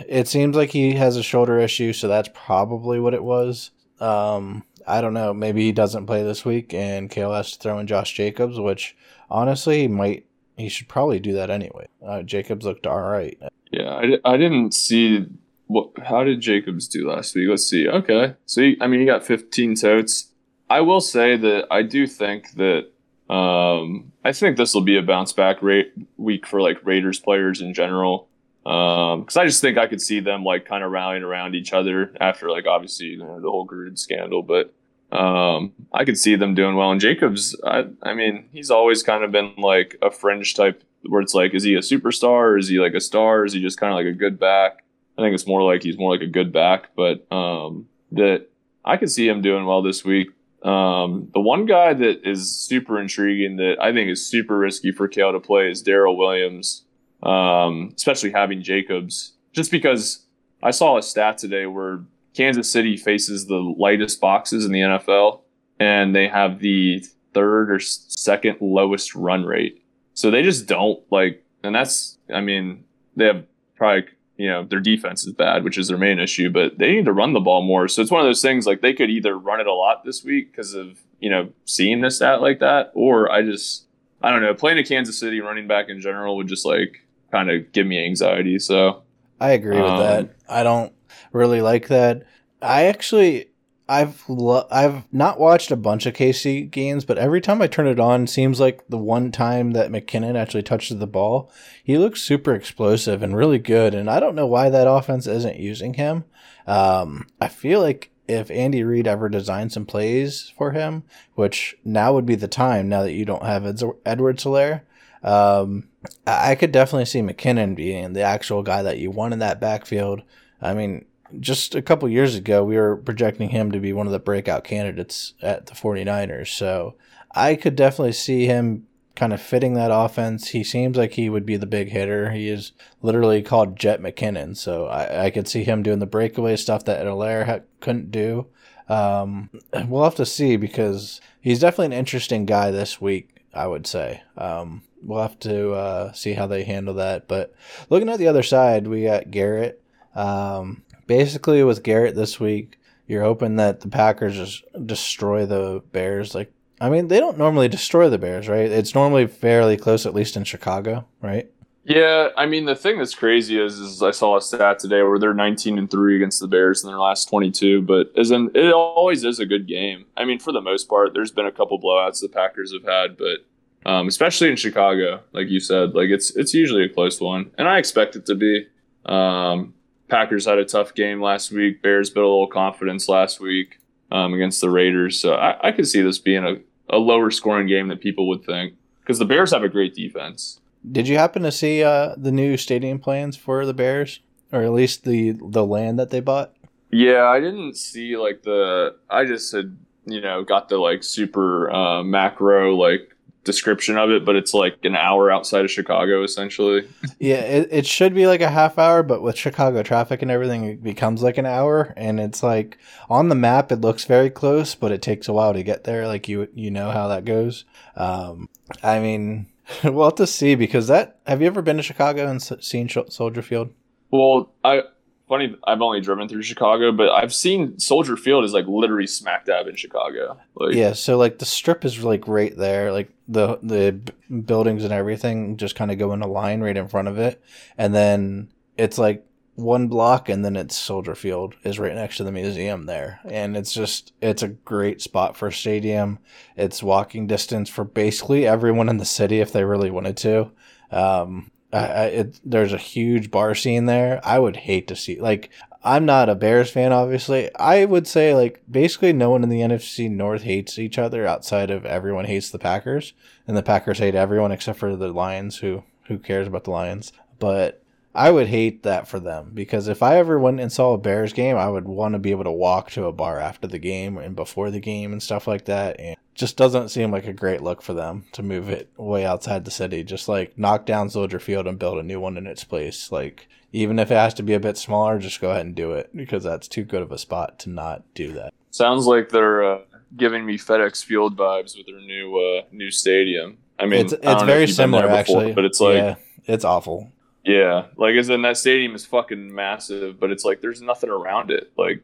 it 0.07 0.27
seems 0.27 0.55
like 0.55 0.69
he 0.69 0.93
has 0.93 1.15
a 1.15 1.23
shoulder 1.23 1.59
issue 1.59 1.93
so 1.93 2.07
that's 2.07 2.30
probably 2.34 2.99
what 2.99 3.13
it 3.13 3.23
was 3.23 3.71
um, 3.99 4.63
I 4.88 5.01
don't 5.01 5.13
know. 5.13 5.34
Maybe 5.34 5.63
he 5.63 5.71
doesn't 5.71 6.05
play 6.05 6.23
this 6.23 6.45
week, 6.45 6.73
and 6.73 7.09
Kale 7.09 7.34
has 7.34 7.51
to 7.51 7.59
throw 7.59 7.80
in 7.80 7.88
Josh 7.88 8.13
Jacobs, 8.13 8.59
which 8.59 8.95
honestly 9.30 9.82
he 9.82 9.88
might. 9.88 10.25
He 10.57 10.67
should 10.67 10.89
probably 10.89 11.19
do 11.19 11.34
that 11.34 11.49
anyway. 11.49 11.88
Uh, 12.05 12.21
Jacobs 12.21 12.65
looked 12.65 12.86
all 12.86 13.01
right. 13.01 13.38
Yeah, 13.71 13.91
I, 13.93 14.34
I 14.34 14.38
didn't 14.38 14.73
see 14.73 15.27
what. 15.67 15.91
How 16.03 16.23
did 16.23 16.41
Jacobs 16.41 16.88
do 16.88 17.09
last 17.09 17.36
week? 17.36 17.47
Let's 17.49 17.67
see. 17.67 17.88
Okay, 17.88 18.36
so 18.45 18.61
he, 18.61 18.77
I 18.82 18.88
mean 18.88 18.99
he 18.99 19.05
got 19.05 19.25
15 19.25 19.75
totes. 19.75 20.32
I 20.69 20.82
will 20.82 21.01
say 21.01 21.36
that 21.36 21.67
I 21.71 21.82
do 21.82 22.07
think 22.07 22.51
that 22.53 22.91
um, 23.34 24.11
I 24.23 24.32
think 24.34 24.57
this 24.57 24.73
will 24.73 24.82
be 24.82 24.97
a 24.97 25.01
bounce 25.01 25.34
back 25.34 25.61
rate 25.61 25.93
week 26.17 26.45
for 26.45 26.61
like 26.61 26.86
Raiders 26.86 27.19
players 27.19 27.61
in 27.61 27.73
general 27.73 28.28
because 28.70 29.36
um, 29.36 29.41
I 29.41 29.45
just 29.45 29.61
think 29.61 29.80
I 29.80 29.88
could 29.88 29.99
see 29.99 30.20
them 30.20 30.43
like 30.43 30.65
kind 30.65 30.84
of 30.84 30.91
rallying 30.91 31.24
around 31.24 31.55
each 31.55 31.74
other 31.74 32.13
after 32.22 32.51
like 32.51 32.67
obviously 32.67 33.07
you 33.07 33.17
know, 33.17 33.39
the 33.41 33.49
whole 33.49 33.67
Gruden 33.67 33.97
scandal, 33.97 34.43
but 34.43 34.72
um, 35.11 35.74
I 35.91 36.05
could 36.05 36.20
see 36.20 36.36
them 36.36 36.53
doing 36.53 36.76
well. 36.76 36.91
And 36.91 37.01
Jacobs, 37.01 37.59
I, 37.65 37.86
I 38.03 38.13
mean, 38.13 38.47
he's 38.51 38.70
always 38.70 39.01
kind 39.01 39.24
of 39.24 39.32
been 39.32 39.55
like 39.57 39.97
a 40.03 40.11
fringe 40.11 40.53
type 40.53 40.84
where 41.01 41.20
it's 41.20 41.34
like, 41.34 41.55
is 41.55 41.63
he 41.63 41.74
a 41.74 41.80
superstar 41.80 42.51
or 42.51 42.57
is 42.59 42.67
he 42.67 42.80
like 42.80 42.93
a 42.93 43.01
star? 43.01 43.39
Or 43.39 43.45
is 43.45 43.53
he 43.53 43.61
just 43.61 43.80
kind 43.80 43.91
of 43.91 43.97
like 43.97 44.05
a 44.05 44.15
good 44.15 44.39
back? 44.39 44.84
I 45.17 45.24
think 45.24 45.34
it's 45.34 45.47
more 45.47 45.63
like 45.63 45.82
he's 45.82 45.97
more 45.97 46.11
like 46.11 46.22
a 46.22 46.28
good 46.28 46.53
back, 46.53 46.89
but 46.95 47.26
um, 47.32 47.88
that 48.11 48.49
I 48.86 48.97
could 48.97 49.09
see 49.09 49.28
him 49.28 49.41
doing 49.41 49.65
well 49.65 49.82
this 49.82 50.05
week. 50.05 50.30
Um, 50.63 51.30
the 51.34 51.39
one 51.39 51.65
guy 51.65 51.95
that 51.95 52.30
is 52.30 52.55
super 52.55 52.99
intriguing 52.99 53.55
that 53.55 53.78
I 53.82 53.93
think 53.93 54.11
is 54.11 54.26
super 54.28 54.59
risky 54.59 54.91
for 54.91 55.07
Kale 55.07 55.32
to 55.32 55.39
play 55.39 55.72
is 55.72 55.82
Darrel 55.82 56.15
Williams 56.15 56.84
um, 57.24 57.93
especially 57.95 58.32
having 58.32 58.61
Jacobs, 58.61 59.34
just 59.51 59.72
because 59.72 60.26
I 60.61 60.72
saw 60.72 60.97
a 60.97 61.03
stat 61.03 61.38
today 61.38 61.65
where 61.65 62.01
Kansas 62.34 62.72
City 62.72 62.97
faces 62.97 63.47
the 63.47 63.57
lightest 63.57 64.22
boxes 64.22 64.65
in 64.65 64.72
the 64.72 64.80
NFL, 64.80 65.41
and 65.80 66.15
they 66.15 66.28
have 66.28 66.59
the 66.59 67.03
third 67.34 67.72
or 67.72 67.80
second 67.80 68.57
lowest 68.61 69.15
run 69.15 69.45
rate. 69.45 69.84
So 70.13 70.32
they 70.32 70.43
just 70.43 70.67
don't 70.67 70.99
like, 71.11 71.43
and 71.63 71.74
that's, 71.74 72.17
I 72.34 72.41
mean, 72.41 72.84
they 73.15 73.26
have 73.26 73.45
probably, 73.76 74.05
you 74.38 74.47
know, 74.47 74.63
their 74.63 74.80
defense 74.80 75.26
is 75.26 75.34
bad, 75.34 75.63
which 75.63 75.78
is 75.78 75.88
their 75.88 75.97
main 75.97 76.20
issue, 76.20 76.49
but 76.49 76.78
they 76.78 76.91
need 76.91 77.05
to 77.05 77.13
run 77.13 77.34
the 77.34 77.39
ball 77.39 77.61
more. 77.61 77.88
So 77.88 78.01
it's 78.01 78.11
one 78.11 78.22
of 78.22 78.28
those 78.28 78.41
things 78.41 78.65
like 78.65 78.82
they 78.82 78.93
could 78.93 79.09
either 79.09 79.38
run 79.38 79.59
it 79.59 79.67
a 79.67 79.74
lot 79.74 80.03
this 80.03 80.24
week 80.24 80.51
because 80.51 80.74
of, 80.74 80.99
you 81.20 81.30
know, 81.30 81.49
seeing 81.65 82.01
this 82.01 82.17
stat 82.17 82.41
like 82.41 82.59
that, 82.59 82.91
or 82.93 83.32
I 83.32 83.43
just, 83.43 83.86
I 84.22 84.32
don't 84.32 84.41
know, 84.41 84.53
playing 84.53 84.78
a 84.78 84.84
Kansas 84.84 85.20
City 85.20 85.39
running 85.39 85.67
back 85.67 85.89
in 85.89 86.01
general 86.01 86.36
would 86.38 86.47
just 86.47 86.65
like 86.65 87.01
kind 87.32 87.49
of 87.49 87.71
give 87.71 87.88
me 87.88 88.03
anxiety. 88.03 88.59
So 88.59 89.03
I 89.39 89.51
agree 89.51 89.82
with 89.82 89.91
um, 89.91 89.99
that. 89.99 90.36
I 90.47 90.63
don't 90.63 90.93
really 91.32 91.61
like 91.61 91.88
that. 91.88 92.23
I 92.61 92.86
actually 92.86 93.49
I've 93.89 94.23
lo- 94.30 94.67
I've 94.69 95.11
not 95.11 95.39
watched 95.39 95.71
a 95.71 95.75
bunch 95.75 96.05
of 96.05 96.13
KC 96.13 96.69
games, 96.69 97.05
but 97.05 97.17
every 97.17 97.41
time 97.41 97.59
I 97.59 97.65
turn 97.65 97.88
it 97.88 97.99
on, 97.99 98.27
seems 98.27 98.59
like 98.59 98.88
the 98.88 98.99
one 98.99 99.32
time 99.32 99.71
that 99.71 99.89
McKinnon 99.89 100.38
actually 100.38 100.61
touches 100.61 100.99
the 100.99 101.07
ball, 101.07 101.51
he 101.84 101.97
looks 101.97 102.21
super 102.21 102.53
explosive 102.53 103.23
and 103.23 103.36
really 103.36 103.57
good. 103.57 103.95
And 103.95 104.07
I 104.07 104.19
don't 104.19 104.36
know 104.36 104.45
why 104.45 104.69
that 104.69 104.88
offense 104.88 105.25
isn't 105.25 105.57
using 105.57 105.95
him. 105.95 106.25
Um, 106.67 107.25
I 107.41 107.47
feel 107.47 107.82
like 107.82 108.11
if 108.27 108.51
Andy 108.51 108.84
Reid 108.84 109.07
ever 109.07 109.27
designed 109.27 109.71
some 109.71 109.88
plays 109.88 110.53
for 110.55 110.71
him, 110.71 111.03
which 111.34 111.75
now 111.84 112.13
would 112.13 112.27
be 112.27 112.36
the 112.36 112.47
time 112.47 112.89
now 112.89 113.01
that 113.01 113.13
you 113.13 113.25
don't 113.25 113.43
have 113.43 113.65
Edwards-Helaire, 114.05 114.82
um, 115.23 115.89
I 116.26 116.56
could 116.56 116.72
definitely 116.72 117.06
see 117.06 117.22
McKinnon 117.22 117.76
being 117.76 118.14
the 118.14 118.22
actual 118.22 118.64
guy 118.64 118.82
that 118.82 119.00
you 119.00 119.12
want 119.12 119.34
in 119.34 119.39
that 119.39 119.60
backfield. 119.60 120.22
I 120.62 120.74
mean, 120.74 121.06
just 121.39 121.76
a 121.76 121.82
couple 121.82 122.08
years 122.10 122.36
ago, 122.36 122.64
we 122.64 122.78
were 122.78 122.95
projecting 122.95 123.50
him 123.50 123.72
to 123.72 123.80
be 123.80 123.93
one 123.93 124.08
of 124.08 124.14
the 124.14 124.20
breakout 124.20 124.64
candidates 124.64 125.34
at 125.41 125.66
the 125.66 125.74
49ers. 125.74 126.47
So 126.47 126.95
I 127.32 127.56
could 127.56 127.76
definitely 127.76 128.14
see 128.14 128.45
him 128.45 128.88
kind 129.16 129.34
of 129.34 129.41
fitting 129.41 129.74
that 129.74 129.91
offense. 129.93 130.50
He 130.50 130.64
seems 130.64 130.97
like 130.97 131.14
he 131.14 131.30
would 131.30 131.45
be 131.45 131.58
the 131.58 131.66
big 131.66 131.89
hitter. 131.89 132.32
He 132.32 132.47
is 132.47 132.72
literally 133.02 133.41
called 133.41 133.78
Jet 133.78 134.02
McKinnon. 134.02 134.56
So 134.56 134.86
I, 134.86 135.26
I 135.26 135.30
could 135.30 135.47
see 135.47 135.64
him 135.64 135.84
doing 135.84 136.00
the 136.00 136.06
breakaway 136.06 136.56
stuff 136.56 136.86
that 136.86 137.06
Helaire 137.06 137.45
ha- 137.45 137.66
couldn't 137.82 138.12
do. 138.12 138.47
Um, 138.88 139.50
we'll 139.88 140.06
have 140.06 140.16
to 140.16 140.26
see 140.26 140.56
because 140.56 141.20
he's 141.41 141.60
definitely 141.60 141.88
an 141.88 142.00
interesting 142.00 142.45
guy 142.45 142.72
this 142.72 143.02
week, 143.02 143.36
I 143.54 143.68
would 143.68 143.86
say. 143.86 144.24
Um, 144.38 144.84
we'll 145.04 145.22
have 145.22 145.39
to 145.39 145.72
uh, 145.72 146.14
see 146.14 146.34
how 146.34 146.47
they 146.47 146.64
handle 146.64 146.95
that. 146.95 147.28
But 147.28 147.54
looking 147.89 148.10
at 148.10 148.20
the 148.20 148.28
other 148.28 148.43
side, 148.43 148.88
we 148.88 149.04
got 149.04 149.32
Garrett. 149.32 149.82
Um, 150.16 150.84
basically 151.08 151.64
with 151.64 151.84
Garrett 151.84 152.16
this 152.16 152.39
week, 152.39 152.80
you're 153.08 153.24
hoping 153.24 153.56
that 153.56 153.82
the 153.82 153.89
Packers 153.89 154.36
just 154.36 154.64
destroy 154.86 155.45
the 155.45 155.82
Bears. 155.91 156.36
Like, 156.36 156.52
I 156.80 156.89
mean, 156.89 157.08
they 157.08 157.20
don't 157.20 157.38
normally 157.38 157.68
destroy 157.68 158.10
the 158.10 158.20
Bears, 158.20 158.47
right? 158.47 158.72
It's 158.72 158.95
normally 158.95 159.28
fairly 159.28 159.78
close, 159.78 160.06
at 160.06 160.14
least 160.14 160.38
in 160.38 160.43
Chicago, 160.43 161.08
right? 161.22 161.50
Yeah, 161.89 162.30
I 162.38 162.45
mean 162.45 162.66
the 162.66 162.76
thing 162.76 163.00
that's 163.00 163.16
crazy 163.16 163.60
is, 163.60 163.80
is 163.80 164.04
I 164.04 164.12
saw 164.12 164.38
a 164.38 164.41
stat 164.41 164.78
today 164.78 165.02
where 165.02 165.18
they're 165.18 165.34
19 165.34 165.80
and 165.80 165.89
three 165.89 166.16
against 166.16 166.39
the 166.39 166.47
Bears 166.47 166.84
in 166.84 166.89
their 166.89 167.00
last 167.00 167.30
22, 167.30 167.82
but 167.82 168.12
isn't 168.16 168.56
it 168.56 168.72
always 168.72 169.24
is 169.24 169.39
a 169.39 169.45
good 169.47 169.68
game. 169.68 170.06
I 170.16 170.24
mean, 170.26 170.38
for 170.38 170.52
the 170.52 170.62
most 170.62 170.88
part, 170.88 171.16
there's 171.16 171.32
been 171.32 171.47
a 171.47 171.52
couple 171.52 171.82
blowouts 171.82 172.22
the 172.22 172.30
Packers 172.30 172.74
have 172.74 172.84
had, 172.84 173.18
but 173.18 173.39
um, 173.86 174.07
especially 174.07 174.49
in 174.49 174.55
Chicago, 174.55 175.21
like 175.32 175.49
you 175.49 175.59
said, 175.59 175.93
like 175.93 176.09
it's 176.09 176.36
it's 176.36 176.53
usually 176.53 176.84
a 176.84 176.89
close 176.89 177.19
one, 177.21 177.51
and 177.57 177.67
I 177.67 177.77
expect 177.77 178.15
it 178.15 178.25
to 178.27 178.36
be. 178.36 178.67
Um, 179.05 179.73
Packers 180.09 180.45
had 180.45 180.57
a 180.57 180.65
tough 180.65 180.93
game 180.93 181.21
last 181.21 181.51
week. 181.51 181.82
Bears 181.82 182.09
built 182.09 182.25
a 182.25 182.30
little 182.30 182.47
confidence 182.47 183.07
last 183.07 183.39
week 183.39 183.80
um, 184.11 184.34
against 184.34 184.59
the 184.59 184.69
Raiders. 184.69 185.19
So 185.19 185.36
I, 185.36 185.69
I 185.69 185.71
could 185.71 185.88
see 185.88 186.01
this 186.01 186.17
being 186.17 186.43
a, 186.43 186.55
a 186.89 186.97
lower 186.97 187.32
scoring 187.32 187.67
game 187.67 187.88
than 187.88 187.97
people 187.97 188.27
would 188.30 188.43
think 188.43 188.73
because 189.01 189.19
the 189.19 189.25
Bears 189.25 189.51
have 189.51 189.63
a 189.63 189.69
great 189.69 189.93
defense. 189.93 190.59
Did 190.91 191.07
you 191.07 191.17
happen 191.17 191.43
to 191.43 191.51
see 191.51 191.84
uh, 191.84 192.15
the 192.17 192.32
new 192.32 192.57
stadium 192.57 192.99
plans 192.99 193.36
for 193.38 193.65
the 193.65 193.73
Bears, 193.73 194.19
or 194.51 194.63
at 194.63 194.71
least 194.71 195.03
the 195.03 195.36
the 195.41 195.65
land 195.65 195.99
that 195.99 196.09
they 196.09 196.19
bought? 196.19 196.53
Yeah, 196.91 197.25
I 197.25 197.39
didn't 197.39 197.75
see 197.77 198.17
like 198.17 198.43
the. 198.43 198.95
I 199.09 199.25
just 199.25 199.51
had 199.51 199.77
you 200.05 200.21
know 200.21 200.43
got 200.43 200.69
the 200.69 200.77
like 200.77 201.03
super 201.03 201.69
uh, 201.69 202.03
macro 202.03 202.75
like 202.75 203.15
description 203.44 203.98
of 203.98 204.12
it, 204.12 204.26
but 204.26 204.36
it's 204.36 204.54
like 204.54 204.78
an 204.84 204.96
hour 204.96 205.32
outside 205.32 205.66
of 205.66 205.72
Chicago, 205.72 206.24
essentially. 206.24 206.88
yeah, 207.20 207.38
it, 207.38 207.70
it 207.72 207.86
should 207.86 208.14
be 208.14 208.28
like 208.28 208.42
a 208.42 208.50
half 208.50 208.78
hour, 208.78 209.04
but 209.04 209.22
with 209.22 209.38
Chicago 209.38 209.84
traffic 209.84 210.22
and 210.22 210.32
everything, 210.32 210.66
it 210.66 210.84
becomes 210.84 211.24
like 211.24 211.38
an 211.38 211.46
hour. 211.46 211.94
And 211.96 212.20
it's 212.20 212.44
like 212.44 212.78
on 213.10 213.30
the 213.30 213.36
map, 213.36 213.72
it 213.72 213.82
looks 213.82 214.06
very 214.06 214.30
close, 214.30 214.76
but 214.76 214.92
it 214.92 215.02
takes 215.02 215.28
a 215.28 215.34
while 215.34 215.54
to 215.54 215.64
get 215.64 215.84
there. 215.84 216.08
Like 216.08 216.28
you, 216.28 216.48
you 216.54 216.72
know 216.72 216.92
how 216.92 217.08
that 217.08 217.26
goes. 217.26 217.66
Um, 217.96 218.50
I 218.84 219.00
mean, 219.00 219.48
we'll 219.84 220.06
have 220.06 220.16
to 220.16 220.28
see 220.28 220.56
because 220.56 220.88
that. 220.88 221.20
Have 221.26 221.42
you 221.42 221.48
ever 221.48 221.62
been 221.62 221.78
to 221.78 221.84
Chicago 221.84 222.30
and 222.30 222.42
seen 222.42 222.90
Soldier 222.90 223.42
Field? 223.42 223.72
Well, 224.12 224.52
I 224.64 224.84
funny 225.30 225.55
I've 225.65 225.82
only 225.82 226.01
driven 226.01 226.27
through 226.27 226.41
Chicago, 226.41 226.91
but 226.91 227.09
I've 227.09 227.34
seen 227.34 227.80
Soldier 227.80 228.17
Field 228.17 228.43
is 228.43 228.51
like 228.51 228.65
literally 228.67 229.07
smack 229.07 229.45
dab 229.45 229.67
in 229.67 229.75
Chicago. 229.75 230.38
Like, 230.55 230.75
yeah, 230.75 230.91
so 230.91 231.17
like 231.17 231.39
the 231.39 231.45
strip 231.45 231.86
is 231.86 232.03
like 232.03 232.27
right 232.27 232.55
there, 232.57 232.91
like 232.91 233.09
the 233.27 233.59
the 233.63 234.01
buildings 234.41 234.84
and 234.84 234.91
everything 234.91 235.55
just 235.55 235.75
kind 235.75 235.91
of 235.91 235.97
go 235.97 236.11
in 236.11 236.21
a 236.21 236.27
line 236.27 236.59
right 236.61 236.75
in 236.75 236.89
front 236.89 237.07
of 237.07 237.17
it, 237.17 237.41
and 237.77 237.95
then 237.95 238.51
it's 238.77 238.97
like 238.97 239.25
one 239.59 239.88
block 239.88 240.30
and 240.30 240.43
then 240.43 240.55
it's 240.55 240.75
Soldier 240.75 241.15
Field 241.15 241.53
is 241.63 241.80
right 241.80 241.93
next 241.93 242.17
to 242.17 242.23
the 242.23 242.32
museum 242.32 242.86
there. 242.86 243.19
And 243.25 243.55
it's 243.55 243.73
just 243.73 244.13
it's 244.21 244.41
a 244.41 244.47
great 244.47 245.01
spot 245.01 245.38
for 245.38 245.47
a 245.49 245.53
stadium. 245.53 246.19
It's 246.55 246.82
walking 246.82 247.27
distance 247.27 247.69
for 247.69 247.84
basically 247.84 248.47
everyone 248.47 248.89
in 248.89 248.97
the 248.97 249.05
city 249.05 249.39
if 249.39 249.51
they 249.51 249.63
really 249.63 249.91
wanted 249.91 250.17
to. 250.17 250.51
Um, 250.91 251.51
I, 251.72 252.05
it, 252.05 252.39
there's 252.43 252.74
a 252.74 252.78
huge 252.78 253.30
bar 253.30 253.53
scene 253.53 253.86
there. 253.86 254.20
I 254.24 254.39
would 254.39 254.55
hate 254.55 254.88
to 254.88 254.95
see 254.95 255.20
like 255.20 255.51
I'm 255.84 256.05
not 256.05 256.30
a 256.30 256.36
Bears 256.36 256.72
fan, 256.72 256.91
obviously. 256.91 257.53
I 257.55 257.86
would 257.86 258.07
say 258.07 258.34
like 258.34 258.61
basically 258.70 259.13
no 259.13 259.30
one 259.30 259.43
in 259.43 259.49
the 259.49 259.61
NFC 259.61 260.09
North 260.09 260.43
hates 260.43 260.80
each 260.80 260.97
other 260.97 261.26
outside 261.26 261.70
of 261.70 261.86
everyone 261.86 262.26
hates 262.26 262.49
the 262.49 262.59
Packers, 262.59 263.13
and 263.47 263.55
the 263.55 263.63
Packers 263.63 263.99
hate 263.99 264.15
everyone 264.15 264.51
except 264.51 264.80
for 264.80 264.95
the 264.95 265.09
Lions. 265.09 265.57
Who 265.57 265.84
who 266.05 266.17
cares 266.17 266.47
about 266.47 266.63
the 266.63 266.72
Lions? 266.72 267.13
But 267.38 267.84
I 268.14 268.32
would 268.32 268.47
hate 268.47 268.84
that 268.84 269.07
for 269.07 269.20
them 269.20 269.51
because 269.53 269.88
if 269.88 270.01
I 270.01 270.18
ever 270.18 270.39
went 270.39 270.60
and 270.60 270.72
saw 270.72 270.93
a 270.93 270.97
Bears 270.97 271.32
game, 271.32 271.57
I 271.57 271.70
would 271.70 271.88
want 271.88 272.14
to 272.14 272.20
be 272.20 272.32
able 272.32 272.45
to 272.45 272.51
walk 272.51 272.89
to 272.91 273.05
a 273.05 273.12
bar 273.12 273.39
after 273.39 273.68
the 273.68 273.78
game 273.78 274.18
and 274.18 274.36
before 274.36 274.72
the 274.72 274.80
game 274.80 275.12
and 275.12 275.22
stuff 275.22 275.47
like 275.47 275.66
that. 275.66 275.99
And 275.99 276.18
just 276.34 276.57
doesn't 276.57 276.89
seem 276.89 277.12
like 277.12 277.28
a 277.28 277.34
great 277.34 277.62
look 277.62 277.82
for 277.82 277.93
them 277.93 278.26
to 278.32 278.41
move 278.41 278.70
it 278.70 278.89
way 278.97 279.26
outside 279.26 279.64
the 279.64 279.72
city. 279.72 280.03
Just 280.03 280.28
like 280.28 280.57
knock 280.57 280.86
down 280.86 281.10
Soldier 281.10 281.39
Field 281.39 281.68
and 281.68 281.78
build 281.78 281.99
a 281.99 282.03
new 282.03 282.20
one 282.20 282.38
in 282.38 282.47
its 282.47 282.64
place. 282.64 283.12
Like 283.12 283.47
even 283.72 283.99
if 283.99 284.10
it 284.10 284.16
has 284.16 284.34
to 284.36 284.43
be 284.43 284.53
a 284.53 284.60
bit 284.60 284.78
smaller, 284.78 285.20
just 285.20 285.39
go 285.39 285.51
ahead 285.51 285.66
and 285.66 285.76
do 285.76 285.91
it 285.91 286.10
because 286.16 286.43
that's 286.43 286.68
too 286.68 286.84
good 286.84 287.03
of 287.03 287.12
a 287.12 287.18
spot 287.18 287.60
to 287.60 287.70
not 287.70 288.03
do 288.16 288.32
that. 288.34 288.53
Sounds 288.72 289.05
like 289.05 289.30
they're 289.30 289.64
uh, 289.64 289.82
giving 290.18 290.45
me 290.45 290.57
FedEx 290.57 291.03
Field 291.03 291.38
vibes 291.38 291.78
with 291.78 291.86
their 291.86 292.01
new 292.01 292.38
uh, 292.38 292.64
new 292.72 292.89
stadium. 292.89 293.57
I 293.78 293.86
mean, 293.86 294.05
it's, 294.05 294.14
it's 294.14 294.43
very 294.43 294.68
similar 294.68 295.03
before, 295.03 295.18
actually, 295.18 295.53
but 295.53 295.66
it's 295.66 295.80
like 295.80 295.95
yeah, 295.95 296.16
it's 296.45 296.66
awful. 296.66 297.12
Yeah, 297.50 297.88
like 297.97 298.14
as 298.14 298.30
in 298.30 298.43
that 298.43 298.58
stadium 298.58 298.93
is 298.93 299.08
fucking 299.08 299.52
massive, 299.56 300.20
but 300.20 300.30
it's 300.30 300.45
like 300.45 300.62
there's 300.62 300.84
nothing 300.84 301.10
around 301.10 301.50
it. 301.50 301.72
Like 301.76 302.04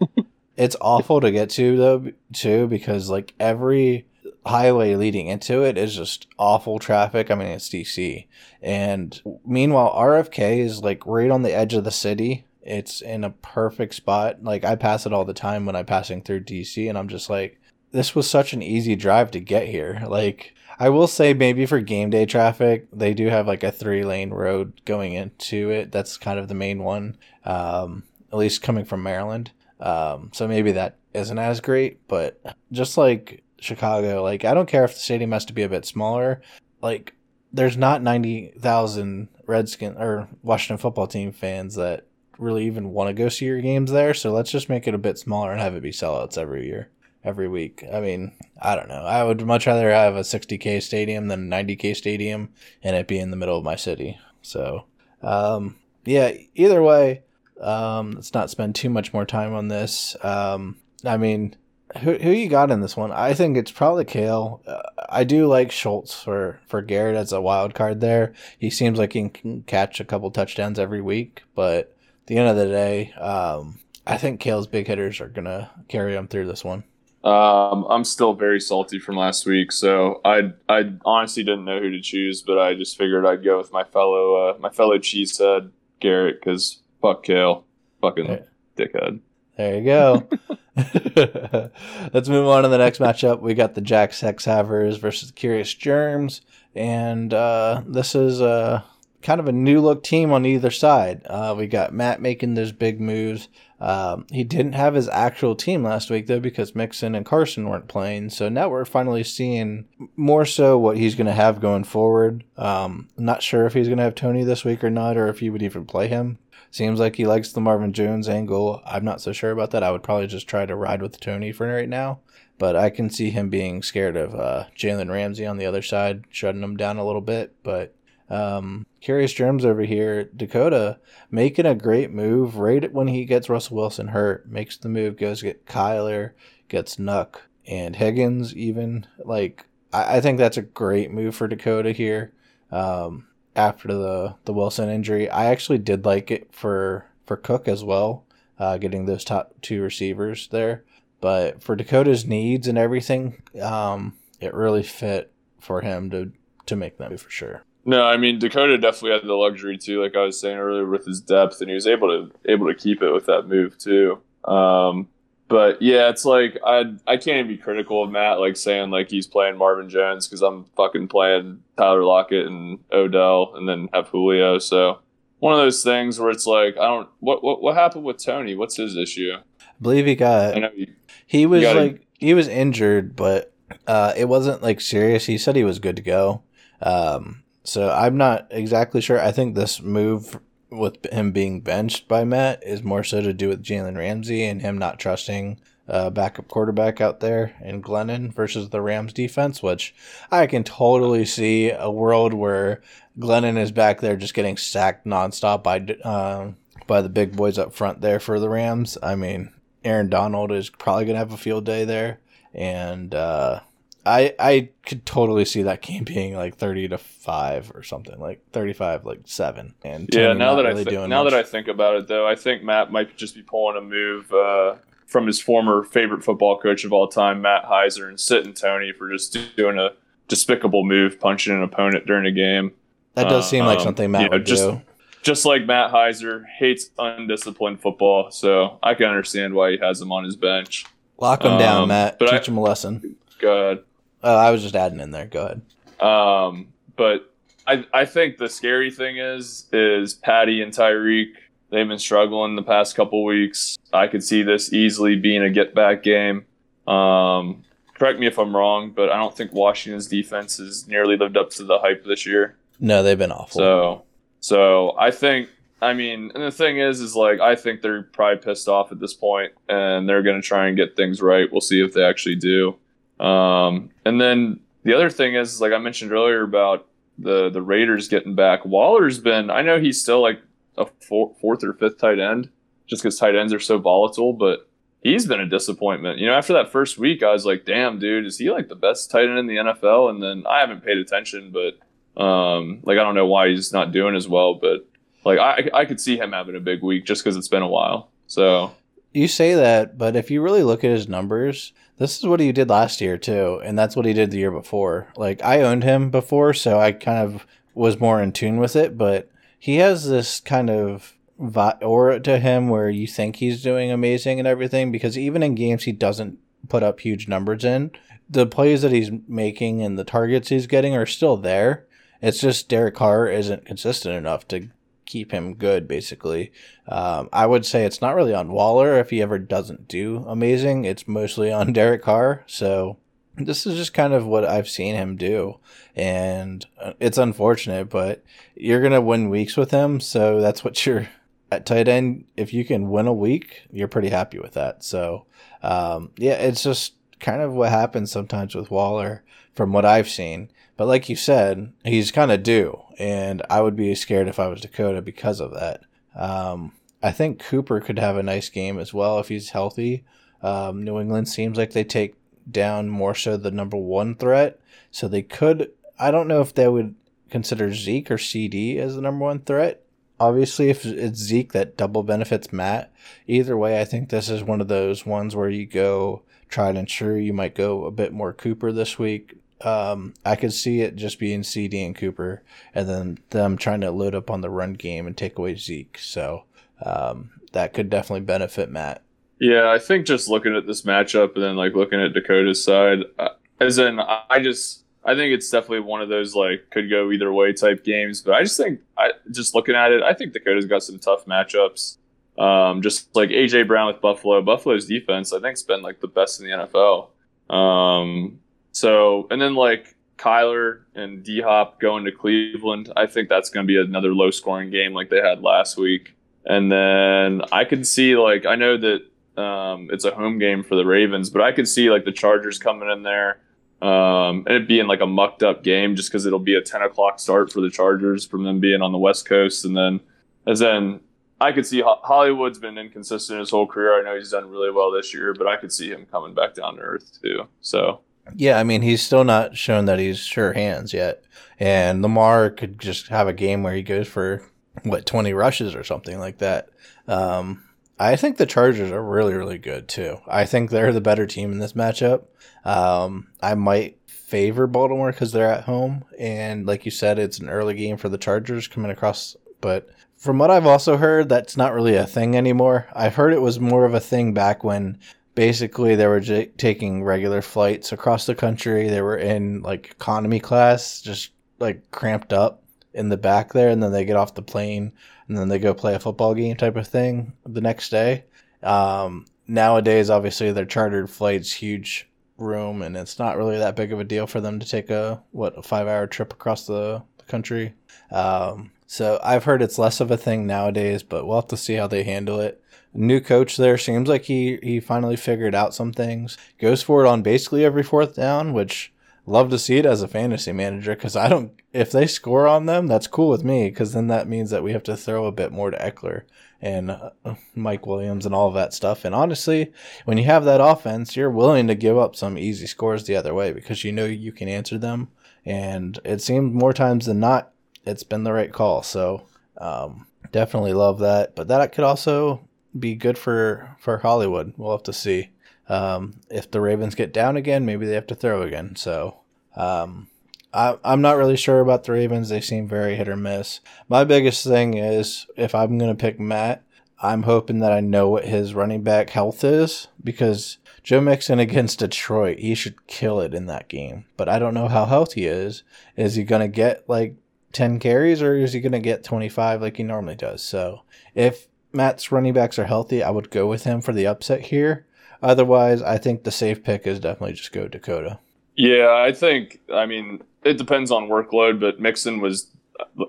it's 0.56 0.76
awful 0.80 1.20
to 1.22 1.32
get 1.32 1.50
to 1.50 1.76
though 1.76 2.12
too 2.32 2.68
because 2.68 3.10
like 3.10 3.34
every 3.40 4.06
highway 4.46 4.94
leading 4.94 5.26
into 5.26 5.64
it 5.64 5.76
is 5.76 5.96
just 5.96 6.28
awful 6.38 6.78
traffic. 6.78 7.32
I 7.32 7.34
mean, 7.34 7.48
it's 7.48 7.68
DC. 7.68 8.28
And 8.62 9.20
meanwhile, 9.44 9.92
RFK 9.92 10.58
is 10.58 10.84
like 10.84 11.04
right 11.04 11.32
on 11.32 11.42
the 11.42 11.52
edge 11.52 11.74
of 11.74 11.82
the 11.82 11.90
city. 11.90 12.46
It's 12.62 13.00
in 13.00 13.24
a 13.24 13.30
perfect 13.30 13.92
spot. 13.92 14.44
Like 14.44 14.64
I 14.64 14.76
pass 14.76 15.04
it 15.04 15.12
all 15.12 15.24
the 15.24 15.34
time 15.34 15.66
when 15.66 15.74
I'm 15.74 15.86
passing 15.86 16.22
through 16.22 16.44
DC 16.44 16.88
and 16.88 16.96
I'm 16.96 17.08
just 17.08 17.28
like 17.28 17.60
this 17.90 18.14
was 18.14 18.30
such 18.30 18.52
an 18.52 18.62
easy 18.62 18.94
drive 18.94 19.32
to 19.32 19.40
get 19.40 19.66
here. 19.66 20.00
Like 20.06 20.54
I 20.78 20.90
will 20.90 21.06
say 21.06 21.32
maybe 21.32 21.64
for 21.66 21.80
game 21.80 22.10
day 22.10 22.26
traffic, 22.26 22.86
they 22.92 23.14
do 23.14 23.28
have 23.28 23.46
like 23.46 23.62
a 23.62 23.72
three 23.72 24.04
lane 24.04 24.30
road 24.30 24.80
going 24.84 25.14
into 25.14 25.70
it. 25.70 25.90
That's 25.90 26.18
kind 26.18 26.38
of 26.38 26.48
the 26.48 26.54
main 26.54 26.82
one, 26.82 27.16
um, 27.44 28.02
at 28.30 28.38
least 28.38 28.62
coming 28.62 28.84
from 28.84 29.02
Maryland. 29.02 29.52
Um, 29.80 30.30
so 30.34 30.46
maybe 30.46 30.72
that 30.72 30.96
isn't 31.14 31.38
as 31.38 31.60
great, 31.60 32.06
but 32.08 32.40
just 32.72 32.98
like 32.98 33.42
Chicago, 33.58 34.22
like 34.22 34.44
I 34.44 34.52
don't 34.52 34.68
care 34.68 34.84
if 34.84 34.94
the 34.94 35.00
stadium 35.00 35.32
has 35.32 35.46
to 35.46 35.54
be 35.54 35.62
a 35.62 35.68
bit 35.68 35.86
smaller. 35.86 36.42
Like 36.82 37.14
there's 37.52 37.76
not 37.76 38.02
90,000 38.02 39.28
Redskin 39.46 39.96
or 39.96 40.28
Washington 40.42 40.78
football 40.78 41.06
team 41.06 41.32
fans 41.32 41.76
that 41.76 42.06
really 42.38 42.66
even 42.66 42.90
want 42.90 43.08
to 43.08 43.14
go 43.14 43.30
see 43.30 43.46
your 43.46 43.62
games 43.62 43.90
there. 43.90 44.12
So 44.12 44.30
let's 44.30 44.50
just 44.50 44.68
make 44.68 44.86
it 44.86 44.94
a 44.94 44.98
bit 44.98 45.18
smaller 45.18 45.52
and 45.52 45.60
have 45.60 45.74
it 45.74 45.82
be 45.82 45.90
sellouts 45.90 46.36
every 46.36 46.66
year 46.66 46.90
every 47.26 47.48
week. 47.48 47.84
I 47.92 48.00
mean, 48.00 48.32
I 48.60 48.76
don't 48.76 48.88
know. 48.88 49.02
I 49.02 49.24
would 49.24 49.44
much 49.44 49.66
rather 49.66 49.90
have 49.90 50.16
a 50.16 50.20
60k 50.20 50.82
stadium 50.82 51.28
than 51.28 51.52
a 51.52 51.56
90k 51.56 51.96
stadium 51.96 52.50
and 52.82 52.96
it 52.96 53.08
be 53.08 53.18
in 53.18 53.30
the 53.30 53.36
middle 53.36 53.58
of 53.58 53.64
my 53.64 53.76
city. 53.76 54.18
So, 54.42 54.84
um, 55.22 55.76
yeah, 56.04 56.32
either 56.54 56.82
way, 56.82 57.22
um, 57.60 58.12
let's 58.12 58.32
not 58.32 58.50
spend 58.50 58.74
too 58.74 58.88
much 58.88 59.12
more 59.12 59.26
time 59.26 59.54
on 59.54 59.68
this. 59.68 60.16
Um, 60.22 60.76
I 61.04 61.16
mean, 61.16 61.56
who 61.98 62.14
who 62.14 62.30
you 62.30 62.48
got 62.48 62.70
in 62.70 62.80
this 62.80 62.96
one? 62.96 63.12
I 63.12 63.34
think 63.34 63.56
it's 63.56 63.70
probably 63.70 64.04
Kale. 64.04 64.60
Uh, 64.66 64.82
I 65.08 65.24
do 65.24 65.46
like 65.46 65.70
Schultz 65.70 66.22
for 66.22 66.60
for 66.66 66.82
Garrett 66.82 67.16
as 67.16 67.32
a 67.32 67.40
wild 67.40 67.74
card 67.74 68.00
there. 68.00 68.34
He 68.58 68.70
seems 68.70 68.98
like 68.98 69.12
he 69.12 69.28
can 69.28 69.62
catch 69.62 70.00
a 70.00 70.04
couple 70.04 70.30
touchdowns 70.30 70.78
every 70.78 71.00
week, 71.00 71.42
but 71.54 71.96
at 72.22 72.26
the 72.26 72.36
end 72.36 72.48
of 72.48 72.56
the 72.56 72.66
day, 72.66 73.12
um, 73.14 73.78
I 74.06 74.18
think 74.18 74.40
Kale's 74.40 74.66
big 74.66 74.86
hitters 74.86 75.20
are 75.20 75.28
gonna 75.28 75.70
carry 75.88 76.14
him 76.14 76.28
through 76.28 76.46
this 76.46 76.64
one. 76.64 76.84
Um, 77.26 77.86
I'm 77.90 78.04
still 78.04 78.34
very 78.34 78.60
salty 78.60 79.00
from 79.00 79.16
last 79.16 79.46
week, 79.46 79.72
so 79.72 80.20
I 80.24 80.52
I 80.68 80.92
honestly 81.04 81.42
didn't 81.42 81.64
know 81.64 81.80
who 81.80 81.90
to 81.90 82.00
choose, 82.00 82.40
but 82.40 82.56
I 82.56 82.74
just 82.74 82.96
figured 82.96 83.26
I'd 83.26 83.42
go 83.42 83.58
with 83.58 83.72
my 83.72 83.82
fellow 83.82 84.36
uh, 84.36 84.58
my 84.60 84.70
fellow 84.70 84.96
cheesehead 84.96 85.72
Garrett 85.98 86.40
because 86.40 86.82
fuck 87.02 87.24
Kale, 87.24 87.64
fucking 88.00 88.44
dickhead. 88.76 89.18
There 89.56 89.76
you 89.76 89.84
go. 89.84 90.28
Let's 92.12 92.28
move 92.28 92.46
on 92.46 92.62
to 92.62 92.68
the 92.68 92.78
next 92.78 93.00
matchup. 93.00 93.40
We 93.40 93.54
got 93.54 93.74
the 93.74 93.80
Jack 93.80 94.12
Sex 94.12 94.44
Havers 94.44 94.98
versus 94.98 95.32
Curious 95.32 95.74
Germs, 95.74 96.42
and 96.76 97.34
uh, 97.34 97.82
this 97.88 98.14
is 98.14 98.40
uh, 98.40 98.82
kind 99.22 99.40
of 99.40 99.48
a 99.48 99.52
new 99.52 99.80
look 99.80 100.04
team 100.04 100.30
on 100.30 100.46
either 100.46 100.70
side. 100.70 101.22
Uh, 101.26 101.56
we 101.58 101.66
got 101.66 101.92
Matt 101.92 102.22
making 102.22 102.54
those 102.54 102.70
big 102.70 103.00
moves. 103.00 103.48
Um, 103.78 104.26
he 104.30 104.42
didn't 104.42 104.72
have 104.72 104.94
his 104.94 105.08
actual 105.08 105.54
team 105.54 105.82
last 105.82 106.08
week 106.08 106.26
though 106.26 106.40
because 106.40 106.74
Mixon 106.74 107.14
and 107.14 107.26
Carson 107.26 107.68
weren't 107.68 107.88
playing. 107.88 108.30
So 108.30 108.48
now 108.48 108.68
we're 108.68 108.84
finally 108.84 109.22
seeing 109.22 109.86
more 110.16 110.46
so 110.46 110.78
what 110.78 110.96
he's 110.96 111.14
going 111.14 111.26
to 111.26 111.32
have 111.32 111.60
going 111.60 111.84
forward. 111.84 112.44
Um, 112.56 113.08
not 113.16 113.42
sure 113.42 113.66
if 113.66 113.74
he's 113.74 113.88
going 113.88 113.98
to 113.98 114.04
have 114.04 114.14
Toney 114.14 114.44
this 114.44 114.64
week 114.64 114.82
or 114.82 114.90
not, 114.90 115.16
or 115.16 115.28
if 115.28 115.40
he 115.40 115.50
would 115.50 115.62
even 115.62 115.84
play 115.84 116.08
him. 116.08 116.38
Seems 116.70 117.00
like 117.00 117.16
he 117.16 117.26
likes 117.26 117.52
the 117.52 117.60
Marvin 117.60 117.92
Jones 117.92 118.28
angle. 118.28 118.82
I'm 118.84 119.04
not 119.04 119.20
so 119.20 119.32
sure 119.32 119.50
about 119.50 119.70
that. 119.70 119.82
I 119.82 119.90
would 119.90 120.02
probably 120.02 120.26
just 120.26 120.48
try 120.48 120.66
to 120.66 120.76
ride 120.76 121.02
with 121.02 121.20
Toney 121.20 121.52
for 121.52 121.66
right 121.66 121.88
now. 121.88 122.20
But 122.58 122.74
I 122.74 122.88
can 122.88 123.10
see 123.10 123.30
him 123.30 123.50
being 123.50 123.82
scared 123.82 124.16
of 124.16 124.34
uh, 124.34 124.64
Jalen 124.76 125.10
Ramsey 125.10 125.44
on 125.44 125.58
the 125.58 125.66
other 125.66 125.82
side, 125.82 126.24
shutting 126.30 126.62
him 126.62 126.76
down 126.76 126.96
a 126.96 127.06
little 127.06 127.20
bit. 127.20 127.54
But 127.62 127.94
um, 128.28 128.86
Curious 129.00 129.32
Germs 129.32 129.64
over 129.64 129.82
here, 129.82 130.24
Dakota 130.24 130.98
making 131.30 131.66
a 131.66 131.74
great 131.74 132.10
move 132.10 132.56
right 132.56 132.92
when 132.92 133.08
he 133.08 133.24
gets 133.24 133.48
Russell 133.48 133.76
Wilson 133.76 134.08
hurt. 134.08 134.48
Makes 134.48 134.78
the 134.78 134.88
move, 134.88 135.16
goes 135.16 135.42
get 135.42 135.66
Kyler, 135.66 136.32
gets 136.68 136.96
Nuck 136.96 137.36
and 137.66 137.96
Higgins. 137.96 138.54
Even 138.54 139.06
like 139.18 139.66
I, 139.92 140.16
I 140.16 140.20
think 140.20 140.38
that's 140.38 140.56
a 140.56 140.62
great 140.62 141.10
move 141.12 141.36
for 141.36 141.48
Dakota 141.48 141.92
here. 141.92 142.32
Um, 142.70 143.28
after 143.54 143.88
the 143.88 144.34
the 144.44 144.52
Wilson 144.52 144.88
injury, 144.88 145.30
I 145.30 145.46
actually 145.46 145.78
did 145.78 146.04
like 146.04 146.30
it 146.30 146.52
for 146.52 147.06
for 147.24 147.36
Cook 147.36 147.68
as 147.68 147.84
well, 147.84 148.24
uh, 148.58 148.78
getting 148.78 149.06
those 149.06 149.24
top 149.24 149.54
two 149.62 149.82
receivers 149.82 150.48
there. 150.48 150.84
But 151.20 151.62
for 151.62 151.76
Dakota's 151.76 152.26
needs 152.26 152.68
and 152.68 152.76
everything, 152.76 153.42
um, 153.60 154.16
it 154.40 154.52
really 154.52 154.82
fit 154.82 155.32
for 155.60 155.80
him 155.80 156.10
to 156.10 156.32
to 156.66 156.76
make 156.76 156.98
that 156.98 157.10
move 157.10 157.22
for 157.22 157.30
sure. 157.30 157.62
No, 157.86 158.02
I 158.02 158.16
mean 158.16 158.40
Dakota 158.40 158.76
definitely 158.78 159.12
had 159.12 159.22
the 159.22 159.34
luxury 159.34 159.78
too, 159.78 160.02
like 160.02 160.16
I 160.16 160.24
was 160.24 160.38
saying 160.40 160.58
earlier, 160.58 160.84
with 160.84 161.06
his 161.06 161.20
depth, 161.20 161.60
and 161.60 161.70
he 161.70 161.74
was 161.74 161.86
able 161.86 162.08
to 162.08 162.50
able 162.50 162.66
to 162.66 162.74
keep 162.74 163.00
it 163.00 163.12
with 163.12 163.26
that 163.26 163.46
move 163.46 163.78
too. 163.78 164.20
Um, 164.44 165.08
but 165.48 165.80
yeah, 165.80 166.08
it's 166.08 166.24
like 166.24 166.58
I 166.66 166.94
I 167.06 167.16
can't 167.16 167.38
even 167.38 167.48
be 167.48 167.56
critical 167.56 168.02
of 168.02 168.10
Matt, 168.10 168.40
like 168.40 168.56
saying 168.56 168.90
like 168.90 169.08
he's 169.08 169.28
playing 169.28 169.56
Marvin 169.56 169.88
Jones 169.88 170.26
because 170.26 170.42
I'm 170.42 170.64
fucking 170.76 171.06
playing 171.06 171.62
Tyler 171.78 172.02
Lockett 172.02 172.48
and 172.48 172.80
Odell, 172.92 173.52
and 173.54 173.68
then 173.68 173.88
have 173.94 174.08
Julio. 174.08 174.58
So 174.58 174.98
one 175.38 175.52
of 175.52 175.60
those 175.60 175.84
things 175.84 176.18
where 176.18 176.30
it's 176.30 176.46
like 176.46 176.76
I 176.76 176.88
don't 176.88 177.08
what 177.20 177.44
what 177.44 177.62
what 177.62 177.76
happened 177.76 178.04
with 178.04 178.22
Toney? 178.22 178.56
What's 178.56 178.76
his 178.76 178.96
issue? 178.96 179.32
I 179.32 179.64
believe 179.80 180.06
he 180.06 180.16
got. 180.16 180.56
I 180.56 180.58
know 180.58 180.70
he, 180.74 180.90
he 181.26 181.46
was 181.46 181.60
he 181.60 181.64
got 181.64 181.76
like 181.76 182.06
he 182.14 182.34
was 182.34 182.48
injured, 182.48 183.14
but 183.14 183.54
uh, 183.86 184.12
it 184.16 184.24
wasn't 184.24 184.60
like 184.60 184.80
serious. 184.80 185.26
He 185.26 185.38
said 185.38 185.54
he 185.54 185.62
was 185.62 185.78
good 185.78 185.94
to 185.96 186.02
go. 186.02 186.42
Um, 186.82 187.44
so 187.66 187.90
I'm 187.90 188.16
not 188.16 188.46
exactly 188.50 189.00
sure. 189.00 189.20
I 189.20 189.32
think 189.32 189.54
this 189.54 189.82
move 189.82 190.38
with 190.70 191.04
him 191.12 191.32
being 191.32 191.60
benched 191.60 192.08
by 192.08 192.24
Matt 192.24 192.62
is 192.64 192.82
more 192.82 193.04
so 193.04 193.20
to 193.20 193.32
do 193.32 193.48
with 193.48 193.62
Jalen 193.62 193.96
Ramsey 193.96 194.44
and 194.44 194.62
him 194.62 194.78
not 194.78 194.98
trusting 194.98 195.58
uh, 195.88 196.10
backup 196.10 196.48
quarterback 196.48 197.00
out 197.00 197.20
there 197.20 197.54
in 197.62 197.82
Glennon 197.82 198.32
versus 198.32 198.70
the 198.70 198.80
Rams 198.80 199.12
defense, 199.12 199.62
which 199.62 199.94
I 200.30 200.46
can 200.46 200.64
totally 200.64 201.24
see 201.24 201.70
a 201.70 201.90
world 201.90 202.34
where 202.34 202.82
Glennon 203.18 203.56
is 203.56 203.72
back 203.72 204.00
there 204.00 204.16
just 204.16 204.34
getting 204.34 204.56
sacked 204.56 205.06
nonstop 205.06 205.62
by 205.62 205.78
uh, 206.04 206.52
by 206.86 207.02
the 207.02 207.08
big 207.08 207.36
boys 207.36 207.58
up 207.58 207.72
front 207.72 208.00
there 208.00 208.20
for 208.20 208.40
the 208.40 208.48
Rams. 208.48 208.98
I 209.02 209.14
mean, 209.14 209.52
Aaron 209.84 210.08
Donald 210.08 210.52
is 210.52 210.70
probably 210.70 211.04
gonna 211.04 211.18
have 211.18 211.32
a 211.32 211.36
field 211.36 211.64
day 211.64 211.84
there, 211.84 212.20
and 212.52 213.14
uh, 213.14 213.60
I 214.06 214.34
I 214.38 214.68
could 214.84 215.04
totally 215.04 215.44
see 215.44 215.62
that 215.62 215.82
game 215.82 216.04
being 216.04 216.34
like 216.36 216.56
thirty 216.56 216.86
to 216.88 216.96
five 216.98 217.72
or 217.74 217.82
something 217.82 218.18
like 218.18 218.40
thirty 218.52 218.72
five 218.72 219.04
like 219.04 219.20
seven. 219.24 219.74
And 219.84 220.08
yeah. 220.12 220.32
Now 220.32 220.54
that 220.54 220.64
really 220.64 220.82
I 220.86 220.90
doing 220.90 221.10
now 221.10 221.24
much. 221.24 221.32
that 221.32 221.38
I 221.38 221.42
think 221.42 221.68
about 221.68 221.96
it, 221.96 222.08
though, 222.08 222.26
I 222.26 222.34
think 222.36 222.62
Matt 222.62 222.92
might 222.92 223.16
just 223.16 223.34
be 223.34 223.42
pulling 223.42 223.76
a 223.76 223.80
move 223.80 224.32
uh, 224.32 224.76
from 225.06 225.26
his 225.26 225.40
former 225.40 225.82
favorite 225.84 226.22
football 226.24 226.58
coach 226.58 226.84
of 226.84 226.92
all 226.92 227.08
time, 227.08 227.42
Matt 227.42 227.64
Heiser, 227.64 228.08
and 228.08 228.18
sitting 228.18 228.54
Toney 228.54 228.92
for 228.92 229.10
just 229.10 229.36
doing 229.56 229.78
a 229.78 229.90
despicable 230.28 230.84
move, 230.84 231.18
punching 231.20 231.52
an 231.54 231.62
opponent 231.62 232.06
during 232.06 232.26
a 232.26 232.32
game. 232.32 232.72
that 233.14 233.28
does 233.28 233.48
seem 233.48 233.64
like 233.64 233.78
um, 233.78 233.84
something 233.84 234.10
Matt 234.10 234.30
know, 234.30 234.36
would 234.38 234.46
just- 234.46 234.62
do. 234.62 234.80
Just 235.22 235.44
like 235.44 235.66
Matt 235.66 235.90
Heiser 235.90 236.44
hates 236.46 236.90
undisciplined 237.00 237.80
football, 237.80 238.30
so 238.30 238.78
I 238.80 238.94
can 238.94 239.06
understand 239.06 239.54
why 239.54 239.72
he 239.72 239.78
has 239.78 240.00
him 240.00 240.12
on 240.12 240.22
his 240.22 240.36
bench. 240.36 240.84
Lock 241.18 241.42
him 241.42 241.58
down, 241.58 241.82
um, 241.82 241.88
Matt. 241.88 242.20
but 242.20 242.32
I- 242.32 242.38
Teach 242.38 242.46
him 242.46 242.56
a 242.56 242.60
lesson. 242.60 243.16
Go 243.40 243.56
ahead. 243.56 243.84
Oh, 244.26 244.34
I 244.34 244.50
was 244.50 244.60
just 244.60 244.74
adding 244.74 244.98
in 244.98 245.12
there. 245.12 245.26
Go 245.26 245.44
ahead. 245.44 246.04
Um, 246.04 246.72
but 246.96 247.32
I 247.64 247.86
I 247.94 248.04
think 248.04 248.38
the 248.38 248.48
scary 248.48 248.90
thing 248.90 249.18
is 249.18 249.66
is 249.72 250.14
Patty 250.14 250.62
and 250.62 250.72
Tyreek. 250.72 251.28
They've 251.70 251.86
been 251.86 252.00
struggling 252.00 252.56
the 252.56 252.62
past 252.62 252.96
couple 252.96 253.24
weeks. 253.24 253.78
I 253.92 254.08
could 254.08 254.24
see 254.24 254.42
this 254.42 254.72
easily 254.72 255.14
being 255.14 255.42
a 255.42 255.50
get 255.50 255.76
back 255.76 256.02
game. 256.02 256.44
Um, 256.88 257.62
correct 257.94 258.18
me 258.18 258.26
if 258.26 258.36
I'm 258.36 258.54
wrong, 258.54 258.90
but 258.90 259.10
I 259.10 259.16
don't 259.16 259.36
think 259.36 259.52
Washington's 259.52 260.08
defense 260.08 260.56
has 260.56 260.88
nearly 260.88 261.16
lived 261.16 261.36
up 261.36 261.50
to 261.50 261.64
the 261.64 261.78
hype 261.78 262.04
this 262.04 262.26
year. 262.26 262.56
No, 262.80 263.04
they've 263.04 263.16
been 263.16 263.32
awful. 263.32 263.60
So 263.60 264.02
so 264.40 264.96
I 264.98 265.12
think 265.12 265.50
I 265.80 265.92
mean, 265.94 266.32
and 266.34 266.42
the 266.42 266.50
thing 266.50 266.78
is, 266.80 267.00
is 267.00 267.14
like 267.14 267.38
I 267.38 267.54
think 267.54 267.80
they're 267.80 268.02
probably 268.02 268.42
pissed 268.42 268.66
off 268.66 268.90
at 268.90 268.98
this 268.98 269.14
point, 269.14 269.52
and 269.68 270.08
they're 270.08 270.22
going 270.24 270.40
to 270.40 270.46
try 270.46 270.66
and 270.66 270.76
get 270.76 270.96
things 270.96 271.22
right. 271.22 271.46
We'll 271.52 271.60
see 271.60 271.80
if 271.80 271.92
they 271.92 272.02
actually 272.02 272.36
do. 272.36 272.76
Um, 273.20 273.90
and 274.04 274.20
then 274.20 274.60
the 274.84 274.94
other 274.94 275.10
thing 275.10 275.34
is, 275.34 275.60
like 275.60 275.72
I 275.72 275.78
mentioned 275.78 276.12
earlier 276.12 276.42
about 276.42 276.86
the 277.18 277.48
the 277.50 277.62
Raiders 277.62 278.08
getting 278.08 278.34
back. 278.34 278.64
Waller's 278.64 279.18
been. 279.18 279.50
I 279.50 279.62
know 279.62 279.80
he's 279.80 280.00
still 280.00 280.20
like 280.20 280.40
a 280.76 280.86
four, 281.06 281.34
fourth 281.40 281.64
or 281.64 281.72
fifth 281.72 281.98
tight 281.98 282.18
end, 282.18 282.50
just 282.86 283.02
because 283.02 283.18
tight 283.18 283.34
ends 283.34 283.52
are 283.52 283.60
so 283.60 283.78
volatile, 283.78 284.32
but. 284.32 284.68
He's 285.02 285.24
been 285.26 285.38
a 285.38 285.46
disappointment. 285.46 286.18
You 286.18 286.26
know, 286.26 286.32
after 286.32 286.52
that 286.54 286.72
first 286.72 286.98
week, 286.98 287.22
I 287.22 287.30
was 287.30 287.46
like, 287.46 287.64
"Damn, 287.64 288.00
dude, 288.00 288.26
is 288.26 288.38
he 288.38 288.50
like 288.50 288.68
the 288.68 288.74
best 288.74 289.08
tight 289.08 289.28
end 289.28 289.38
in 289.38 289.46
the 289.46 289.54
NFL?" 289.54 290.10
And 290.10 290.20
then 290.20 290.42
I 290.48 290.58
haven't 290.58 290.82
paid 290.82 290.96
attention, 290.96 291.52
but 291.52 292.20
um, 292.20 292.80
like 292.82 292.98
I 292.98 293.04
don't 293.04 293.14
know 293.14 293.26
why 293.26 293.50
he's 293.50 293.72
not 293.72 293.92
doing 293.92 294.16
as 294.16 294.26
well, 294.26 294.54
but 294.54 294.88
like 295.24 295.38
I 295.38 295.70
I 295.72 295.84
could 295.84 296.00
see 296.00 296.16
him 296.16 296.32
having 296.32 296.56
a 296.56 296.60
big 296.60 296.82
week 296.82 297.04
just 297.04 297.22
because 297.22 297.36
it's 297.36 297.46
been 297.46 297.62
a 297.62 297.68
while. 297.68 298.10
So 298.26 298.74
You 299.12 299.28
say 299.28 299.54
that, 299.54 299.96
but 299.96 300.16
if 300.16 300.28
you 300.28 300.42
really 300.42 300.64
look 300.64 300.82
at 300.82 300.90
his 300.90 301.06
numbers, 301.08 301.72
this 301.98 302.18
is 302.18 302.26
what 302.26 302.40
he 302.40 302.52
did 302.52 302.68
last 302.68 303.00
year 303.00 303.16
too, 303.16 303.60
and 303.64 303.78
that's 303.78 303.96
what 303.96 304.06
he 304.06 304.12
did 304.12 304.30
the 304.30 304.38
year 304.38 304.50
before. 304.50 305.08
Like 305.16 305.42
I 305.42 305.62
owned 305.62 305.84
him 305.84 306.10
before, 306.10 306.52
so 306.54 306.78
I 306.78 306.92
kind 306.92 307.18
of 307.18 307.46
was 307.74 308.00
more 308.00 308.22
in 308.22 308.32
tune 308.32 308.58
with 308.58 308.76
it, 308.76 308.96
but 308.96 309.30
he 309.58 309.76
has 309.76 310.08
this 310.08 310.40
kind 310.40 310.70
of 310.70 311.16
aura 311.38 312.20
to 312.20 312.38
him 312.38 312.68
where 312.68 312.88
you 312.88 313.06
think 313.06 313.36
he's 313.36 313.62
doing 313.62 313.90
amazing 313.90 314.38
and 314.38 314.48
everything 314.48 314.90
because 314.90 315.18
even 315.18 315.42
in 315.42 315.54
games 315.54 315.84
he 315.84 315.92
doesn't 315.92 316.38
put 316.68 316.82
up 316.82 317.00
huge 317.00 317.28
numbers 317.28 317.64
in, 317.64 317.90
the 318.28 318.46
plays 318.46 318.82
that 318.82 318.92
he's 318.92 319.10
making 319.28 319.82
and 319.82 319.98
the 319.98 320.04
targets 320.04 320.48
he's 320.48 320.66
getting 320.66 320.94
are 320.94 321.06
still 321.06 321.36
there. 321.36 321.86
It's 322.22 322.40
just 322.40 322.68
Derek 322.68 322.94
Carr 322.94 323.28
isn't 323.28 323.66
consistent 323.66 324.14
enough 324.14 324.48
to 324.48 324.68
keep 325.06 325.32
him 325.32 325.54
good, 325.54 325.88
basically. 325.88 326.52
Um, 326.86 327.28
I 327.32 327.46
would 327.46 327.64
say 327.64 327.84
it's 327.84 328.00
not 328.00 328.14
really 328.14 328.34
on 328.34 328.52
Waller 328.52 328.98
if 328.98 329.10
he 329.10 329.22
ever 329.22 329.38
doesn't 329.38 329.88
do 329.88 330.24
amazing. 330.26 330.84
It's 330.84 331.08
mostly 331.08 331.50
on 331.50 331.72
Derek 331.72 332.02
Carr. 332.02 332.44
So 332.46 332.98
this 333.36 333.66
is 333.66 333.76
just 333.76 333.94
kind 333.94 334.12
of 334.12 334.26
what 334.26 334.44
I've 334.44 334.68
seen 334.68 334.94
him 334.94 335.16
do. 335.16 335.58
And 335.94 336.66
uh, 336.80 336.92
it's 337.00 337.18
unfortunate, 337.18 337.88
but 337.88 338.22
you're 338.54 338.80
going 338.80 338.92
to 338.92 339.00
win 339.00 339.30
weeks 339.30 339.56
with 339.56 339.70
him. 339.70 340.00
So 340.00 340.40
that's 340.40 340.64
what 340.64 340.84
you're 340.84 341.08
at 341.52 341.66
tight 341.66 341.88
end. 341.88 342.24
If 342.36 342.52
you 342.52 342.64
can 342.64 342.90
win 342.90 343.06
a 343.06 343.12
week, 343.12 343.62
you're 343.70 343.88
pretty 343.88 344.08
happy 344.08 344.38
with 344.38 344.52
that. 344.52 344.82
So, 344.82 345.26
um, 345.62 346.10
yeah, 346.16 346.34
it's 346.34 346.62
just 346.62 346.94
kind 347.20 347.40
of 347.40 347.52
what 347.54 347.70
happens 347.70 348.10
sometimes 348.10 348.54
with 348.54 348.70
Waller 348.70 349.22
from 349.54 349.72
what 349.72 349.84
I've 349.84 350.08
seen. 350.08 350.50
But 350.76 350.86
like 350.86 351.08
you 351.08 351.16
said, 351.16 351.72
he's 351.84 352.10
kind 352.10 352.30
of 352.30 352.42
due, 352.42 352.82
and 352.98 353.42
I 353.48 353.62
would 353.62 353.76
be 353.76 353.94
scared 353.94 354.28
if 354.28 354.38
I 354.38 354.48
was 354.48 354.60
Dakota 354.60 355.00
because 355.00 355.40
of 355.40 355.54
that. 355.54 355.82
Um, 356.14 356.72
I 357.02 357.12
think 357.12 357.38
Cooper 357.38 357.80
could 357.80 357.98
have 357.98 358.16
a 358.16 358.22
nice 358.22 358.48
game 358.48 358.78
as 358.78 358.92
well 358.92 359.18
if 359.18 359.28
he's 359.28 359.50
healthy. 359.50 360.04
Um, 360.42 360.84
New 360.84 361.00
England 361.00 361.28
seems 361.28 361.56
like 361.56 361.72
they 361.72 361.84
take 361.84 362.14
down 362.50 362.88
more 362.88 363.14
so 363.14 363.36
the 363.36 363.50
number 363.50 363.76
one 363.76 364.14
threat, 364.14 364.60
so 364.90 365.08
they 365.08 365.22
could. 365.22 365.70
I 365.98 366.10
don't 366.10 366.28
know 366.28 366.40
if 366.40 366.54
they 366.54 366.68
would 366.68 366.94
consider 367.30 367.72
Zeke 367.72 368.10
or 368.10 368.18
CD 368.18 368.78
as 368.78 368.94
the 368.94 369.02
number 369.02 369.24
one 369.24 369.40
threat. 369.40 369.82
Obviously, 370.18 370.70
if 370.70 370.84
it's 370.86 371.18
Zeke, 371.18 371.52
that 371.52 371.76
double 371.76 372.02
benefits 372.02 372.52
Matt. 372.52 372.92
Either 373.26 373.56
way, 373.56 373.80
I 373.80 373.84
think 373.84 374.08
this 374.08 374.30
is 374.30 374.42
one 374.42 374.60
of 374.60 374.68
those 374.68 375.04
ones 375.04 375.36
where 375.36 375.50
you 375.50 375.66
go 375.66 376.22
tried 376.48 376.76
and 376.76 376.88
true. 376.88 377.16
You 377.16 377.32
might 377.32 377.54
go 377.54 377.84
a 377.84 377.90
bit 377.90 378.12
more 378.12 378.32
Cooper 378.32 378.72
this 378.72 378.98
week. 378.98 379.36
Um, 379.62 380.14
I 380.24 380.36
could 380.36 380.52
see 380.52 380.82
it 380.82 380.96
just 380.96 381.18
being 381.18 381.42
CD 381.42 381.82
and 381.82 381.96
Cooper, 381.96 382.42
and 382.74 382.88
then 382.88 383.18
them 383.30 383.56
trying 383.56 383.80
to 383.80 383.90
load 383.90 384.14
up 384.14 384.30
on 384.30 384.42
the 384.42 384.50
run 384.50 384.74
game 384.74 385.06
and 385.06 385.16
take 385.16 385.38
away 385.38 385.56
Zeke. 385.56 385.98
So 385.98 386.44
um, 386.84 387.30
that 387.52 387.72
could 387.72 387.88
definitely 387.88 388.26
benefit 388.26 388.70
Matt. 388.70 389.02
Yeah, 389.38 389.70
I 389.70 389.78
think 389.78 390.06
just 390.06 390.28
looking 390.28 390.56
at 390.56 390.66
this 390.66 390.82
matchup 390.82 391.34
and 391.34 391.42
then 391.42 391.56
like 391.56 391.74
looking 391.74 392.00
at 392.00 392.14
Dakota's 392.14 392.62
side, 392.62 393.00
uh, 393.18 393.30
as 393.60 393.78
in 393.78 393.98
I 394.00 394.40
just 394.42 394.84
I 395.04 395.14
think 395.14 395.32
it's 395.32 395.48
definitely 395.50 395.80
one 395.80 396.02
of 396.02 396.08
those 396.08 396.34
like 396.34 396.68
could 396.70 396.90
go 396.90 397.10
either 397.10 397.32
way 397.32 397.52
type 397.52 397.84
games. 397.84 398.20
But 398.22 398.34
I 398.34 398.42
just 398.42 398.56
think 398.56 398.80
I 398.98 399.12
just 399.30 399.54
looking 399.54 399.74
at 399.74 399.92
it, 399.92 400.02
I 400.02 400.14
think 400.14 400.32
Dakota's 400.32 400.66
got 400.66 400.82
some 400.82 400.98
tough 400.98 401.26
matchups. 401.26 401.98
Um, 402.38 402.82
just 402.82 403.14
like 403.16 403.30
AJ 403.30 403.66
Brown 403.66 403.86
with 403.86 404.02
Buffalo, 404.02 404.42
Buffalo's 404.42 404.84
defense 404.84 405.32
I 405.32 405.40
think's 405.40 405.62
been 405.62 405.80
like 405.80 406.00
the 406.00 406.08
best 406.08 406.40
in 406.40 406.46
the 406.46 406.52
NFL. 406.52 407.08
Um, 407.54 408.40
so 408.76 409.26
and 409.30 409.40
then 409.40 409.54
like 409.54 409.96
Kyler 410.18 410.80
and 410.94 411.24
D 411.24 411.40
Hop 411.40 411.80
going 411.80 412.04
to 412.04 412.12
Cleveland, 412.12 412.92
I 412.94 413.06
think 413.06 413.30
that's 413.30 413.48
going 413.48 413.66
to 413.66 413.66
be 413.66 413.80
another 413.80 414.12
low 414.12 414.30
scoring 414.30 414.70
game 414.70 414.92
like 414.92 415.08
they 415.08 415.22
had 415.22 415.42
last 415.42 415.78
week. 415.78 416.14
And 416.44 416.70
then 416.70 417.40
I 417.52 417.64
could 417.64 417.86
see 417.86 418.16
like 418.16 418.44
I 418.44 418.54
know 418.54 418.76
that 418.76 419.40
um, 419.42 419.88
it's 419.90 420.04
a 420.04 420.14
home 420.14 420.38
game 420.38 420.62
for 420.62 420.74
the 420.74 420.84
Ravens, 420.84 421.30
but 421.30 421.40
I 421.40 421.52
could 421.52 421.66
see 421.66 421.90
like 421.90 422.04
the 422.04 422.12
Chargers 422.12 422.58
coming 422.58 422.90
in 422.90 423.02
there 423.02 423.40
um, 423.80 424.44
and 424.46 424.50
it 424.50 424.68
being 424.68 424.86
like 424.88 425.00
a 425.00 425.06
mucked 425.06 425.42
up 425.42 425.64
game 425.64 425.96
just 425.96 426.10
because 426.10 426.26
it'll 426.26 426.38
be 426.38 426.54
a 426.54 426.60
10 426.60 426.82
o'clock 426.82 427.18
start 427.18 427.50
for 427.50 427.62
the 427.62 427.70
Chargers 427.70 428.26
from 428.26 428.44
them 428.44 428.60
being 428.60 428.82
on 428.82 428.92
the 428.92 428.98
West 428.98 429.26
Coast. 429.26 429.64
And 429.64 429.74
then, 429.74 430.00
as 430.46 430.58
then 430.58 431.00
I 431.40 431.52
could 431.52 431.66
see 431.66 431.82
Hollywood's 431.82 432.58
been 432.58 432.76
inconsistent 432.76 433.40
his 433.40 433.50
whole 433.50 433.66
career. 433.66 433.98
I 433.98 434.02
know 434.02 434.16
he's 434.18 434.32
done 434.32 434.50
really 434.50 434.70
well 434.70 434.90
this 434.90 435.14
year, 435.14 435.32
but 435.32 435.46
I 435.46 435.56
could 435.56 435.72
see 435.72 435.88
him 435.88 436.04
coming 436.10 436.34
back 436.34 436.54
down 436.54 436.76
to 436.76 436.82
earth 436.82 437.18
too. 437.22 437.48
So 437.62 438.00
yeah, 438.34 438.58
I 438.58 438.64
mean 438.64 438.82
he's 438.82 439.02
still 439.02 439.24
not 439.24 439.56
shown 439.56 439.84
that 439.86 439.98
he's 439.98 440.18
sure 440.18 440.52
hands 440.52 440.92
yet, 440.92 441.24
and 441.58 442.02
Lamar 442.02 442.50
could 442.50 442.78
just 442.78 443.08
have 443.08 443.28
a 443.28 443.32
game 443.32 443.62
where 443.62 443.74
he 443.74 443.82
goes 443.82 444.08
for 444.08 444.42
what 444.82 445.06
twenty 445.06 445.32
rushes 445.32 445.74
or 445.74 445.84
something 445.84 446.18
like 446.18 446.38
that. 446.38 446.68
Um, 447.08 447.64
I 447.98 448.16
think 448.16 448.36
the 448.36 448.46
Chargers 448.46 448.90
are 448.90 449.02
really 449.02 449.34
really 449.34 449.58
good 449.58 449.88
too. 449.88 450.18
I 450.26 450.44
think 450.44 450.70
they're 450.70 450.92
the 450.92 451.00
better 451.00 451.26
team 451.26 451.52
in 451.52 451.58
this 451.58 451.74
matchup. 451.74 452.24
Um, 452.64 453.28
I 453.40 453.54
might 453.54 453.98
favor 454.06 454.66
Baltimore 454.66 455.12
because 455.12 455.32
they're 455.32 455.50
at 455.52 455.64
home, 455.64 456.04
and 456.18 456.66
like 456.66 456.84
you 456.84 456.90
said, 456.90 457.18
it's 457.18 457.38
an 457.38 457.48
early 457.48 457.74
game 457.74 457.96
for 457.96 458.08
the 458.08 458.18
Chargers 458.18 458.66
coming 458.68 458.90
across, 458.90 459.36
but 459.60 459.88
from 460.16 460.38
what 460.38 460.50
I've 460.50 460.66
also 460.66 460.96
heard, 460.96 461.28
that's 461.28 461.56
not 461.56 461.74
really 461.74 461.94
a 461.94 462.06
thing 462.06 462.36
anymore. 462.36 462.88
I've 462.94 463.14
heard 463.14 463.32
it 463.32 463.42
was 463.42 463.60
more 463.60 463.84
of 463.84 463.94
a 463.94 464.00
thing 464.00 464.32
back 464.32 464.64
when 464.64 464.98
basically 465.36 465.94
they 465.94 466.08
were 466.08 466.18
j- 466.18 466.50
taking 466.56 467.04
regular 467.04 467.40
flights 467.40 467.92
across 467.92 468.26
the 468.26 468.34
country. 468.34 468.88
They 468.88 469.02
were 469.02 469.16
in 469.16 469.62
like 469.62 469.92
economy 469.92 470.40
class, 470.40 471.00
just 471.00 471.30
like 471.60 471.88
cramped 471.92 472.32
up 472.32 472.64
in 472.92 473.10
the 473.10 473.16
back 473.16 473.52
there, 473.52 473.68
and 473.68 473.80
then 473.80 473.92
they 473.92 474.04
get 474.04 474.16
off 474.16 474.34
the 474.34 474.42
plane 474.42 474.92
and 475.28 475.38
then 475.38 475.48
they 475.48 475.58
go 475.58 475.74
play 475.74 475.94
a 475.94 476.00
football 476.00 476.34
game 476.34 476.56
type 476.56 476.76
of 476.76 476.88
thing 476.88 477.32
the 477.44 477.60
next 477.60 477.90
day. 477.90 478.24
Um, 478.62 479.26
nowadays, 479.46 480.10
obviously, 480.10 480.50
they're 480.50 480.64
chartered 480.64 481.10
flights, 481.10 481.52
huge 481.52 482.08
room, 482.38 482.82
and 482.82 482.96
it's 482.96 483.18
not 483.18 483.36
really 483.36 483.58
that 483.58 483.76
big 483.76 483.92
of 483.92 484.00
a 484.00 484.04
deal 484.04 484.26
for 484.26 484.40
them 484.40 484.58
to 484.58 484.66
take 484.66 484.90
a 484.90 485.22
what 485.30 485.58
a 485.58 485.62
five 485.62 485.86
hour 485.86 486.06
trip 486.06 486.32
across 486.32 486.66
the, 486.66 487.02
the 487.18 487.24
country. 487.24 487.74
Um, 488.10 488.72
so 488.86 489.20
I've 489.22 489.44
heard 489.44 489.62
it's 489.62 489.78
less 489.78 490.00
of 490.00 490.10
a 490.10 490.16
thing 490.16 490.46
nowadays, 490.46 491.02
but 491.02 491.26
we'll 491.26 491.40
have 491.40 491.48
to 491.48 491.56
see 491.56 491.74
how 491.74 491.88
they 491.88 492.04
handle 492.04 492.40
it. 492.40 492.62
New 492.96 493.20
coach 493.20 493.56
there 493.56 493.78
seems 493.78 494.08
like 494.08 494.24
he 494.24 494.58
he 494.62 494.80
finally 494.80 495.16
figured 495.16 495.54
out 495.54 495.74
some 495.74 495.92
things. 495.92 496.38
Goes 496.58 496.82
for 496.82 497.04
it 497.04 497.08
on 497.08 497.22
basically 497.22 497.64
every 497.64 497.82
fourth 497.82 498.16
down, 498.16 498.52
which 498.52 498.92
love 499.26 499.50
to 499.50 499.58
see 499.58 499.76
it 499.76 499.86
as 499.86 500.02
a 500.02 500.08
fantasy 500.08 500.52
manager 500.52 500.94
because 500.94 501.16
I 501.16 501.28
don't. 501.28 501.52
If 501.72 501.92
they 501.92 502.06
score 502.06 502.46
on 502.46 502.66
them, 502.66 502.86
that's 502.86 503.06
cool 503.06 503.28
with 503.28 503.44
me 503.44 503.68
because 503.68 503.92
then 503.92 504.06
that 504.06 504.28
means 504.28 504.50
that 504.50 504.62
we 504.62 504.72
have 504.72 504.84
to 504.84 504.96
throw 504.96 505.26
a 505.26 505.32
bit 505.32 505.52
more 505.52 505.70
to 505.70 505.76
Ekeler 505.78 506.22
and 506.62 506.90
uh, 506.90 507.10
Mike 507.54 507.86
Williams 507.86 508.24
and 508.24 508.34
all 508.34 508.48
of 508.48 508.54
that 508.54 508.72
stuff. 508.72 509.04
And 509.04 509.14
honestly, 509.14 509.72
when 510.04 510.16
you 510.16 510.24
have 510.24 510.44
that 510.44 510.62
offense, 510.62 511.16
you're 511.16 511.30
willing 511.30 511.66
to 511.66 511.74
give 511.74 511.98
up 511.98 512.16
some 512.16 512.38
easy 512.38 512.66
scores 512.66 513.04
the 513.04 513.16
other 513.16 513.34
way 513.34 513.52
because 513.52 513.84
you 513.84 513.92
know 513.92 514.06
you 514.06 514.32
can 514.32 514.48
answer 514.48 514.78
them. 514.78 515.08
And 515.44 515.98
it 516.04 516.22
seems 516.22 516.54
more 516.54 516.72
times 516.72 517.06
than 517.06 517.20
not 517.20 517.52
it's 517.84 518.02
been 518.02 518.24
the 518.24 518.32
right 518.32 518.52
call. 518.52 518.82
So 518.82 519.26
um, 519.58 520.06
definitely 520.32 520.72
love 520.72 520.98
that. 521.00 521.36
But 521.36 521.48
that 521.48 521.72
could 521.72 521.84
also 521.84 522.46
be 522.80 522.94
good 522.94 523.18
for 523.18 523.76
for 523.78 523.98
Hollywood. 523.98 524.54
We'll 524.56 524.72
have 524.72 524.82
to 524.84 524.92
see. 524.92 525.30
Um, 525.68 526.20
if 526.30 526.50
the 526.50 526.60
Ravens 526.60 526.94
get 526.94 527.12
down 527.12 527.36
again, 527.36 527.66
maybe 527.66 527.86
they 527.86 527.94
have 527.94 528.06
to 528.08 528.14
throw 528.14 528.42
again. 528.42 528.76
So 528.76 529.18
um, 529.56 530.08
I, 530.52 530.78
I'm 530.84 531.00
not 531.00 531.16
really 531.16 531.36
sure 531.36 531.60
about 531.60 531.84
the 531.84 531.92
Ravens. 531.92 532.28
They 532.28 532.40
seem 532.40 532.68
very 532.68 532.96
hit 532.96 533.08
or 533.08 533.16
miss. 533.16 533.60
My 533.88 534.04
biggest 534.04 534.46
thing 534.46 534.74
is 534.74 535.26
if 535.36 535.54
I'm 535.54 535.76
going 535.76 535.90
to 535.90 536.00
pick 536.00 536.20
Matt, 536.20 536.62
I'm 537.02 537.24
hoping 537.24 537.58
that 537.60 537.72
I 537.72 537.80
know 537.80 538.08
what 538.08 538.24
his 538.24 538.54
running 538.54 538.82
back 538.82 539.10
health 539.10 539.44
is 539.44 539.88
because 540.02 540.58
Joe 540.82 541.00
Mixon 541.00 541.38
against 541.40 541.80
Detroit, 541.80 542.38
he 542.38 542.54
should 542.54 542.86
kill 542.86 543.20
it 543.20 543.34
in 543.34 543.46
that 543.46 543.68
game. 543.68 544.06
But 544.16 544.28
I 544.28 544.38
don't 544.38 544.54
know 544.54 544.68
how 544.68 544.86
healthy 544.86 545.22
he 545.22 545.26
is. 545.26 545.62
Is 545.96 546.14
he 546.14 546.24
going 546.24 546.42
to 546.42 546.48
get 546.48 546.88
like 546.88 547.16
10 547.52 547.78
carries 547.78 548.22
or 548.22 548.36
is 548.36 548.52
he 548.52 548.60
going 548.60 548.72
to 548.72 548.78
get 548.78 549.04
25 549.04 549.60
like 549.60 549.76
he 549.76 549.82
normally 549.82 550.16
does? 550.16 550.42
So 550.42 550.82
if 551.14 551.48
Matt's 551.72 552.10
running 552.10 552.32
backs 552.32 552.58
are 552.58 552.66
healthy, 552.66 553.02
I 553.02 553.10
would 553.10 553.30
go 553.30 553.46
with 553.46 553.64
him 553.64 553.80
for 553.80 553.92
the 553.92 554.06
upset 554.06 554.42
here. 554.42 554.86
Otherwise, 555.22 555.82
I 555.82 555.98
think 555.98 556.24
the 556.24 556.30
safe 556.30 556.62
pick 556.62 556.86
is 556.86 557.00
definitely 557.00 557.34
just 557.34 557.52
go 557.52 557.68
Dakota. 557.68 558.18
Yeah, 558.54 559.02
I 559.06 559.12
think, 559.12 559.60
I 559.72 559.86
mean, 559.86 560.22
it 560.44 560.58
depends 560.58 560.90
on 560.90 561.08
workload, 561.08 561.60
but 561.60 561.80
Mixon 561.80 562.20
was 562.20 562.48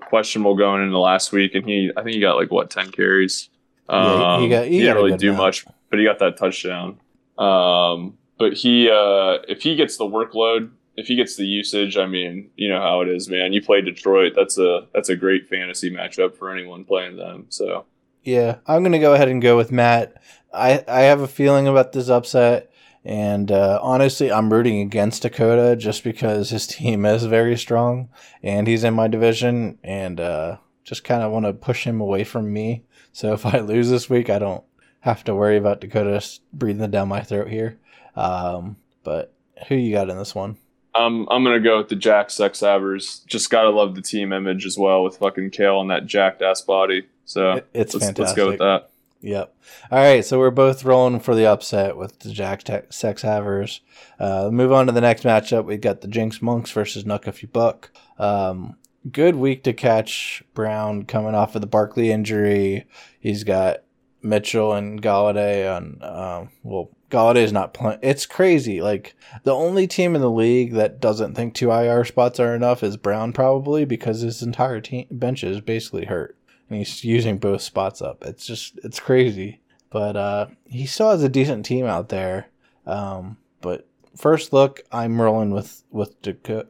questionable 0.02 0.56
going 0.56 0.82
into 0.82 0.98
last 0.98 1.32
week, 1.32 1.54
and 1.54 1.66
he, 1.66 1.90
I 1.96 2.02
think 2.02 2.14
he 2.14 2.20
got 2.20 2.36
like, 2.36 2.50
what, 2.50 2.70
10 2.70 2.90
carries? 2.90 3.48
Yeah, 3.88 4.40
he, 4.40 4.48
got, 4.48 4.64
he, 4.64 4.72
he 4.72 4.80
didn't 4.80 4.96
really 4.96 5.16
do 5.16 5.30
amount. 5.30 5.42
much, 5.42 5.66
but 5.90 5.98
he 5.98 6.04
got 6.04 6.18
that 6.18 6.36
touchdown. 6.36 7.00
Um, 7.38 8.18
but 8.38 8.54
he, 8.54 8.90
uh, 8.90 9.38
if 9.48 9.62
he 9.62 9.76
gets 9.76 9.96
the 9.96 10.04
workload, 10.04 10.70
if 10.96 11.06
he 11.06 11.14
gets 11.14 11.36
the 11.36 11.46
usage, 11.46 11.96
I 11.96 12.06
mean, 12.06 12.50
you 12.56 12.68
know 12.68 12.80
how 12.80 13.00
it 13.02 13.08
is, 13.08 13.28
man. 13.28 13.52
You 13.52 13.62
play 13.62 13.80
Detroit, 13.80 14.32
that's 14.34 14.58
a 14.58 14.88
that's 14.92 15.08
a 15.08 15.14
great 15.14 15.48
fantasy 15.48 15.90
matchup 15.92 16.36
for 16.36 16.50
anyone 16.50 16.84
playing 16.84 17.16
them. 17.16 17.46
So 17.50 17.86
yeah, 18.28 18.56
I'm 18.66 18.82
gonna 18.82 18.98
go 18.98 19.14
ahead 19.14 19.28
and 19.28 19.40
go 19.40 19.56
with 19.56 19.72
Matt. 19.72 20.22
I 20.52 20.84
I 20.86 21.00
have 21.02 21.22
a 21.22 21.26
feeling 21.26 21.66
about 21.66 21.92
this 21.92 22.10
upset, 22.10 22.70
and 23.02 23.50
uh, 23.50 23.78
honestly, 23.82 24.30
I'm 24.30 24.52
rooting 24.52 24.82
against 24.82 25.22
Dakota 25.22 25.76
just 25.76 26.04
because 26.04 26.50
his 26.50 26.66
team 26.76 27.06
is 27.06 27.24
very 27.24 27.56
strong, 27.56 28.10
and 28.42 28.66
he's 28.66 28.84
in 28.84 28.92
my 28.92 29.08
division, 29.08 29.78
and 29.82 30.20
uh, 30.20 30.58
just 30.84 31.04
kind 31.04 31.22
of 31.22 31.32
want 31.32 31.46
to 31.46 31.54
push 31.54 31.84
him 31.84 32.02
away 32.02 32.22
from 32.22 32.52
me. 32.52 32.84
So 33.12 33.32
if 33.32 33.46
I 33.46 33.60
lose 33.60 33.88
this 33.88 34.10
week, 34.10 34.28
I 34.28 34.38
don't 34.38 34.64
have 35.00 35.24
to 35.24 35.34
worry 35.34 35.56
about 35.56 35.80
Dakota 35.80 36.22
breathing 36.52 36.90
down 36.90 37.08
my 37.08 37.22
throat 37.22 37.48
here. 37.48 37.78
Um, 38.14 38.76
but 39.04 39.32
who 39.68 39.74
you 39.74 39.94
got 39.94 40.10
in 40.10 40.18
this 40.18 40.34
one? 40.34 40.58
Um, 40.94 41.26
I'm 41.30 41.44
gonna 41.44 41.60
go 41.60 41.78
with 41.78 41.88
the 41.88 41.96
Jack 41.96 42.28
Sex 42.28 42.60
Havers. 42.60 43.20
Just 43.26 43.48
gotta 43.48 43.70
love 43.70 43.94
the 43.94 44.02
team 44.02 44.34
image 44.34 44.66
as 44.66 44.76
well 44.76 45.02
with 45.02 45.16
fucking 45.16 45.50
Kale 45.50 45.80
and 45.80 45.90
that 45.90 46.04
jacked 46.04 46.42
ass 46.42 46.60
body. 46.60 47.06
So 47.28 47.60
it's 47.74 47.92
let's, 47.92 48.06
fantastic. 48.06 48.18
let's 48.18 48.32
go 48.32 48.48
with 48.48 48.58
that. 48.60 48.88
Yep. 49.20 49.54
All 49.90 49.98
right, 49.98 50.24
so 50.24 50.38
we're 50.38 50.50
both 50.50 50.82
rolling 50.82 51.20
for 51.20 51.34
the 51.34 51.44
upset 51.44 51.96
with 51.96 52.20
the 52.20 52.30
Jack 52.30 52.62
Te- 52.62 52.88
Sex 52.88 53.20
Havers. 53.20 53.82
Uh, 54.18 54.48
move 54.50 54.72
on 54.72 54.86
to 54.86 54.92
the 54.92 55.02
next 55.02 55.24
matchup. 55.24 55.66
We've 55.66 55.80
got 55.80 56.00
the 56.00 56.08
Jinx 56.08 56.40
Monks 56.40 56.70
versus 56.70 57.04
Nuck 57.04 57.28
If 57.28 57.42
You 57.42 57.48
Buck. 57.48 57.90
Um, 58.18 58.76
good 59.12 59.34
week 59.34 59.62
to 59.64 59.74
catch 59.74 60.42
Brown 60.54 61.04
coming 61.04 61.34
off 61.34 61.54
of 61.54 61.60
the 61.60 61.66
Barkley 61.66 62.10
injury. 62.10 62.86
He's 63.20 63.44
got 63.44 63.82
Mitchell 64.22 64.72
and 64.72 65.02
Golladay 65.02 65.70
on. 65.70 65.98
Um, 66.00 66.48
well, 66.62 66.88
Golladay's 67.10 67.52
not 67.52 67.74
playing. 67.74 67.98
It's 68.02 68.24
crazy. 68.24 68.80
Like 68.80 69.14
the 69.42 69.54
only 69.54 69.86
team 69.86 70.14
in 70.14 70.22
the 70.22 70.30
league 70.30 70.72
that 70.74 71.00
doesn't 71.00 71.34
think 71.34 71.52
two 71.52 71.70
IR 71.70 72.04
spots 72.04 72.40
are 72.40 72.54
enough 72.54 72.82
is 72.82 72.96
Brown, 72.96 73.34
probably 73.34 73.84
because 73.84 74.20
his 74.20 74.42
entire 74.42 74.80
team 74.80 75.06
bench 75.10 75.42
is 75.42 75.60
basically 75.60 76.04
hurt, 76.06 76.37
and 76.68 76.78
he's 76.78 77.04
using 77.04 77.38
both 77.38 77.62
spots 77.62 78.02
up. 78.02 78.24
It's 78.24 78.46
just 78.46 78.78
it's 78.84 79.00
crazy. 79.00 79.60
But 79.90 80.16
uh, 80.16 80.46
he 80.66 80.86
still 80.86 81.10
has 81.10 81.22
a 81.22 81.28
decent 81.28 81.64
team 81.64 81.86
out 81.86 82.10
there. 82.10 82.48
Um, 82.86 83.38
but 83.60 83.88
first 84.16 84.52
look, 84.52 84.82
I'm 84.92 85.20
rolling 85.20 85.50
with 85.50 85.82
with 85.90 86.14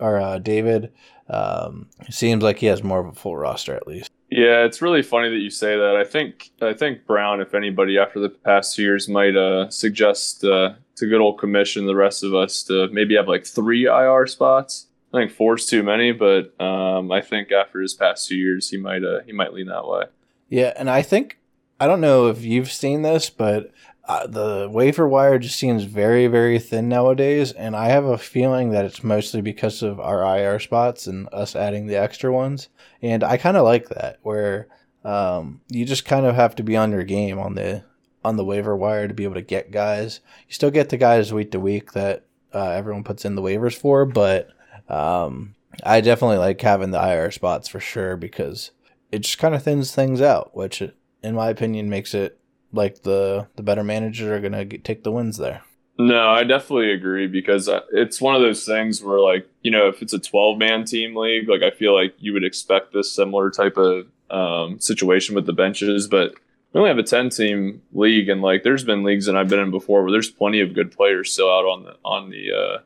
or 0.01 0.19
uh, 0.19 0.39
David. 0.39 0.93
Um, 1.29 1.89
seems 2.09 2.43
like 2.43 2.59
he 2.59 2.67
has 2.67 2.83
more 2.83 3.01
of 3.01 3.07
a 3.07 3.13
full 3.13 3.37
roster 3.37 3.75
at 3.75 3.87
least. 3.87 4.11
Yeah, 4.31 4.65
it's 4.65 4.83
really 4.83 5.03
funny 5.03 5.31
that 5.31 5.39
you 5.39 5.51
say 5.51 5.77
that. 5.77 5.97
I 5.97 6.05
think 6.05 6.51
I 6.61 6.75
think 6.75 7.07
Brown, 7.07 7.41
if 7.41 7.55
anybody, 7.55 7.99
after 7.99 8.21
the 8.21 8.29
past 8.29 8.77
two 8.77 8.83
years, 8.83 9.09
might 9.09 9.37
uh, 9.37 9.71
suggest 9.71 10.45
uh, 10.45 10.75
to 10.97 11.07
good 11.07 11.21
old 11.21 11.39
commission 11.39 11.87
the 11.87 11.97
rest 11.97 12.23
of 12.23 12.35
us 12.35 12.63
to 12.65 12.89
maybe 12.89 13.17
have 13.17 13.29
like 13.29 13.47
three 13.47 13.87
IR 13.87 14.27
spots. 14.27 14.88
I 15.13 15.19
think 15.19 15.33
four's 15.33 15.67
too 15.67 15.83
many, 15.83 16.13
but 16.13 16.59
um, 16.61 17.11
I 17.11 17.21
think 17.23 17.51
after 17.51 17.81
his 17.81 17.95
past 17.95 18.29
two 18.29 18.37
years, 18.37 18.69
he 18.69 18.77
might 18.77 19.03
uh, 19.03 19.21
he 19.25 19.33
might 19.33 19.53
lean 19.55 19.69
that 19.69 19.87
way. 19.87 20.05
Yeah, 20.49 20.73
and 20.77 20.91
I 20.91 21.03
think 21.03 21.39
I 21.81 21.87
don't 21.87 22.01
know 22.01 22.29
if 22.29 22.43
you've 22.43 22.71
seen 22.71 23.03
this, 23.03 23.31
but 23.31 23.73
uh, 24.05 24.27
the 24.27 24.69
waiver 24.71 25.09
wire 25.09 25.39
just 25.39 25.59
seems 25.59 25.85
very 25.85 26.27
very 26.27 26.59
thin 26.59 26.89
nowadays, 26.89 27.53
and 27.53 27.75
I 27.75 27.89
have 27.89 28.05
a 28.05 28.19
feeling 28.19 28.71
that 28.71 28.85
it's 28.85 29.03
mostly 29.03 29.41
because 29.41 29.83
of 29.83 29.99
our 29.99 30.23
IR 30.39 30.59
spots 30.59 31.07
and 31.07 31.29
us 31.33 31.57
adding 31.57 31.87
the 31.87 31.97
extra 31.97 32.33
ones. 32.33 32.69
And 33.01 33.25
I 33.25 33.39
kind 33.39 33.57
of 33.57 33.65
like 33.65 33.89
that, 33.89 34.19
where 34.23 34.69
um, 35.05 35.63
you 35.69 35.87
just 35.87 36.05
kind 36.05 36.27
of 36.27 36.35
have 36.35 36.55
to 36.57 36.63
be 36.63 36.77
on 36.77 36.93
your 36.93 37.05
game 37.05 37.39
on 37.39 37.55
the 37.55 37.85
on 38.25 38.37
the 38.37 38.45
waiver 38.45 38.77
wire 38.77 39.09
to 39.09 39.15
be 39.15 39.25
able 39.25 39.37
to 39.37 39.43
get 39.43 39.71
guys. 39.71 40.21
You 40.49 40.55
still 40.55 40.71
get 40.71 40.91
the 40.91 40.99
guys 40.99 41.33
week 41.33 41.53
to 41.53 41.61
week 41.61 41.93
that 41.93 42.27
uh, 42.53 42.71
everyone 42.71 43.05
puts 43.05 43.25
in 43.25 43.37
the 43.37 43.43
waivers 43.43 43.75
for, 43.75 44.05
but 44.05 44.51
um, 44.89 45.55
I 45.85 46.01
definitely 46.01 46.39
like 46.39 46.61
having 46.61 46.91
the 46.91 47.03
IR 47.03 47.31
spots 47.31 47.69
for 47.69 47.81
sure 47.81 48.17
because 48.17 48.71
it 49.13 49.21
just 49.21 49.39
kind 49.39 49.55
of 49.55 49.63
thins 49.63 49.95
things 49.95 50.21
out, 50.21 50.57
which, 50.57 50.83
in 51.23 51.35
my 51.35 51.51
opinion, 51.51 51.91
makes 51.91 52.15
it 52.15 52.39
like 52.73 53.03
the 53.03 53.49
the 53.57 53.63
better 53.63 53.85
managers 53.85 54.29
are 54.29 54.41
gonna 54.41 54.65
get, 54.65 54.85
take 54.85 55.05
the 55.05 55.13
wins 55.13 55.37
there. 55.39 55.63
No, 56.01 56.31
I 56.31 56.45
definitely 56.45 56.93
agree 56.93 57.27
because 57.27 57.69
uh, 57.69 57.81
it's 57.91 58.21
one 58.21 58.37
of 58.37 58.41
those 58.41 58.65
things 58.65 59.03
where, 59.03 59.19
like, 59.19 59.49
you 59.63 59.73
know, 59.73 59.89
if 59.89 60.01
it's 60.01 60.13
a 60.13 60.19
12 60.21 60.57
man 60.57 60.85
team 60.85 61.17
league, 61.17 61.49
like, 61.49 61.63
I 61.63 61.73
feel 61.73 61.93
like 61.93 62.15
you 62.19 62.33
would 62.33 62.45
expect 62.45 62.93
this 62.93 63.13
similar 63.13 63.51
type 63.51 63.77
of 63.77 64.07
um, 64.31 64.79
situation 64.79 65.35
with 65.35 65.47
the 65.47 65.53
benches, 65.53 66.07
but 66.07 66.35
we 66.73 66.79
only 66.79 66.91
have 66.91 66.99
a 66.99 67.03
10 67.03 67.31
team 67.31 67.83
league. 67.93 68.29
And, 68.29 68.43
like, 68.43 68.63
there's 68.63 68.85
been 68.85 69.03
leagues 69.03 69.27
that 69.27 69.37
I've 69.37 69.49
been 69.49 69.59
in 69.59 69.73
before 69.73 70.03
where 70.03 70.13
there's 70.13 70.31
plenty 70.31 70.61
of 70.61 70.73
good 70.73 70.93
players 70.93 71.33
still 71.33 71.51
out 71.51 71.65
on 71.65 71.83
the, 71.83 71.97
on 72.05 72.31
the 72.31 72.83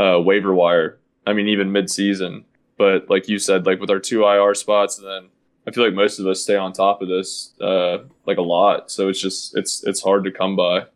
uh, 0.00 0.20
waiver 0.22 0.54
wire. 0.54 0.98
I 1.26 1.32
mean, 1.32 1.48
even 1.48 1.72
mid 1.72 1.90
season. 1.90 2.44
But, 2.78 3.08
like 3.08 3.28
you 3.28 3.38
said, 3.38 3.66
like, 3.66 3.80
with 3.80 3.90
our 3.90 3.98
two 3.98 4.24
IR 4.24 4.54
spots, 4.54 4.98
and 4.98 5.06
then 5.06 5.30
I 5.66 5.70
feel 5.70 5.84
like 5.84 5.94
most 5.94 6.18
of 6.18 6.26
us 6.26 6.42
stay 6.42 6.56
on 6.56 6.72
top 6.72 7.00
of 7.00 7.08
this, 7.08 7.54
uh, 7.60 7.98
like, 8.26 8.36
a 8.36 8.42
lot. 8.42 8.90
So 8.90 9.08
it's 9.08 9.20
just, 9.20 9.56
it's, 9.56 9.82
it's 9.84 10.02
hard 10.02 10.24
to 10.24 10.30
come 10.30 10.56
by. 10.56 10.86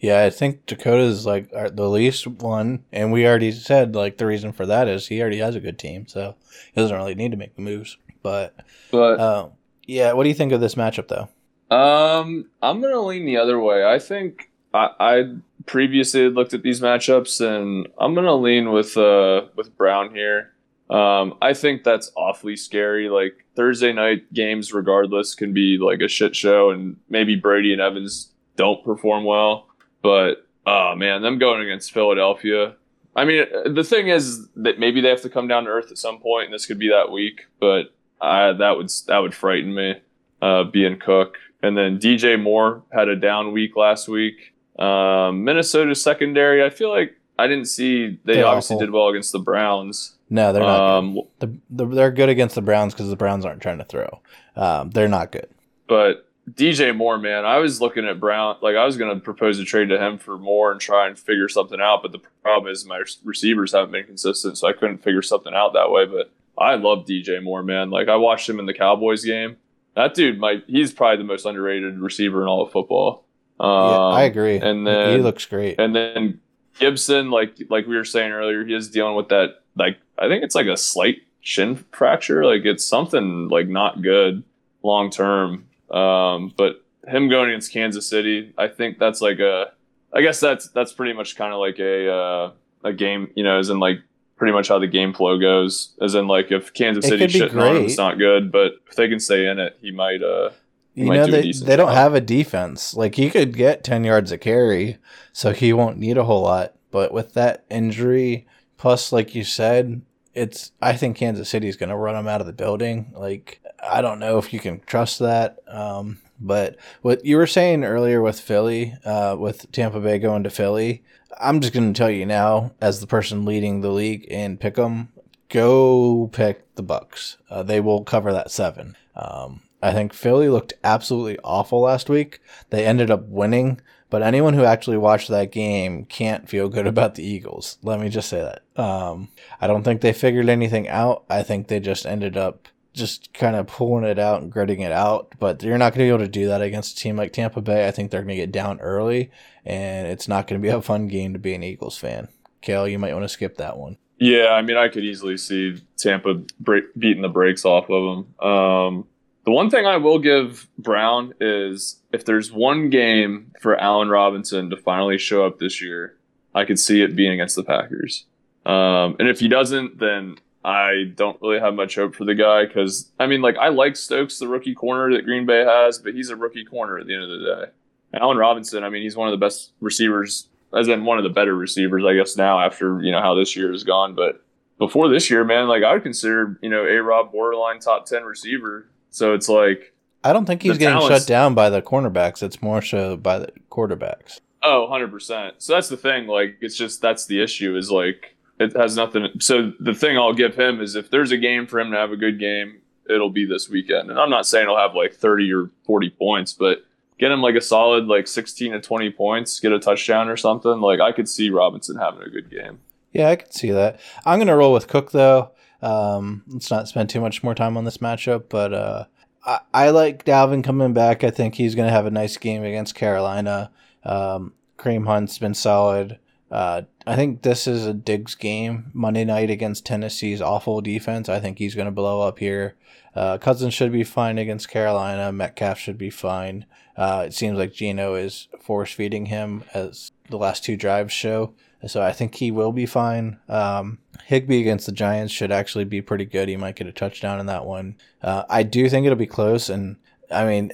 Yeah, 0.00 0.24
I 0.24 0.30
think 0.30 0.64
Dakota 0.64 1.02
is 1.02 1.26
like 1.26 1.50
the 1.50 1.88
least 1.88 2.26
one, 2.26 2.84
and 2.90 3.12
we 3.12 3.26
already 3.26 3.52
said 3.52 3.94
like 3.94 4.16
the 4.16 4.24
reason 4.24 4.50
for 4.52 4.64
that 4.64 4.88
is 4.88 5.06
he 5.06 5.20
already 5.20 5.38
has 5.38 5.54
a 5.54 5.60
good 5.60 5.78
team, 5.78 6.06
so 6.06 6.36
he 6.72 6.80
doesn't 6.80 6.96
really 6.96 7.14
need 7.14 7.32
to 7.32 7.36
make 7.36 7.54
the 7.54 7.60
moves. 7.60 7.98
But, 8.22 8.54
but 8.90 9.20
uh, 9.20 9.48
yeah, 9.84 10.14
what 10.14 10.22
do 10.22 10.30
you 10.30 10.34
think 10.34 10.52
of 10.52 10.60
this 10.62 10.74
matchup 10.74 11.08
though? 11.08 11.28
Um, 11.74 12.48
I'm 12.62 12.80
gonna 12.80 13.00
lean 13.00 13.26
the 13.26 13.36
other 13.36 13.60
way. 13.60 13.84
I 13.84 13.98
think 13.98 14.50
I, 14.72 14.88
I 14.98 15.34
previously 15.66 16.28
looked 16.28 16.54
at 16.54 16.62
these 16.62 16.80
matchups, 16.80 17.40
and 17.40 17.88
I'm 17.98 18.14
gonna 18.14 18.34
lean 18.34 18.72
with 18.72 18.96
uh 18.96 19.46
with 19.56 19.76
Brown 19.76 20.14
here. 20.14 20.52
Um, 20.90 21.34
I 21.40 21.54
think 21.54 21.84
that's 21.84 22.10
awfully 22.16 22.56
scary. 22.56 23.08
Like 23.08 23.44
Thursday 23.54 23.92
night 23.92 24.32
games, 24.32 24.72
regardless, 24.72 25.34
can 25.34 25.52
be 25.52 25.78
like 25.78 26.00
a 26.00 26.08
shit 26.08 26.34
show, 26.34 26.70
and 26.70 26.96
maybe 27.08 27.36
Brady 27.36 27.72
and 27.72 27.80
Evans 27.80 28.32
don't 28.56 28.84
perform 28.84 29.24
well. 29.24 29.68
But 30.02 30.46
oh 30.66 30.94
man, 30.96 31.22
them 31.22 31.38
going 31.38 31.62
against 31.62 31.92
Philadelphia. 31.92 32.74
I 33.16 33.24
mean, 33.24 33.44
the 33.74 33.84
thing 33.84 34.08
is 34.08 34.48
that 34.56 34.78
maybe 34.78 35.00
they 35.00 35.08
have 35.08 35.22
to 35.22 35.30
come 35.30 35.48
down 35.48 35.64
to 35.64 35.70
earth 35.70 35.90
at 35.90 35.98
some 35.98 36.20
point, 36.20 36.46
and 36.46 36.54
this 36.54 36.66
could 36.66 36.78
be 36.78 36.88
that 36.90 37.10
week. 37.10 37.46
But 37.58 37.92
I, 38.20 38.52
that 38.52 38.76
would 38.76 38.90
that 39.06 39.18
would 39.18 39.34
frighten 39.34 39.74
me, 39.74 39.94
uh, 40.42 40.64
being 40.64 40.98
Cook. 40.98 41.38
And 41.62 41.76
then 41.76 41.98
DJ 41.98 42.40
Moore 42.40 42.82
had 42.92 43.08
a 43.08 43.16
down 43.16 43.52
week 43.52 43.76
last 43.76 44.08
week. 44.08 44.54
Um, 44.78 45.44
Minnesota 45.44 45.94
secondary, 45.94 46.64
I 46.64 46.70
feel 46.70 46.90
like 46.90 47.16
I 47.38 47.46
didn't 47.46 47.66
see 47.66 48.18
they 48.24 48.34
they're 48.34 48.46
obviously 48.46 48.76
awful. 48.76 48.86
did 48.86 48.92
well 48.92 49.08
against 49.08 49.32
the 49.32 49.38
Browns. 49.38 50.16
No, 50.28 50.52
they're 50.52 50.62
not. 50.62 50.98
Um, 50.98 51.20
the, 51.38 51.52
the, 51.70 51.86
they're 51.86 52.10
good 52.10 52.28
against 52.28 52.54
the 52.54 52.62
Browns 52.62 52.94
because 52.94 53.08
the 53.08 53.16
Browns 53.16 53.44
aren't 53.44 53.62
trying 53.62 53.78
to 53.78 53.84
throw. 53.84 54.20
Um, 54.56 54.90
they're 54.90 55.08
not 55.08 55.32
good. 55.32 55.48
But 55.88 56.28
DJ 56.54 56.96
Moore, 56.96 57.18
man, 57.18 57.44
I 57.44 57.58
was 57.58 57.80
looking 57.80 58.06
at 58.06 58.20
Brown. 58.20 58.56
Like 58.60 58.76
I 58.76 58.84
was 58.84 58.96
going 58.96 59.14
to 59.14 59.20
propose 59.20 59.58
a 59.58 59.64
trade 59.64 59.88
to 59.88 59.98
him 59.98 60.18
for 60.18 60.38
Moore 60.38 60.72
and 60.72 60.80
try 60.80 61.08
and 61.08 61.18
figure 61.18 61.48
something 61.48 61.80
out. 61.80 62.02
But 62.02 62.12
the 62.12 62.20
problem 62.42 62.70
is 62.70 62.84
my 62.84 63.02
receivers 63.24 63.72
haven't 63.72 63.92
been 63.92 64.04
consistent, 64.04 64.58
so 64.58 64.68
I 64.68 64.72
couldn't 64.72 65.02
figure 65.02 65.22
something 65.22 65.54
out 65.54 65.72
that 65.74 65.90
way. 65.90 66.06
But 66.06 66.30
I 66.58 66.74
love 66.74 67.06
DJ 67.06 67.42
Moore, 67.42 67.62
man. 67.62 67.90
Like 67.90 68.08
I 68.08 68.16
watched 68.16 68.48
him 68.48 68.58
in 68.58 68.66
the 68.66 68.74
Cowboys 68.74 69.24
game. 69.24 69.56
That 69.96 70.14
dude, 70.14 70.38
might 70.38 70.64
he's 70.66 70.92
probably 70.92 71.18
the 71.18 71.24
most 71.24 71.46
underrated 71.46 71.98
receiver 71.98 72.42
in 72.42 72.48
all 72.48 72.62
of 72.62 72.72
football. 72.72 73.24
Um, 73.60 73.90
yeah, 73.90 73.98
I 73.98 74.22
agree. 74.22 74.56
And 74.56 74.86
then 74.86 75.18
he 75.18 75.22
looks 75.22 75.44
great. 75.44 75.78
And 75.78 75.94
then 75.94 76.40
Gibson, 76.78 77.30
like 77.30 77.56
like 77.68 77.86
we 77.86 77.94
were 77.96 78.04
saying 78.04 78.32
earlier, 78.32 78.64
he 78.64 78.74
is 78.74 78.88
dealing 78.88 79.14
with 79.16 79.28
that. 79.28 79.62
Like 79.76 79.98
I 80.18 80.28
think 80.28 80.42
it's 80.42 80.54
like 80.54 80.66
a 80.66 80.76
slight 80.76 81.18
shin 81.42 81.84
fracture. 81.92 82.44
Like 82.44 82.64
it's 82.64 82.84
something 82.84 83.48
like 83.48 83.68
not 83.68 84.02
good 84.02 84.42
long 84.82 85.10
term. 85.10 85.66
Um, 85.90 86.54
but 86.56 86.82
him 87.06 87.28
going 87.28 87.50
against 87.50 87.72
Kansas 87.72 88.08
City, 88.08 88.52
I 88.56 88.68
think 88.68 88.98
that's 88.98 89.20
like 89.20 89.40
a, 89.40 89.72
I 90.14 90.22
guess 90.22 90.40
that's 90.40 90.68
that's 90.68 90.92
pretty 90.92 91.12
much 91.12 91.36
kind 91.36 91.52
of 91.52 91.60
like 91.60 91.78
a 91.78 92.10
uh, 92.10 92.52
a 92.84 92.92
game, 92.94 93.30
you 93.34 93.44
know, 93.44 93.58
as 93.58 93.68
in 93.68 93.78
like 93.78 94.00
pretty 94.36 94.52
much 94.54 94.68
how 94.68 94.78
the 94.78 94.86
game 94.86 95.12
flow 95.12 95.38
goes. 95.38 95.94
As 96.00 96.14
in 96.14 96.28
like 96.28 96.50
if 96.50 96.72
Kansas 96.72 97.06
City 97.06 97.26
shitting 97.26 97.60
on 97.60 97.76
him, 97.76 97.84
it's 97.84 97.98
not 97.98 98.16
good, 98.16 98.50
but 98.50 98.72
if 98.88 98.96
they 98.96 99.08
can 99.08 99.20
stay 99.20 99.46
in 99.46 99.58
it, 99.58 99.76
he 99.82 99.90
might. 99.90 100.22
uh 100.22 100.50
you 100.94 101.10
know 101.12 101.26
they, 101.26 101.52
they 101.52 101.76
don't 101.76 101.94
have 101.94 102.14
a 102.14 102.20
defense. 102.20 102.94
Like 102.94 103.14
he 103.14 103.30
could 103.30 103.56
get 103.56 103.84
ten 103.84 104.04
yards 104.04 104.32
a 104.32 104.38
carry, 104.38 104.98
so 105.32 105.52
he 105.52 105.72
won't 105.72 105.98
need 105.98 106.18
a 106.18 106.24
whole 106.24 106.42
lot. 106.42 106.74
But 106.90 107.12
with 107.12 107.34
that 107.34 107.64
injury, 107.70 108.46
plus 108.76 109.12
like 109.12 109.34
you 109.34 109.44
said, 109.44 110.02
it's 110.34 110.72
I 110.80 110.94
think 110.94 111.16
Kansas 111.16 111.48
City 111.48 111.68
is 111.68 111.76
going 111.76 111.90
to 111.90 111.96
run 111.96 112.16
him 112.16 112.28
out 112.28 112.40
of 112.40 112.46
the 112.46 112.52
building. 112.52 113.12
Like 113.14 113.60
I 113.82 114.02
don't 114.02 114.18
know 114.18 114.38
if 114.38 114.52
you 114.52 114.60
can 114.60 114.80
trust 114.80 115.18
that. 115.20 115.58
Um, 115.68 116.18
but 116.40 116.76
what 117.02 117.24
you 117.24 117.36
were 117.36 117.46
saying 117.46 117.84
earlier 117.84 118.22
with 118.22 118.40
Philly, 118.40 118.94
uh, 119.04 119.36
with 119.38 119.70
Tampa 119.72 120.00
Bay 120.00 120.18
going 120.18 120.42
to 120.44 120.50
Philly, 120.50 121.04
I'm 121.38 121.60
just 121.60 121.72
going 121.72 121.92
to 121.92 121.98
tell 121.98 122.10
you 122.10 122.26
now, 122.26 122.72
as 122.80 123.00
the 123.00 123.06
person 123.06 123.44
leading 123.44 123.80
the 123.80 123.90
league 123.90 124.24
in 124.24 124.56
Pick'em, 124.56 125.08
go 125.48 126.28
pick 126.32 126.74
the 126.74 126.82
Bucs. 126.82 127.36
Uh, 127.50 127.62
they 127.62 127.80
will 127.80 128.04
cover 128.04 128.32
that 128.32 128.50
seven. 128.50 128.96
Um, 129.14 129.60
I 129.82 129.92
think 129.92 130.12
Philly 130.12 130.48
looked 130.48 130.74
absolutely 130.84 131.38
awful 131.42 131.80
last 131.80 132.08
week. 132.08 132.40
They 132.70 132.84
ended 132.84 133.10
up 133.10 133.24
winning, 133.26 133.80
but 134.10 134.22
anyone 134.22 134.54
who 134.54 134.64
actually 134.64 134.98
watched 134.98 135.28
that 135.28 135.52
game 135.52 136.04
can't 136.04 136.48
feel 136.48 136.68
good 136.68 136.86
about 136.86 137.14
the 137.14 137.24
Eagles. 137.24 137.78
Let 137.82 138.00
me 138.00 138.08
just 138.08 138.28
say 138.28 138.40
that. 138.40 138.82
Um, 138.82 139.28
I 139.60 139.66
don't 139.66 139.82
think 139.82 140.00
they 140.00 140.12
figured 140.12 140.48
anything 140.48 140.88
out. 140.88 141.24
I 141.30 141.42
think 141.42 141.68
they 141.68 141.80
just 141.80 142.06
ended 142.06 142.36
up 142.36 142.68
just 142.92 143.32
kind 143.32 143.56
of 143.56 143.68
pulling 143.68 144.04
it 144.04 144.18
out 144.18 144.42
and 144.42 144.50
gritting 144.50 144.80
it 144.80 144.92
out. 144.92 145.34
But 145.38 145.62
you're 145.62 145.78
not 145.78 145.94
going 145.94 146.06
to 146.06 146.10
be 146.10 146.14
able 146.14 146.26
to 146.26 146.28
do 146.28 146.48
that 146.48 146.60
against 146.60 146.98
a 146.98 147.00
team 147.00 147.16
like 147.16 147.32
Tampa 147.32 147.60
Bay. 147.60 147.86
I 147.86 147.90
think 147.90 148.10
they're 148.10 148.22
going 148.22 148.36
to 148.36 148.42
get 148.42 148.52
down 148.52 148.80
early, 148.80 149.30
and 149.64 150.06
it's 150.06 150.28
not 150.28 150.46
going 150.46 150.60
to 150.60 150.62
be 150.62 150.72
a 150.72 150.82
fun 150.82 151.08
game 151.08 151.32
to 151.32 151.38
be 151.38 151.54
an 151.54 151.62
Eagles 151.62 151.96
fan. 151.96 152.28
Kale, 152.60 152.88
you 152.88 152.98
might 152.98 153.14
want 153.14 153.24
to 153.24 153.28
skip 153.28 153.56
that 153.56 153.78
one. 153.78 153.96
Yeah, 154.18 154.48
I 154.48 154.60
mean, 154.60 154.76
I 154.76 154.88
could 154.88 155.02
easily 155.02 155.38
see 155.38 155.82
Tampa 155.96 156.42
break, 156.58 156.84
beating 156.98 157.22
the 157.22 157.28
brakes 157.30 157.64
off 157.64 157.88
of 157.88 158.26
them. 158.38 158.46
Um, 158.46 159.06
the 159.44 159.50
one 159.50 159.70
thing 159.70 159.86
I 159.86 159.96
will 159.96 160.18
give 160.18 160.68
Brown 160.78 161.34
is 161.40 162.00
if 162.12 162.24
there's 162.24 162.52
one 162.52 162.90
game 162.90 163.52
for 163.60 163.76
Allen 163.78 164.08
Robinson 164.08 164.70
to 164.70 164.76
finally 164.76 165.18
show 165.18 165.46
up 165.46 165.58
this 165.58 165.80
year, 165.80 166.16
I 166.54 166.64
could 166.64 166.78
see 166.78 167.02
it 167.02 167.16
being 167.16 167.32
against 167.32 167.56
the 167.56 167.64
Packers. 167.64 168.26
Um, 168.66 169.16
and 169.18 169.28
if 169.28 169.40
he 169.40 169.48
doesn't, 169.48 169.98
then 169.98 170.36
I 170.64 171.12
don't 171.14 171.40
really 171.40 171.60
have 171.60 171.74
much 171.74 171.94
hope 171.94 172.14
for 172.14 172.24
the 172.24 172.34
guy 172.34 172.66
because 172.66 173.10
I 173.18 173.26
mean, 173.26 173.40
like 173.40 173.56
I 173.56 173.68
like 173.68 173.96
Stokes, 173.96 174.38
the 174.38 174.48
rookie 174.48 174.74
corner 174.74 175.14
that 175.14 175.24
Green 175.24 175.46
Bay 175.46 175.64
has, 175.64 175.98
but 175.98 176.14
he's 176.14 176.28
a 176.28 176.36
rookie 176.36 176.64
corner 176.64 176.98
at 176.98 177.06
the 177.06 177.14
end 177.14 177.24
of 177.24 177.30
the 177.30 177.44
day. 177.44 177.72
Allen 178.18 178.36
Robinson, 178.36 178.84
I 178.84 178.90
mean, 178.90 179.02
he's 179.02 179.16
one 179.16 179.28
of 179.28 179.32
the 179.32 179.44
best 179.44 179.72
receivers, 179.80 180.48
as 180.76 180.88
in 180.88 181.04
one 181.04 181.18
of 181.18 181.24
the 181.24 181.30
better 181.30 181.54
receivers, 181.54 182.04
I 182.04 182.14
guess 182.14 182.36
now 182.36 182.60
after 182.60 183.00
you 183.02 183.10
know 183.10 183.22
how 183.22 183.34
this 183.34 183.56
year 183.56 183.72
has 183.72 183.84
gone. 183.84 184.14
But 184.14 184.44
before 184.78 185.08
this 185.08 185.30
year, 185.30 185.44
man, 185.44 185.68
like 185.68 185.82
I 185.82 185.94
would 185.94 186.02
consider 186.02 186.58
you 186.60 186.68
know 186.68 186.84
a 186.84 187.02
Rob 187.02 187.32
borderline 187.32 187.78
top 187.78 188.04
ten 188.04 188.24
receiver. 188.24 188.90
So 189.10 189.34
it's 189.34 189.48
like 189.48 189.92
I 190.22 190.32
don't 190.32 190.44
think 190.44 190.62
he's 190.62 190.78
getting 190.78 191.00
shut 191.06 191.26
down 191.26 191.54
by 191.54 191.70
the 191.70 191.82
cornerbacks. 191.82 192.42
It's 192.42 192.60
more 192.60 192.82
so 192.82 193.16
by 193.16 193.38
the 193.38 193.52
quarterbacks. 193.70 194.40
Oh, 194.62 194.88
100%. 194.90 195.52
So 195.58 195.72
that's 195.72 195.88
the 195.88 195.96
thing. 195.96 196.26
Like, 196.26 196.58
it's 196.60 196.76
just 196.76 197.00
that's 197.00 197.24
the 197.26 197.42
issue 197.42 197.76
is 197.76 197.90
like 197.90 198.36
it 198.58 198.76
has 198.76 198.94
nothing. 198.94 199.28
So 199.40 199.72
the 199.80 199.94
thing 199.94 200.18
I'll 200.18 200.34
give 200.34 200.54
him 200.54 200.80
is 200.80 200.94
if 200.94 201.10
there's 201.10 201.32
a 201.32 201.38
game 201.38 201.66
for 201.66 201.80
him 201.80 201.90
to 201.92 201.96
have 201.96 202.12
a 202.12 202.16
good 202.16 202.38
game, 202.38 202.82
it'll 203.08 203.30
be 203.30 203.46
this 203.46 203.70
weekend. 203.70 204.10
And 204.10 204.18
I'm 204.18 204.30
not 204.30 204.46
saying 204.46 204.66
he'll 204.66 204.76
have 204.76 204.94
like 204.94 205.14
30 205.14 205.52
or 205.52 205.70
40 205.86 206.10
points, 206.10 206.52
but 206.52 206.84
get 207.18 207.32
him 207.32 207.40
like 207.40 207.54
a 207.54 207.60
solid 207.60 208.04
like 208.04 208.28
16 208.28 208.72
to 208.72 208.80
20 208.80 209.10
points, 209.12 209.58
get 209.60 209.72
a 209.72 209.78
touchdown 209.78 210.28
or 210.28 210.36
something. 210.36 210.80
Like 210.80 211.00
I 211.00 211.12
could 211.12 211.28
see 211.28 211.48
Robinson 211.48 211.96
having 211.96 212.22
a 212.22 212.30
good 212.30 212.50
game. 212.50 212.80
Yeah, 213.12 213.30
I 213.30 213.36
could 213.36 213.54
see 213.54 213.70
that. 213.70 213.98
I'm 214.26 214.38
gonna 214.38 214.56
roll 214.56 214.74
with 214.74 214.88
Cook 214.88 215.12
though. 215.12 215.52
Um, 215.82 216.42
let's 216.48 216.70
not 216.70 216.88
spend 216.88 217.10
too 217.10 217.20
much 217.20 217.42
more 217.42 217.54
time 217.54 217.76
on 217.76 217.84
this 217.84 217.98
matchup, 217.98 218.44
but 218.48 218.72
uh, 218.74 219.04
I, 219.44 219.60
I 219.72 219.90
like 219.90 220.24
Dalvin 220.24 220.62
coming 220.62 220.92
back. 220.92 221.24
I 221.24 221.30
think 221.30 221.54
he's 221.54 221.74
gonna 221.74 221.90
have 221.90 222.06
a 222.06 222.10
nice 222.10 222.36
game 222.36 222.62
against 222.62 222.94
Carolina. 222.94 223.70
Um, 224.04 224.54
Kareem 224.78 225.06
Hunt's 225.06 225.38
been 225.38 225.54
solid. 225.54 226.18
Uh, 226.50 226.82
I 227.06 227.14
think 227.14 227.42
this 227.42 227.66
is 227.66 227.86
a 227.86 227.94
Diggs 227.94 228.34
game 228.34 228.90
Monday 228.92 229.24
night 229.24 229.50
against 229.50 229.86
Tennessee's 229.86 230.42
awful 230.42 230.80
defense. 230.80 231.28
I 231.28 231.38
think 231.38 231.58
he's 231.58 231.74
going 231.74 231.86
to 231.86 231.92
blow 231.92 232.22
up 232.22 232.40
here. 232.40 232.74
Uh, 233.14 233.38
Cousins 233.38 233.72
should 233.72 233.92
be 233.92 234.04
fine 234.04 234.36
against 234.36 234.68
Carolina. 234.68 235.32
Metcalf 235.32 235.78
should 235.78 235.98
be 235.98 236.10
fine. 236.10 236.66
Uh, 236.96 237.24
it 237.26 237.34
seems 237.34 237.56
like 237.56 237.72
Geno 237.72 238.14
is 238.14 238.48
force 238.60 238.92
feeding 238.92 239.26
him 239.26 239.64
as 239.72 240.12
the 240.28 240.38
last 240.38 240.64
two 240.64 240.76
drives 240.76 241.12
show. 241.12 241.54
So 241.86 242.02
I 242.02 242.12
think 242.12 242.34
he 242.34 242.50
will 242.50 242.72
be 242.72 242.86
fine. 242.86 243.38
Um, 243.48 243.98
Higbee 244.26 244.60
against 244.60 244.86
the 244.86 244.92
Giants 244.92 245.32
should 245.32 245.50
actually 245.50 245.84
be 245.84 246.02
pretty 246.02 246.26
good. 246.26 246.48
He 246.48 246.56
might 246.56 246.76
get 246.76 246.86
a 246.86 246.92
touchdown 246.92 247.40
in 247.40 247.46
that 247.46 247.64
one. 247.64 247.96
Uh, 248.22 248.44
I 248.50 248.62
do 248.62 248.88
think 248.88 249.06
it'll 249.06 249.16
be 249.16 249.26
close. 249.26 249.70
And 249.70 249.96
I 250.30 250.44
mean, 250.44 250.72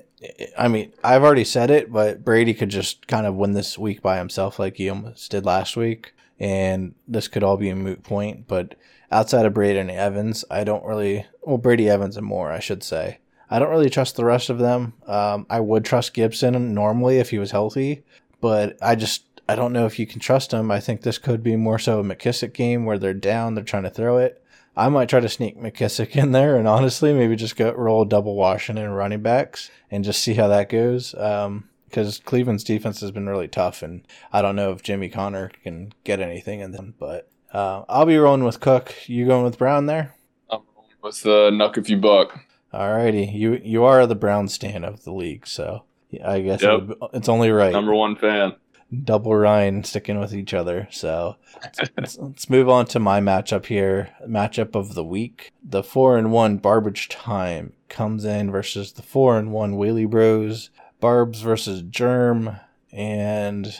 I 0.58 0.68
mean, 0.68 0.92
I've 1.04 1.22
already 1.22 1.44
said 1.44 1.70
it, 1.70 1.92
but 1.92 2.24
Brady 2.24 2.54
could 2.54 2.70
just 2.70 3.06
kind 3.06 3.26
of 3.26 3.34
win 3.34 3.52
this 3.52 3.78
week 3.78 4.02
by 4.02 4.18
himself, 4.18 4.58
like 4.58 4.76
he 4.76 4.88
almost 4.88 5.30
did 5.30 5.44
last 5.44 5.76
week, 5.76 6.14
and 6.40 6.94
this 7.06 7.28
could 7.28 7.42
all 7.42 7.56
be 7.56 7.68
a 7.68 7.76
moot 7.76 8.02
point. 8.02 8.48
But 8.48 8.74
outside 9.10 9.46
of 9.46 9.54
Brady 9.54 9.78
and 9.78 9.90
Evans, 9.90 10.44
I 10.50 10.64
don't 10.64 10.84
really. 10.84 11.26
Well, 11.42 11.58
Brady 11.58 11.88
Evans 11.88 12.16
and 12.16 12.26
more, 12.26 12.50
I 12.50 12.58
should 12.58 12.82
say. 12.82 13.18
I 13.48 13.58
don't 13.58 13.70
really 13.70 13.90
trust 13.90 14.16
the 14.16 14.24
rest 14.24 14.50
of 14.50 14.58
them. 14.58 14.94
Um, 15.06 15.46
I 15.48 15.60
would 15.60 15.84
trust 15.84 16.14
Gibson 16.14 16.74
normally 16.74 17.18
if 17.18 17.30
he 17.30 17.38
was 17.38 17.52
healthy, 17.52 18.02
but 18.40 18.76
I 18.82 18.96
just 18.96 19.22
I 19.48 19.54
don't 19.54 19.72
know 19.72 19.86
if 19.86 19.98
you 19.98 20.06
can 20.06 20.20
trust 20.20 20.50
them. 20.50 20.70
I 20.70 20.80
think 20.80 21.02
this 21.02 21.18
could 21.18 21.42
be 21.42 21.56
more 21.56 21.78
so 21.78 22.00
a 22.00 22.04
McKissic 22.04 22.52
game 22.52 22.84
where 22.84 22.98
they're 22.98 23.14
down, 23.14 23.54
they're 23.54 23.64
trying 23.64 23.84
to 23.84 23.90
throw 23.90 24.18
it. 24.18 24.42
I 24.76 24.88
might 24.88 25.08
try 25.08 25.20
to 25.20 25.28
sneak 25.28 25.56
McKissic 25.56 26.16
in 26.16 26.32
there 26.32 26.56
and 26.56 26.68
honestly 26.68 27.14
maybe 27.14 27.36
just 27.36 27.56
go 27.56 27.72
roll 27.72 28.04
double 28.04 28.34
Washington 28.34 28.90
running 28.90 29.22
backs 29.22 29.70
and 29.90 30.04
just 30.04 30.22
see 30.22 30.34
how 30.34 30.48
that 30.48 30.68
goes. 30.68 31.14
Um, 31.14 31.68
because 31.86 32.18
Cleveland's 32.18 32.64
defense 32.64 33.00
has 33.00 33.12
been 33.12 33.28
really 33.28 33.48
tough, 33.48 33.80
and 33.80 34.06
I 34.32 34.42
don't 34.42 34.56
know 34.56 34.72
if 34.72 34.82
Jimmy 34.82 35.08
Conner 35.08 35.50
can 35.62 35.94
get 36.04 36.20
anything 36.20 36.60
in 36.60 36.72
them. 36.72 36.94
But 36.98 37.30
uh, 37.54 37.84
I'll 37.88 38.04
be 38.04 38.18
rolling 38.18 38.44
with 38.44 38.60
Cook. 38.60 38.94
You 39.06 39.24
going 39.24 39.44
with 39.44 39.56
Brown 39.56 39.86
there? 39.86 40.14
I'm 40.50 40.62
rolling 40.74 40.90
with 41.00 41.24
uh, 41.24 41.50
Nuck 41.52 41.78
if 41.78 41.88
you 41.88 41.96
buck. 41.96 42.40
Alrighty, 42.74 43.32
you 43.32 43.60
you 43.62 43.84
are 43.84 44.06
the 44.06 44.16
Brown 44.16 44.48
stand 44.48 44.84
of 44.84 45.04
the 45.04 45.12
league, 45.12 45.46
so 45.46 45.84
I 46.22 46.40
guess 46.40 46.60
yep. 46.60 46.90
it's 47.14 47.28
only 47.28 47.50
right. 47.50 47.72
Number 47.72 47.94
one 47.94 48.16
fan 48.16 48.54
double 49.02 49.34
Ryan 49.34 49.84
sticking 49.84 50.18
with 50.18 50.34
each 50.34 50.54
other. 50.54 50.88
So 50.90 51.36
let's, 51.96 52.18
let's, 52.18 52.50
move 52.50 52.68
on 52.68 52.86
to 52.86 52.98
my 52.98 53.20
matchup 53.20 53.66
here. 53.66 54.10
Matchup 54.26 54.74
of 54.74 54.94
the 54.94 55.04
week. 55.04 55.52
The 55.62 55.82
four 55.82 56.16
and 56.16 56.30
one 56.30 56.58
Barbage 56.58 57.08
Time 57.08 57.72
comes 57.88 58.24
in 58.24 58.50
versus 58.50 58.92
the 58.92 59.02
four 59.02 59.38
and 59.38 59.52
one 59.52 59.74
Wheelie 59.74 60.08
Bros. 60.08 60.70
Barbs 61.00 61.40
versus 61.40 61.82
Germ. 61.82 62.56
And 62.92 63.74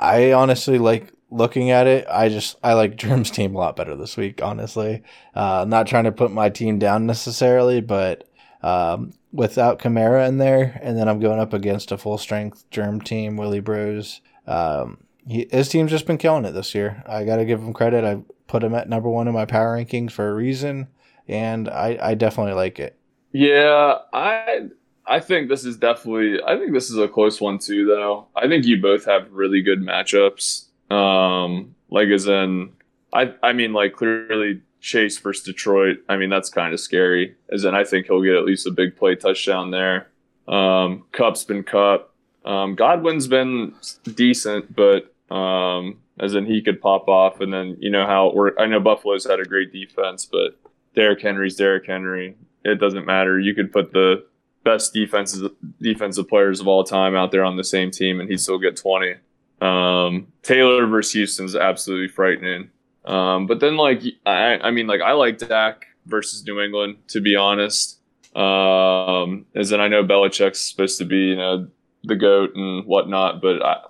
I 0.00 0.32
honestly 0.32 0.78
like 0.78 1.12
looking 1.30 1.70
at 1.70 1.86
it. 1.86 2.06
I 2.08 2.28
just 2.28 2.56
I 2.62 2.74
like 2.74 2.96
Germ's 2.96 3.30
team 3.30 3.54
a 3.54 3.58
lot 3.58 3.76
better 3.76 3.96
this 3.96 4.16
week, 4.16 4.42
honestly. 4.42 5.02
Uh, 5.34 5.64
not 5.68 5.86
trying 5.86 6.04
to 6.04 6.12
put 6.12 6.30
my 6.30 6.48
team 6.48 6.78
down 6.78 7.06
necessarily, 7.06 7.80
but 7.80 8.28
um, 8.62 9.12
without 9.32 9.78
Kamara 9.78 10.26
in 10.28 10.38
there, 10.38 10.80
and 10.82 10.96
then 10.96 11.08
I'm 11.08 11.20
going 11.20 11.38
up 11.38 11.52
against 11.52 11.92
a 11.92 11.98
full 11.98 12.18
strength 12.18 12.68
Germ 12.70 13.00
team, 13.00 13.36
Willie 13.36 13.60
Bros. 13.60 14.20
Um, 14.46 14.98
he, 15.26 15.48
his 15.50 15.68
team's 15.68 15.90
just 15.90 16.06
been 16.06 16.18
killing 16.18 16.44
it 16.44 16.52
this 16.52 16.74
year. 16.74 17.02
I 17.06 17.24
got 17.24 17.36
to 17.36 17.44
give 17.44 17.60
him 17.60 17.72
credit. 17.72 18.04
I 18.04 18.22
put 18.46 18.62
him 18.62 18.74
at 18.74 18.88
number 18.88 19.08
one 19.08 19.28
in 19.28 19.34
my 19.34 19.44
power 19.44 19.76
rankings 19.76 20.12
for 20.12 20.28
a 20.28 20.34
reason, 20.34 20.88
and 21.26 21.68
I, 21.68 21.98
I 22.00 22.14
definitely 22.14 22.54
like 22.54 22.78
it. 22.78 22.96
Yeah, 23.32 23.98
I 24.12 24.68
I 25.06 25.20
think 25.20 25.48
this 25.48 25.64
is 25.64 25.76
definitely 25.76 26.42
I 26.42 26.56
think 26.56 26.72
this 26.72 26.90
is 26.90 26.96
a 26.96 27.08
close 27.08 27.40
one 27.40 27.58
too 27.58 27.86
though. 27.86 28.26
I 28.34 28.48
think 28.48 28.64
you 28.64 28.80
both 28.80 29.04
have 29.04 29.30
really 29.30 29.62
good 29.62 29.80
matchups. 29.80 30.64
Um 30.90 31.74
like 31.90 32.08
as 32.08 32.26
in 32.26 32.72
I 33.12 33.34
I 33.42 33.52
mean 33.52 33.72
like 33.72 33.92
clearly 33.92 34.62
Chase 34.80 35.18
versus 35.18 35.44
Detroit. 35.44 35.98
I 36.08 36.16
mean 36.16 36.30
that's 36.30 36.48
kind 36.48 36.72
of 36.72 36.80
scary. 36.80 37.36
As 37.52 37.64
in 37.64 37.74
I 37.74 37.84
think 37.84 38.06
he'll 38.06 38.22
get 38.22 38.34
at 38.34 38.44
least 38.44 38.66
a 38.66 38.72
big 38.72 38.96
play 38.96 39.14
touchdown 39.14 39.70
there. 39.70 40.08
Um 40.48 41.04
Kupp's 41.12 41.44
been 41.44 41.62
cut. 41.62 42.10
Um, 42.46 42.76
Godwin's 42.76 43.26
been 43.26 43.74
decent, 44.04 44.74
but 44.74 45.12
um, 45.34 45.98
as 46.18 46.34
in 46.34 46.46
he 46.46 46.62
could 46.62 46.80
pop 46.80 47.08
off, 47.08 47.40
and 47.40 47.52
then 47.52 47.76
you 47.80 47.90
know 47.90 48.06
how 48.06 48.28
it 48.28 48.34
worked. 48.34 48.60
I 48.60 48.66
know 48.66 48.80
Buffalo's 48.80 49.26
had 49.26 49.40
a 49.40 49.44
great 49.44 49.72
defense, 49.72 50.24
but 50.24 50.58
Derrick 50.94 51.20
Henry's 51.20 51.56
Derrick 51.56 51.86
Henry. 51.86 52.36
It 52.64 52.80
doesn't 52.80 53.04
matter. 53.04 53.38
You 53.38 53.54
could 53.54 53.72
put 53.72 53.92
the 53.92 54.24
best 54.64 54.92
defenses 54.94 55.48
defensive 55.80 56.28
players 56.28 56.60
of 56.60 56.68
all 56.68 56.84
time 56.84 57.14
out 57.14 57.32
there 57.32 57.44
on 57.44 57.56
the 57.56 57.64
same 57.64 57.90
team, 57.90 58.20
and 58.20 58.30
he'd 58.30 58.40
still 58.40 58.58
get 58.58 58.76
twenty. 58.76 59.14
Um, 59.60 60.28
Taylor 60.42 60.86
versus 60.86 61.12
Houston's 61.12 61.56
absolutely 61.56 62.08
frightening. 62.08 62.70
Um, 63.04 63.46
but 63.46 63.60
then 63.60 63.76
like 63.76 64.02
I, 64.24 64.58
I 64.58 64.70
mean 64.70 64.86
like 64.86 65.00
I 65.00 65.12
like 65.12 65.38
Dak 65.38 65.86
versus 66.06 66.44
New 66.44 66.60
England 66.60 66.96
to 67.08 67.20
be 67.20 67.34
honest. 67.36 67.98
Um, 68.34 69.46
as 69.54 69.72
in 69.72 69.80
I 69.80 69.88
know 69.88 70.04
Belichick's 70.04 70.60
supposed 70.60 70.98
to 70.98 71.04
be 71.04 71.16
you 71.16 71.36
know 71.36 71.68
the 72.06 72.16
goat 72.16 72.54
and 72.54 72.86
whatnot, 72.86 73.42
but 73.42 73.62
I, 73.62 73.80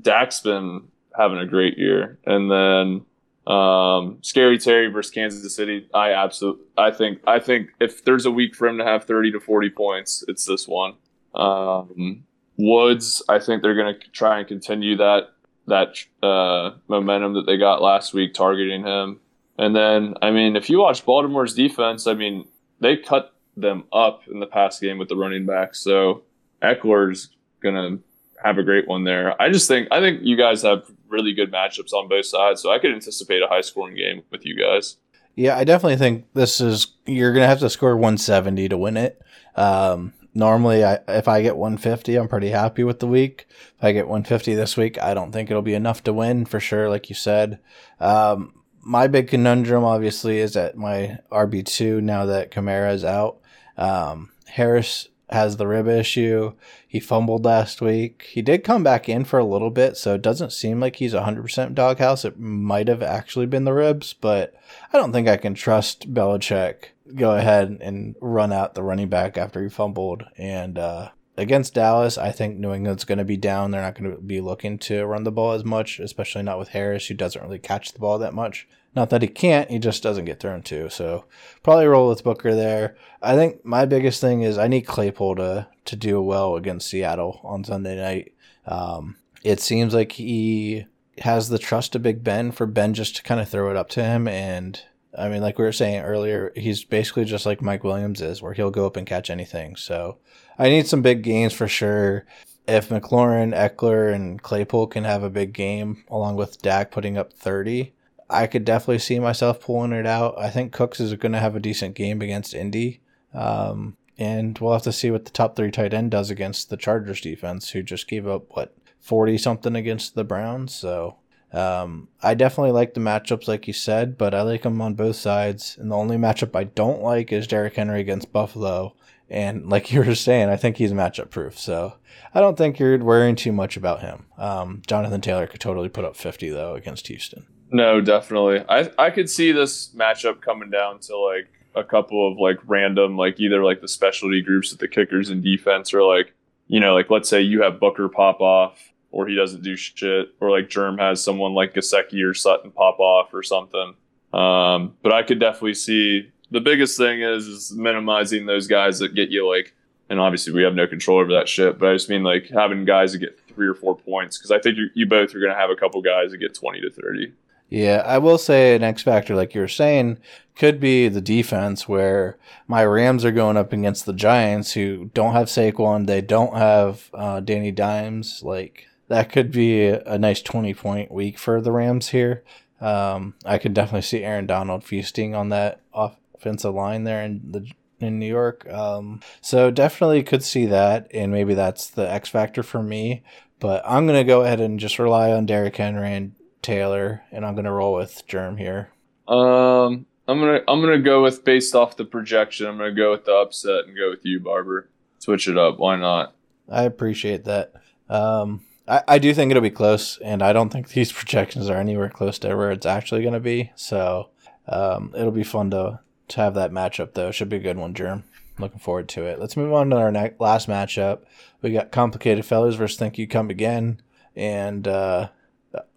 Dak's 0.00 0.40
been 0.40 0.88
having 1.16 1.38
a 1.38 1.46
great 1.46 1.76
year. 1.76 2.18
And 2.24 2.50
then 2.50 3.52
um, 3.52 4.18
Scary 4.22 4.58
Terry 4.58 4.88
versus 4.88 5.12
Kansas 5.12 5.54
City, 5.54 5.88
I 5.92 6.12
absolutely, 6.12 6.64
I 6.78 6.90
think, 6.90 7.20
I 7.26 7.38
think 7.38 7.70
if 7.80 8.04
there's 8.04 8.26
a 8.26 8.30
week 8.30 8.54
for 8.54 8.66
him 8.66 8.78
to 8.78 8.84
have 8.84 9.04
30 9.04 9.32
to 9.32 9.40
40 9.40 9.70
points, 9.70 10.24
it's 10.28 10.46
this 10.46 10.66
one. 10.66 10.94
Um, 11.34 12.24
Woods, 12.56 13.22
I 13.28 13.40
think 13.40 13.62
they're 13.62 13.74
going 13.74 13.94
to 14.00 14.10
try 14.10 14.38
and 14.38 14.48
continue 14.48 14.96
that 14.96 15.30
that 15.66 15.96
uh, 16.22 16.76
momentum 16.88 17.34
that 17.34 17.46
they 17.46 17.56
got 17.56 17.80
last 17.80 18.12
week, 18.12 18.34
targeting 18.34 18.84
him. 18.84 19.18
And 19.56 19.74
then, 19.74 20.14
I 20.20 20.30
mean, 20.30 20.56
if 20.56 20.68
you 20.68 20.78
watch 20.78 21.06
Baltimore's 21.06 21.54
defense, 21.54 22.06
I 22.06 22.12
mean, 22.12 22.46
they 22.80 22.98
cut 22.98 23.34
them 23.56 23.84
up 23.92 24.22
in 24.28 24.40
the 24.40 24.46
past 24.46 24.80
game 24.80 24.98
with 24.98 25.08
the 25.08 25.16
running 25.16 25.46
back. 25.46 25.74
So 25.74 26.22
Ekeler's 26.62 27.30
gonna 27.64 27.98
have 28.44 28.58
a 28.58 28.62
great 28.62 28.86
one 28.86 29.04
there. 29.04 29.40
I 29.40 29.50
just 29.50 29.66
think 29.66 29.88
I 29.90 30.00
think 30.00 30.20
you 30.22 30.36
guys 30.36 30.62
have 30.62 30.88
really 31.08 31.32
good 31.32 31.52
matchups 31.52 31.92
on 31.92 32.08
both 32.08 32.26
sides, 32.26 32.62
so 32.62 32.70
I 32.70 32.78
could 32.78 32.92
anticipate 32.92 33.42
a 33.42 33.48
high 33.48 33.62
scoring 33.62 33.96
game 33.96 34.22
with 34.30 34.46
you 34.46 34.56
guys. 34.56 34.98
Yeah, 35.34 35.56
I 35.56 35.64
definitely 35.64 35.96
think 35.96 36.26
this 36.34 36.60
is 36.60 36.86
you're 37.06 37.32
gonna 37.32 37.48
have 37.48 37.60
to 37.60 37.70
score 37.70 37.96
170 37.96 38.68
to 38.68 38.78
win 38.78 38.96
it. 38.96 39.20
Um, 39.56 40.12
normally, 40.34 40.84
I, 40.84 40.98
if 41.08 41.26
I 41.26 41.42
get 41.42 41.56
150, 41.56 42.16
I'm 42.16 42.28
pretty 42.28 42.50
happy 42.50 42.84
with 42.84 43.00
the 43.00 43.06
week. 43.06 43.46
If 43.78 43.82
I 43.82 43.92
get 43.92 44.06
150 44.06 44.54
this 44.54 44.76
week, 44.76 45.00
I 45.02 45.14
don't 45.14 45.32
think 45.32 45.50
it'll 45.50 45.62
be 45.62 45.74
enough 45.74 46.04
to 46.04 46.12
win 46.12 46.44
for 46.44 46.60
sure, 46.60 46.88
like 46.88 47.08
you 47.08 47.14
said. 47.14 47.58
Um, 47.98 48.52
my 48.82 49.06
big 49.06 49.28
conundrum, 49.28 49.82
obviously, 49.82 50.38
is 50.38 50.56
at 50.56 50.76
my 50.76 51.18
RB 51.32 51.64
two 51.64 52.00
now 52.00 52.26
that 52.26 52.50
Kamara 52.50 52.92
is 52.92 53.04
out. 53.04 53.40
Um, 53.76 54.30
Harris 54.46 55.08
has 55.30 55.56
the 55.56 55.66
rib 55.66 55.88
issue. 55.88 56.52
He 56.86 57.00
fumbled 57.00 57.44
last 57.44 57.80
week. 57.80 58.28
He 58.30 58.42
did 58.42 58.64
come 58.64 58.82
back 58.82 59.08
in 59.08 59.24
for 59.24 59.38
a 59.38 59.44
little 59.44 59.70
bit, 59.70 59.96
so 59.96 60.14
it 60.14 60.22
doesn't 60.22 60.52
seem 60.52 60.80
like 60.80 60.96
he's 60.96 61.14
100% 61.14 61.74
doghouse. 61.74 62.24
It 62.24 62.38
might 62.38 62.88
have 62.88 63.02
actually 63.02 63.46
been 63.46 63.64
the 63.64 63.72
ribs, 63.72 64.12
but 64.12 64.54
I 64.92 64.98
don't 64.98 65.12
think 65.12 65.28
I 65.28 65.36
can 65.36 65.54
trust 65.54 66.12
Belichick 66.12 66.90
go 67.14 67.36
ahead 67.36 67.78
and 67.80 68.14
run 68.20 68.52
out 68.52 68.74
the 68.74 68.82
running 68.82 69.08
back 69.08 69.36
after 69.36 69.62
he 69.62 69.68
fumbled. 69.68 70.24
And 70.36 70.78
uh, 70.78 71.10
against 71.36 71.74
Dallas, 71.74 72.16
I 72.16 72.32
think 72.32 72.58
New 72.58 72.72
England's 72.72 73.04
going 73.04 73.18
to 73.18 73.24
be 73.24 73.36
down. 73.36 73.70
They're 73.70 73.82
not 73.82 73.94
going 73.94 74.10
to 74.10 74.20
be 74.20 74.40
looking 74.40 74.78
to 74.80 75.04
run 75.04 75.24
the 75.24 75.32
ball 75.32 75.52
as 75.52 75.64
much, 75.64 76.00
especially 76.00 76.42
not 76.42 76.58
with 76.58 76.68
Harris, 76.68 77.06
who 77.06 77.14
doesn't 77.14 77.42
really 77.42 77.58
catch 77.58 77.92
the 77.92 77.98
ball 77.98 78.18
that 78.18 78.34
much. 78.34 78.66
Not 78.94 79.10
that 79.10 79.22
he 79.22 79.28
can't, 79.28 79.70
he 79.70 79.78
just 79.78 80.02
doesn't 80.02 80.24
get 80.24 80.38
thrown 80.38 80.62
to. 80.62 80.88
So 80.88 81.24
probably 81.62 81.86
roll 81.86 82.08
with 82.08 82.22
Booker 82.22 82.54
there. 82.54 82.96
I 83.20 83.34
think 83.34 83.64
my 83.64 83.86
biggest 83.86 84.20
thing 84.20 84.42
is 84.42 84.56
I 84.56 84.68
need 84.68 84.82
Claypool 84.82 85.36
to 85.36 85.68
to 85.86 85.96
do 85.96 86.22
well 86.22 86.56
against 86.56 86.88
Seattle 86.88 87.40
on 87.42 87.64
Sunday 87.64 87.96
night. 87.96 88.34
Um, 88.66 89.16
it 89.42 89.60
seems 89.60 89.92
like 89.92 90.12
he 90.12 90.86
has 91.18 91.48
the 91.48 91.58
trust 91.58 91.94
of 91.94 92.02
Big 92.02 92.24
Ben 92.24 92.50
for 92.50 92.66
Ben 92.66 92.94
just 92.94 93.16
to 93.16 93.22
kind 93.22 93.40
of 93.40 93.48
throw 93.48 93.70
it 93.70 93.76
up 93.76 93.88
to 93.90 94.02
him. 94.02 94.26
And 94.26 94.80
I 95.16 95.28
mean, 95.28 95.42
like 95.42 95.58
we 95.58 95.64
were 95.64 95.72
saying 95.72 96.02
earlier, 96.02 96.52
he's 96.56 96.84
basically 96.84 97.24
just 97.24 97.46
like 97.46 97.62
Mike 97.62 97.84
Williams 97.84 98.20
is, 98.20 98.42
where 98.42 98.54
he'll 98.54 98.70
go 98.70 98.86
up 98.86 98.96
and 98.96 99.06
catch 99.06 99.30
anything. 99.30 99.76
So 99.76 100.18
I 100.58 100.68
need 100.68 100.86
some 100.86 101.02
big 101.02 101.22
games 101.22 101.52
for 101.52 101.68
sure. 101.68 102.26
If 102.66 102.88
McLaurin, 102.88 103.54
Ekeler, 103.54 104.12
and 104.12 104.42
Claypool 104.42 104.86
can 104.86 105.04
have 105.04 105.22
a 105.22 105.30
big 105.30 105.52
game 105.52 106.04
along 106.08 106.36
with 106.36 106.62
Dak 106.62 106.90
putting 106.90 107.18
up 107.18 107.32
30, 107.32 107.92
I 108.28 108.46
could 108.46 108.64
definitely 108.64 108.98
see 108.98 109.18
myself 109.18 109.60
pulling 109.60 109.92
it 109.92 110.06
out. 110.06 110.34
I 110.38 110.50
think 110.50 110.72
Cooks 110.72 111.00
is 111.00 111.14
going 111.14 111.32
to 111.32 111.40
have 111.40 111.56
a 111.56 111.60
decent 111.60 111.94
game 111.94 112.22
against 112.22 112.54
Indy. 112.54 113.00
Um, 113.32 113.96
and 114.16 114.58
we'll 114.58 114.72
have 114.72 114.82
to 114.82 114.92
see 114.92 115.10
what 115.10 115.24
the 115.24 115.30
top 115.30 115.56
three 115.56 115.70
tight 115.70 115.92
end 115.92 116.10
does 116.10 116.30
against 116.30 116.70
the 116.70 116.76
Chargers 116.76 117.20
defense, 117.20 117.70
who 117.70 117.82
just 117.82 118.08
gave 118.08 118.26
up, 118.26 118.44
what, 118.50 118.74
40 119.00 119.36
something 119.36 119.76
against 119.76 120.14
the 120.14 120.24
Browns. 120.24 120.74
So 120.74 121.18
um, 121.52 122.08
I 122.22 122.34
definitely 122.34 122.72
like 122.72 122.94
the 122.94 123.00
matchups, 123.00 123.46
like 123.46 123.66
you 123.66 123.72
said, 123.72 124.16
but 124.16 124.34
I 124.34 124.42
like 124.42 124.62
them 124.62 124.80
on 124.80 124.94
both 124.94 125.16
sides. 125.16 125.76
And 125.78 125.90
the 125.90 125.96
only 125.96 126.16
matchup 126.16 126.56
I 126.56 126.64
don't 126.64 127.02
like 127.02 127.32
is 127.32 127.46
Derrick 127.46 127.76
Henry 127.76 128.00
against 128.00 128.32
Buffalo. 128.32 128.96
And 129.28 129.68
like 129.68 129.92
you 129.92 130.02
were 130.02 130.14
saying, 130.14 130.48
I 130.48 130.56
think 130.56 130.76
he's 130.76 130.92
matchup 130.92 131.30
proof. 131.30 131.58
So 131.58 131.94
I 132.32 132.40
don't 132.40 132.56
think 132.56 132.78
you're 132.78 132.98
worrying 132.98 133.36
too 133.36 133.52
much 133.52 133.76
about 133.76 134.00
him. 134.00 134.26
Um, 134.38 134.82
Jonathan 134.86 135.20
Taylor 135.20 135.46
could 135.46 135.60
totally 135.60 135.88
put 135.88 136.04
up 136.04 136.16
50, 136.16 136.48
though, 136.50 136.74
against 136.74 137.08
Houston. 137.08 137.46
No, 137.70 138.00
definitely. 138.00 138.64
I 138.68 138.90
I 138.98 139.10
could 139.10 139.28
see 139.28 139.52
this 139.52 139.88
matchup 139.94 140.40
coming 140.40 140.70
down 140.70 141.00
to 141.00 141.16
like 141.16 141.48
a 141.74 141.82
couple 141.82 142.30
of 142.30 142.38
like 142.38 142.58
random 142.66 143.16
like 143.16 143.40
either 143.40 143.64
like 143.64 143.80
the 143.80 143.88
specialty 143.88 144.40
groups 144.40 144.70
with 144.70 144.80
the 144.80 144.88
kickers 144.88 145.30
and 145.30 145.42
defense 145.42 145.92
or 145.92 146.02
like 146.04 146.32
you 146.68 146.78
know 146.78 146.94
like 146.94 147.10
let's 147.10 147.28
say 147.28 147.40
you 147.40 147.62
have 147.62 147.80
Booker 147.80 148.08
pop 148.08 148.40
off 148.40 148.92
or 149.10 149.26
he 149.26 149.34
doesn't 149.34 149.62
do 149.62 149.76
shit 149.76 150.34
or 150.40 150.50
like 150.50 150.68
Germ 150.68 150.98
has 150.98 151.22
someone 151.22 151.52
like 151.54 151.74
Gesicki 151.74 152.24
or 152.24 152.34
Sutton 152.34 152.70
pop 152.70 152.98
off 152.98 153.32
or 153.32 153.42
something. 153.42 153.94
Um, 154.32 154.96
but 155.02 155.12
I 155.12 155.22
could 155.22 155.38
definitely 155.38 155.74
see 155.74 156.30
the 156.50 156.60
biggest 156.60 156.96
thing 156.98 157.22
is, 157.22 157.46
is 157.46 157.72
minimizing 157.72 158.46
those 158.46 158.66
guys 158.66 158.98
that 158.98 159.14
get 159.14 159.30
you 159.30 159.48
like 159.48 159.72
and 160.10 160.20
obviously 160.20 160.52
we 160.52 160.62
have 160.62 160.74
no 160.74 160.86
control 160.86 161.18
over 161.18 161.32
that 161.32 161.48
shit. 161.48 161.78
But 161.78 161.90
I 161.90 161.92
just 161.94 162.08
mean 162.08 162.22
like 162.22 162.48
having 162.50 162.84
guys 162.84 163.12
that 163.12 163.18
get 163.18 163.38
three 163.48 163.66
or 163.66 163.74
four 163.74 163.96
points 163.96 164.36
because 164.36 164.50
I 164.50 164.58
think 164.58 164.76
you, 164.76 164.88
you 164.94 165.06
both 165.06 165.34
are 165.34 165.40
going 165.40 165.52
to 165.52 165.58
have 165.58 165.70
a 165.70 165.76
couple 165.76 166.00
guys 166.02 166.30
that 166.30 166.38
get 166.38 166.54
twenty 166.54 166.80
to 166.80 166.90
thirty. 166.90 167.32
Yeah, 167.68 168.02
I 168.06 168.18
will 168.18 168.38
say 168.38 168.76
an 168.76 168.82
X 168.82 169.02
factor, 169.02 169.34
like 169.34 169.54
you 169.54 169.60
were 169.60 169.68
saying, 169.68 170.18
could 170.54 170.78
be 170.78 171.08
the 171.08 171.20
defense 171.20 171.88
where 171.88 172.38
my 172.68 172.84
Rams 172.84 173.24
are 173.24 173.32
going 173.32 173.56
up 173.56 173.72
against 173.72 174.06
the 174.06 174.12
Giants 174.12 174.72
who 174.72 175.10
don't 175.14 175.32
have 175.32 175.48
Saquon, 175.48 176.06
they 176.06 176.20
don't 176.20 176.56
have 176.56 177.10
uh, 177.12 177.40
Danny 177.40 177.72
Dimes. 177.72 178.42
Like 178.44 178.86
that 179.08 179.32
could 179.32 179.50
be 179.50 179.86
a, 179.86 180.02
a 180.04 180.18
nice 180.18 180.42
twenty 180.42 180.74
point 180.74 181.10
week 181.10 181.38
for 181.38 181.60
the 181.60 181.72
Rams 181.72 182.10
here. 182.10 182.44
Um, 182.80 183.34
I 183.44 183.58
could 183.58 183.74
definitely 183.74 184.02
see 184.02 184.22
Aaron 184.22 184.46
Donald 184.46 184.84
feasting 184.84 185.34
on 185.34 185.48
that 185.48 185.80
offensive 185.92 186.74
line 186.74 187.04
there 187.04 187.22
in 187.24 187.40
the 187.50 187.66
in 187.98 188.18
New 188.18 188.26
York. 188.26 188.68
Um, 188.70 189.20
so 189.40 189.70
definitely 189.70 190.22
could 190.22 190.42
see 190.44 190.66
that, 190.66 191.08
and 191.12 191.32
maybe 191.32 191.54
that's 191.54 191.88
the 191.88 192.08
X 192.10 192.28
factor 192.28 192.62
for 192.62 192.82
me. 192.82 193.22
But 193.58 193.82
I'm 193.86 194.06
gonna 194.06 194.24
go 194.24 194.42
ahead 194.42 194.60
and 194.60 194.78
just 194.78 194.98
rely 194.98 195.32
on 195.32 195.46
Derrick 195.46 195.76
Henry 195.76 196.12
and 196.12 196.34
Taylor, 196.64 197.22
and 197.30 197.44
I'm 197.46 197.54
gonna 197.54 197.72
roll 197.72 197.94
with 197.94 198.26
Germ 198.26 198.56
here. 198.56 198.90
Um, 199.28 200.06
I'm 200.26 200.40
gonna 200.40 200.60
I'm 200.66 200.80
gonna 200.80 200.98
go 200.98 201.22
with 201.22 201.44
based 201.44 201.74
off 201.74 201.96
the 201.96 202.04
projection. 202.04 202.66
I'm 202.66 202.78
gonna 202.78 202.94
go 202.94 203.12
with 203.12 203.26
the 203.26 203.32
upset 203.32 203.86
and 203.86 203.96
go 203.96 204.10
with 204.10 204.24
you, 204.24 204.40
Barber. 204.40 204.88
Switch 205.18 205.46
it 205.46 205.56
up. 205.56 205.78
Why 205.78 205.96
not? 205.96 206.34
I 206.68 206.84
appreciate 206.84 207.44
that. 207.44 207.72
Um, 208.08 208.62
I, 208.88 209.02
I 209.06 209.18
do 209.18 209.32
think 209.34 209.50
it'll 209.50 209.62
be 209.62 209.70
close, 209.70 210.18
and 210.18 210.42
I 210.42 210.52
don't 210.52 210.70
think 210.70 210.88
these 210.90 211.12
projections 211.12 211.68
are 211.68 211.76
anywhere 211.76 212.10
close 212.10 212.38
to 212.40 212.56
where 212.56 212.72
it's 212.72 212.86
actually 212.86 213.22
going 213.22 213.34
to 213.34 213.40
be. 213.40 213.72
So 213.76 214.30
um, 214.66 215.12
it'll 215.14 215.30
be 215.30 215.44
fun 215.44 215.70
to 215.70 216.00
to 216.28 216.40
have 216.40 216.54
that 216.54 216.72
matchup, 216.72 217.12
though. 217.12 217.30
Should 217.30 217.50
be 217.50 217.56
a 217.56 217.60
good 217.60 217.76
one, 217.76 217.94
Germ. 217.94 218.24
Looking 218.58 218.78
forward 218.78 219.08
to 219.10 219.24
it. 219.24 219.38
Let's 219.38 219.56
move 219.56 219.72
on 219.72 219.90
to 219.90 219.96
our 219.96 220.12
next 220.12 220.40
last 220.40 220.68
matchup. 220.68 221.20
We 221.60 221.72
got 221.72 221.92
Complicated 221.92 222.46
Fellows 222.46 222.76
versus 222.76 222.98
Think 222.98 223.18
You 223.18 223.26
Come 223.26 223.50
Again. 223.50 224.00
And 224.36 224.86
uh, 224.88 225.28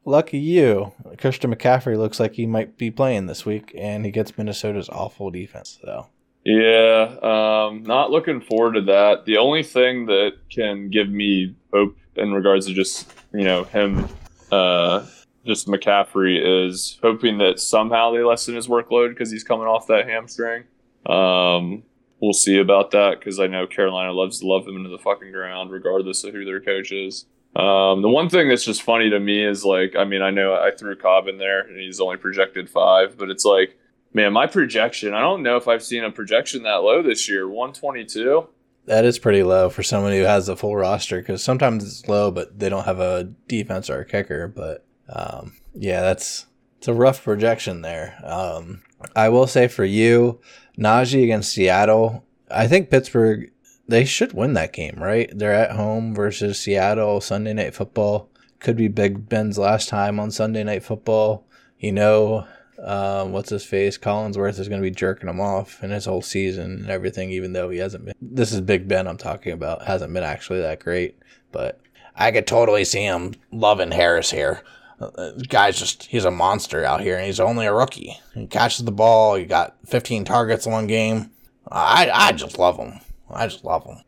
lucky 0.07 0.39
you, 0.39 0.93
Christian 1.19 1.53
McCaffrey 1.53 1.97
looks 1.97 2.19
like 2.19 2.34
he 2.34 2.45
might 2.45 2.77
be 2.77 2.89
playing 2.89 3.27
this 3.27 3.45
week, 3.45 3.71
and 3.77 4.05
he 4.05 4.11
gets 4.11 4.38
Minnesota's 4.38 4.89
awful 4.89 5.29
defense. 5.29 5.77
though. 5.84 6.07
Yeah, 6.45 7.17
um, 7.21 7.84
not 7.84 8.09
looking 8.09 8.39
forward 8.39 8.73
to 8.73 8.81
that. 8.84 9.25
The 9.25 9.38
only 9.38 9.63
thing 9.63 10.05
that 10.05 10.34
can 10.49 10.89
give 10.89 11.09
me 11.09 11.55
hope 11.73 11.97
in 12.15 12.31
regards 12.31 12.65
to 12.67 12.73
just 12.73 13.11
you 13.34 13.43
know 13.43 13.65
him 13.65 14.07
uh, 14.51 15.05
just 15.45 15.67
McCaffrey 15.67 16.65
is 16.65 16.97
hoping 17.03 17.38
that 17.39 17.59
somehow 17.59 18.11
they 18.11 18.23
lessen 18.23 18.55
his 18.55 18.67
workload 18.67 19.09
because 19.09 19.29
he's 19.29 19.43
coming 19.43 19.67
off 19.67 19.88
that 19.88 20.07
hamstring. 20.07 20.63
Um, 21.05 21.84
we'll 22.21 22.34
see 22.34 22.57
about 22.57 22.91
that 22.91 23.19
because 23.19 23.39
I 23.39 23.47
know 23.47 23.67
Carolina 23.67 24.13
loves 24.13 24.39
to 24.39 24.47
love 24.47 24.65
him 24.65 24.77
into 24.77 24.89
the 24.89 24.97
fucking 24.97 25.31
ground, 25.31 25.71
regardless 25.71 26.23
of 26.23 26.34
who 26.34 26.45
their 26.45 26.61
coach 26.61 26.91
is. 26.91 27.25
Um, 27.57 28.03
the 28.03 28.09
one 28.09 28.29
thing 28.29 28.49
that's 28.49 28.63
just 28.63 28.84
funny 28.84 29.09
to 29.09 29.19
me 29.19 29.43
is 29.43 29.65
like, 29.65 29.95
I 29.95 30.03
mean, 30.03 30.21
I 30.21 30.29
know 30.29 30.53
I 30.53 30.69
threw 30.77 30.95
Cobb 30.95 31.27
in 31.27 31.39
there 31.39 31.61
and 31.61 31.79
he's 31.79 31.99
only 31.99 32.17
projected 32.17 32.69
five, 32.69 33.17
but 33.17 33.31
it's 33.31 33.45
like, 33.45 33.79
man, 34.13 34.31
my 34.31 34.45
projection, 34.45 35.15
I 35.15 35.21
don't 35.21 35.41
know 35.41 35.57
if 35.57 35.67
I've 35.67 35.81
seen 35.81 36.03
a 36.03 36.11
projection 36.11 36.61
that 36.63 36.84
low 36.84 37.01
this 37.01 37.27
year 37.27 37.47
122. 37.47 38.47
That 38.85 39.05
is 39.05 39.17
pretty 39.17 39.41
low 39.41 39.71
for 39.71 39.81
someone 39.81 40.11
who 40.11 40.21
has 40.21 40.47
a 40.49 40.55
full 40.55 40.75
roster 40.75 41.17
because 41.17 41.43
sometimes 41.43 41.84
it's 41.84 42.07
low, 42.07 42.29
but 42.29 42.59
they 42.59 42.69
don't 42.69 42.85
have 42.85 42.99
a 42.99 43.23
defense 43.47 43.89
or 43.89 44.01
a 44.01 44.05
kicker. 44.05 44.47
But 44.47 44.85
um, 45.09 45.57
yeah, 45.73 46.01
that's 46.01 46.45
it's 46.77 46.88
a 46.88 46.93
rough 46.93 47.23
projection 47.23 47.81
there. 47.81 48.19
Um, 48.23 48.84
I 49.15 49.29
will 49.29 49.47
say 49.47 49.67
for 49.67 49.84
you, 49.84 50.39
Najee 50.77 51.23
against 51.23 51.53
Seattle, 51.53 52.23
I 52.51 52.67
think 52.67 52.91
Pittsburgh 52.91 53.51
they 53.88 54.05
should 54.05 54.34
win 54.34 54.53
that 54.53 54.73
game, 54.73 54.95
right? 54.97 55.31
They're 55.34 55.53
at 55.53 55.76
home 55.76 56.14
versus 56.14 56.59
Seattle 56.59 57.22
Sunday 57.22 57.53
night 57.53 57.73
football. 57.73 58.30
Could 58.59 58.76
be 58.76 58.88
Big 58.88 59.30
Ben's 59.30 59.57
last 59.57 59.89
time 59.89 60.19
on 60.19 60.31
Sunday 60.31 60.64
night 60.64 60.84
football. 60.84 61.45
You 61.80 61.91
know, 61.91 62.47
um, 62.84 63.31
what's 63.31 63.49
his 63.49 63.64
face? 63.64 63.97
Collinsworth 63.97 64.59
is 64.59 64.68
going 64.68 64.81
to 64.81 64.89
be 64.89 64.93
jerking 64.93 65.30
him 65.30 65.39
off 65.39 65.84
in 65.84 65.91
his 65.91 66.05
whole 66.05 66.22
season 66.22 66.72
and 66.72 66.89
everything, 66.89 67.31
even 67.31 67.53
though 67.53 67.69
he 67.69 67.77
hasn't 67.77 68.05
been. 68.05 68.15
This 68.22 68.51
is 68.51 68.61
Big 68.61 68.88
Ben 68.88 69.07
I'm 69.07 69.18
talking 69.18 69.53
about. 69.53 69.85
Hasn't 69.85 70.14
been 70.14 70.23
actually 70.23 70.61
that 70.61 70.80
great, 70.80 71.18
but 71.51 71.80
I 72.15 72.31
could 72.31 72.47
totally 72.47 72.84
see 72.84 73.03
him 73.03 73.35
loving 73.51 73.91
Harris 73.91 74.31
here. 74.31 74.64
Uh, 74.99 75.31
guy's 75.47 75.77
just 75.77 76.07
he's 76.07 76.26
a 76.26 76.31
monster 76.31 76.84
out 76.84 77.01
here, 77.01 77.15
and 77.15 77.26
he's 77.26 77.39
only 77.39 77.68
a 77.68 77.73
rookie. 77.73 78.19
He 78.34 78.47
catches 78.47 78.84
the 78.84 78.91
ball. 78.91 79.35
He 79.35 79.45
got 79.45 79.76
15 79.85 80.26
targets 80.26 80.65
in 80.65 80.72
one 80.72 80.88
game. 80.88 81.30
I 81.72 82.09
I 82.11 82.31
just 82.31 82.57
love 82.57 82.77
him. 82.77 82.99
I 83.29 83.47
just 83.47 83.63
love 83.63 83.85
them. 83.85 84.01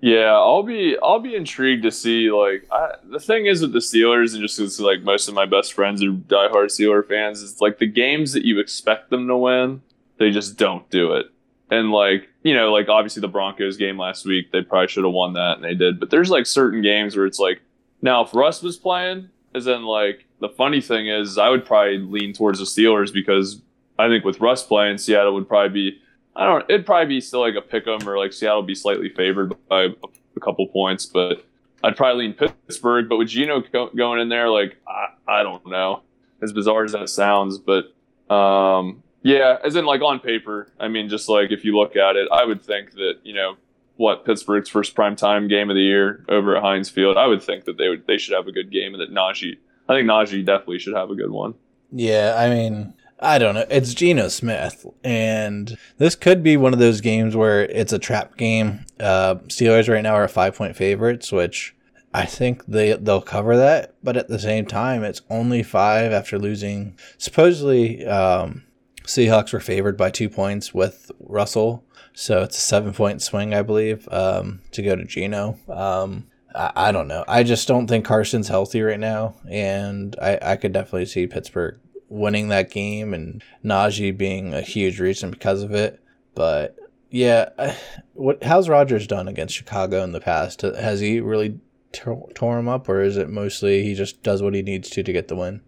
Yeah, 0.00 0.32
I'll 0.32 0.64
be 0.64 0.96
I'll 1.00 1.20
be 1.20 1.36
intrigued 1.36 1.84
to 1.84 1.92
see 1.92 2.30
like 2.32 2.66
I, 2.72 2.96
the 3.04 3.20
thing 3.20 3.46
is 3.46 3.62
with 3.62 3.72
the 3.72 3.78
Steelers 3.78 4.34
and 4.34 4.42
just 4.42 4.58
because 4.58 4.80
like 4.80 5.02
most 5.02 5.28
of 5.28 5.34
my 5.34 5.46
best 5.46 5.74
friends 5.74 6.02
are 6.02 6.10
diehard 6.10 6.66
Steeler 6.66 7.06
fans, 7.06 7.40
it's 7.40 7.60
like 7.60 7.78
the 7.78 7.86
games 7.86 8.32
that 8.32 8.44
you 8.44 8.58
expect 8.58 9.10
them 9.10 9.28
to 9.28 9.36
win, 9.36 9.80
they 10.18 10.32
just 10.32 10.56
don't 10.56 10.90
do 10.90 11.12
it. 11.12 11.26
And 11.70 11.92
like 11.92 12.28
you 12.42 12.52
know, 12.52 12.72
like 12.72 12.88
obviously 12.88 13.20
the 13.20 13.28
Broncos 13.28 13.76
game 13.76 13.96
last 13.96 14.24
week, 14.26 14.50
they 14.50 14.62
probably 14.62 14.88
should 14.88 15.04
have 15.04 15.12
won 15.12 15.34
that, 15.34 15.58
and 15.58 15.64
they 15.64 15.74
did. 15.74 16.00
But 16.00 16.10
there's 16.10 16.30
like 16.30 16.46
certain 16.46 16.82
games 16.82 17.16
where 17.16 17.26
it's 17.26 17.38
like 17.38 17.60
now 18.02 18.24
if 18.24 18.34
Russ 18.34 18.60
was 18.60 18.76
playing, 18.76 19.28
is 19.54 19.66
then 19.66 19.84
like 19.84 20.26
the 20.40 20.48
funny 20.48 20.80
thing 20.80 21.06
is 21.06 21.38
I 21.38 21.48
would 21.48 21.64
probably 21.64 21.98
lean 21.98 22.32
towards 22.32 22.58
the 22.58 22.64
Steelers 22.64 23.12
because 23.12 23.60
I 24.00 24.08
think 24.08 24.24
with 24.24 24.40
Russ 24.40 24.64
playing, 24.64 24.98
Seattle 24.98 25.34
would 25.34 25.48
probably 25.48 25.90
be 25.90 25.98
I 26.34 26.46
don't 26.46 26.64
it'd 26.68 26.86
probably 26.86 27.06
be 27.16 27.20
still 27.20 27.40
like 27.40 27.54
a 27.54 27.60
pick 27.60 27.86
'em 27.86 28.08
or 28.08 28.18
like 28.18 28.32
Seattle 28.32 28.62
be 28.62 28.74
slightly 28.74 29.08
favored 29.10 29.54
by 29.68 29.88
a 30.36 30.40
couple 30.40 30.66
points, 30.68 31.06
but 31.06 31.44
I'd 31.84 31.96
probably 31.96 32.26
lean 32.26 32.34
Pittsburgh. 32.34 33.08
But 33.08 33.18
with 33.18 33.28
Geno 33.28 33.62
going 33.94 34.20
in 34.20 34.28
there, 34.28 34.48
like 34.48 34.76
I, 34.88 35.40
I 35.40 35.42
don't 35.42 35.66
know, 35.66 36.02
as 36.42 36.52
bizarre 36.52 36.84
as 36.84 36.92
that 36.92 37.08
sounds, 37.08 37.58
but 37.58 37.92
um, 38.34 39.02
yeah, 39.22 39.58
as 39.64 39.76
in 39.76 39.84
like 39.84 40.00
on 40.00 40.20
paper, 40.20 40.68
I 40.80 40.88
mean, 40.88 41.08
just 41.08 41.28
like 41.28 41.50
if 41.50 41.64
you 41.64 41.76
look 41.76 41.96
at 41.96 42.16
it, 42.16 42.28
I 42.32 42.44
would 42.44 42.62
think 42.62 42.92
that 42.92 43.18
you 43.24 43.34
know 43.34 43.56
what 43.96 44.24
Pittsburgh's 44.24 44.68
first 44.68 44.94
prime 44.94 45.16
time 45.16 45.48
game 45.48 45.70
of 45.70 45.76
the 45.76 45.82
year 45.82 46.24
over 46.28 46.56
at 46.56 46.62
Heinz 46.62 46.88
Field. 46.88 47.16
I 47.16 47.26
would 47.26 47.42
think 47.42 47.64
that 47.66 47.76
they 47.76 47.88
would 47.88 48.06
they 48.06 48.18
should 48.18 48.34
have 48.34 48.46
a 48.46 48.52
good 48.52 48.70
game, 48.70 48.94
and 48.94 49.00
that 49.00 49.12
Najee. 49.12 49.58
I 49.88 49.94
think 49.94 50.08
Najee 50.08 50.44
definitely 50.44 50.78
should 50.78 50.94
have 50.94 51.10
a 51.10 51.14
good 51.14 51.30
one. 51.30 51.54
Yeah, 51.90 52.34
I 52.38 52.48
mean, 52.48 52.94
I 53.22 53.38
don't 53.38 53.54
know. 53.54 53.66
It's 53.70 53.94
Geno 53.94 54.28
Smith, 54.28 54.84
and 55.04 55.78
this 55.98 56.14
could 56.14 56.42
be 56.42 56.56
one 56.56 56.72
of 56.72 56.78
those 56.78 57.00
games 57.00 57.36
where 57.36 57.62
it's 57.62 57.92
a 57.92 57.98
trap 57.98 58.36
game. 58.36 58.84
Uh, 58.98 59.36
Steelers 59.46 59.88
right 59.88 60.02
now 60.02 60.14
are 60.14 60.28
five 60.28 60.56
point 60.56 60.76
favorites, 60.76 61.30
which 61.30 61.74
I 62.12 62.26
think 62.26 62.66
they 62.66 62.94
they'll 62.94 63.22
cover 63.22 63.56
that. 63.56 63.94
But 64.02 64.16
at 64.16 64.28
the 64.28 64.38
same 64.38 64.66
time, 64.66 65.04
it's 65.04 65.22
only 65.30 65.62
five 65.62 66.12
after 66.12 66.38
losing. 66.38 66.98
Supposedly, 67.16 68.04
um, 68.04 68.64
Seahawks 69.04 69.52
were 69.52 69.60
favored 69.60 69.96
by 69.96 70.10
two 70.10 70.28
points 70.28 70.74
with 70.74 71.10
Russell 71.20 71.84
so 72.14 72.42
it's 72.42 72.56
a 72.56 72.60
seven 72.60 72.92
point 72.92 73.22
swing, 73.22 73.54
I 73.54 73.62
believe, 73.62 74.08
um, 74.10 74.60
to 74.72 74.82
go 74.82 74.96
to 74.96 75.04
Geno. 75.04 75.58
Um, 75.68 76.26
I, 76.54 76.72
I, 76.76 76.92
don't 76.92 77.08
know. 77.08 77.24
I 77.26 77.42
just 77.42 77.66
don't 77.66 77.86
think 77.86 78.04
Carson's 78.04 78.48
healthy 78.48 78.82
right 78.82 79.00
now, 79.00 79.34
and 79.48 80.14
I, 80.20 80.38
I 80.42 80.56
could 80.56 80.72
definitely 80.72 81.06
see 81.06 81.26
Pittsburgh 81.26 81.78
winning 82.12 82.48
that 82.48 82.70
game 82.70 83.14
and 83.14 83.42
Najee 83.64 84.16
being 84.16 84.54
a 84.54 84.60
huge 84.60 85.00
reason 85.00 85.30
because 85.30 85.62
of 85.62 85.72
it. 85.72 86.02
But 86.34 86.76
yeah, 87.10 87.74
what 88.12 88.42
how's 88.42 88.68
Rodgers 88.68 89.06
done 89.06 89.28
against 89.28 89.54
Chicago 89.54 90.02
in 90.04 90.12
the 90.12 90.20
past? 90.20 90.60
Has 90.62 91.00
he 91.00 91.20
really 91.20 91.58
tore 91.92 92.58
him 92.58 92.68
up, 92.68 92.88
or 92.88 93.02
is 93.02 93.16
it 93.16 93.28
mostly 93.28 93.82
he 93.82 93.94
just 93.94 94.22
does 94.22 94.42
what 94.42 94.54
he 94.54 94.62
needs 94.62 94.88
to 94.90 95.02
to 95.02 95.12
get 95.12 95.28
the 95.28 95.36
win? 95.36 95.60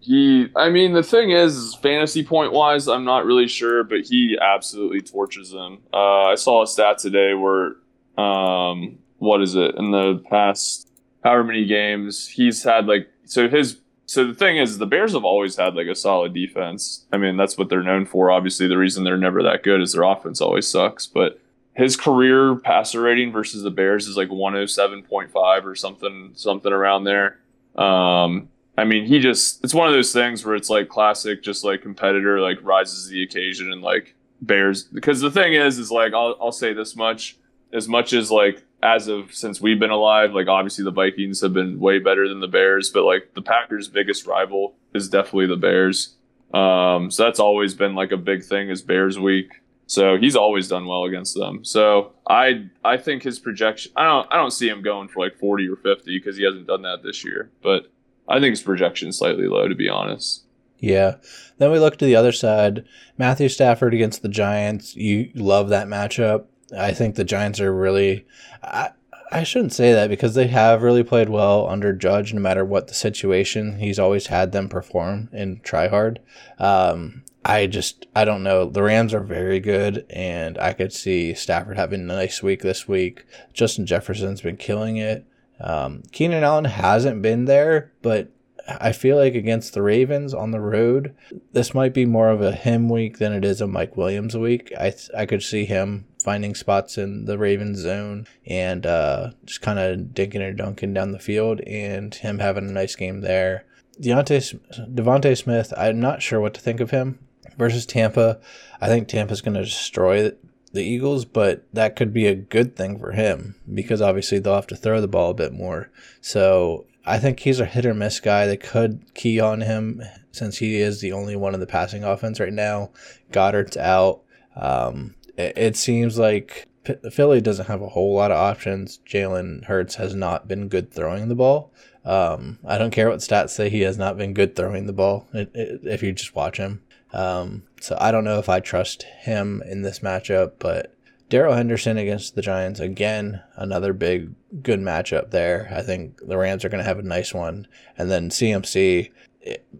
He, 0.00 0.46
I 0.54 0.70
mean, 0.70 0.92
the 0.92 1.02
thing 1.02 1.32
is, 1.32 1.74
fantasy 1.82 2.22
point 2.22 2.52
wise, 2.52 2.86
I'm 2.86 3.04
not 3.04 3.24
really 3.24 3.48
sure, 3.48 3.82
but 3.82 4.02
he 4.02 4.38
absolutely 4.40 5.00
torches 5.00 5.50
them. 5.50 5.78
Uh, 5.92 6.26
I 6.26 6.36
saw 6.36 6.62
a 6.62 6.66
stat 6.68 6.98
today 6.98 7.34
where, 7.34 7.72
um, 8.16 8.98
what 9.18 9.42
is 9.42 9.56
it? 9.56 9.74
In 9.74 9.90
the 9.90 10.22
past 10.30 10.92
however 11.24 11.42
many 11.42 11.64
games, 11.64 12.28
he's 12.28 12.62
had 12.62 12.86
like, 12.86 13.08
so 13.24 13.48
his, 13.48 13.80
so 14.06 14.24
the 14.24 14.34
thing 14.34 14.56
is, 14.56 14.78
the 14.78 14.86
Bears 14.86 15.12
have 15.14 15.24
always 15.24 15.56
had 15.56 15.74
like 15.74 15.88
a 15.88 15.94
solid 15.94 16.32
defense. 16.32 17.04
I 17.12 17.18
mean, 17.18 17.36
that's 17.36 17.58
what 17.58 17.68
they're 17.68 17.82
known 17.82 18.06
for. 18.06 18.30
Obviously, 18.30 18.68
the 18.68 18.78
reason 18.78 19.02
they're 19.02 19.16
never 19.16 19.42
that 19.42 19.64
good 19.64 19.82
is 19.82 19.92
their 19.92 20.04
offense 20.04 20.40
always 20.40 20.68
sucks, 20.68 21.06
but 21.06 21.40
his 21.74 21.96
career 21.96 22.54
passer 22.54 23.02
rating 23.02 23.32
versus 23.32 23.62
the 23.62 23.70
Bears 23.70 24.06
is 24.06 24.16
like 24.16 24.28
107.5 24.28 25.64
or 25.64 25.74
something, 25.74 26.30
something 26.34 26.72
around 26.72 27.04
there. 27.04 27.38
Um, 27.76 28.48
I 28.78 28.84
mean, 28.84 29.06
he 29.06 29.18
just 29.18 29.64
it's 29.64 29.74
one 29.74 29.88
of 29.88 29.94
those 29.94 30.12
things 30.12 30.44
where 30.44 30.54
it's 30.54 30.70
like 30.70 30.88
classic, 30.88 31.42
just 31.42 31.64
like 31.64 31.82
competitor, 31.82 32.40
like 32.40 32.58
rises 32.62 33.08
the 33.08 33.22
occasion 33.22 33.72
and 33.72 33.82
like 33.82 34.14
bears. 34.40 34.84
Because 34.84 35.20
the 35.20 35.30
thing 35.30 35.54
is, 35.54 35.78
is 35.78 35.90
like 35.90 36.14
I'll 36.14 36.36
I'll 36.40 36.52
say 36.52 36.72
this 36.72 36.94
much: 36.94 37.36
as 37.72 37.88
much 37.88 38.12
as 38.12 38.30
like 38.30 38.62
as 38.82 39.08
of 39.08 39.34
since 39.34 39.60
we've 39.60 39.80
been 39.80 39.90
alive, 39.90 40.32
like 40.32 40.48
obviously 40.48 40.84
the 40.84 40.90
Vikings 40.90 41.40
have 41.40 41.52
been 41.52 41.78
way 41.78 41.98
better 41.98 42.28
than 42.28 42.40
the 42.40 42.48
Bears, 42.48 42.90
but 42.90 43.04
like 43.04 43.34
the 43.34 43.42
Packers' 43.42 43.88
biggest 43.88 44.26
rival 44.26 44.74
is 44.94 45.08
definitely 45.08 45.46
the 45.46 45.56
Bears. 45.56 46.16
Um, 46.52 47.10
so 47.10 47.24
that's 47.24 47.40
always 47.40 47.74
been 47.74 47.94
like 47.94 48.12
a 48.12 48.16
big 48.16 48.44
thing 48.44 48.68
is 48.68 48.82
Bears 48.82 49.18
week. 49.18 49.50
So 49.86 50.16
he's 50.16 50.36
always 50.36 50.68
done 50.68 50.86
well 50.86 51.04
against 51.04 51.34
them. 51.34 51.64
So 51.64 52.12
I 52.28 52.68
I 52.84 52.96
think 52.96 53.22
his 53.22 53.38
projection 53.38 53.92
I 53.96 54.04
don't 54.04 54.26
I 54.30 54.36
don't 54.36 54.50
see 54.50 54.68
him 54.68 54.82
going 54.82 55.08
for 55.08 55.24
like 55.24 55.38
40 55.38 55.68
or 55.68 55.76
50 55.76 56.18
because 56.18 56.36
he 56.36 56.44
hasn't 56.44 56.66
done 56.66 56.82
that 56.82 57.02
this 57.02 57.24
year. 57.24 57.50
But 57.62 57.90
I 58.28 58.40
think 58.40 58.50
his 58.50 58.62
projection 58.62 59.08
is 59.08 59.18
slightly 59.18 59.46
low 59.46 59.68
to 59.68 59.74
be 59.74 59.88
honest. 59.88 60.44
Yeah. 60.78 61.16
Then 61.58 61.70
we 61.70 61.78
look 61.78 61.96
to 61.98 62.04
the 62.04 62.16
other 62.16 62.32
side. 62.32 62.84
Matthew 63.16 63.48
Stafford 63.48 63.94
against 63.94 64.22
the 64.22 64.28
Giants. 64.28 64.94
You 64.94 65.30
love 65.34 65.70
that 65.70 65.86
matchup. 65.86 66.46
I 66.76 66.92
think 66.92 67.14
the 67.14 67.24
Giants 67.24 67.60
are 67.60 67.74
really. 67.74 68.26
I, 68.62 68.90
I 69.32 69.42
shouldn't 69.42 69.72
say 69.72 69.92
that 69.92 70.08
because 70.08 70.34
they 70.34 70.46
have 70.46 70.82
really 70.82 71.02
played 71.02 71.28
well 71.28 71.68
under 71.68 71.92
Judge, 71.92 72.32
no 72.32 72.40
matter 72.40 72.64
what 72.64 72.88
the 72.88 72.94
situation. 72.94 73.78
He's 73.78 73.98
always 73.98 74.28
had 74.28 74.52
them 74.52 74.68
perform 74.68 75.28
and 75.32 75.62
try 75.64 75.88
hard. 75.88 76.20
Um, 76.58 77.24
I 77.44 77.66
just, 77.66 78.06
I 78.14 78.24
don't 78.24 78.42
know. 78.42 78.68
The 78.68 78.82
Rams 78.82 79.14
are 79.14 79.20
very 79.20 79.60
good, 79.60 80.06
and 80.10 80.58
I 80.58 80.72
could 80.72 80.92
see 80.92 81.34
Stafford 81.34 81.76
having 81.76 82.00
a 82.00 82.04
nice 82.04 82.42
week 82.42 82.62
this 82.62 82.88
week. 82.88 83.24
Justin 83.52 83.86
Jefferson's 83.86 84.40
been 84.40 84.56
killing 84.56 84.96
it. 84.96 85.24
Um, 85.60 86.02
Keenan 86.12 86.44
Allen 86.44 86.64
hasn't 86.64 87.22
been 87.22 87.46
there, 87.46 87.92
but 88.02 88.30
I 88.68 88.92
feel 88.92 89.16
like 89.16 89.34
against 89.34 89.74
the 89.74 89.82
Ravens 89.82 90.34
on 90.34 90.50
the 90.50 90.60
road, 90.60 91.14
this 91.52 91.74
might 91.74 91.94
be 91.94 92.04
more 92.04 92.30
of 92.30 92.42
a 92.42 92.52
him 92.52 92.88
week 92.88 93.18
than 93.18 93.32
it 93.32 93.44
is 93.44 93.60
a 93.60 93.66
Mike 93.66 93.96
Williams 93.96 94.36
week. 94.36 94.72
I 94.78 94.94
I 95.16 95.26
could 95.26 95.42
see 95.42 95.64
him 95.64 96.06
finding 96.22 96.54
spots 96.54 96.98
in 96.98 97.26
the 97.26 97.38
Ravens 97.38 97.78
zone 97.78 98.26
and 98.46 98.84
uh, 98.84 99.30
just 99.44 99.62
kind 99.62 99.78
of 99.78 100.08
dinking 100.08 100.46
and 100.46 100.58
dunking 100.58 100.94
down 100.94 101.12
the 101.12 101.18
field, 101.18 101.60
and 101.60 102.14
him 102.14 102.40
having 102.40 102.68
a 102.68 102.72
nice 102.72 102.96
game 102.96 103.20
there. 103.20 103.64
Deontay 104.00 104.94
DeVonta 104.94 105.36
Smith, 105.36 105.72
I'm 105.76 106.00
not 106.00 106.22
sure 106.22 106.40
what 106.40 106.54
to 106.54 106.60
think 106.60 106.80
of 106.80 106.90
him 106.90 107.18
versus 107.56 107.86
Tampa. 107.86 108.40
I 108.80 108.88
think 108.88 109.08
Tampa's 109.08 109.40
going 109.40 109.54
to 109.54 109.64
destroy 109.64 110.32
the 110.72 110.82
Eagles, 110.82 111.24
but 111.24 111.64
that 111.72 111.96
could 111.96 112.12
be 112.12 112.26
a 112.26 112.34
good 112.34 112.76
thing 112.76 112.98
for 112.98 113.12
him 113.12 113.56
because 113.72 114.02
obviously 114.02 114.38
they'll 114.38 114.54
have 114.54 114.66
to 114.68 114.76
throw 114.76 115.00
the 115.00 115.08
ball 115.08 115.30
a 115.30 115.34
bit 115.34 115.52
more. 115.52 115.90
So 116.20 116.85
I 117.06 117.18
think 117.18 117.40
he's 117.40 117.60
a 117.60 117.64
hit 117.64 117.86
or 117.86 117.94
miss 117.94 118.18
guy. 118.18 118.46
They 118.46 118.56
could 118.56 119.14
key 119.14 119.38
on 119.38 119.60
him 119.60 120.02
since 120.32 120.58
he 120.58 120.80
is 120.80 121.00
the 121.00 121.12
only 121.12 121.36
one 121.36 121.54
in 121.54 121.60
the 121.60 121.66
passing 121.66 122.02
offense 122.02 122.40
right 122.40 122.52
now. 122.52 122.90
Goedert's 123.30 123.76
out. 123.76 124.22
Um, 124.56 125.14
it, 125.36 125.56
it, 125.56 125.76
seems 125.76 126.18
like 126.18 126.66
P- 126.84 127.10
Philly 127.10 127.40
doesn't 127.40 127.66
have 127.66 127.80
a 127.80 127.88
whole 127.88 128.14
lot 128.14 128.32
of 128.32 128.38
options. 128.38 128.98
Jalen 129.06 129.64
Hurts 129.64 129.94
has 129.96 130.14
not 130.14 130.48
been 130.48 130.68
good 130.68 130.92
throwing 130.92 131.28
the 131.28 131.34
ball. 131.34 131.72
Um, 132.04 132.58
I 132.64 132.78
don't 132.78 132.90
care 132.90 133.08
what 133.08 133.18
stats 133.18 133.50
say; 133.50 133.68
he 133.68 133.82
has 133.82 133.98
not 133.98 134.16
been 134.16 134.32
good 134.32 134.56
throwing 134.56 134.86
the 134.86 134.92
ball. 134.92 135.26
It, 135.32 135.50
it, 135.54 135.80
if 135.84 136.02
you 136.02 136.12
just 136.12 136.34
watch 136.34 136.56
him, 136.56 136.82
um, 137.12 137.64
so 137.80 137.96
I 138.00 138.12
don't 138.12 138.24
know 138.24 138.38
if 138.38 138.48
I 138.48 138.60
trust 138.60 139.02
him 139.02 139.62
in 139.66 139.82
this 139.82 139.98
matchup, 140.00 140.52
but 140.58 140.95
Darrell 141.28 141.54
Henderson 141.54 141.98
against 141.98 142.34
the 142.34 142.42
Giants 142.42 142.80
again, 142.80 143.42
another 143.56 143.92
big 143.92 144.34
good 144.62 144.80
matchup 144.80 145.30
there. 145.30 145.72
I 145.74 145.82
think 145.82 146.20
the 146.26 146.36
Rams 146.36 146.64
are 146.64 146.68
going 146.68 146.82
to 146.82 146.88
have 146.88 146.98
a 146.98 147.02
nice 147.02 147.34
one, 147.34 147.66
and 147.98 148.10
then 148.10 148.30
CMC, 148.30 149.10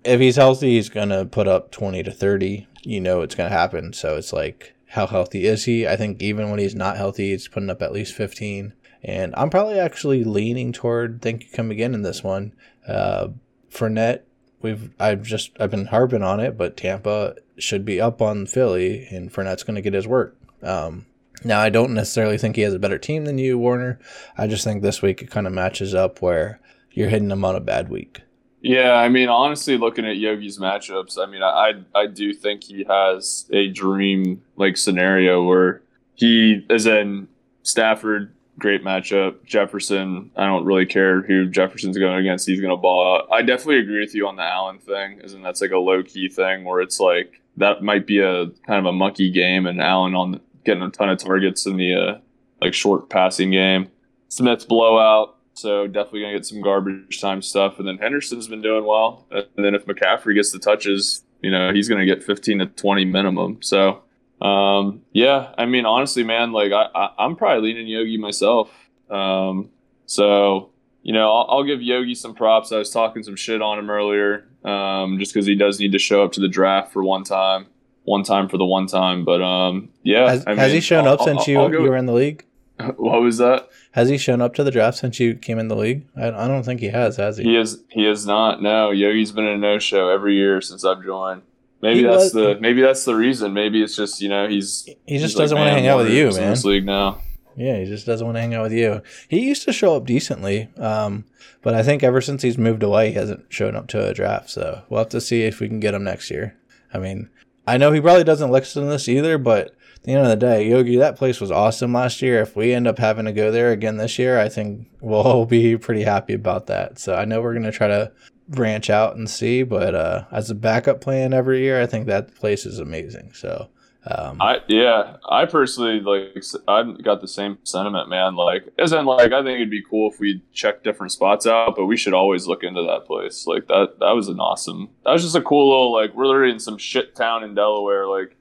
if 0.04 0.20
he's 0.20 0.36
healthy, 0.36 0.74
he's 0.74 0.88
going 0.88 1.10
to 1.10 1.24
put 1.24 1.46
up 1.48 1.70
twenty 1.70 2.02
to 2.02 2.10
thirty. 2.10 2.66
You 2.82 3.00
know 3.00 3.22
it's 3.22 3.34
going 3.34 3.50
to 3.50 3.56
happen. 3.56 3.92
So 3.92 4.16
it's 4.16 4.32
like, 4.32 4.74
how 4.88 5.06
healthy 5.06 5.46
is 5.46 5.64
he? 5.64 5.86
I 5.86 5.96
think 5.96 6.20
even 6.20 6.50
when 6.50 6.58
he's 6.58 6.74
not 6.74 6.96
healthy, 6.96 7.30
he's 7.30 7.48
putting 7.48 7.70
up 7.70 7.82
at 7.82 7.92
least 7.92 8.14
fifteen. 8.14 8.74
And 9.02 9.34
I'm 9.36 9.50
probably 9.50 9.78
actually 9.78 10.24
leaning 10.24 10.72
toward 10.72 11.22
think 11.22 11.44
you 11.44 11.50
come 11.52 11.70
again 11.70 11.94
in 11.94 12.02
this 12.02 12.24
one. 12.24 12.54
Uh, 12.88 13.28
Fournette 13.70 14.22
we've 14.62 14.90
I've 14.98 15.22
just 15.22 15.52
I've 15.60 15.70
been 15.70 15.86
harping 15.86 16.22
on 16.22 16.40
it, 16.40 16.56
but 16.58 16.76
Tampa 16.76 17.36
should 17.56 17.84
be 17.84 18.00
up 18.00 18.20
on 18.20 18.46
Philly, 18.46 19.06
and 19.10 19.32
Fournette's 19.32 19.62
going 19.62 19.76
to 19.76 19.82
get 19.82 19.94
his 19.94 20.06
work. 20.06 20.36
Um, 20.62 21.06
now 21.46 21.60
I 21.60 21.70
don't 21.70 21.94
necessarily 21.94 22.38
think 22.38 22.56
he 22.56 22.62
has 22.62 22.74
a 22.74 22.78
better 22.78 22.98
team 22.98 23.24
than 23.24 23.38
you, 23.38 23.58
Warner. 23.58 23.98
I 24.36 24.46
just 24.46 24.64
think 24.64 24.82
this 24.82 25.02
week 25.02 25.22
it 25.22 25.30
kind 25.30 25.46
of 25.46 25.52
matches 25.52 25.94
up 25.94 26.20
where 26.20 26.60
you're 26.92 27.08
hitting 27.08 27.30
him 27.30 27.44
on 27.44 27.56
a 27.56 27.60
bad 27.60 27.88
week. 27.88 28.22
Yeah, 28.60 28.94
I 28.94 29.08
mean, 29.08 29.28
honestly, 29.28 29.78
looking 29.78 30.06
at 30.06 30.16
Yogi's 30.16 30.58
matchups, 30.58 31.18
I 31.18 31.26
mean, 31.26 31.42
I 31.42 31.74
I 31.94 32.06
do 32.06 32.32
think 32.32 32.64
he 32.64 32.84
has 32.84 33.46
a 33.52 33.68
dream 33.68 34.42
like 34.56 34.76
scenario 34.76 35.44
where 35.44 35.82
he 36.14 36.64
is 36.68 36.86
in 36.86 37.28
Stafford 37.62 38.32
great 38.58 38.82
matchup. 38.82 39.44
Jefferson, 39.44 40.30
I 40.36 40.46
don't 40.46 40.64
really 40.64 40.86
care 40.86 41.22
who 41.22 41.48
Jefferson's 41.48 41.98
going 41.98 42.18
against. 42.18 42.46
He's 42.46 42.60
going 42.60 42.70
to 42.70 42.76
ball 42.76 43.16
out. 43.16 43.28
I 43.32 43.42
definitely 43.42 43.80
agree 43.80 44.00
with 44.00 44.14
you 44.14 44.26
on 44.26 44.36
the 44.36 44.42
Allen 44.42 44.78
thing, 44.78 45.20
isn't 45.22 45.42
that's 45.42 45.60
like 45.60 45.72
a 45.72 45.78
low 45.78 46.02
key 46.02 46.28
thing 46.28 46.64
where 46.64 46.80
it's 46.80 47.00
like 47.00 47.40
that 47.58 47.82
might 47.82 48.06
be 48.06 48.20
a 48.20 48.46
kind 48.66 48.78
of 48.78 48.86
a 48.86 48.92
mucky 48.92 49.30
game, 49.30 49.66
and 49.66 49.80
Allen 49.80 50.14
on 50.14 50.40
getting 50.66 50.82
a 50.82 50.90
ton 50.90 51.08
of 51.08 51.18
targets 51.18 51.64
in 51.66 51.76
the 51.76 51.94
uh, 51.94 52.18
like 52.60 52.74
short 52.74 53.08
passing 53.08 53.50
game. 53.50 53.88
Smith's 54.28 54.64
blowout. 54.64 55.36
So 55.54 55.86
definitely 55.86 56.20
gonna 56.20 56.34
get 56.34 56.44
some 56.44 56.60
garbage 56.60 57.18
time 57.20 57.40
stuff, 57.40 57.78
and 57.78 57.88
then 57.88 57.96
Henderson's 57.96 58.46
been 58.46 58.60
doing 58.60 58.84
well. 58.84 59.26
And 59.30 59.64
then 59.64 59.74
if 59.74 59.86
McCaffrey 59.86 60.34
gets 60.34 60.52
the 60.52 60.58
touches, 60.58 61.24
you 61.40 61.50
know 61.50 61.72
he's 61.72 61.88
gonna 61.88 62.04
get 62.04 62.22
15 62.22 62.58
to 62.58 62.66
20 62.66 63.06
minimum. 63.06 63.62
So 63.62 64.02
um, 64.40 65.02
yeah, 65.12 65.54
I 65.56 65.64
mean, 65.64 65.86
honestly, 65.86 66.24
man, 66.24 66.52
like 66.52 66.72
I, 66.72 66.88
I 66.94 67.24
am 67.24 67.36
probably 67.36 67.68
leaning 67.68 67.86
Yogi 67.86 68.18
myself. 68.18 68.70
Um, 69.08 69.70
so 70.04 70.72
you 71.02 71.12
know, 71.12 71.32
I'll, 71.32 71.46
I'll, 71.48 71.64
give 71.64 71.80
Yogi 71.80 72.16
some 72.16 72.34
props. 72.34 72.72
I 72.72 72.78
was 72.78 72.90
talking 72.90 73.22
some 73.22 73.36
shit 73.36 73.62
on 73.62 73.78
him 73.78 73.88
earlier, 73.88 74.48
um, 74.64 75.18
just 75.20 75.32
because 75.32 75.46
he 75.46 75.54
does 75.54 75.78
need 75.78 75.92
to 75.92 75.98
show 75.98 76.24
up 76.24 76.32
to 76.32 76.40
the 76.40 76.48
draft 76.48 76.92
for 76.92 77.02
one 77.02 77.22
time, 77.22 77.66
one 78.06 78.22
time 78.22 78.48
for 78.48 78.56
the 78.56 78.64
one 78.64 78.86
time. 78.86 79.24
But 79.24 79.42
um, 79.42 79.90
yeah, 80.02 80.30
has, 80.30 80.44
has 80.44 80.72
he 80.72 80.80
shown 80.80 81.06
I'll, 81.06 81.14
up 81.14 81.22
since 81.22 81.46
you 81.46 81.60
you 81.70 81.82
were 81.82 81.96
in 81.96 82.06
the 82.06 82.14
league? 82.14 82.44
What 82.96 83.22
was 83.22 83.38
that? 83.38 83.70
Has 83.92 84.10
he 84.10 84.18
shown 84.18 84.42
up 84.42 84.54
to 84.54 84.62
the 84.62 84.70
draft 84.70 84.98
since 84.98 85.18
you 85.18 85.34
came 85.34 85.58
in 85.58 85.68
the 85.68 85.76
league? 85.76 86.06
I, 86.14 86.28
I 86.28 86.46
don't 86.46 86.62
think 86.62 86.80
he 86.80 86.88
has. 86.88 87.16
Has 87.16 87.38
he? 87.38 87.44
He 87.44 87.54
has. 87.54 87.82
He 87.88 88.04
has 88.04 88.26
not. 88.26 88.60
No, 88.60 88.90
Yogi's 88.90 89.32
been 89.32 89.46
a 89.46 89.56
no 89.56 89.78
show 89.78 90.10
every 90.10 90.34
year 90.34 90.60
since 90.60 90.84
I've 90.84 91.02
joined. 91.02 91.40
Maybe 91.80 92.00
he 92.00 92.04
that's 92.04 92.24
was, 92.24 92.32
the 92.32 92.58
maybe 92.60 92.82
that's 92.82 93.04
the 93.04 93.14
reason. 93.14 93.54
Maybe 93.54 93.82
it's 93.82 93.96
just 93.96 94.20
you 94.20 94.28
know 94.28 94.46
he's 94.46 94.88
he 95.06 95.18
just 95.18 95.36
doesn't 95.36 95.56
like, 95.56 95.64
want 95.64 95.74
to 95.74 95.80
hang 95.80 95.88
out 95.88 95.98
with 95.98 96.10
you, 96.10 96.30
man. 96.32 96.50
This 96.50 96.64
league 96.64 96.84
now. 96.84 97.22
Yeah, 97.56 97.78
he 97.78 97.86
just 97.86 98.04
doesn't 98.04 98.26
want 98.26 98.36
to 98.36 98.40
hang 98.42 98.54
out 98.54 98.64
with 98.64 98.72
you. 98.72 99.02
He 99.28 99.40
used 99.40 99.62
to 99.64 99.72
show 99.72 99.96
up 99.96 100.04
decently, 100.04 100.68
um, 100.76 101.24
but 101.62 101.74
I 101.74 101.82
think 101.82 102.02
ever 102.02 102.20
since 102.20 102.42
he's 102.42 102.58
moved 102.58 102.82
away, 102.82 103.08
he 103.08 103.14
hasn't 103.14 103.46
shown 103.48 103.74
up 103.74 103.86
to 103.88 104.06
a 104.06 104.12
draft. 104.12 104.50
So 104.50 104.82
we'll 104.90 104.98
have 104.98 105.08
to 105.10 105.20
see 105.22 105.42
if 105.42 105.60
we 105.60 105.68
can 105.68 105.80
get 105.80 105.94
him 105.94 106.04
next 106.04 106.30
year. 106.30 106.54
I 106.92 106.98
mean, 106.98 107.30
I 107.66 107.76
know 107.76 107.92
he 107.92 108.00
probably 108.00 108.24
doesn't 108.24 108.50
listen 108.50 108.84
to 108.84 108.88
this 108.88 109.08
either, 109.08 109.38
but 109.38 109.68
at 109.96 110.02
the 110.02 110.12
end 110.12 110.22
of 110.22 110.28
the 110.28 110.36
day, 110.36 110.68
Yogi, 110.68 110.96
that 110.96 111.16
place 111.16 111.40
was 111.40 111.50
awesome 111.50 111.92
last 111.92 112.22
year. 112.22 112.40
If 112.40 112.54
we 112.54 112.72
end 112.72 112.86
up 112.86 112.98
having 112.98 113.24
to 113.24 113.32
go 113.32 113.50
there 113.50 113.72
again 113.72 113.96
this 113.96 114.18
year, 114.18 114.38
I 114.38 114.48
think 114.48 114.88
we'll 115.00 115.46
be 115.46 115.76
pretty 115.76 116.02
happy 116.02 116.34
about 116.34 116.66
that. 116.66 116.98
So 116.98 117.14
I 117.14 117.24
know 117.24 117.42
we're 117.42 117.54
going 117.54 117.64
to 117.64 117.72
try 117.72 117.88
to 117.88 118.12
branch 118.48 118.88
out 118.88 119.16
and 119.16 119.28
see. 119.28 119.64
But 119.64 119.94
uh, 119.94 120.24
as 120.30 120.50
a 120.50 120.54
backup 120.54 121.00
plan 121.00 121.34
every 121.34 121.60
year, 121.60 121.82
I 121.82 121.86
think 121.86 122.06
that 122.06 122.34
place 122.34 122.66
is 122.66 122.78
amazing. 122.78 123.32
So. 123.34 123.68
Um, 124.08 124.40
I 124.40 124.60
yeah, 124.68 125.16
I 125.28 125.46
personally 125.46 126.00
like 126.00 126.44
I've 126.68 127.02
got 127.02 127.20
the 127.20 127.28
same 127.28 127.58
sentiment, 127.64 128.08
man. 128.08 128.36
Like, 128.36 128.68
as 128.78 128.92
in 128.92 129.04
like 129.04 129.32
I 129.32 129.42
think 129.42 129.56
it'd 129.56 129.70
be 129.70 129.82
cool 129.82 130.10
if 130.12 130.20
we 130.20 130.42
check 130.52 130.84
different 130.84 131.12
spots 131.12 131.46
out, 131.46 131.74
but 131.74 131.86
we 131.86 131.96
should 131.96 132.14
always 132.14 132.46
look 132.46 132.62
into 132.62 132.82
that 132.82 133.04
place. 133.06 133.46
Like 133.46 133.66
that 133.66 133.98
that 133.98 134.12
was 134.12 134.28
an 134.28 134.38
awesome. 134.38 134.90
That 135.04 135.12
was 135.12 135.22
just 135.22 135.34
a 135.34 135.42
cool 135.42 135.68
little 135.70 135.92
like 135.92 136.14
we're 136.14 136.26
literally 136.26 136.52
in 136.52 136.60
some 136.60 136.78
shit 136.78 137.16
town 137.16 137.42
in 137.42 137.54
Delaware, 137.54 138.06
like, 138.06 138.36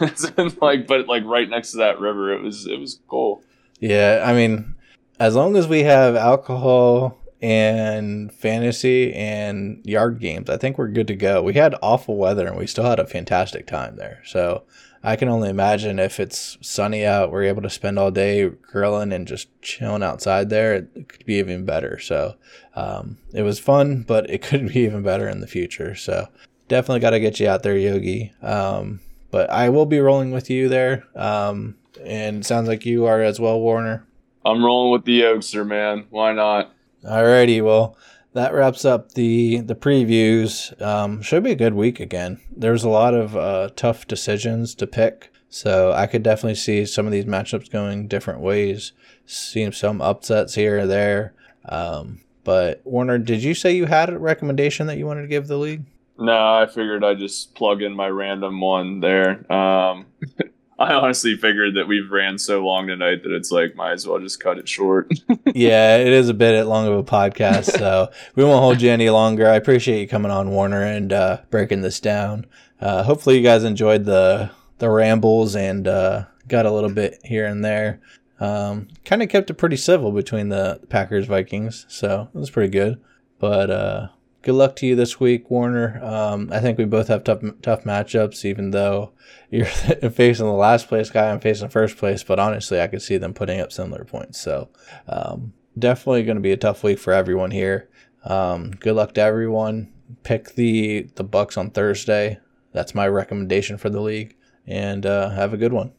like 0.60 0.86
but 0.86 1.08
like 1.08 1.24
right 1.24 1.48
next 1.48 1.72
to 1.72 1.78
that 1.78 1.98
river. 1.98 2.32
It 2.32 2.42
was 2.42 2.66
it 2.66 2.78
was 2.78 3.00
cool. 3.08 3.42
Yeah, 3.80 4.22
I 4.24 4.34
mean, 4.34 4.76
as 5.18 5.34
long 5.34 5.56
as 5.56 5.66
we 5.66 5.82
have 5.82 6.14
alcohol 6.14 7.18
and 7.40 8.32
fantasy 8.32 9.14
and 9.14 9.80
yard 9.84 10.18
games. 10.18 10.50
I 10.50 10.56
think 10.56 10.76
we're 10.76 10.88
good 10.88 11.06
to 11.08 11.14
go. 11.14 11.42
We 11.42 11.54
had 11.54 11.74
awful 11.82 12.16
weather 12.16 12.46
and 12.46 12.56
we 12.56 12.66
still 12.66 12.84
had 12.84 12.98
a 12.98 13.06
fantastic 13.06 13.66
time 13.66 13.96
there. 13.96 14.22
So 14.24 14.64
I 15.02 15.16
can 15.16 15.28
only 15.28 15.48
imagine 15.48 15.98
if 15.98 16.18
it's 16.18 16.58
sunny 16.60 17.04
out, 17.04 17.30
we're 17.30 17.44
able 17.44 17.62
to 17.62 17.70
spend 17.70 17.98
all 17.98 18.10
day 18.10 18.48
grilling 18.48 19.12
and 19.12 19.28
just 19.28 19.48
chilling 19.62 20.02
outside 20.02 20.50
there. 20.50 20.74
It 20.74 21.08
could 21.08 21.24
be 21.24 21.34
even 21.34 21.64
better. 21.64 21.98
So 21.98 22.34
um, 22.74 23.18
it 23.32 23.42
was 23.42 23.58
fun, 23.58 24.02
but 24.02 24.28
it 24.28 24.42
could 24.42 24.68
be 24.68 24.80
even 24.80 25.02
better 25.02 25.28
in 25.28 25.40
the 25.40 25.46
future. 25.46 25.94
So 25.94 26.28
definitely 26.68 27.00
got 27.00 27.10
to 27.10 27.20
get 27.20 27.38
you 27.40 27.48
out 27.48 27.62
there, 27.62 27.76
Yogi. 27.76 28.32
Um, 28.42 29.00
but 29.30 29.50
I 29.50 29.68
will 29.68 29.86
be 29.86 30.00
rolling 30.00 30.30
with 30.30 30.50
you 30.50 30.68
there. 30.68 31.04
Um, 31.14 31.76
and 32.04 32.44
sounds 32.44 32.68
like 32.68 32.86
you 32.86 33.06
are 33.06 33.22
as 33.22 33.40
well, 33.40 33.60
Warner. 33.60 34.06
I'm 34.44 34.64
rolling 34.64 34.92
with 34.92 35.04
the 35.04 35.22
Oakster, 35.22 35.66
man. 35.66 36.06
Why 36.10 36.32
not? 36.32 36.72
Alrighty, 37.04 37.62
well, 37.62 37.96
that 38.34 38.52
wraps 38.52 38.84
up 38.84 39.12
the 39.12 39.60
the 39.60 39.74
previews. 39.74 40.80
Um, 40.80 41.22
should 41.22 41.44
be 41.44 41.52
a 41.52 41.56
good 41.56 41.74
week 41.74 42.00
again. 42.00 42.40
There's 42.54 42.84
a 42.84 42.88
lot 42.88 43.14
of 43.14 43.36
uh, 43.36 43.70
tough 43.76 44.06
decisions 44.06 44.74
to 44.76 44.86
pick, 44.86 45.32
so 45.48 45.92
I 45.92 46.06
could 46.06 46.22
definitely 46.22 46.56
see 46.56 46.84
some 46.84 47.06
of 47.06 47.12
these 47.12 47.24
matchups 47.24 47.70
going 47.70 48.08
different 48.08 48.40
ways. 48.40 48.92
Seeing 49.26 49.72
some 49.72 50.00
upsets 50.00 50.54
here 50.54 50.80
or 50.80 50.86
there. 50.86 51.34
Um, 51.68 52.20
but 52.44 52.80
Warner, 52.84 53.18
did 53.18 53.42
you 53.42 53.54
say 53.54 53.76
you 53.76 53.84
had 53.84 54.08
a 54.08 54.18
recommendation 54.18 54.86
that 54.86 54.96
you 54.96 55.06
wanted 55.06 55.22
to 55.22 55.28
give 55.28 55.48
the 55.48 55.58
league? 55.58 55.84
No, 56.18 56.32
I 56.32 56.66
figured 56.66 57.04
I'd 57.04 57.18
just 57.18 57.54
plug 57.54 57.82
in 57.82 57.94
my 57.94 58.08
random 58.08 58.60
one 58.60 59.00
there. 59.00 59.50
Um, 59.52 60.06
I, 60.88 60.94
honestly 60.94 61.36
figured 61.36 61.74
that 61.74 61.88
we've 61.88 62.10
ran 62.10 62.38
so 62.38 62.64
long 62.64 62.86
tonight 62.86 63.24
that 63.24 63.32
it's 63.32 63.50
like 63.50 63.74
might 63.74 63.92
as 63.92 64.06
well 64.06 64.20
just 64.20 64.38
cut 64.38 64.58
it 64.58 64.68
short. 64.68 65.12
yeah, 65.54 65.96
it 65.96 66.08
is 66.08 66.28
a 66.28 66.34
bit 66.34 66.64
long 66.66 66.86
of 66.86 66.94
a 66.94 67.02
podcast, 67.02 67.76
so 67.76 68.10
we 68.36 68.44
won't 68.44 68.60
hold 68.60 68.80
you 68.80 68.90
any 68.90 69.10
longer. 69.10 69.48
I 69.48 69.56
appreciate 69.56 70.00
you 70.00 70.08
coming 70.08 70.30
on, 70.30 70.50
Warner, 70.50 70.82
and 70.82 71.12
uh, 71.12 71.38
breaking 71.50 71.80
this 71.80 71.98
down. 71.98 72.46
Uh, 72.80 73.02
hopefully, 73.02 73.36
you 73.36 73.42
guys 73.42 73.64
enjoyed 73.64 74.04
the 74.04 74.50
the 74.78 74.88
rambles 74.88 75.56
and 75.56 75.88
uh, 75.88 76.26
got 76.46 76.66
a 76.66 76.70
little 76.70 76.90
bit 76.90 77.18
here 77.24 77.46
and 77.46 77.64
there. 77.64 78.00
Um, 78.38 78.86
kind 79.04 79.20
of 79.20 79.28
kept 79.28 79.50
it 79.50 79.54
pretty 79.54 79.76
civil 79.76 80.12
between 80.12 80.48
the 80.48 80.80
Packers 80.88 81.26
Vikings, 81.26 81.86
so 81.88 82.28
it 82.32 82.38
was 82.38 82.50
pretty 82.50 82.70
good. 82.70 83.00
But 83.40 83.70
uh, 83.70 84.08
good 84.42 84.54
luck 84.54 84.76
to 84.76 84.86
you 84.86 84.94
this 84.94 85.20
week, 85.20 85.50
Warner. 85.50 86.02
Um, 86.02 86.50
I 86.52 86.60
think 86.60 86.78
we 86.78 86.84
both 86.84 87.08
have 87.08 87.24
tough 87.24 87.42
tough 87.62 87.84
matchups, 87.84 88.44
even 88.44 88.70
though 88.70 89.12
you're 89.50 89.66
facing 90.10 90.46
the 90.46 90.52
last 90.52 90.88
place 90.88 91.10
guy, 91.10 91.30
I'm 91.30 91.40
facing 91.40 91.68
first 91.68 91.96
place. 91.96 92.22
But 92.22 92.38
honestly, 92.38 92.80
I 92.80 92.86
could 92.86 93.02
see 93.02 93.16
them 93.16 93.34
putting 93.34 93.60
up 93.60 93.72
similar 93.72 94.04
points. 94.04 94.40
So 94.40 94.68
um, 95.06 95.52
definitely 95.78 96.24
going 96.24 96.36
to 96.36 96.42
be 96.42 96.52
a 96.52 96.56
tough 96.56 96.82
week 96.82 96.98
for 96.98 97.12
everyone 97.12 97.50
here. 97.50 97.88
Um, 98.24 98.72
good 98.72 98.94
luck 98.94 99.14
to 99.14 99.20
everyone. 99.20 99.92
Pick 100.22 100.54
the 100.54 101.08
the 101.14 101.24
Bucs 101.24 101.58
on 101.58 101.70
Thursday. 101.70 102.38
That's 102.72 102.94
my 102.94 103.08
recommendation 103.08 103.78
for 103.78 103.90
the 103.90 104.00
league, 104.00 104.36
and 104.66 105.04
uh, 105.04 105.30
have 105.30 105.52
a 105.52 105.56
good 105.56 105.72
one. 105.72 105.92